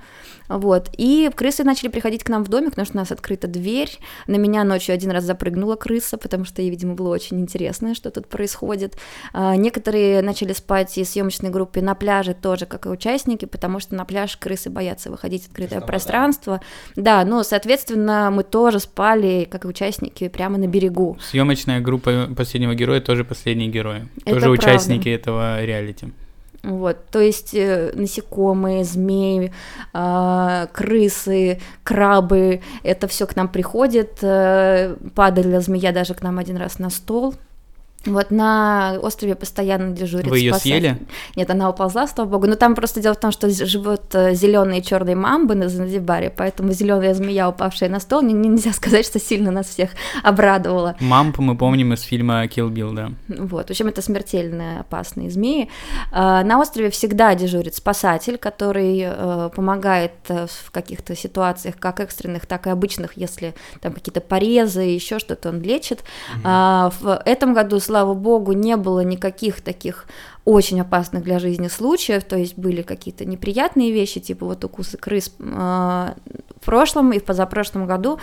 Вот. 0.48 0.90
И 0.98 1.32
крысы 1.36 1.64
начали 1.64 1.88
приходить 1.88 2.24
к 2.24 2.30
нам 2.30 2.44
в 2.44 2.48
домик, 2.48 2.72
потому 2.72 2.86
что 2.86 2.96
у 2.96 3.00
нас 3.00 3.12
открыта 3.12 3.48
дверь. 3.48 3.90
На 4.28 4.36
меня 4.36 4.64
ночью 4.64 4.94
один 4.94 5.10
раз 5.12 5.24
запрыгнула 5.24 5.76
крыса, 5.76 6.18
потому 6.18 6.46
что 6.46 6.62
ей, 6.62 6.70
видимо, 6.70 6.94
было 6.94 7.10
очень 7.10 7.40
интересно, 7.40 7.96
что 7.96 8.12
тут 8.12 8.28
происходит. 8.28 8.98
А, 9.34 9.56
некоторые 9.56 10.22
начали 10.22 10.54
спать 10.54 10.96
и 10.98 11.04
съемочной 11.04 11.50
группе 11.50 11.82
на 11.82 11.96
пляже 11.96 12.36
тоже, 12.36 12.68
как 12.68 12.86
и 12.86 12.90
участники, 12.90 13.46
потому 13.46 13.80
что 13.80 13.96
на 13.96 14.06
пляж 14.06 14.38
крысы 14.38 14.70
боятся 14.70 15.10
выходить 15.10 15.44
в 15.44 15.48
открытое 15.48 15.80
что 15.80 15.88
пространство. 15.88 16.62
Да, 16.96 17.26
ну, 17.26 17.44
соответственно, 17.44 18.30
мы 18.32 18.44
тоже 18.44 18.80
спали 18.80 19.48
как 19.56 19.66
и 19.66 19.68
участники, 19.70 20.28
прямо 20.28 20.58
на 20.58 20.68
берегу. 20.68 21.18
Съемочная 21.22 21.80
группа 21.80 22.28
последнего 22.36 22.76
героя 22.76 23.00
тоже 23.00 23.24
последние 23.24 23.70
герои. 23.70 24.08
Это 24.26 24.34
тоже 24.34 24.46
правда. 24.46 24.62
участники 24.62 25.08
этого 25.08 25.64
реалити. 25.64 26.08
Вот, 26.64 26.98
то 27.12 27.20
есть 27.20 27.54
э, 27.54 27.92
насекомые, 27.94 28.84
змеи, 28.84 29.54
э, 29.94 30.68
крысы, 30.74 31.60
крабы, 31.84 32.62
это 32.84 33.08
все 33.08 33.28
к 33.28 33.36
нам 33.36 33.48
приходит. 33.48 34.18
Э, 34.24 34.96
падала 35.14 35.62
змея 35.62 35.92
даже 35.92 36.14
к 36.16 36.24
нам 36.24 36.38
один 36.38 36.58
раз 36.58 36.80
на 36.80 36.90
стол. 36.90 37.36
Вот 38.06 38.30
на 38.32 38.98
острове 39.02 39.36
постоянно 39.36 39.96
дежурит 39.96 40.28
Вы 40.28 40.40
ее 40.40 40.54
съели? 40.54 40.98
Нет, 41.36 41.50
она 41.50 41.70
уползла, 41.70 42.08
слава 42.08 42.30
богу. 42.30 42.48
Но 42.48 42.56
там 42.56 42.76
просто 42.76 43.02
дело 43.02 43.16
в 43.16 43.20
том, 43.20 43.32
что 43.32 43.50
живут 43.50 44.14
э, 44.14 44.36
зеленые 44.36 44.82
и 44.82 44.84
черные 44.84 45.16
мамбы 45.16 45.56
на 45.56 45.70
Занзибаре, 45.70 46.30
поэтому 46.30 46.72
зеленая 46.72 47.14
змея, 47.14 47.50
упавшая 47.50 47.90
на 47.90 48.00
стол, 48.00 48.22
нельзя 48.22 48.74
сказать, 48.74 49.06
что 49.06 49.20
сильно 49.20 49.52
нас 49.52 49.68
всех 49.68 49.92
обрадовала. 50.24 50.96
Мамп 51.00 51.40
мы 51.40 51.58
помним 51.58 51.94
из 51.94 52.02
фильма 52.02 52.46
Kill 52.46 52.70
Bill, 52.70 52.94
да. 52.94 53.12
Вот, 53.28 53.68
в 53.68 53.70
общем, 53.72 53.88
это 53.88 54.02
смертельно 54.02 54.82
опасные 54.82 55.32
змеи. 55.32 55.70
А, 56.12 56.44
на 56.44 56.60
острове 56.60 56.90
всегда 56.90 57.34
дежурит 57.36 57.76
спасатель, 57.76 58.38
который 58.38 59.02
э, 59.06 59.50
помогает 59.56 60.14
э, 60.28 60.46
в 60.48 60.72
каких-то 60.72 61.16
ситуациях, 61.16 61.76
как 61.80 62.00
экстренных, 62.00 62.46
так 62.46 62.68
и 62.68 62.70
обычных, 62.70 63.18
если 63.18 63.56
там 63.82 63.94
какие-то 63.94 64.22
порезы, 64.22 64.82
еще 64.82 65.20
что-то 65.20 65.50
он 65.50 65.62
лечит. 65.62 66.04
Mm-hmm. 66.44 66.94
В 67.00 67.22
этом 67.26 67.54
году, 67.54 67.80
слава 67.80 67.95
богу, 68.04 68.52
не 68.52 68.76
было 68.76 69.02
никаких 69.02 69.62
таких 69.62 70.08
очень 70.44 70.82
опасных 70.82 71.24
для 71.24 71.40
жизни 71.40 71.68
случаев, 71.68 72.24
то 72.24 72.38
есть 72.38 72.58
были 72.58 72.82
какие-то 72.82 73.26
неприятные 73.26 73.92
вещи, 73.92 74.20
типа 74.20 74.46
вот 74.46 74.64
укусы 74.64 74.98
крыс 74.98 75.32
а, 75.40 76.16
в 76.62 76.66
прошлом 76.66 77.12
и 77.14 77.20
в 77.20 77.24
позапрошлом 77.24 77.88
году 77.88 78.20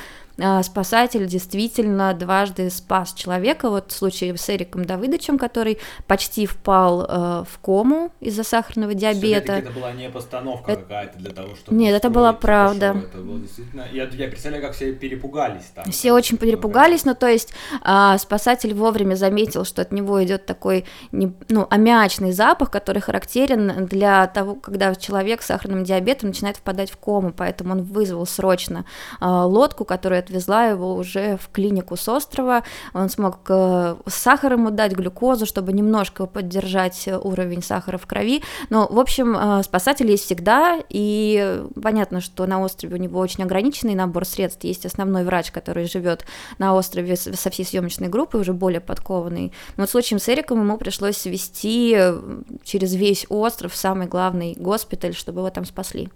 спасатель 0.63 1.27
действительно 1.27 2.15
дважды 2.15 2.71
спас 2.71 3.13
человека. 3.13 3.69
Вот 3.71 3.93
в 3.93 3.95
случае 3.95 4.37
с 4.37 4.49
Эриком 4.49 4.85
Давыдовичем, 4.85 5.39
который 5.39 5.79
почти 6.07 6.47
впал 6.47 7.05
э, 7.05 7.45
в 7.49 7.59
кому 7.61 8.11
из-за 8.21 8.45
сахарного 8.45 8.95
диабета. 8.95 9.53
Это 9.53 9.71
была 9.71 9.93
не 9.93 10.09
постановка 10.09 10.73
это... 10.73 10.83
какая-то 10.83 11.19
для 11.19 11.31
того, 11.31 11.55
чтобы... 11.57 11.77
Нет, 11.77 11.95
это 11.95 12.11
была 12.11 12.33
правда. 12.33 12.97
Это 12.99 13.19
было 13.19 13.41
действительно... 13.41 13.87
я, 13.93 14.05
я 14.05 14.29
представляю, 14.29 14.63
как 14.63 14.75
все 14.75 14.93
перепугались 14.93 15.65
там. 15.75 15.91
Все 15.91 16.13
очень 16.13 16.39
перепугались, 16.39 17.05
но 17.05 17.15
то 17.15 17.27
есть 17.27 17.53
э, 17.85 18.17
спасатель 18.19 18.75
вовремя 18.75 19.15
заметил, 19.15 19.65
что 19.65 19.83
от 19.83 19.93
него 19.93 20.23
идет 20.25 20.47
такой 20.47 20.85
не, 21.13 21.33
ну, 21.49 21.67
аммиачный 21.69 22.33
запах, 22.33 22.71
который 22.71 23.03
характерен 23.03 23.87
для 23.87 24.27
того, 24.27 24.55
когда 24.55 24.95
человек 24.95 25.43
с 25.43 25.47
сахарным 25.47 25.85
диабетом 25.85 26.31
начинает 26.31 26.57
впадать 26.57 26.91
в 26.91 26.97
кому, 26.97 27.33
поэтому 27.33 27.73
он 27.73 27.83
вызвал 27.83 28.27
срочно 28.27 28.85
э, 29.21 29.27
лодку, 29.27 29.85
которая 29.85 30.22
отвезла 30.23 30.67
его 30.67 30.95
уже 30.95 31.37
в 31.37 31.51
клинику 31.51 31.97
с 31.97 32.09
острова. 32.09 32.63
Он 32.95 33.09
смог 33.09 33.41
э, 33.49 33.97
сахар 34.07 34.55
ему 34.55 34.71
дать, 34.71 34.93
глюкозу, 34.93 35.47
чтобы 35.47 35.73
немножко 35.73 36.27
поддержать 36.27 37.09
уровень 37.23 37.63
сахара 37.63 37.99
в 37.99 38.07
крови. 38.07 38.43
Но, 38.71 38.87
в 38.89 38.99
общем, 38.99 39.37
э, 39.37 39.63
спасатели 39.63 40.13
есть 40.13 40.25
всегда, 40.25 40.79
и 40.89 41.63
понятно, 41.81 42.21
что 42.21 42.47
на 42.47 42.61
острове 42.61 42.97
у 42.97 42.99
него 42.99 43.19
очень 43.21 43.45
ограниченный 43.45 43.95
набор 43.95 44.25
средств. 44.25 44.65
Есть 44.65 44.87
основной 44.87 45.25
врач, 45.25 45.51
который 45.51 45.87
живет 45.87 46.25
на 46.59 46.75
острове 46.75 47.17
со 47.17 47.51
всей 47.51 47.65
съемочной 47.65 48.09
группой, 48.09 48.41
уже 48.41 48.53
более 48.53 48.81
подкованный. 48.81 49.53
Но 49.77 49.83
вот 49.83 49.91
случаем 49.91 50.21
с 50.21 50.29
Эриком 50.29 50.61
ему 50.61 50.79
пришлось 50.79 51.25
вести 51.25 51.95
э, 51.97 52.21
через 52.65 52.95
весь 52.95 53.27
остров 53.29 53.73
в 53.73 53.77
самый 53.77 54.07
главный 54.07 54.55
госпиталь, 54.59 55.15
чтобы 55.15 55.41
его 55.41 55.51
там 55.51 55.65
спасли. 55.65 56.09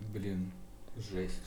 Блин, 0.00 0.50
жесть. 0.96 1.41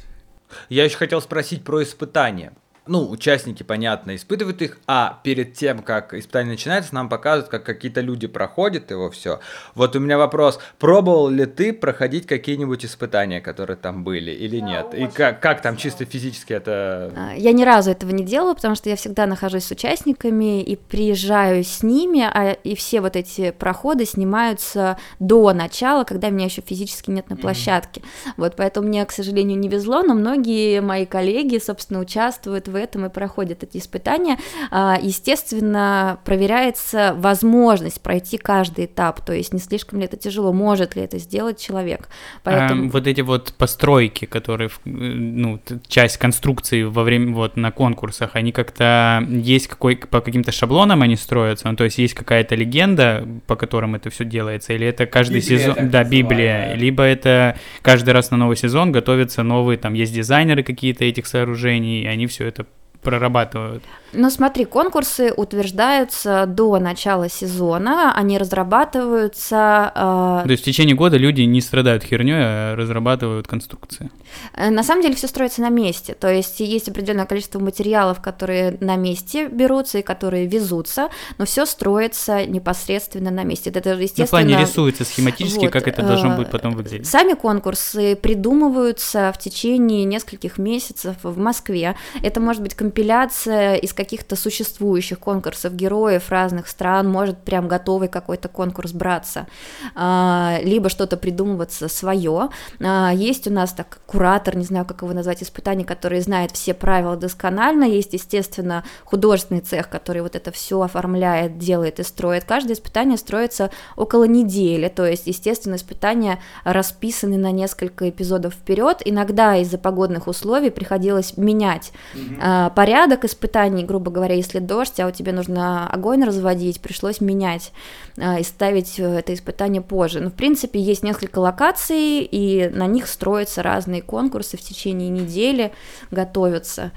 Я 0.70 0.84
еще 0.86 0.97
хотел 0.97 1.22
спросить 1.22 1.64
про 1.64 1.84
испытания 1.84 2.53
ну, 2.88 3.10
участники, 3.10 3.64
понятно, 3.64 4.16
испытывают 4.16 4.62
их, 4.62 4.78
а 4.88 5.20
перед 5.24 5.54
тем, 5.54 5.80
как 5.80 6.14
испытание 6.14 6.52
начинается, 6.52 6.94
нам 6.94 7.10
показывают, 7.10 7.50
как 7.50 7.64
какие-то 7.64 8.02
люди 8.02 8.28
проходят 8.28 8.92
его 8.92 9.10
все. 9.10 9.40
Вот 9.74 9.96
у 9.96 10.00
меня 10.00 10.18
вопрос, 10.18 10.60
пробовал 10.78 11.30
ли 11.30 11.46
ты 11.46 11.74
проходить 11.74 12.28
какие-нибудь 12.28 12.86
испытания, 12.86 13.42
которые 13.42 13.78
там 13.78 14.04
были, 14.04 14.32
или 14.32 14.60
да, 14.60 14.66
нет? 14.66 14.94
И 14.94 15.08
как, 15.08 15.40
как 15.40 15.62
там 15.62 15.78
чисто 15.78 16.06
физически 16.06 16.54
это... 16.54 17.12
А, 17.16 17.34
я 17.36 17.52
ни 17.54 17.64
разу 17.64 17.90
этого 17.90 18.12
не 18.12 18.24
делала, 18.24 18.54
потому 18.54 18.76
что 18.76 18.90
я 18.90 18.96
всегда 18.96 19.26
нахожусь 19.26 19.66
с 19.66 19.72
участниками 19.72 20.62
и 20.62 20.76
приезжаю 20.76 21.64
с 21.64 21.82
ними, 21.82 22.22
а 22.22 22.52
и 22.52 22.76
все 22.76 23.02
вот 23.02 23.16
эти 23.16 23.52
проходы 23.52 24.06
снимаются 24.06 24.98
до 25.20 25.54
начала, 25.54 26.04
когда 26.04 26.30
меня 26.30 26.46
еще 26.46 26.62
физически 26.62 27.10
нет 27.10 27.30
на 27.30 27.38
площадке. 27.38 28.02
Mm-hmm. 28.02 28.32
Вот, 28.38 28.56
поэтому 28.56 28.88
мне, 28.88 29.04
к 29.06 29.12
сожалению, 29.12 29.58
не 29.58 29.70
везло, 29.70 30.04
но 30.04 30.14
многие 30.14 30.82
мои 30.82 31.06
коллеги, 31.06 31.58
собственно, 31.58 32.00
участвуют 32.00 32.68
в 32.68 32.75
в 32.76 32.78
этом 32.78 33.06
и 33.06 33.10
проходят 33.10 33.64
эти 33.64 33.78
испытания. 33.78 34.38
А, 34.70 35.00
естественно, 35.02 36.20
проверяется 36.26 37.16
возможность 37.18 38.02
пройти 38.02 38.38
каждый 38.38 38.86
этап, 38.86 39.22
то 39.26 39.34
есть 39.34 39.54
не 39.54 39.60
слишком 39.60 40.00
ли 40.00 40.06
это 40.06 40.18
тяжело, 40.18 40.52
может 40.52 40.96
ли 40.96 41.02
это 41.02 41.18
сделать 41.18 41.58
человек. 41.58 42.10
Поэтому... 42.44 42.88
А, 42.88 42.92
вот 42.92 43.08
эти 43.08 43.22
вот 43.22 43.54
постройки, 43.58 44.26
которые, 44.26 44.70
ну, 44.84 45.62
часть 45.88 46.18
конструкции 46.18 46.84
во 46.84 47.04
время, 47.04 47.34
вот, 47.34 47.56
на 47.56 47.72
конкурсах, 47.72 48.32
они 48.34 48.52
как-то 48.52 49.26
есть 49.30 49.68
какой, 49.68 49.96
по 49.96 50.20
каким-то 50.20 50.52
шаблонам 50.52 51.02
они 51.02 51.16
строятся, 51.16 51.70
ну, 51.70 51.78
то 51.78 51.86
есть 51.86 51.98
есть 51.98 52.14
какая-то 52.14 52.56
легенда, 52.56 53.26
по 53.48 53.56
которым 53.56 53.96
это 53.96 54.10
все 54.10 54.26
делается, 54.26 54.74
или 54.74 54.86
это 54.86 55.06
каждый 55.06 55.40
Библия, 55.40 55.60
сезон, 55.60 55.90
да, 55.90 56.04
Библия, 56.04 56.68
да. 56.70 56.76
либо 56.76 57.04
это 57.04 57.58
каждый 57.82 58.10
раз 58.10 58.32
на 58.32 58.38
новый 58.38 58.58
сезон 58.58 58.92
готовятся 58.92 59.44
новые, 59.44 59.78
там 59.78 59.94
есть 59.94 60.14
дизайнеры 60.14 60.64
какие-то 60.64 61.06
этих 61.06 61.26
сооружений, 61.26 62.04
и 62.04 62.08
они 62.08 62.28
все 62.28 62.46
это 62.46 62.64
прорабатывают. 63.06 63.84
Ну, 64.16 64.30
смотри, 64.30 64.66
конкурсы 64.66 65.34
утверждаются 65.36 66.45
до 66.47 66.80
начала 66.80 67.30
сезона, 67.30 68.13
они 68.16 68.38
разрабатываются... 68.38 69.91
Э... 69.95 70.41
То 70.45 70.51
есть 70.51 70.63
в 70.63 70.66
течение 70.66 70.95
года 70.95 71.18
люди 71.18 71.41
не 71.41 71.61
страдают 71.61 72.03
херней, 72.03 72.36
а 72.38 72.76
разрабатывают 72.76 73.47
конструкции? 73.47 74.09
Э, 74.53 74.70
на 74.70 74.84
самом 74.84 75.01
деле 75.01 75.16
все 75.16 75.28
строится 75.28 75.61
на 75.61 75.70
месте, 75.70 76.13
то 76.13 76.32
есть 76.32 76.59
есть 76.59 76.89
определенное 76.89 77.26
количество 77.26 77.59
материалов, 77.59 78.22
которые 78.22 78.78
на 78.80 78.95
месте 78.95 79.47
берутся 79.47 79.99
и 79.99 80.01
которые 80.01 80.47
везутся, 80.47 81.09
но 81.38 81.45
все 81.45 81.66
строится 81.66 82.45
непосредственно 82.45 83.32
на 83.32 83.43
месте. 83.43 83.70
Это, 83.70 83.91
естественно... 83.91 84.41
На 84.41 84.47
плане 84.47 84.61
рисуется 84.61 85.03
схематически, 85.05 85.66
вот, 85.66 85.72
как 85.72 85.88
это 85.88 86.03
должно 86.03 86.36
будет 86.36 86.51
потом 86.51 86.76
выглядеть. 86.76 87.07
Сами 87.07 87.34
конкурсы 87.34 88.16
придумываются 88.16 89.32
в 89.34 89.39
течение 89.39 90.05
нескольких 90.05 90.57
месяцев 90.57 91.16
в 91.24 91.38
Москве. 91.38 91.95
Это 92.22 92.39
может 92.39 92.61
быть 92.61 92.76
компиляция 92.76 93.76
из 93.76 93.93
каких-то 94.06 94.36
существующих 94.36 95.18
конкурсов 95.18 95.74
героев 95.76 96.30
разных 96.30 96.68
стран, 96.68 97.10
может 97.10 97.39
прям 97.39 97.68
готовый 97.68 98.08
какой-то 98.08 98.49
конкурс 98.49 98.91
браться, 98.91 99.47
а, 99.95 100.60
либо 100.64 100.89
что-то 100.89 101.18
придумываться 101.18 101.88
свое. 101.88 102.49
А, 102.80 103.12
есть 103.12 103.47
у 103.47 103.51
нас 103.51 103.74
так 103.74 103.97
куратор, 104.06 104.56
не 104.56 104.64
знаю, 104.64 104.86
как 104.86 105.01
его 105.01 105.12
назвать, 105.12 105.41
испытаний, 105.41 105.84
который 105.84 106.22
знает 106.22 106.51
все 106.51 106.76
правила 106.76 107.16
досконально, 107.16 107.86
есть, 107.86 108.14
естественно, 108.14 108.84
художественный 109.06 109.62
цех, 109.62 109.89
который 109.89 110.22
вот 110.22 110.36
это 110.36 110.51
все 110.51 110.80
оформляет, 110.82 111.58
делает 111.58 111.99
и 111.99 112.03
строит. 112.03 112.43
Каждое 112.43 112.74
испытание 112.74 113.18
строится 113.18 113.72
около 113.95 114.26
недели, 114.26 114.88
то 114.88 115.03
есть, 115.03 115.26
естественно, 115.26 115.76
испытания 115.76 116.39
расписаны 116.64 117.38
на 117.38 117.51
несколько 117.51 118.08
эпизодов 118.08 118.53
вперед. 118.53 119.01
Иногда 119.03 119.56
из-за 119.58 119.80
погодных 119.80 120.28
условий 120.28 120.70
приходилось 120.70 121.38
менять 121.38 121.91
mm-hmm. 122.14 122.74
порядок 122.76 123.26
испытаний, 123.26 123.84
грубо 123.96 124.12
говоря, 124.12 124.36
если 124.36 124.60
дождь, 124.60 125.00
а 125.00 125.08
у 125.08 125.12
тебя 125.12 125.32
нужно 125.32 125.89
огонь 125.89 126.26
разводить, 126.26 126.82
пришлось 126.82 127.22
менять 127.22 127.72
а, 128.18 128.39
и 128.39 128.43
ставить 128.43 129.00
э, 129.00 129.20
это 129.20 129.34
испытание 129.34 129.82
позже. 129.82 130.20
Но, 130.20 130.30
в 130.30 130.34
принципе, 130.34 130.82
есть 130.82 131.02
несколько 131.02 131.39
локаций, 131.39 132.28
и 132.30 132.68
на 132.68 132.88
них 132.88 133.08
строятся 133.08 133.64
разные 133.64 134.02
конкурсы 134.02 134.58
в 134.58 134.62
течение 134.62 135.08
недели, 135.08 135.72
готовятся. 136.12 136.91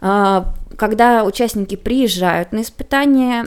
А, 0.00 0.52
когда 0.76 1.22
участники 1.22 1.76
приезжают 1.76 2.50
на 2.50 2.62
испытание, 2.62 3.44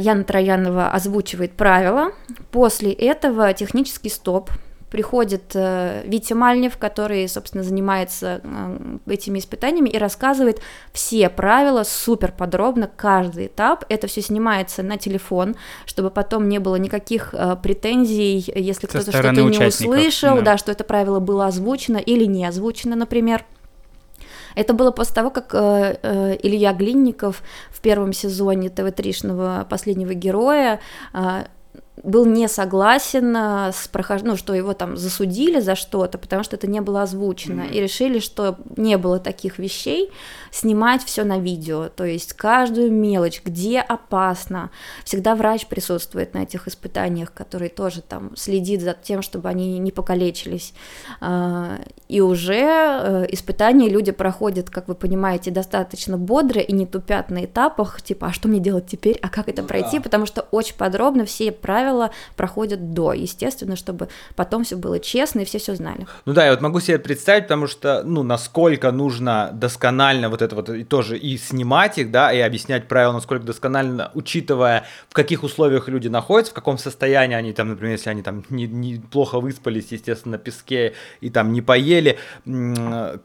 Яна 0.00 0.22
Троянова 0.22 0.88
озвучивает 0.92 1.52
правила. 1.54 2.12
После 2.52 2.92
этого 2.92 3.52
технический 3.54 4.08
стоп, 4.08 4.50
приходит 4.90 5.52
э, 5.54 6.02
Витя 6.04 6.34
Мальнев, 6.34 6.76
который, 6.76 7.28
собственно, 7.28 7.62
занимается 7.62 8.40
э, 8.42 8.98
этими 9.06 9.38
испытаниями 9.38 9.88
и 9.88 9.98
рассказывает 9.98 10.60
все 10.92 11.28
правила 11.28 11.84
супер 11.84 12.32
подробно, 12.32 12.90
каждый 12.94 13.46
этап. 13.46 13.84
Это 13.88 14.06
все 14.08 14.20
снимается 14.20 14.82
на 14.82 14.98
телефон, 14.98 15.56
чтобы 15.86 16.10
потом 16.10 16.48
не 16.48 16.58
было 16.58 16.76
никаких 16.76 17.32
э, 17.32 17.56
претензий, 17.62 18.52
если 18.54 18.86
кто-то 18.86 19.10
что-то 19.10 19.32
не 19.32 19.66
услышал, 19.66 20.36
да. 20.36 20.42
да, 20.42 20.58
что 20.58 20.72
это 20.72 20.84
правило 20.84 21.20
было 21.20 21.46
озвучено 21.46 21.98
или 21.98 22.24
не 22.24 22.44
озвучено, 22.44 22.96
например. 22.96 23.44
Это 24.54 24.74
было 24.74 24.90
после 24.90 25.14
того, 25.14 25.30
как 25.30 25.54
э, 25.54 25.98
э, 26.02 26.36
Илья 26.42 26.72
Глинников 26.72 27.42
в 27.70 27.80
первом 27.80 28.12
сезоне 28.12 28.68
ТВ-тришного 28.68 29.66
«Последнего 29.68 30.14
героя» 30.14 30.80
э, 31.12 31.44
был 32.02 32.24
не 32.24 32.48
согласен 32.48 33.36
э, 33.36 33.72
с 33.72 33.88
прохож... 33.88 34.22
ну, 34.22 34.36
что 34.36 34.54
его 34.54 34.74
там 34.74 34.96
засудили 34.96 35.60
за 35.60 35.74
что-то, 35.74 36.18
потому 36.18 36.42
что 36.42 36.56
это 36.56 36.66
не 36.66 36.80
было 36.80 37.02
озвучено, 37.02 37.62
mm-hmm. 37.62 37.72
и 37.72 37.80
решили, 37.80 38.18
что 38.18 38.56
не 38.76 38.96
было 38.96 39.18
таких 39.18 39.58
вещей, 39.58 40.10
снимать 40.50 41.04
все 41.04 41.24
на 41.24 41.38
видео, 41.38 41.88
то 41.88 42.04
есть 42.04 42.32
каждую 42.32 42.92
мелочь, 42.92 43.42
где 43.44 43.80
опасно, 43.80 44.70
всегда 45.04 45.34
врач 45.34 45.66
присутствует 45.66 46.34
на 46.34 46.38
этих 46.42 46.66
испытаниях, 46.68 47.32
который 47.32 47.68
тоже 47.68 48.02
там 48.02 48.36
следит 48.36 48.82
за 48.82 48.96
тем, 49.00 49.22
чтобы 49.22 49.48
они 49.48 49.78
не 49.78 49.92
покалечились, 49.92 50.74
а, 51.20 51.78
и 52.08 52.20
уже 52.20 52.64
э, 52.64 53.26
испытания 53.30 53.88
люди 53.88 54.12
проходят, 54.12 54.70
как 54.70 54.88
вы 54.88 54.94
понимаете, 54.94 55.50
достаточно 55.50 56.18
бодро 56.18 56.60
и 56.60 56.72
не 56.72 56.86
тупят 56.86 57.30
на 57.30 57.44
этапах, 57.44 58.02
типа, 58.02 58.28
а 58.28 58.32
что 58.32 58.48
мне 58.48 58.58
делать 58.58 58.86
теперь, 58.86 59.18
а 59.22 59.28
как 59.28 59.48
это 59.48 59.62
ну, 59.62 59.68
пройти, 59.68 59.98
да. 59.98 60.02
потому 60.02 60.26
что 60.26 60.42
очень 60.50 60.74
подробно 60.74 61.24
все 61.24 61.52
правила 61.52 61.89
проходят 62.36 62.92
до, 62.92 63.12
естественно, 63.12 63.76
чтобы 63.76 64.08
потом 64.36 64.64
все 64.64 64.76
было 64.76 64.98
честно 64.98 65.40
и 65.40 65.44
все 65.44 65.58
все 65.58 65.74
знали. 65.74 66.06
Ну 66.24 66.32
да, 66.32 66.44
я 66.44 66.50
вот 66.50 66.60
могу 66.60 66.80
себе 66.80 66.98
представить, 66.98 67.44
потому 67.44 67.66
что, 67.66 68.02
ну, 68.04 68.22
насколько 68.22 68.90
нужно 68.92 69.50
досконально 69.52 70.28
вот 70.28 70.42
это 70.42 70.56
вот 70.56 70.68
и 70.70 70.84
тоже 70.84 71.18
и 71.18 71.36
снимать 71.36 71.98
их, 71.98 72.10
да, 72.10 72.32
и 72.32 72.40
объяснять 72.40 72.88
правила, 72.88 73.12
насколько 73.12 73.44
досконально, 73.44 74.10
учитывая, 74.14 74.84
в 75.08 75.14
каких 75.14 75.42
условиях 75.42 75.88
люди 75.88 76.08
находятся, 76.08 76.52
в 76.52 76.54
каком 76.54 76.78
состоянии 76.78 77.36
они 77.36 77.52
там, 77.52 77.68
например, 77.68 77.92
если 77.92 78.10
они 78.10 78.22
там 78.22 78.44
не, 78.50 78.66
не 78.66 78.98
плохо 78.98 79.40
выспались, 79.40 79.88
естественно, 79.90 80.32
на 80.32 80.38
песке 80.38 80.94
и 81.20 81.30
там 81.30 81.52
не 81.52 81.62
поели, 81.62 82.18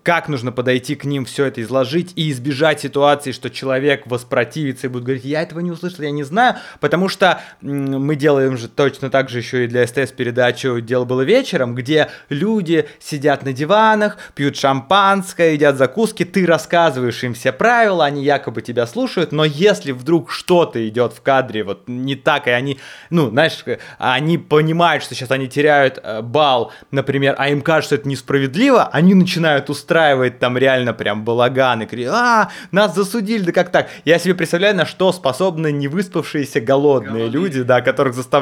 как 0.04 0.30
нужно 0.30 0.52
подойти 0.52 0.96
к 0.96 1.06
ним, 1.06 1.26
все 1.26 1.46
это 1.46 1.62
изложить 1.62 2.14
и 2.16 2.32
избежать 2.32 2.82
ситуации, 2.82 3.32
что 3.32 3.50
человек 3.50 4.08
воспротивится 4.08 4.88
и 4.88 4.90
будет 4.90 5.04
говорить, 5.04 5.26
я 5.26 5.42
этого 5.42 5.60
не 5.60 5.72
услышал, 5.72 6.04
я 6.04 6.12
не 6.12 6.24
знаю, 6.24 6.56
потому 6.80 7.10
что 7.10 7.42
мы 7.62 8.16
делаем 8.16 8.55
же 8.58 8.68
точно 8.68 9.10
так 9.10 9.30
же 9.30 9.40
еще 9.40 9.66
и 9.66 9.68
для 9.68 9.86
СТС 9.86 10.12
передачу 10.12 10.80
«Дело 10.82 11.06
было 11.06 11.22
вечером», 11.22 11.76
где 11.76 12.10
люди 12.30 12.88
сидят 13.00 13.44
на 13.44 13.54
диванах, 13.54 14.18
пьют 14.36 14.58
шампанское, 14.58 15.54
едят 15.54 15.78
закуски, 15.78 16.26
ты 16.26 16.46
рассказываешь 16.46 17.24
им 17.24 17.34
все 17.34 17.52
правила, 17.52 18.06
они 18.06 18.24
якобы 18.24 18.62
тебя 18.62 18.88
слушают, 18.88 19.32
но 19.32 19.46
если 19.46 19.92
вдруг 19.92 20.32
что-то 20.32 20.88
идет 20.88 21.14
в 21.14 21.22
кадре 21.22 21.64
вот 21.64 21.88
не 21.88 22.16
так, 22.16 22.48
и 22.48 22.52
они, 22.52 22.80
ну, 23.10 23.30
знаешь, 23.30 23.64
они 23.98 24.38
понимают, 24.38 25.04
что 25.04 25.16
сейчас 25.16 25.32
они 25.32 25.48
теряют 25.48 26.00
э, 26.02 26.22
балл, 26.22 26.72
например, 26.92 27.36
а 27.38 27.50
им 27.50 27.62
кажется, 27.62 27.96
это 27.96 28.08
несправедливо, 28.08 28.88
они 28.88 29.14
начинают 29.14 29.70
устраивать 29.70 30.40
там 30.40 30.58
реально 30.58 30.94
прям 30.94 31.24
балаган 31.26 31.82
и 31.82 31.86
говорят, 31.86 32.14
а, 32.14 32.50
нас 32.72 32.96
засудили, 32.96 33.44
да 33.44 33.52
как 33.52 33.72
так? 33.72 33.90
Я 34.06 34.20
себе 34.20 34.36
представляю, 34.36 34.76
на 34.76 34.86
что 34.86 35.12
способны 35.12 35.72
невыспавшиеся 35.72 36.62
голодные, 36.62 37.06
голодные 37.06 37.30
люди, 37.30 37.64
да, 37.64 37.82
которых 37.82 38.14
заставляют 38.14 38.35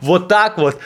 вот 0.00 0.28
так 0.28 0.58
вот 0.58 0.78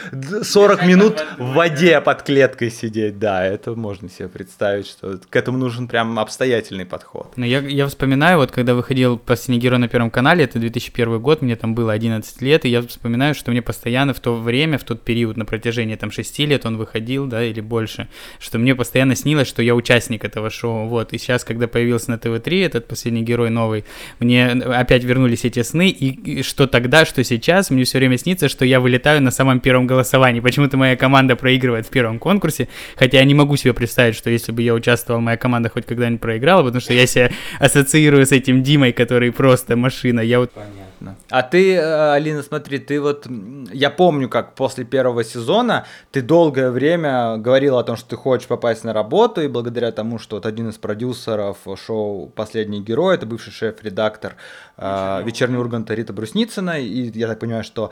40 0.42 0.86
минут 0.86 1.24
в 1.38 1.52
воде 1.54 2.00
под 2.00 2.22
клеткой 2.22 2.70
сидеть, 2.70 3.18
да, 3.18 3.44
это 3.44 3.74
можно 3.74 4.08
себе 4.08 4.28
представить, 4.28 4.86
что 4.86 5.18
к 5.28 5.36
этому 5.36 5.58
нужен 5.58 5.88
прям 5.88 6.18
обстоятельный 6.18 6.86
подход. 6.86 7.32
Ну, 7.36 7.44
я, 7.44 7.60
я 7.60 7.86
вспоминаю, 7.86 8.38
вот 8.38 8.50
когда 8.50 8.74
выходил 8.74 9.18
«Последний 9.18 9.58
герой» 9.58 9.78
на 9.78 9.88
Первом 9.88 10.10
канале, 10.10 10.44
это 10.44 10.58
2001 10.58 11.20
год, 11.20 11.42
мне 11.42 11.56
там 11.56 11.74
было 11.74 11.92
11 11.92 12.42
лет, 12.42 12.64
и 12.64 12.68
я 12.68 12.82
вспоминаю, 12.82 13.34
что 13.34 13.50
мне 13.50 13.62
постоянно 13.62 14.14
в 14.14 14.20
то 14.20 14.36
время, 14.36 14.78
в 14.78 14.84
тот 14.84 15.02
период, 15.02 15.36
на 15.36 15.44
протяжении 15.44 15.96
там 15.96 16.10
6 16.10 16.38
лет 16.40 16.66
он 16.66 16.76
выходил, 16.76 17.26
да, 17.26 17.44
или 17.44 17.60
больше, 17.60 18.08
что 18.38 18.58
мне 18.58 18.74
постоянно 18.74 19.16
снилось, 19.16 19.48
что 19.48 19.62
я 19.62 19.74
участник 19.74 20.24
этого 20.24 20.50
шоу, 20.50 20.88
вот, 20.88 21.12
и 21.12 21.18
сейчас, 21.18 21.44
когда 21.44 21.68
появился 21.68 22.10
на 22.10 22.18
ТВ-3 22.18 22.66
этот 22.66 22.88
«Последний 22.88 23.22
герой» 23.22 23.50
новый, 23.50 23.84
мне 24.18 24.50
опять 24.50 25.04
вернулись 25.04 25.44
эти 25.44 25.62
сны, 25.62 25.88
и, 25.88 26.38
и 26.38 26.42
что 26.42 26.66
тогда, 26.66 27.04
что 27.04 27.22
сейчас, 27.24 27.70
мне 27.70 27.84
все 27.84 27.98
время 27.98 28.18
снится, 28.18 28.41
что 28.48 28.64
я 28.64 28.80
вылетаю 28.80 29.22
на 29.22 29.30
самом 29.30 29.60
первом 29.60 29.86
голосовании, 29.86 30.40
почему-то 30.40 30.76
моя 30.76 30.96
команда 30.96 31.36
проигрывает 31.36 31.86
в 31.86 31.90
первом 31.90 32.18
конкурсе, 32.18 32.68
хотя 32.96 33.18
я 33.18 33.24
не 33.24 33.34
могу 33.34 33.56
себе 33.56 33.74
представить, 33.74 34.14
что 34.14 34.30
если 34.30 34.52
бы 34.52 34.62
я 34.62 34.74
участвовал, 34.74 35.20
моя 35.20 35.36
команда 35.36 35.68
хоть 35.68 35.86
когда-нибудь 35.86 36.20
проиграла, 36.20 36.62
потому 36.62 36.80
что 36.80 36.92
я 36.94 37.06
себя 37.06 37.30
ассоциирую 37.58 38.26
с 38.26 38.32
этим 38.32 38.62
Димой, 38.62 38.92
который 38.92 39.32
просто 39.32 39.76
машина. 39.76 40.20
Я 40.20 40.38
вот... 40.40 40.50
Понятно. 40.52 41.16
А 41.30 41.42
ты, 41.42 41.74
э, 41.74 42.12
Алина, 42.12 42.42
смотри, 42.42 42.78
ты 42.78 43.00
вот... 43.00 43.26
Я 43.72 43.90
помню, 43.90 44.28
как 44.28 44.54
после 44.54 44.84
первого 44.84 45.24
сезона 45.24 45.86
ты 46.10 46.22
долгое 46.22 46.70
время 46.70 47.36
говорила 47.38 47.80
о 47.80 47.84
том, 47.84 47.96
что 47.96 48.10
ты 48.10 48.16
хочешь 48.16 48.46
попасть 48.46 48.84
на 48.84 48.92
работу, 48.92 49.40
и 49.40 49.48
благодаря 49.48 49.92
тому, 49.92 50.18
что 50.18 50.36
вот 50.36 50.46
один 50.46 50.68
из 50.68 50.78
продюсеров 50.78 51.58
шоу 51.76 52.28
«Последний 52.28 52.80
герой», 52.80 53.14
это 53.14 53.26
бывший 53.26 53.52
шеф-редактор 53.52 54.36
э, 54.76 55.22
«Вечерний 55.24 55.58
Урганта» 55.58 55.94
Рита 55.94 56.12
Брусницына, 56.12 56.80
и 56.80 57.10
я 57.18 57.26
так 57.28 57.38
понимаю, 57.38 57.64
что 57.64 57.90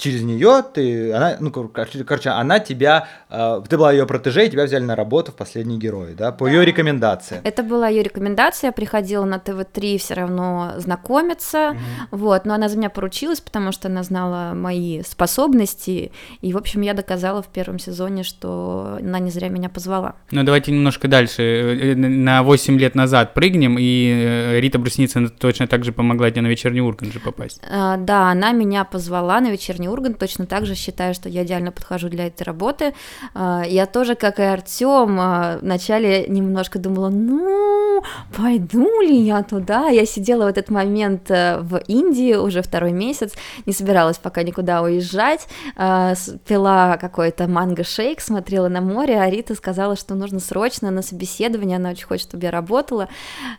через 0.00 0.22
нее 0.22 0.64
ты, 0.72 1.12
она, 1.12 1.36
ну, 1.40 1.50
короче, 1.50 2.30
она 2.30 2.58
тебя, 2.58 3.06
э, 3.28 3.62
ты 3.68 3.76
была 3.76 3.92
ее 3.92 4.06
протеже, 4.06 4.46
и 4.46 4.50
тебя 4.50 4.64
взяли 4.64 4.82
на 4.82 4.96
работу 4.96 5.30
в 5.32 5.36
«Последний 5.36 5.78
герой», 5.78 6.14
да, 6.14 6.32
по 6.32 6.46
да. 6.46 6.52
ее 6.52 6.64
рекомендации. 6.64 7.40
Это 7.44 7.62
была 7.62 7.88
ее 7.88 8.02
рекомендация, 8.02 8.68
я 8.68 8.72
приходила 8.72 9.24
на 9.24 9.38
ТВ-3 9.38 9.98
все 9.98 10.14
равно 10.14 10.72
знакомиться, 10.78 11.70
угу. 11.70 12.18
вот, 12.18 12.46
но 12.46 12.54
она 12.54 12.68
за 12.68 12.78
меня 12.78 12.90
поручилась, 12.90 13.40
потому 13.40 13.72
что 13.72 13.88
она 13.88 14.02
знала 14.02 14.54
мои 14.54 15.02
способности, 15.02 16.12
и, 16.40 16.52
в 16.52 16.56
общем, 16.56 16.80
я 16.80 16.94
доказала 16.94 17.42
в 17.42 17.48
первом 17.48 17.78
сезоне, 17.78 18.22
что 18.22 18.98
она 19.00 19.18
не 19.18 19.30
зря 19.30 19.48
меня 19.48 19.68
позвала. 19.68 20.14
Ну, 20.30 20.42
давайте 20.42 20.72
немножко 20.72 21.08
дальше, 21.08 21.42
э, 21.42 21.94
на 21.94 22.42
8 22.42 22.78
лет 22.78 22.94
назад 22.94 23.34
прыгнем, 23.34 23.76
и 23.78 24.10
э, 24.10 24.60
Рита 24.60 24.78
Брусницына 24.78 25.28
точно 25.28 25.66
так 25.66 25.84
же 25.84 25.92
помогла 25.92 26.30
тебе 26.30 26.42
на 26.42 26.46
«Вечерний 26.46 26.80
Ургант» 26.80 27.12
же 27.12 27.20
попасть. 27.20 27.60
А, 27.70 27.98
да, 27.98 28.30
она 28.30 28.52
меня 28.52 28.84
позвала 28.84 29.40
на 29.40 29.50
«Вечерний 29.50 29.89
Ургант, 29.90 30.18
точно 30.18 30.46
так 30.46 30.66
же 30.66 30.74
считаю, 30.74 31.14
что 31.14 31.28
я 31.28 31.44
идеально 31.44 31.72
подхожу 31.72 32.08
для 32.08 32.26
этой 32.26 32.42
работы. 32.44 32.94
А, 33.34 33.62
я 33.66 33.86
тоже, 33.86 34.14
как 34.14 34.38
и 34.38 34.42
Артем, 34.42 35.18
а, 35.20 35.58
вначале 35.60 36.26
немножко 36.26 36.78
думала, 36.78 37.08
ну, 37.08 38.02
пойду 38.36 39.00
ли 39.00 39.16
я 39.16 39.42
туда? 39.42 39.88
Я 39.88 40.06
сидела 40.06 40.44
в 40.44 40.48
этот 40.48 40.70
момент 40.70 41.30
э, 41.30 41.58
в 41.60 41.78
Индии 41.86 42.34
уже 42.34 42.62
второй 42.62 42.92
месяц, 42.92 43.32
не 43.66 43.72
собиралась 43.72 44.18
пока 44.18 44.42
никуда 44.42 44.82
уезжать, 44.82 45.46
э, 45.76 46.14
пила 46.46 46.96
какой-то 46.96 47.46
манго-шейк, 47.48 48.20
смотрела 48.20 48.68
на 48.68 48.80
море, 48.80 49.20
а 49.20 49.28
Рита 49.28 49.54
сказала, 49.54 49.96
что 49.96 50.14
нужно 50.14 50.40
срочно 50.40 50.90
на 50.90 51.02
собеседование, 51.02 51.76
она 51.76 51.90
очень 51.90 52.06
хочет, 52.06 52.28
чтобы 52.28 52.44
я 52.44 52.50
работала. 52.50 53.08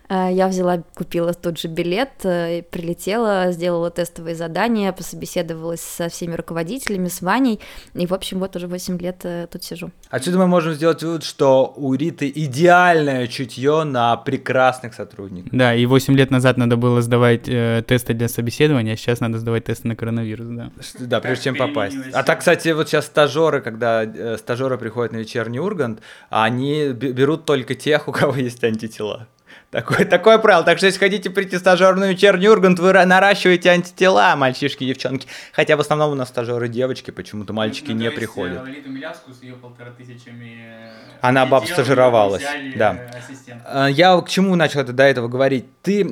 Э, 0.10 0.30
я 0.32 0.48
взяла, 0.48 0.84
купила 0.96 1.34
тот 1.34 1.58
же 1.58 1.68
билет, 1.68 2.12
прилетела, 2.22 3.52
сделала 3.52 3.90
тестовые 3.90 4.36
задания, 4.36 4.92
пособеседовалась 4.92 5.82
со 5.82 6.10
всеми 6.10 6.21
руководителями, 6.30 7.08
с 7.08 7.22
Ваней, 7.22 7.60
и, 7.94 8.06
в 8.06 8.14
общем, 8.14 8.40
вот 8.40 8.56
уже 8.56 8.68
8 8.68 9.00
лет 9.00 9.26
тут 9.52 9.64
сижу. 9.64 9.92
Отсюда 10.10 10.38
мы 10.38 10.48
можем 10.48 10.74
сделать 10.74 11.04
вывод, 11.04 11.24
что 11.24 11.74
у 11.76 11.94
Риты 11.94 12.32
идеальное 12.34 13.28
чутье 13.28 13.84
на 13.84 14.18
прекрасных 14.18 14.94
сотрудников. 14.94 15.50
Да, 15.52 15.74
и 15.76 15.86
8 15.86 16.16
лет 16.16 16.32
назад 16.32 16.58
надо 16.58 16.78
было 16.78 17.02
сдавать 17.02 17.48
э, 17.48 17.84
тесты 17.88 18.14
для 18.14 18.28
собеседования, 18.28 18.94
а 18.94 18.98
сейчас 18.98 19.20
надо 19.20 19.40
сдавать 19.40 19.66
тесты 19.66 19.88
на 19.88 19.96
коронавирус, 19.96 20.48
да. 20.48 20.72
Да, 21.00 21.20
прежде 21.20 21.46
чем 21.46 21.56
попасть. 21.56 21.98
А 22.14 22.24
так, 22.24 22.40
кстати, 22.40 22.70
вот 22.70 22.88
сейчас 22.90 23.06
стажеры, 23.06 23.62
когда 23.62 24.04
э, 24.04 24.38
стажеры 24.38 24.78
приходят 24.78 25.12
на 25.14 25.18
вечерний 25.18 25.60
Ургант, 25.60 26.02
они 26.30 26.90
берут 26.90 27.46
только 27.46 27.76
тех, 27.76 28.08
у 28.08 28.12
кого 28.12 28.36
есть 28.36 28.64
антитела. 28.64 29.28
Такое, 29.72 30.06
такое 30.06 30.38
правило. 30.38 30.66
Так 30.66 30.78
что, 30.78 30.88
если 30.88 31.00
хотите 31.00 31.30
прийти 31.30 31.58
стажер 31.58 31.98
вечерний 31.98 32.50
Ургант, 32.50 32.78
вы 32.80 32.92
наращиваете 32.92 33.70
антитела, 33.70 34.36
мальчишки, 34.36 34.84
девчонки. 34.84 35.28
Хотя 35.54 35.78
в 35.78 35.80
основном 35.80 36.12
у 36.12 36.16
нас 36.16 36.28
стажеры 36.28 36.68
девочки, 36.68 37.12
почему-то 37.12 37.54
мальчики 37.54 37.92
ну, 37.92 38.00
не 38.00 38.12
приходят. 38.12 38.62
Она 41.22 41.46
баб 41.46 41.68
стажировалась, 41.68 42.44
да. 42.76 42.98
А, 43.64 43.88
я 43.88 44.20
к 44.20 44.28
чему 44.28 44.56
начал 44.56 44.82
это 44.82 44.92
до 44.92 45.04
этого 45.04 45.28
говорить? 45.28 45.66
Ты 45.84 46.04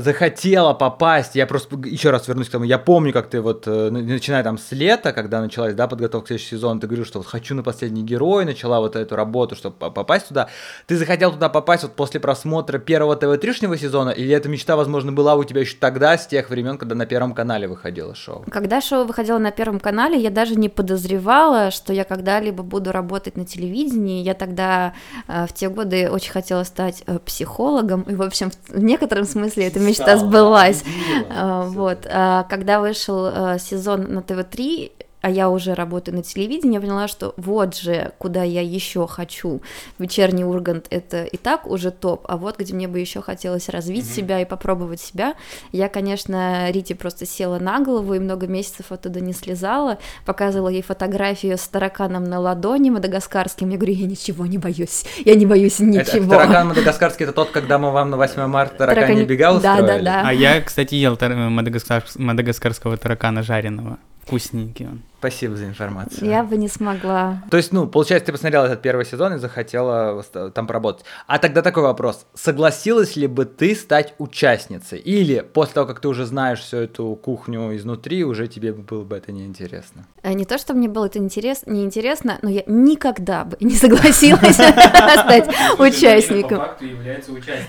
захотела 0.00 0.72
попасть, 0.74 1.34
я 1.34 1.46
просто 1.46 1.76
еще 1.84 2.10
раз 2.10 2.26
вернусь 2.28 2.48
к 2.48 2.52
тому, 2.52 2.64
я 2.64 2.78
помню, 2.78 3.12
как 3.12 3.28
ты 3.28 3.40
вот, 3.40 3.64
э, 3.66 3.90
начиная 3.90 4.42
там 4.42 4.58
с 4.58 4.72
лета, 4.72 5.12
когда 5.12 5.40
началась, 5.40 5.74
да, 5.74 5.86
подготовка 5.86 6.24
к 6.24 6.28
следующему 6.28 6.58
сезону, 6.58 6.80
ты 6.80 6.86
говорил, 6.86 7.06
что 7.06 7.18
вот 7.18 7.26
хочу 7.26 7.54
на 7.54 7.62
последний 7.62 8.02
герой, 8.02 8.44
начала 8.44 8.80
вот 8.80 8.96
эту 8.96 9.16
работу, 9.16 9.54
чтобы 9.54 9.76
попасть 9.76 10.28
туда. 10.28 10.48
Ты 10.86 10.96
захотел 10.96 11.32
туда 11.32 11.48
попасть 11.48 11.84
вот 11.84 11.94
после 11.94 12.20
просмотра 12.20 12.78
первого 12.88 13.16
ТВ-3шнего 13.16 13.76
сезона, 13.76 14.08
или 14.08 14.34
эта 14.34 14.48
мечта, 14.48 14.74
возможно, 14.74 15.12
была 15.12 15.34
у 15.34 15.44
тебя 15.44 15.60
еще 15.60 15.76
тогда, 15.78 16.16
с 16.16 16.26
тех 16.26 16.48
времен, 16.48 16.78
когда 16.78 16.94
на 16.94 17.04
Первом 17.04 17.34
канале 17.34 17.68
выходило 17.68 18.14
шоу? 18.14 18.46
Когда 18.50 18.80
шоу 18.80 19.04
выходило 19.04 19.36
на 19.36 19.50
Первом 19.50 19.78
канале, 19.78 20.18
я 20.18 20.30
даже 20.30 20.54
не 20.54 20.70
подозревала, 20.70 21.70
что 21.70 21.92
я 21.92 22.04
когда-либо 22.04 22.62
буду 22.62 22.90
работать 22.90 23.36
на 23.36 23.44
телевидении. 23.44 24.22
Я 24.22 24.32
тогда 24.32 24.94
э, 25.26 25.46
в 25.46 25.52
те 25.52 25.68
годы 25.68 26.10
очень 26.10 26.32
хотела 26.32 26.64
стать 26.64 27.02
э, 27.06 27.18
психологом, 27.18 28.02
и, 28.02 28.14
в 28.14 28.22
общем, 28.22 28.50
в 28.68 28.82
некотором 28.82 29.24
смысле 29.24 29.66
эта 29.66 29.80
мечта 29.80 30.16
сбылась. 30.16 30.82
Э, 31.28 31.64
вот. 31.66 32.06
А 32.10 32.44
когда 32.44 32.80
вышел 32.80 33.58
сезон 33.58 34.14
на 34.14 34.22
ТВ-3, 34.22 34.92
а 35.20 35.30
я 35.30 35.48
уже 35.48 35.74
работаю 35.74 36.16
на 36.16 36.22
телевидении, 36.22 36.74
я 36.74 36.80
поняла, 36.80 37.08
что 37.08 37.34
вот 37.36 37.76
же, 37.76 38.12
куда 38.18 38.42
я 38.42 38.62
еще 38.62 39.06
хочу. 39.06 39.60
Вечерний 39.98 40.44
Ургант 40.44 40.86
это 40.90 41.24
и 41.24 41.36
так 41.36 41.66
уже 41.66 41.90
топ, 41.90 42.24
а 42.28 42.36
вот 42.36 42.58
где 42.58 42.74
мне 42.74 42.88
бы 42.88 42.98
еще 43.00 43.20
хотелось 43.20 43.68
развить 43.68 44.04
mm-hmm. 44.04 44.16
себя 44.16 44.40
и 44.40 44.44
попробовать 44.44 45.00
себя. 45.00 45.34
Я, 45.72 45.88
конечно, 45.88 46.70
Рите 46.70 46.94
просто 46.94 47.26
села 47.26 47.58
на 47.58 47.80
голову 47.80 48.14
и 48.14 48.18
много 48.18 48.46
месяцев 48.46 48.92
оттуда 48.92 49.20
не 49.20 49.32
слезала, 49.32 49.98
показывала 50.24 50.68
ей 50.68 50.82
фотографию 50.82 51.58
с 51.58 51.66
тараканом 51.66 52.24
на 52.24 52.38
ладони 52.38 52.90
мадагаскарским. 52.90 53.70
Я 53.70 53.76
говорю, 53.76 53.94
я 53.94 54.06
ничего 54.06 54.46
не 54.46 54.58
боюсь, 54.58 55.04
я 55.24 55.34
не 55.34 55.46
боюсь 55.46 55.80
ничего. 55.80 56.00
Это, 56.00 56.16
это 56.16 56.28
таракан 56.28 56.68
мадагаскарский 56.68 57.24
это 57.24 57.32
тот, 57.32 57.50
когда 57.50 57.78
мы 57.78 57.90
вам 57.90 58.10
на 58.10 58.16
8 58.16 58.46
марта 58.46 58.78
таракан 58.78 59.02
Таракани... 59.02 59.24
бега 59.24 59.52
устроили? 59.52 59.86
Да, 59.86 59.98
да, 59.98 60.02
да. 60.02 60.22
А 60.26 60.32
я, 60.32 60.60
кстати, 60.60 60.94
ел 60.94 61.16
тар... 61.16 61.34
мадагаскар... 61.34 62.04
мадагаскарского 62.16 62.96
таракана 62.96 63.42
жареного. 63.42 63.98
Вкусненький 64.22 64.86
он. 64.86 65.02
Спасибо 65.18 65.56
за 65.56 65.64
информацию. 65.64 66.30
Я 66.30 66.44
бы 66.44 66.56
не 66.56 66.68
смогла. 66.68 67.42
То 67.50 67.56
есть, 67.56 67.72
ну, 67.72 67.88
получается, 67.88 68.26
ты 68.26 68.32
посмотрела 68.32 68.66
этот 68.66 68.82
первый 68.82 69.04
сезон 69.04 69.34
и 69.34 69.38
захотела 69.38 70.22
там 70.54 70.68
поработать. 70.68 71.04
А 71.26 71.38
тогда 71.38 71.62
такой 71.62 71.82
вопрос. 71.82 72.24
Согласилась 72.34 73.16
ли 73.16 73.26
бы 73.26 73.44
ты 73.44 73.74
стать 73.74 74.14
участницей? 74.18 75.00
Или 75.00 75.40
после 75.40 75.74
того, 75.74 75.88
как 75.88 75.98
ты 75.98 76.06
уже 76.06 76.24
знаешь 76.24 76.60
всю 76.60 76.76
эту 76.76 77.16
кухню 77.16 77.74
изнутри, 77.76 78.24
уже 78.24 78.46
тебе 78.46 78.72
было 78.72 79.02
бы 79.02 79.16
это 79.16 79.32
неинтересно? 79.32 80.06
Э, 80.22 80.34
не 80.34 80.44
то, 80.44 80.56
что 80.56 80.74
мне 80.74 80.88
было 80.88 81.06
это 81.06 81.18
интерес, 81.18 81.62
неинтересно, 81.66 82.38
но 82.42 82.48
я 82.48 82.62
никогда 82.66 83.44
бы 83.44 83.56
не 83.60 83.74
согласилась 83.74 84.54
стать 84.54 85.48
участником. 85.78 86.62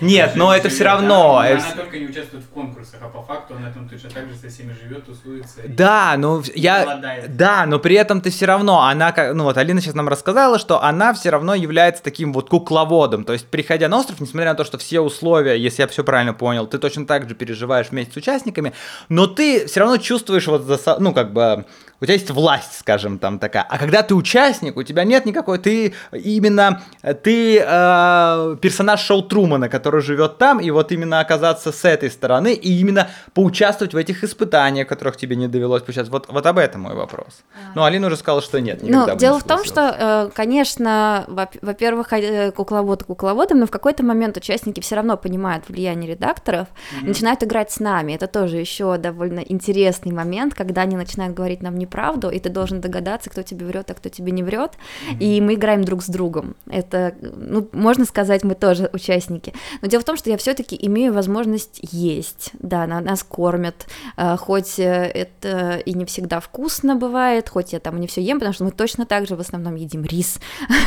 Нет, 0.02 0.34
но 0.36 0.56
это 0.56 0.70
все 0.70 0.84
равно. 0.84 1.40
Она 1.40 1.62
только 1.76 1.98
не 1.98 2.06
участвует 2.06 2.44
в 2.44 2.50
конкурсах, 2.50 3.00
а 3.02 3.08
по 3.08 3.24
факту 3.24 3.56
она 3.56 3.72
там 3.72 3.90
точно 3.90 4.12
так 4.12 4.30
же 4.30 4.36
со 4.36 4.50
всеми 4.50 4.76
живет, 4.80 5.06
тусуется. 5.06 5.62
Да, 5.68 6.16
но 6.18 6.44
я... 6.54 7.30
Да, 7.40 7.66
но 7.66 7.80
при 7.80 7.96
этом 7.96 8.20
ты 8.20 8.32
все 8.32 8.46
равно, 8.46 8.82
она, 8.82 9.16
ну 9.34 9.46
вот 9.46 9.58
Алина 9.58 9.80
сейчас 9.80 9.96
нам 9.96 10.10
рассказала, 10.10 10.60
что 10.60 10.84
она 10.84 11.14
все 11.14 11.30
равно 11.30 11.56
является 11.56 12.04
таким 12.04 12.34
вот 12.34 12.50
кукловодом. 12.50 13.24
То 13.24 13.32
есть, 13.32 13.48
приходя 13.48 13.88
на 13.88 13.98
остров, 13.98 14.20
несмотря 14.20 14.50
на 14.50 14.56
то, 14.56 14.66
что 14.66 14.78
все 14.78 15.00
условия, 15.00 15.58
если 15.58 15.82
я 15.82 15.88
все 15.88 16.04
правильно 16.04 16.34
понял, 16.34 16.68
ты 16.68 16.78
точно 16.80 17.08
так 17.08 17.30
же 17.30 17.36
переживаешь 17.36 17.92
вместе 17.92 18.12
с 18.12 18.18
участниками, 18.18 18.74
но 19.08 19.26
ты 19.26 19.68
все 19.68 19.80
равно 19.80 19.96
чувствуешь 19.96 20.48
вот, 20.48 20.66
ну 21.00 21.14
как 21.14 21.32
бы 21.32 21.64
у 22.02 22.06
тебя 22.06 22.14
есть 22.14 22.32
власть, 22.32 22.80
скажем, 22.80 23.20
там 23.20 23.40
такая. 23.40 23.64
А 23.64 23.78
когда 23.78 24.04
ты 24.04 24.16
участник, 24.16 24.78
у 24.78 24.84
тебя 24.84 25.04
нет 25.04 25.26
никакой, 25.26 25.58
ты 25.58 25.94
именно, 26.12 26.82
ты 27.24 27.60
э, 27.60 28.56
персонаж 28.62 29.02
шоу 29.02 29.22
Трумана, 29.22 29.68
который 29.68 30.02
живет 30.02 30.38
там, 30.38 30.60
и 30.60 30.72
вот 30.72 30.92
именно 30.92 31.20
оказаться 31.20 31.72
с 31.72 31.86
этой 31.86 32.10
стороны, 32.10 32.54
и 32.54 32.80
именно 32.80 33.10
поучаствовать 33.34 33.94
в 33.94 33.98
этих 33.98 34.24
испытаниях, 34.24 34.88
которых 34.88 35.18
тебе 35.18 35.36
не 35.36 35.48
довелось 35.48 35.84
поучаствовать. 35.84 36.28
Вот, 36.28 36.34
вот 36.34 36.46
об 36.46 36.58
этом 36.58 36.82
мой 36.82 36.96
вопрос. 36.96 37.42
А. 37.54 37.74
Ну, 37.76 37.84
Алина 37.84 38.08
уже 38.08 38.16
сказала, 38.16 38.42
что 38.42 38.62
нет. 38.62 38.80
Ну, 38.82 39.16
дело 39.18 39.40
в 39.40 39.44
том, 39.44 39.66
что, 39.66 39.96
э, 40.00 40.30
конечно, 40.34 41.26
во-первых, 41.28 42.14
э, 42.14 42.52
кукловод 42.52 43.04
кукловодом, 43.04 43.60
но 43.60 43.66
в 43.66 43.72
какой-то 43.72 44.06
момент 44.06 44.38
участники 44.38 44.80
все 44.80 44.96
равно 44.96 45.18
понимают 45.18 45.68
влияние 45.68 46.12
редакторов, 46.12 46.68
mm-hmm. 46.68 47.08
начинают 47.08 47.44
играть 47.44 47.72
с 47.72 47.80
нами. 47.80 48.14
Это 48.14 48.28
тоже 48.28 48.58
еще 48.58 48.98
довольно 48.98 49.40
интересный 49.40 50.14
момент, 50.14 50.54
когда 50.54 50.84
они 50.84 50.96
начинают 50.96 51.36
говорить 51.36 51.62
нам 51.62 51.78
не 51.78 51.89
правду, 51.90 52.30
и 52.30 52.40
ты 52.40 52.50
должен 52.50 52.82
догадаться, 52.82 53.30
кто 53.30 53.44
тебе 53.44 53.66
врет, 53.66 53.92
а 53.92 53.94
кто 53.94 54.10
тебе 54.10 54.32
не 54.32 54.44
врет. 54.44 54.72
Mm-hmm. 54.72 55.18
И 55.20 55.42
мы 55.42 55.56
играем 55.56 55.84
друг 55.84 56.04
с 56.04 56.08
другом. 56.08 56.56
Это, 56.70 57.16
ну, 57.22 57.68
можно 57.72 58.06
сказать, 58.06 58.44
мы 58.44 58.56
тоже 58.56 58.90
участники. 58.94 59.54
Но 59.82 59.88
дело 59.88 60.02
в 60.02 60.06
том, 60.06 60.18
что 60.18 60.30
я 60.30 60.38
все-таки 60.38 60.78
имею 60.80 61.14
возможность 61.14 61.80
есть. 61.82 62.52
Да, 62.60 62.88
нас 62.88 63.24
кормят, 63.24 63.88
э, 64.18 64.38
хоть 64.38 64.80
э, 64.80 64.84
это 64.84 65.78
и 65.78 65.94
не 65.94 66.06
всегда 66.06 66.40
вкусно 66.40 66.96
бывает, 66.96 67.50
хоть 67.50 67.74
я 67.74 67.80
там 67.80 68.00
не 68.00 68.08
все 68.08 68.22
ем, 68.22 68.40
потому 68.40 68.54
что 68.54 68.64
мы 68.64 68.72
точно 68.72 69.06
так 69.06 69.28
же 69.28 69.36
в 69.36 69.40
основном 69.40 69.76
едим 69.76 70.04
рис, 70.04 70.40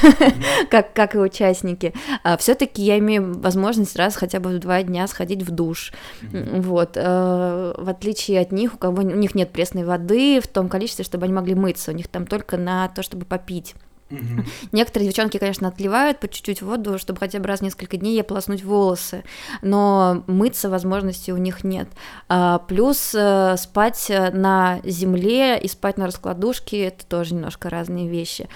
как, 0.71 0.93
как 0.93 1.15
и 1.15 1.19
участники. 1.19 1.95
А 2.23 2.37
все-таки 2.37 2.83
я 2.83 2.99
имею 2.99 3.41
возможность 3.41 3.97
раз 3.97 4.17
хотя 4.17 4.41
бы 4.41 4.51
в 4.51 4.59
два 4.59 4.83
дня 4.83 5.07
сходить 5.07 5.43
в 5.43 5.51
душ. 5.51 5.93
Вот. 6.33 6.93
Э, 6.97 7.75
в 7.77 7.89
отличие 7.89 8.41
от 8.41 8.53
них, 8.53 8.75
у 8.75 8.79
кого 8.79 9.03
у 9.03 9.05
них 9.05 9.35
нет 9.35 9.51
пресной 9.51 9.85
воды 9.85 10.41
в 10.41 10.47
том 10.47 10.69
количестве, 10.69 10.92
количестве, 10.93 11.05
чтобы 11.05 11.25
они 11.25 11.35
могли 11.35 11.55
мыться. 11.55 11.91
У 11.91 11.95
них 11.95 12.09
там 12.09 12.27
только 12.27 12.57
на 12.57 12.89
то, 12.89 13.03
чтобы 13.03 13.25
попить. 13.25 13.75
Угу. 14.11 14.45
Некоторые 14.73 15.09
девчонки, 15.09 15.39
конечно, 15.39 15.69
отливают 15.69 16.21
по 16.21 16.29
чуть-чуть 16.29 16.63
воду, 16.63 16.99
чтобы 16.99 17.19
хотя 17.19 17.39
бы 17.39 17.47
раз 17.47 17.61
в 17.61 17.63
несколько 17.63 17.97
дней 17.97 18.21
ополоснуть 18.21 18.63
волосы, 18.63 19.25
но 19.63 20.23
мыться 20.27 20.69
возможности 20.69 21.31
у 21.31 21.39
них 21.39 21.65
нет. 21.65 21.89
А, 22.29 22.59
плюс 22.59 23.15
а, 23.15 23.57
спать 23.57 24.11
на 24.11 24.81
земле 24.85 25.59
и 25.59 25.69
спать 25.69 25.97
на 25.97 26.07
раскладушке 26.07 26.85
это 26.85 27.07
тоже 27.07 27.35
немножко 27.35 27.71
разные 27.71 28.09
вещи. 28.09 28.49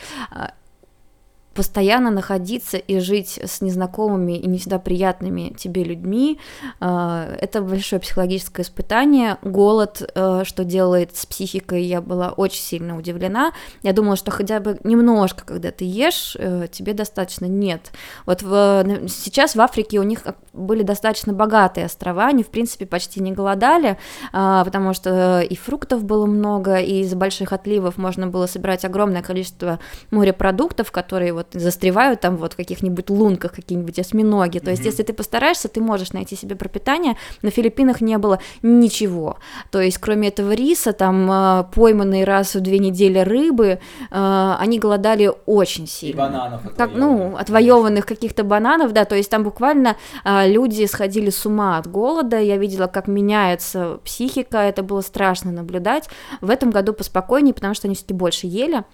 А, 1.56 1.66
постоянно 1.66 2.10
находиться 2.10 2.76
и 2.76 2.98
жить 3.00 3.38
с 3.42 3.60
незнакомыми 3.60 4.38
и 4.38 4.46
не 4.46 4.58
всегда 4.58 4.78
приятными 4.78 5.54
тебе 5.58 5.84
людьми, 5.84 6.38
э, 6.80 7.36
это 7.40 7.62
большое 7.62 8.00
психологическое 8.00 8.62
испытание. 8.62 9.38
Голод, 9.42 10.02
э, 10.14 10.42
что 10.44 10.64
делает 10.64 11.16
с 11.16 11.26
психикой, 11.26 11.82
я 11.82 12.00
была 12.00 12.30
очень 12.30 12.62
сильно 12.62 12.96
удивлена. 12.96 13.52
Я 13.82 13.92
думала, 13.92 14.16
что 14.16 14.30
хотя 14.30 14.60
бы 14.60 14.78
немножко, 14.84 15.44
когда 15.44 15.70
ты 15.70 15.84
ешь, 15.84 16.36
э, 16.38 16.66
тебе 16.70 16.92
достаточно. 16.92 17.46
Нет. 17.46 17.92
Вот 18.26 18.42
в, 18.42 18.84
сейчас 19.08 19.56
в 19.56 19.60
Африке 19.60 19.98
у 19.98 20.02
них 20.02 20.20
были 20.52 20.82
достаточно 20.82 21.32
богатые 21.32 21.86
острова, 21.86 22.26
они, 22.26 22.42
в 22.42 22.48
принципе, 22.48 22.86
почти 22.86 23.20
не 23.20 23.32
голодали, 23.32 23.98
потому 24.32 24.94
что 24.94 25.40
и 25.40 25.54
фруктов 25.54 26.04
было 26.04 26.26
много, 26.26 26.76
и 26.76 27.00
из 27.00 27.14
больших 27.14 27.52
отливов 27.52 27.98
можно 27.98 28.26
было 28.26 28.46
собирать 28.46 28.84
огромное 28.84 29.22
количество 29.22 29.78
морепродуктов, 30.10 30.90
которые 30.90 31.32
вот 31.32 31.45
вот 31.52 31.60
застревают 31.60 32.20
там 32.20 32.36
вот 32.36 32.54
в 32.54 32.56
каких-нибудь 32.56 33.10
лунках, 33.10 33.52
какие-нибудь 33.52 33.98
осьминоги. 33.98 34.58
То 34.58 34.70
есть, 34.70 34.82
mm-hmm. 34.82 34.86
если 34.86 35.02
ты 35.02 35.12
постараешься, 35.12 35.68
ты 35.68 35.80
можешь 35.80 36.12
найти 36.12 36.36
себе 36.36 36.56
пропитание. 36.56 37.16
На 37.42 37.50
Филиппинах 37.50 38.00
не 38.00 38.18
было 38.18 38.40
ничего. 38.62 39.38
То 39.70 39.80
есть, 39.80 39.98
кроме 39.98 40.28
этого 40.28 40.52
риса, 40.52 40.92
там 40.92 41.30
э, 41.30 41.64
пойманные 41.74 42.24
раз 42.24 42.54
в 42.54 42.60
две 42.60 42.78
недели 42.78 43.18
рыбы, 43.18 43.80
э, 44.10 44.54
они 44.58 44.78
голодали 44.78 45.32
очень 45.46 45.86
сильно. 45.86 46.14
И 46.14 46.18
бананов 46.18 46.60
как, 46.76 46.94
Ну, 46.94 47.36
отвоеванных 47.36 48.06
каких-то 48.06 48.44
бананов, 48.44 48.92
да, 48.92 49.04
то 49.04 49.14
есть 49.14 49.30
там 49.30 49.42
буквально 49.44 49.96
э, 50.24 50.48
люди 50.48 50.84
сходили 50.86 51.30
с 51.30 51.46
ума 51.46 51.78
от 51.78 51.86
голода, 51.86 52.38
я 52.38 52.56
видела, 52.56 52.86
как 52.86 53.08
меняется 53.08 53.98
психика, 54.04 54.58
это 54.58 54.82
было 54.82 55.00
страшно 55.00 55.52
наблюдать. 55.52 56.08
В 56.40 56.50
этом 56.50 56.70
году 56.70 56.92
поспокойнее, 56.92 57.54
потому 57.54 57.74
что 57.74 57.88
они 57.88 57.94
все-таки 57.94 58.14
больше 58.14 58.46
ели. 58.46 58.84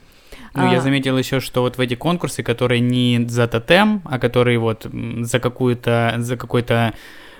Ну, 0.55 0.69
а... 0.69 0.73
я 0.73 0.81
заметил 0.81 1.16
еще, 1.16 1.41
что 1.41 1.62
вот 1.62 1.79
в 1.79 1.81
эти 1.81 1.95
конкурсы, 1.95 2.43
которые 2.43 2.81
не 2.81 3.24
за 3.29 3.49
тотем, 3.49 4.03
а 4.05 4.19
которые 4.19 4.59
вот 4.59 4.87
за 5.20 5.41
какую-то, 5.41 6.15
за 6.19 6.37
какой-то 6.37 6.95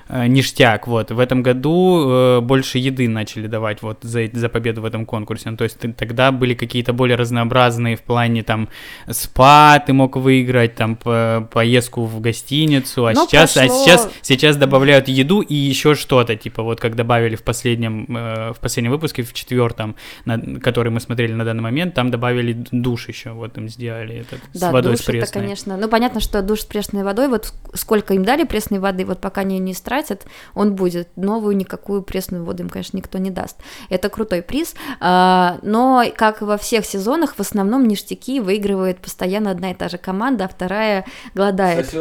ништяк, 0.09 0.87
вот. 0.87 1.11
В 1.11 1.19
этом 1.19 1.43
году 1.43 2.09
э, 2.09 2.41
больше 2.41 2.79
еды 2.79 3.09
начали 3.09 3.47
давать 3.47 3.83
вот 3.83 3.99
за, 4.03 4.29
за 4.33 4.49
победу 4.49 4.83
в 4.83 4.85
этом 4.85 5.07
конкурсе. 5.07 5.51
Ну, 5.51 5.57
то 5.57 5.65
есть 5.65 5.79
тогда 5.97 6.33
были 6.33 6.55
какие-то 6.55 6.93
более 6.93 7.17
разнообразные 7.17 7.97
в 7.97 8.03
плане 8.03 8.43
там 8.43 8.69
спа 9.11 9.79
ты 9.79 9.93
мог 9.93 10.17
выиграть, 10.17 10.75
там 10.75 10.97
по, 10.97 11.49
поездку 11.51 12.05
в 12.05 12.21
гостиницу, 12.21 13.07
а 13.07 13.15
сейчас, 13.15 13.57
а 13.57 13.63
пошло... 13.63 13.77
а 13.77 13.85
сейчас, 13.85 14.11
сейчас 14.23 14.57
добавляют 14.57 15.09
еду 15.09 15.41
и 15.41 15.55
еще 15.55 15.95
что-то, 15.95 16.37
типа 16.37 16.63
вот 16.63 16.81
как 16.81 16.97
добавили 16.97 17.37
в 17.37 17.43
последнем, 17.43 18.07
э, 18.09 18.53
в 18.53 18.61
последнем 18.61 18.91
выпуске, 18.91 19.23
в 19.23 19.33
четвертом, 19.33 19.97
на, 20.25 20.39
который 20.61 20.91
мы 20.91 21.01
смотрели 21.01 21.33
на 21.33 21.45
данный 21.45 21.63
момент, 21.63 21.95
там 21.95 22.11
добавили 22.11 22.65
душ 22.71 23.09
еще, 23.09 23.31
вот 23.31 23.57
им 23.59 23.69
сделали 23.69 24.17
этот 24.17 24.41
да, 24.55 24.71
с 24.71 24.73
водой 24.73 24.93
душ 24.93 25.01
с 25.01 25.05
пресной. 25.05 25.23
Это, 25.23 25.33
конечно, 25.33 25.77
ну 25.77 25.89
понятно, 25.89 26.21
что 26.21 26.43
душ 26.43 26.61
с 26.61 26.65
пресной 26.65 27.03
водой, 27.03 27.29
вот 27.29 27.53
сколько 27.75 28.15
им 28.15 28.25
дали 28.25 28.45
пресной 28.45 28.79
воды, 28.79 29.05
вот 29.05 29.21
пока 29.21 29.43
не, 29.45 29.59
не 29.59 29.75
тратят, 29.93 30.25
он 30.55 30.75
будет. 30.75 31.09
Новую 31.17 31.55
никакую 31.55 32.03
пресную 32.03 32.45
воду 32.45 32.63
им, 32.63 32.71
конечно, 32.71 32.97
никто 32.97 33.19
не 33.19 33.31
даст. 33.31 33.59
Это 33.91 34.09
крутой 34.09 34.41
приз. 34.41 34.75
А, 35.01 35.59
но, 35.63 36.05
как 36.17 36.41
во 36.41 36.57
всех 36.57 36.87
сезонах, 36.87 37.35
в 37.37 37.41
основном 37.41 37.87
ништяки 37.87 38.41
выигрывает 38.41 38.99
постоянно 38.99 39.51
одна 39.51 39.73
и 39.73 39.75
та 39.75 39.91
же 39.91 39.99
команда, 39.99 40.47
а 40.47 40.49
вторая 40.49 41.05
голодает. 41.35 41.95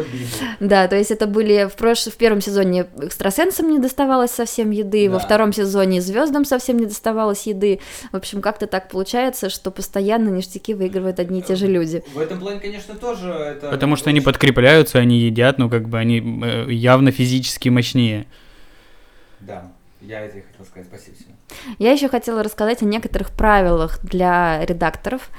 Да, 0.61 0.87
то 0.87 0.95
есть 0.95 1.11
это 1.11 1.27
были 1.27 1.67
в, 1.69 1.75
прош... 1.75 2.05
в 2.05 2.15
первом 2.15 2.39
сезоне 2.39 2.87
экстрасенсам 3.01 3.69
не 3.69 3.79
доставалось 3.79 4.31
совсем 4.31 4.71
еды, 4.71 5.07
да. 5.07 5.15
во 5.15 5.19
втором 5.19 5.51
сезоне 5.51 6.01
звездам 6.01 6.45
совсем 6.45 6.77
не 6.77 6.85
доставалось 6.85 7.45
еды. 7.45 7.81
В 8.13 8.15
общем, 8.15 8.41
как-то 8.41 8.67
так 8.67 8.89
получается, 8.89 9.49
что 9.49 9.69
постоянно 9.69 10.29
ништяки 10.29 10.73
выигрывают 10.73 11.19
одни 11.19 11.39
и 11.39 11.41
те 11.41 11.55
же 11.55 11.67
люди. 11.67 12.03
В 12.13 12.19
этом 12.19 12.39
плане, 12.39 12.61
конечно, 12.61 12.95
тоже 12.95 13.29
это... 13.29 13.69
Потому 13.69 13.97
что 13.97 14.09
они 14.09 14.21
подкрепляются, 14.21 14.99
они 14.99 15.19
едят, 15.19 15.57
ну, 15.57 15.69
как 15.69 15.89
бы 15.89 15.97
они 15.97 16.19
э, 16.43 16.71
явно 16.71 17.11
физически 17.11 17.67
мощнее. 17.81 18.27
Да, 19.39 19.71
я 20.01 20.19
это 20.21 20.37
и 20.37 20.41
хотел 20.41 20.65
сказать. 20.65 20.87
Спасибо, 20.87 21.17
Сина. 21.17 21.35
Я 21.79 21.91
еще 21.91 22.09
хотела 22.09 22.43
рассказать 22.43 22.83
о 22.83 22.85
некоторых 22.85 23.31
правилах 23.31 23.99
для 24.03 24.63
редакторов. 24.65 25.31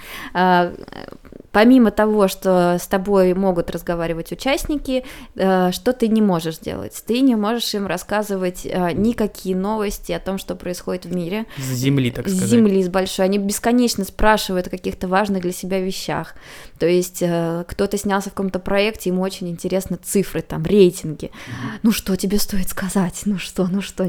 Помимо 1.53 1.91
того, 1.91 2.29
что 2.29 2.79
с 2.81 2.87
тобой 2.87 3.35
могут 3.35 3.71
разговаривать 3.71 4.33
участники, 4.33 5.05
э, 5.35 5.71
что 5.73 5.93
ты 5.93 6.09
не 6.09 6.23
можешь 6.23 6.59
делать? 6.59 7.03
Ты 7.07 7.21
не 7.21 7.37
можешь 7.37 7.75
им 7.75 7.87
рассказывать 7.87 8.65
э, 8.65 8.93
никакие 8.95 9.55
новости 9.55 10.13
о 10.13 10.19
том, 10.19 10.39
что 10.39 10.55
происходит 10.55 11.05
в 11.05 11.15
мире. 11.15 11.45
С 11.59 11.75
земли, 11.75 12.11
так 12.11 12.27
сказать. 12.27 12.49
С 12.49 12.51
земли, 12.51 12.83
с 12.83 12.89
большой. 12.89 13.27
Они 13.27 13.37
бесконечно 13.37 14.05
спрашивают 14.05 14.69
о 14.69 14.71
каких-то 14.71 15.09
важных 15.09 15.43
для 15.43 15.53
себя 15.53 15.79
вещах. 15.79 16.35
То 16.79 16.87
есть 16.87 17.21
э, 17.21 17.65
кто-то 17.69 17.99
снялся 17.99 18.31
в 18.31 18.33
каком-то 18.33 18.59
проекте, 18.59 19.11
ему 19.11 19.21
очень 19.21 19.49
интересны 19.51 19.99
цифры, 20.03 20.41
там, 20.41 20.65
рейтинги. 20.65 21.27
Mm-hmm. 21.27 21.79
Ну 21.83 21.93
что 21.93 22.17
тебе 22.17 22.39
стоит 22.39 22.71
сказать? 22.71 23.21
Ну 23.27 23.37
что, 23.39 23.67
ну 23.67 23.83
что? 23.83 24.05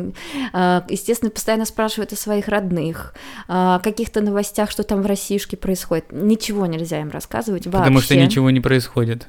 Естественно, 0.89 1.29
постоянно 1.29 1.65
спрашивают 1.65 2.13
о 2.13 2.15
своих 2.15 2.47
родных, 2.47 3.13
о 3.49 3.79
каких-то 3.79 4.21
новостях, 4.21 4.71
что 4.71 4.83
там 4.83 5.01
в 5.01 5.05
Российске 5.05 5.57
происходит. 5.57 6.05
Ничего 6.11 6.65
нельзя 6.65 7.01
им 7.01 7.09
рассказать 7.09 7.32
рассказывать 7.33 7.65
вообще. 7.65 7.77
Потому 7.79 8.01
что 8.01 8.15
ничего 8.15 8.49
не 8.49 8.59
происходит. 8.59 9.27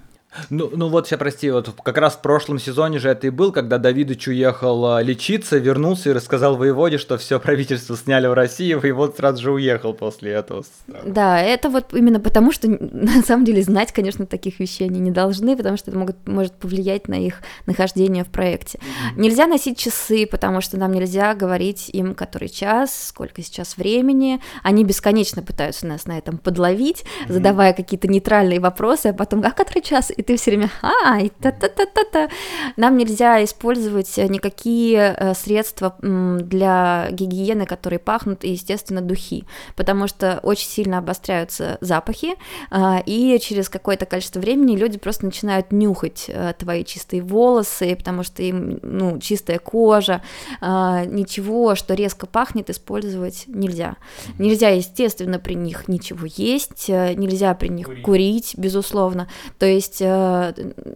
Ну, 0.51 0.70
ну 0.74 0.89
вот, 0.89 1.06
сейчас 1.06 1.19
прости, 1.19 1.51
вот 1.51 1.74
как 1.82 1.98
раз 1.98 2.15
в 2.15 2.20
прошлом 2.20 2.59
сезоне 2.59 2.98
же 2.98 3.09
это 3.09 3.27
и 3.27 3.31
был, 3.31 3.52
когда 3.52 3.78
Давидыч 3.78 4.28
уехал 4.28 4.86
а, 4.86 5.02
лечиться, 5.02 5.59
вернулся 5.59 6.11
и 6.11 6.12
рассказал 6.12 6.56
воеводе, 6.56 6.98
что 6.98 7.16
все 7.19 7.39
правительство 7.39 7.97
сняли 7.97 8.27
в 8.27 8.32
России, 8.32 8.74
воевод 8.74 9.16
сразу 9.16 9.43
же 9.43 9.52
уехал 9.52 9.94
после 9.94 10.32
этого. 10.32 10.65
Да, 11.05 11.40
это 11.40 11.70
вот 11.70 11.94
именно 11.94 12.20
потому, 12.20 12.52
что 12.52 12.69
на 12.93 13.23
самом 13.23 13.44
деле 13.44 13.62
знать, 13.62 13.93
конечно, 13.93 14.27
таких 14.27 14.59
вещей 14.59 14.89
они 14.89 15.01
не 15.01 15.11
должны, 15.11 15.56
потому 15.56 15.77
что 15.77 15.90
это 15.90 15.98
могут, 15.98 16.16
может 16.27 16.55
повлиять 16.55 17.09
на 17.09 17.15
их 17.15 17.43
нахождение 17.66 18.24
в 18.24 18.28
проекте. 18.28 18.78
Mm-hmm. 18.78 19.20
Нельзя 19.20 19.47
носить 19.47 19.78
часы, 19.78 20.27
потому 20.27 20.61
что 20.61 20.78
нам 20.78 20.93
нельзя 20.93 21.35
говорить 21.35 21.90
им, 21.90 22.15
который 22.15 22.48
час, 22.48 23.09
сколько 23.09 23.43
сейчас 23.43 23.77
времени. 23.77 24.40
Они 24.62 24.85
бесконечно 24.85 25.43
пытаются 25.43 25.86
нас 25.86 26.06
на 26.06 26.19
этом 26.19 26.39
подловить, 26.39 27.02
mm-hmm. 27.02 27.32
задавая 27.32 27.73
какие-то 27.73 28.09
нейтральные 28.09 28.61
вопросы, 28.61 29.09
а 29.09 29.12
потом, 29.12 29.43
а 29.44 29.51
который 29.51 29.82
час? 29.82 30.11
И 30.15 30.23
ты 30.24 30.36
все 30.36 30.51
время, 30.51 30.70
а, 30.82 31.20
и 31.20 31.28
та-та-та-та-та. 31.28 32.28
Нам 32.76 32.96
нельзя 32.96 33.42
использовать 33.44 34.16
никакие 34.16 35.14
э, 35.16 35.34
средства 35.34 35.96
для 36.01 37.09
гигиены, 37.10 37.66
которые 37.66 37.98
пахнут, 37.98 38.44
и, 38.44 38.51
естественно, 38.51 39.01
духи, 39.01 39.44
потому 39.76 40.09
что 40.09 40.40
очень 40.42 40.68
сильно 40.68 40.98
обостряются 40.98 41.78
запахи, 41.80 42.34
а, 42.70 43.02
и 43.05 43.38
через 43.40 43.68
какое-то 43.68 44.06
количество 44.06 44.40
времени 44.40 44.76
люди 44.76 44.98
просто 44.98 45.24
начинают 45.26 45.72
нюхать 45.72 46.26
э, 46.28 46.55
твои 46.59 46.84
чистые 46.84 47.22
волосы, 47.22 47.94
потому 47.96 48.22
что 48.22 48.42
им, 48.42 48.78
ну, 48.82 49.18
чистая 49.20 49.59
кожа, 49.59 50.22
ничего, 50.60 51.74
что 51.74 51.94
резко 51.94 52.26
пахнет, 52.26 52.70
использовать 52.70 53.44
нельзя. 53.46 53.96
Нельзя, 54.38 54.70
естественно, 54.70 55.38
при 55.38 55.55
них 55.55 55.88
ничего 55.88 56.26
есть, 56.36 56.88
э, 56.88 57.14
нельзя 57.14 57.55
при 57.55 57.68
них 57.68 57.86
курить, 58.02 58.24
курить 58.24 58.55
безусловно, 58.56 59.28
то 59.59 59.66
есть 59.66 59.98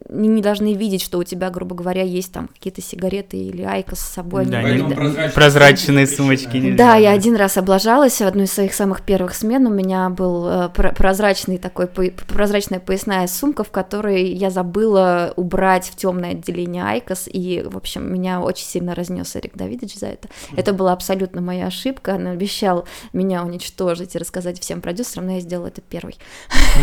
не, 0.08 0.28
не 0.28 0.42
должны 0.42 0.74
видеть, 0.74 1.02
что 1.02 1.18
у 1.18 1.24
тебя, 1.24 1.50
грубо 1.50 1.74
говоря, 1.74 2.02
есть 2.02 2.32
там 2.32 2.48
какие-то 2.48 2.82
сигареты 2.82 3.36
или 3.36 3.62
айкос 3.62 3.98
с 3.98 4.14
собой. 4.14 4.46
Да, 4.46 4.62
не, 4.62 4.82
прозрачные, 4.94 5.30
прозрачные 5.30 6.06
сумочки 6.06 6.56
нельзя. 6.56 6.76
Да, 6.76 6.96
я 6.96 7.12
один 7.12 7.36
раз 7.36 7.56
облажалась 7.56 8.20
в 8.20 8.26
одной 8.26 8.44
из 8.44 8.52
своих 8.52 8.74
самых 8.74 9.02
первых 9.02 9.34
смен. 9.34 9.66
У 9.66 9.70
меня 9.70 10.08
был 10.10 10.46
э, 10.48 10.68
прозрачный 10.68 11.58
такой 11.58 11.86
прозрачная 11.86 12.80
поясная 12.80 13.26
сумка, 13.26 13.64
в 13.64 13.70
которой 13.70 14.32
я 14.32 14.50
забыла 14.50 15.32
убрать 15.36 15.86
в 15.86 15.96
темное 15.96 16.32
отделение 16.32 16.84
айкос, 16.84 17.28
и, 17.32 17.64
в 17.64 17.76
общем, 17.76 18.12
меня 18.12 18.40
очень 18.40 18.66
сильно 18.66 18.94
разнес 18.94 19.34
Эрик 19.36 19.56
Давидович 19.56 19.96
за 19.96 20.06
это. 20.06 20.28
Это 20.56 20.72
была 20.72 20.92
абсолютно 20.92 21.40
моя 21.40 21.66
ошибка. 21.66 22.10
Он 22.10 22.26
обещал 22.28 22.86
меня 23.12 23.44
уничтожить 23.44 24.14
и 24.14 24.18
рассказать 24.18 24.60
всем 24.60 24.80
продюсерам, 24.80 25.26
но 25.26 25.32
я 25.34 25.40
сделала 25.40 25.68
это 25.68 25.80
первой. 25.80 26.16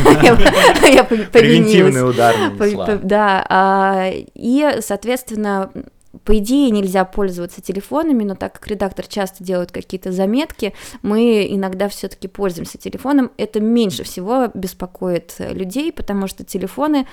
Я 0.86 1.04
повинилась 1.04 1.96
Да, 3.04 3.46
а, 3.50 4.10
и, 4.12 4.78
соответственно, 4.82 5.72
по 6.24 6.38
идее 6.38 6.70
нельзя 6.70 7.06
пользоваться 7.06 7.62
телефонами, 7.62 8.24
но 8.24 8.36
так 8.36 8.54
как 8.54 8.68
редактор 8.68 9.06
часто 9.08 9.44
делает 9.44 9.72
какие-то 9.72 10.12
заметки, 10.12 10.74
мы 11.02 11.46
иногда 11.50 11.90
все-таки 11.90 12.28
пользуемся 12.28 12.78
телефоном. 12.78 13.32
Это 13.38 13.60
меньше 13.60 14.04
всего 14.04 14.48
беспокоит 14.54 15.36
людей, 15.40 15.92
потому 15.92 16.28
что 16.28 16.44
телефоны 16.44 17.06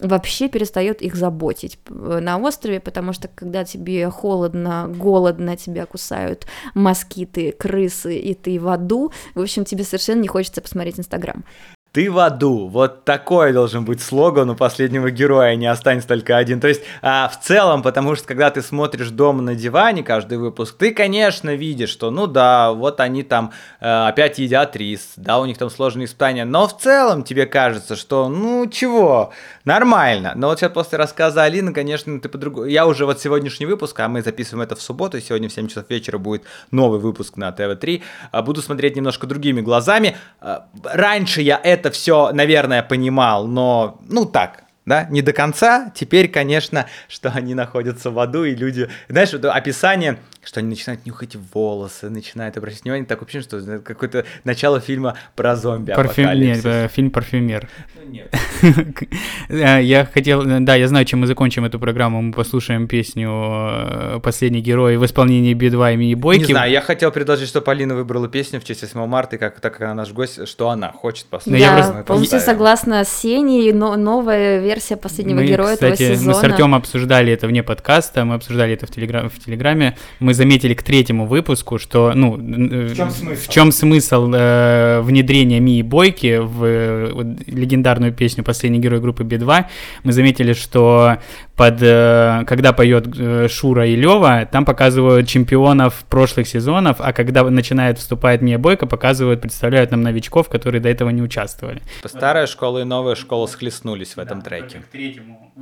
вообще 0.00 0.48
перестает 0.48 1.02
их 1.02 1.16
заботить 1.16 1.78
на 1.88 2.38
острове, 2.38 2.80
потому 2.80 3.12
что 3.12 3.28
когда 3.28 3.64
тебе 3.64 4.08
холодно, 4.10 4.86
голодно, 4.88 5.56
тебя 5.56 5.86
кусают 5.86 6.46
москиты, 6.74 7.52
крысы, 7.52 8.16
и 8.16 8.34
ты 8.34 8.58
в 8.60 8.68
аду, 8.68 9.12
в 9.34 9.40
общем, 9.40 9.64
тебе 9.64 9.84
совершенно 9.84 10.20
не 10.20 10.28
хочется 10.28 10.60
посмотреть 10.60 11.00
Инстаграм. 11.00 11.44
Ты 11.92 12.10
в 12.10 12.18
аду. 12.18 12.68
Вот 12.68 13.04
такой 13.04 13.54
должен 13.54 13.86
быть 13.86 14.02
слоган 14.02 14.50
у 14.50 14.54
последнего 14.54 15.10
героя, 15.10 15.56
не 15.56 15.66
останется 15.66 16.06
только 16.06 16.36
один. 16.36 16.60
То 16.60 16.68
есть, 16.68 16.82
а, 17.00 17.28
в 17.28 17.40
целом, 17.40 17.82
потому 17.82 18.14
что 18.14 18.26
когда 18.26 18.50
ты 18.50 18.60
смотришь 18.60 19.08
дома 19.08 19.40
на 19.40 19.54
диване 19.54 20.02
каждый 20.02 20.36
выпуск, 20.36 20.76
ты, 20.76 20.92
конечно, 20.92 21.54
видишь, 21.54 21.88
что, 21.88 22.10
ну 22.10 22.26
да, 22.26 22.72
вот 22.72 23.00
они 23.00 23.22
там 23.22 23.52
э, 23.80 23.86
опять 23.88 24.38
едят 24.38 24.76
рис, 24.76 25.14
да, 25.16 25.38
у 25.38 25.46
них 25.46 25.56
там 25.56 25.70
сложные 25.70 26.04
испытания, 26.04 26.44
но 26.44 26.68
в 26.68 26.78
целом 26.78 27.22
тебе 27.22 27.46
кажется, 27.46 27.96
что, 27.96 28.28
ну, 28.28 28.66
чего, 28.66 29.32
нормально. 29.64 30.32
Но 30.36 30.48
вот 30.48 30.58
сейчас 30.58 30.72
после 30.72 30.98
рассказа 30.98 31.44
Алины, 31.44 31.72
конечно, 31.72 32.20
ты 32.20 32.28
по-другому... 32.28 32.66
Я 32.66 32.86
уже 32.86 33.06
вот 33.06 33.18
сегодняшний 33.18 33.64
выпуск, 33.64 33.98
а 34.00 34.08
мы 34.08 34.20
записываем 34.20 34.62
это 34.62 34.76
в 34.76 34.82
субботу, 34.82 35.18
сегодня 35.20 35.48
в 35.48 35.52
7 35.52 35.68
часов 35.68 35.84
вечера 35.88 36.18
будет 36.18 36.42
новый 36.70 37.00
выпуск 37.00 37.38
на 37.38 37.50
ТВ-3, 37.50 38.02
а, 38.30 38.42
буду 38.42 38.60
смотреть 38.60 38.94
немножко 38.94 39.26
другими 39.26 39.62
глазами. 39.62 40.18
А, 40.40 40.66
раньше 40.84 41.40
я 41.40 41.58
это 41.62 41.77
это 41.78 41.90
все, 41.90 42.32
наверное, 42.32 42.82
понимал, 42.82 43.46
но, 43.46 43.98
ну 44.08 44.26
так, 44.26 44.64
да, 44.88 45.06
не 45.10 45.22
до 45.22 45.32
конца. 45.32 45.92
Теперь, 45.94 46.28
конечно, 46.28 46.86
что 47.08 47.30
они 47.30 47.54
находятся 47.54 48.10
в 48.10 48.18
аду, 48.18 48.44
и 48.44 48.54
люди... 48.54 48.88
Знаешь, 49.08 49.32
вот 49.32 49.44
описание, 49.44 50.18
что 50.42 50.60
они 50.60 50.70
начинают 50.70 51.04
нюхать 51.04 51.36
волосы, 51.52 52.08
начинают 52.08 52.56
обращать 52.56 52.82
внимание, 52.82 53.06
так 53.06 53.20
вообще, 53.20 53.42
что 53.42 53.58
это 53.58 53.80
какое-то 53.80 54.24
начало 54.44 54.80
фильма 54.80 55.16
про 55.36 55.54
зомби 55.56 55.92
Парфюм... 55.92 56.32
Нет, 56.32 56.58
это 56.58 56.88
фильм 56.88 57.10
«Парфюмер». 57.10 57.68
Ну, 57.94 58.10
нет. 58.10 58.34
Э, 59.50 59.82
я 59.82 60.04
хотел... 60.04 60.42
Да, 60.60 60.74
я 60.74 60.88
знаю, 60.88 61.04
чем 61.04 61.20
мы 61.20 61.26
закончим 61.26 61.64
эту 61.64 61.78
программу. 61.78 62.20
Мы 62.20 62.32
послушаем 62.32 62.86
песню 62.86 63.30
э, 63.30 64.20
«Последний 64.22 64.60
герой» 64.60 64.96
в 64.96 65.04
исполнении 65.04 65.54
Би-2 65.54 65.94
и 65.94 65.96
Мини-Бойки. 65.96 66.40
Не 66.40 66.46
знаю, 66.46 66.70
я 66.70 66.80
хотел 66.80 67.10
предложить, 67.12 67.48
что 67.48 67.60
Полина 67.60 67.94
выбрала 67.94 68.28
песню 68.28 68.60
в 68.60 68.64
честь 68.64 68.82
8 68.82 69.06
марта, 69.06 69.36
и 69.36 69.38
как, 69.38 69.60
так 69.60 69.72
как 69.72 69.82
она 69.82 69.94
наш 69.94 70.12
гость, 70.12 70.46
что 70.48 70.70
она 70.70 70.92
хочет 70.92 71.26
послушать. 71.26 71.60
Я 71.60 72.04
полностью 72.06 72.40
согласна 72.40 73.04
с 73.04 73.08
Сеней, 73.08 73.72
но 73.72 73.96
новая 73.96 74.60
версия 74.60 74.77
«Последнего 74.96 75.38
мы, 75.38 75.46
героя» 75.46 75.74
кстати, 75.74 76.02
этого 76.02 76.16
сезона. 76.16 76.34
Мы 76.34 76.40
с 76.40 76.44
Артемом 76.44 76.74
обсуждали 76.74 77.32
это 77.32 77.46
вне 77.46 77.62
подкаста, 77.62 78.24
мы 78.24 78.34
обсуждали 78.34 78.74
это 78.74 78.86
в, 78.86 78.90
телегра... 78.90 79.28
в 79.28 79.38
Телеграме. 79.44 79.96
Мы 80.20 80.34
заметили 80.34 80.74
к 80.74 80.82
третьему 80.82 81.26
выпуску, 81.26 81.78
что, 81.78 82.12
ну, 82.14 82.34
в 82.34 82.94
чем 82.94 83.10
смысл, 83.10 83.42
в 83.42 83.48
чем 83.52 83.72
смысл 83.72 84.32
э, 84.34 85.00
внедрения 85.02 85.60
Мии 85.60 85.82
Бойки 85.82 86.38
в 86.38 86.64
э, 86.64 87.34
легендарную 87.46 88.12
песню 88.12 88.44
«Последний 88.44 88.78
герой 88.78 89.00
группы 89.00 89.24
Би-2». 89.24 89.64
Мы 90.04 90.12
заметили, 90.12 90.52
что 90.52 91.18
под, 91.58 91.82
э, 91.82 92.44
когда 92.46 92.72
поет 92.72 93.08
э, 93.18 93.48
Шура 93.48 93.84
и 93.84 93.96
Лева, 93.96 94.48
там 94.50 94.64
показывают 94.64 95.26
чемпионов 95.26 96.04
прошлых 96.08 96.46
сезонов, 96.46 96.98
а 97.00 97.12
когда 97.12 97.42
начинает 97.50 97.98
вступать 97.98 98.42
Мия 98.42 98.58
Бойко, 98.58 98.86
показывают, 98.86 99.40
представляют 99.40 99.90
нам 99.90 100.02
новичков, 100.02 100.48
которые 100.48 100.80
до 100.80 100.88
этого 100.88 101.10
не 101.10 101.20
участвовали. 101.20 101.82
Старая 102.04 102.46
школа 102.46 102.78
и 102.78 102.84
новая 102.84 103.16
школа 103.16 103.46
схлестнулись 103.46 104.14
в 104.14 104.18
этом 104.20 104.38
да, 104.38 104.44
треке. 104.68 104.84
К 104.84 104.88
третьему 104.88 105.52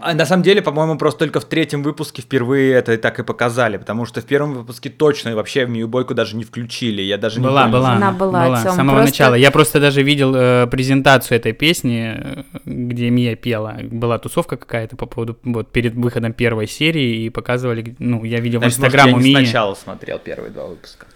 а, 0.00 0.14
на 0.14 0.26
самом 0.26 0.42
деле, 0.42 0.62
по-моему, 0.62 0.98
просто 0.98 1.20
только 1.20 1.40
в 1.40 1.44
третьем 1.44 1.82
выпуске 1.82 2.22
впервые 2.22 2.74
это 2.74 2.96
так 2.98 3.18
и 3.18 3.22
показали, 3.22 3.76
потому 3.76 4.04
что 4.04 4.20
в 4.20 4.24
первом 4.24 4.54
выпуске 4.54 4.90
точно 4.90 5.34
вообще 5.34 5.64
в 5.64 5.70
Мию 5.70 5.88
Бойку 5.88 6.14
даже 6.14 6.36
не 6.36 6.44
включили. 6.44 7.02
Я 7.02 7.18
даже 7.18 7.40
была, 7.40 7.66
не 7.66 7.72
была, 7.72 7.92
Она 7.92 8.12
была, 8.12 8.46
была 8.46 8.56
с 8.56 8.74
самого 8.74 8.96
просто... 8.96 9.10
начала. 9.10 9.34
Я 9.34 9.50
просто 9.50 9.80
даже 9.80 10.02
видел 10.02 10.34
э, 10.34 10.66
презентацию 10.66 11.38
этой 11.38 11.52
песни, 11.52 12.16
э, 12.16 12.42
где 12.64 13.10
Мия 13.10 13.36
пела. 13.36 13.78
Была 13.82 14.18
тусовка 14.18 14.56
какая-то 14.56 14.96
по 14.96 15.06
поводу 15.06 15.38
вот 15.44 15.70
перед 15.70 15.94
выходом 15.94 16.32
первой 16.32 16.66
серии 16.66 17.24
и 17.24 17.30
показывали, 17.30 17.94
ну, 17.98 18.24
я 18.24 18.40
видел 18.40 18.58
Значит, 18.60 18.78
в 18.78 18.80
Инстаграм 18.80 19.14
у 19.14 19.18
Мии. 19.18 19.32
Я 19.32 19.38
сначала 19.38 19.74
смотрел 19.74 20.18
первые 20.18 20.50
два 20.50 20.66
выпуска. 20.66 21.06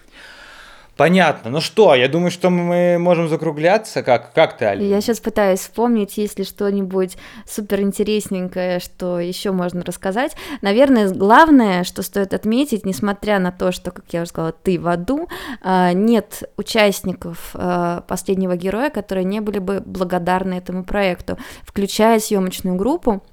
Понятно. 0.95 1.49
Ну 1.49 1.59
что, 1.59 1.95
я 1.95 2.07
думаю, 2.07 2.29
что 2.29 2.51
мы 2.51 2.97
можем 2.99 3.27
закругляться. 3.27 4.03
Как, 4.03 4.31
как 4.33 4.57
ты, 4.57 4.65
Алина? 4.65 4.87
Я 4.87 5.01
сейчас 5.01 5.19
пытаюсь 5.19 5.61
вспомнить, 5.61 6.17
есть 6.17 6.37
ли 6.37 6.45
что-нибудь 6.45 7.17
супер 7.47 7.81
интересненькое, 7.81 8.79
что 8.79 9.19
еще 9.19 9.51
можно 9.51 9.83
рассказать. 9.83 10.35
Наверное, 10.61 11.09
главное, 11.09 11.83
что 11.83 12.03
стоит 12.03 12.33
отметить, 12.33 12.85
несмотря 12.85 13.39
на 13.39 13.51
то, 13.51 13.71
что, 13.71 13.89
как 13.89 14.05
я 14.11 14.21
уже 14.21 14.29
сказала, 14.29 14.51
ты 14.51 14.79
в 14.79 14.87
аду, 14.87 15.27
а, 15.61 15.93
нет 15.93 16.43
участников 16.57 17.51
а, 17.55 18.01
последнего 18.01 18.55
героя, 18.55 18.91
которые 18.91 19.23
не 19.23 19.39
были 19.39 19.57
бы 19.57 19.81
благодарны 19.83 20.53
этому 20.53 20.83
проекту, 20.83 21.39
включая 21.63 22.19
съемочную 22.19 22.75
группу, 22.75 23.23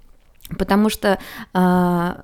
потому 0.58 0.88
что 0.88 1.18
а, 1.52 2.22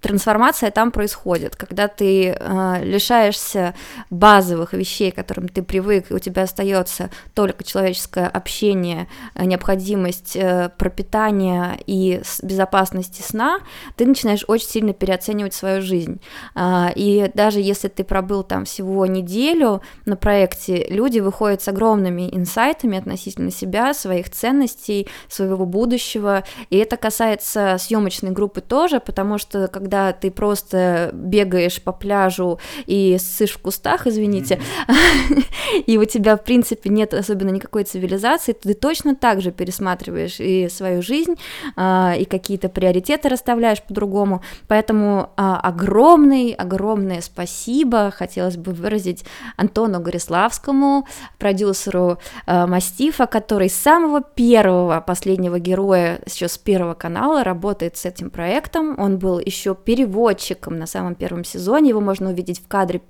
трансформация 0.00 0.70
там 0.70 0.90
происходит, 0.90 1.56
когда 1.56 1.88
ты 1.88 2.30
э, 2.30 2.84
лишаешься 2.84 3.74
базовых 4.08 4.72
вещей, 4.72 5.10
к 5.10 5.16
которым 5.16 5.48
ты 5.48 5.62
привык, 5.62 6.10
и 6.10 6.14
у 6.14 6.18
тебя 6.18 6.42
остается 6.42 7.10
только 7.34 7.64
человеческое 7.64 8.26
общение, 8.26 9.08
э, 9.34 9.44
необходимость 9.44 10.36
э, 10.36 10.70
пропитания 10.78 11.78
и 11.86 12.22
безопасности 12.42 13.22
сна, 13.22 13.60
ты 13.96 14.06
начинаешь 14.06 14.44
очень 14.48 14.68
сильно 14.68 14.92
переоценивать 14.92 15.54
свою 15.54 15.82
жизнь. 15.82 16.20
Э, 16.54 16.88
и 16.94 17.30
даже 17.34 17.60
если 17.60 17.88
ты 17.88 18.04
пробыл 18.04 18.42
там 18.42 18.64
всего 18.64 19.04
неделю 19.06 19.82
на 20.06 20.16
проекте, 20.16 20.86
люди 20.88 21.18
выходят 21.20 21.62
с 21.62 21.68
огромными 21.68 22.28
инсайтами 22.32 22.98
относительно 22.98 23.50
себя, 23.50 23.92
своих 23.92 24.30
ценностей, 24.30 25.08
своего 25.28 25.66
будущего, 25.66 26.44
и 26.70 26.78
это 26.78 26.96
касается 26.96 27.76
съемочной 27.78 28.30
группы 28.30 28.60
тоже, 28.60 29.00
потому 29.00 29.38
что 29.38 29.68
когда 29.68 29.89
когда 29.90 30.12
ты 30.12 30.30
просто 30.30 31.10
бегаешь 31.12 31.82
по 31.82 31.90
пляжу 31.90 32.60
и 32.86 33.16
ссышь 33.18 33.50
в 33.50 33.58
кустах, 33.58 34.06
извините, 34.06 34.60
и 35.86 35.98
у 35.98 36.04
тебя, 36.04 36.36
в 36.36 36.44
принципе, 36.44 36.90
нет 36.90 37.12
особенно 37.12 37.50
никакой 37.50 37.82
цивилизации, 37.82 38.52
ты 38.52 38.74
точно 38.74 39.16
так 39.16 39.40
же 39.40 39.50
пересматриваешь 39.50 40.38
и 40.38 40.68
свою 40.68 41.02
жизнь, 41.02 41.34
а, 41.74 42.14
и 42.16 42.24
какие-то 42.24 42.68
приоритеты 42.68 43.28
расставляешь 43.28 43.82
по-другому. 43.82 44.42
Поэтому 44.68 45.30
а, 45.36 45.58
огромный, 45.58 46.52
огромное 46.52 47.20
спасибо 47.20 48.12
хотелось 48.12 48.56
бы 48.56 48.70
выразить 48.70 49.24
Антону 49.56 50.00
Гориславскому, 50.00 51.08
продюсеру 51.38 52.18
а, 52.46 52.68
Мастифа, 52.68 53.26
который 53.26 53.68
с 53.68 53.74
самого 53.74 54.20
первого 54.20 55.00
последнего 55.04 55.58
героя, 55.58 56.20
еще 56.26 56.46
с 56.46 56.58
первого 56.58 56.94
канала, 56.94 57.42
работает 57.42 57.96
с 57.96 58.04
этим 58.04 58.30
проектом. 58.30 58.94
Он 58.96 59.18
был 59.18 59.40
еще 59.40 59.74
переводчиком 59.84 60.78
на 60.78 60.86
самом 60.86 61.14
первом 61.14 61.44
сезоне. 61.44 61.90
Его 61.90 62.00
можно 62.00 62.30
увидеть 62.30 62.62
в 62.62 62.68
кадре 62.68 63.02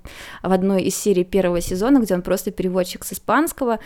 в 0.43 0.51
одной 0.51 0.83
из 0.83 0.95
серий 0.95 1.23
первого 1.23 1.61
сезона, 1.61 1.99
где 1.99 2.13
он 2.13 2.21
просто 2.21 2.51
переводчик 2.51 3.03
с 3.03 3.13
испанского. 3.13 3.79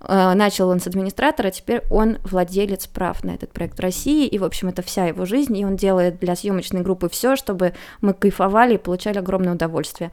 Э, 0.00 0.34
начал 0.34 0.68
он 0.68 0.80
с 0.80 0.86
администратора, 0.86 1.50
теперь 1.50 1.82
он 1.90 2.18
владелец 2.24 2.86
прав 2.86 3.24
на 3.24 3.30
этот 3.30 3.52
проект 3.52 3.78
в 3.78 3.82
России, 3.82 4.26
и, 4.26 4.38
в 4.38 4.44
общем, 4.44 4.68
это 4.68 4.82
вся 4.82 5.06
его 5.06 5.24
жизнь, 5.24 5.56
и 5.56 5.64
он 5.64 5.76
делает 5.76 6.18
для 6.20 6.36
съемочной 6.36 6.82
группы 6.82 7.08
все, 7.08 7.36
чтобы 7.36 7.72
мы 8.00 8.12
кайфовали 8.12 8.74
и 8.74 8.78
получали 8.78 9.18
огромное 9.18 9.54
удовольствие. 9.54 10.10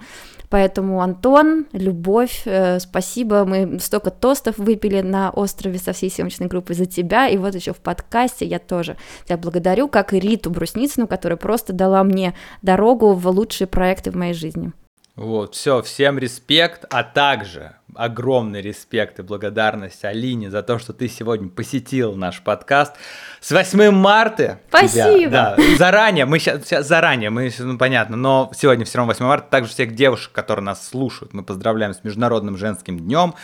Поэтому, 0.53 1.01
Антон, 1.01 1.65
любовь, 1.71 2.43
э, 2.45 2.77
спасибо, 2.77 3.43
мы 3.43 3.80
столько 3.80 4.11
тостов 4.11 4.59
выпили 4.59 5.01
на 5.01 5.31
острове 5.31 5.80
со 5.80 5.93
всей 5.93 6.11
съемочной 6.11 6.45
группой 6.45 6.75
за 6.75 6.85
тебя, 6.85 7.27
и 7.27 7.38
вот 7.38 7.55
еще 7.55 7.73
в 7.73 7.77
подкасте 7.77 8.45
я 8.45 8.59
тоже 8.59 8.95
тебя 9.25 9.38
благодарю, 9.38 9.88
как 9.88 10.13
и 10.13 10.19
Риту 10.19 10.51
Брусницыну, 10.51 11.07
которая 11.07 11.38
просто 11.38 11.73
дала 11.73 12.03
мне 12.03 12.35
дорогу 12.61 13.13
в 13.13 13.27
лучшие 13.30 13.65
проекты 13.65 14.11
в 14.11 14.15
моей 14.15 14.35
жизни. 14.35 14.73
Вот, 15.15 15.53
все, 15.53 15.84
всем 15.84 16.18
респект, 16.18 16.85
а 16.90 17.03
также 17.03 17.76
огромный 17.94 18.64
респект 18.64 19.19
и 19.19 19.22
благодарность 19.22 20.03
Алине 20.03 20.49
за 20.49 20.64
то, 20.64 20.80
что 20.80 20.91
ты 20.91 21.07
сегодня 21.07 21.49
посетил 21.49 22.15
наш 22.15 22.41
подкаст. 22.41 22.95
С 23.40 23.52
8 23.52 23.91
марта! 23.91 24.60
Спасибо! 24.69 25.19
Тебя, 25.19 25.56
да, 25.56 25.57
заранее, 25.77 26.26
мы 26.26 26.40
сейчас, 26.40 26.64
сейчас 26.64 26.88
заранее, 26.88 27.30
мы, 27.30 27.52
ну 27.60 27.77
понятно, 27.77 28.18
но 28.18 28.52
сегодня 28.56 28.85
все 28.85 28.98
равно 28.98 29.14
8 29.14 29.23
марта, 29.23 29.48
также 29.52 29.69
всех 29.69 29.94
девушек, 29.94 30.31
которые 30.31 30.65
нас 30.65 30.84
слушают, 30.84 31.31
мы 31.31 31.44
поздравляем 31.44 31.94
с 31.94 32.03
Международным 32.03 32.57
женским 32.57 32.99
днем. 32.99 33.35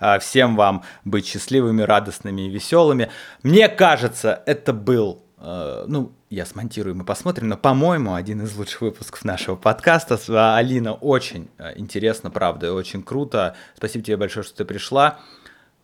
А, 0.00 0.18
всем 0.18 0.56
вам 0.56 0.82
быть 1.06 1.26
счастливыми, 1.26 1.80
радостными 1.80 2.42
и 2.42 2.50
веселыми. 2.50 3.10
Мне 3.42 3.70
кажется, 3.70 4.42
это 4.44 4.74
был 4.74 5.24
Э, 5.46 5.84
ну, 5.86 6.12
я 6.34 6.44
смонтирую, 6.44 6.96
мы 6.96 7.04
посмотрим, 7.04 7.48
но, 7.48 7.56
по-моему, 7.56 8.14
один 8.14 8.42
из 8.42 8.56
лучших 8.56 8.82
выпусков 8.82 9.24
нашего 9.24 9.56
подкаста. 9.56 10.56
Алина, 10.56 10.92
очень 10.92 11.48
э, 11.58 11.72
интересно, 11.76 12.30
правда, 12.30 12.72
очень 12.72 13.02
круто. 13.02 13.56
Спасибо 13.76 14.04
тебе 14.04 14.16
большое, 14.16 14.44
что 14.44 14.56
ты 14.56 14.64
пришла. 14.64 15.20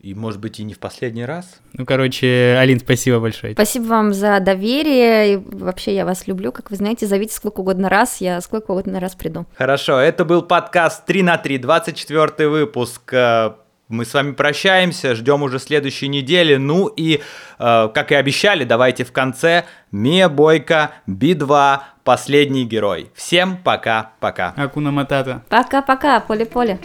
И, 0.00 0.14
может 0.14 0.40
быть, 0.40 0.58
и 0.58 0.64
не 0.64 0.72
в 0.72 0.78
последний 0.78 1.26
раз. 1.26 1.60
Ну, 1.74 1.84
короче, 1.84 2.56
Алин, 2.58 2.80
спасибо 2.80 3.20
большое. 3.20 3.52
Спасибо 3.52 3.84
вам 3.84 4.14
за 4.14 4.40
доверие. 4.40 5.34
И 5.34 5.36
вообще, 5.36 5.94
я 5.94 6.06
вас 6.06 6.26
люблю. 6.26 6.52
Как 6.52 6.70
вы 6.70 6.76
знаете, 6.76 7.06
зовите 7.06 7.34
сколько 7.34 7.60
угодно 7.60 7.90
раз, 7.90 8.20
я 8.20 8.40
сколько 8.40 8.70
угодно 8.70 8.98
раз 8.98 9.14
приду. 9.14 9.46
Хорошо, 9.56 9.98
это 9.98 10.24
был 10.24 10.42
подкаст 10.42 11.04
3 11.04 11.22
на 11.22 11.36
3, 11.36 11.58
24 11.58 12.48
выпуск 12.48 13.12
э, 13.12 13.52
мы 13.90 14.04
с 14.04 14.14
вами 14.14 14.32
прощаемся, 14.32 15.14
ждем 15.14 15.42
уже 15.42 15.58
следующей 15.58 16.08
недели. 16.08 16.56
Ну 16.56 16.86
и, 16.86 17.20
э, 17.58 17.88
как 17.92 18.12
и 18.12 18.14
обещали, 18.14 18.64
давайте 18.64 19.04
в 19.04 19.12
конце 19.12 19.64
Мия 19.90 20.28
Бойко, 20.28 20.92
Би-2, 21.06 21.80
последний 22.04 22.64
герой. 22.64 23.10
Всем 23.14 23.56
пока-пока. 23.56 24.54
Акуна 24.56 24.92
Матата. 24.92 25.42
Пока-пока, 25.48 26.20
поле-поле. 26.20 26.78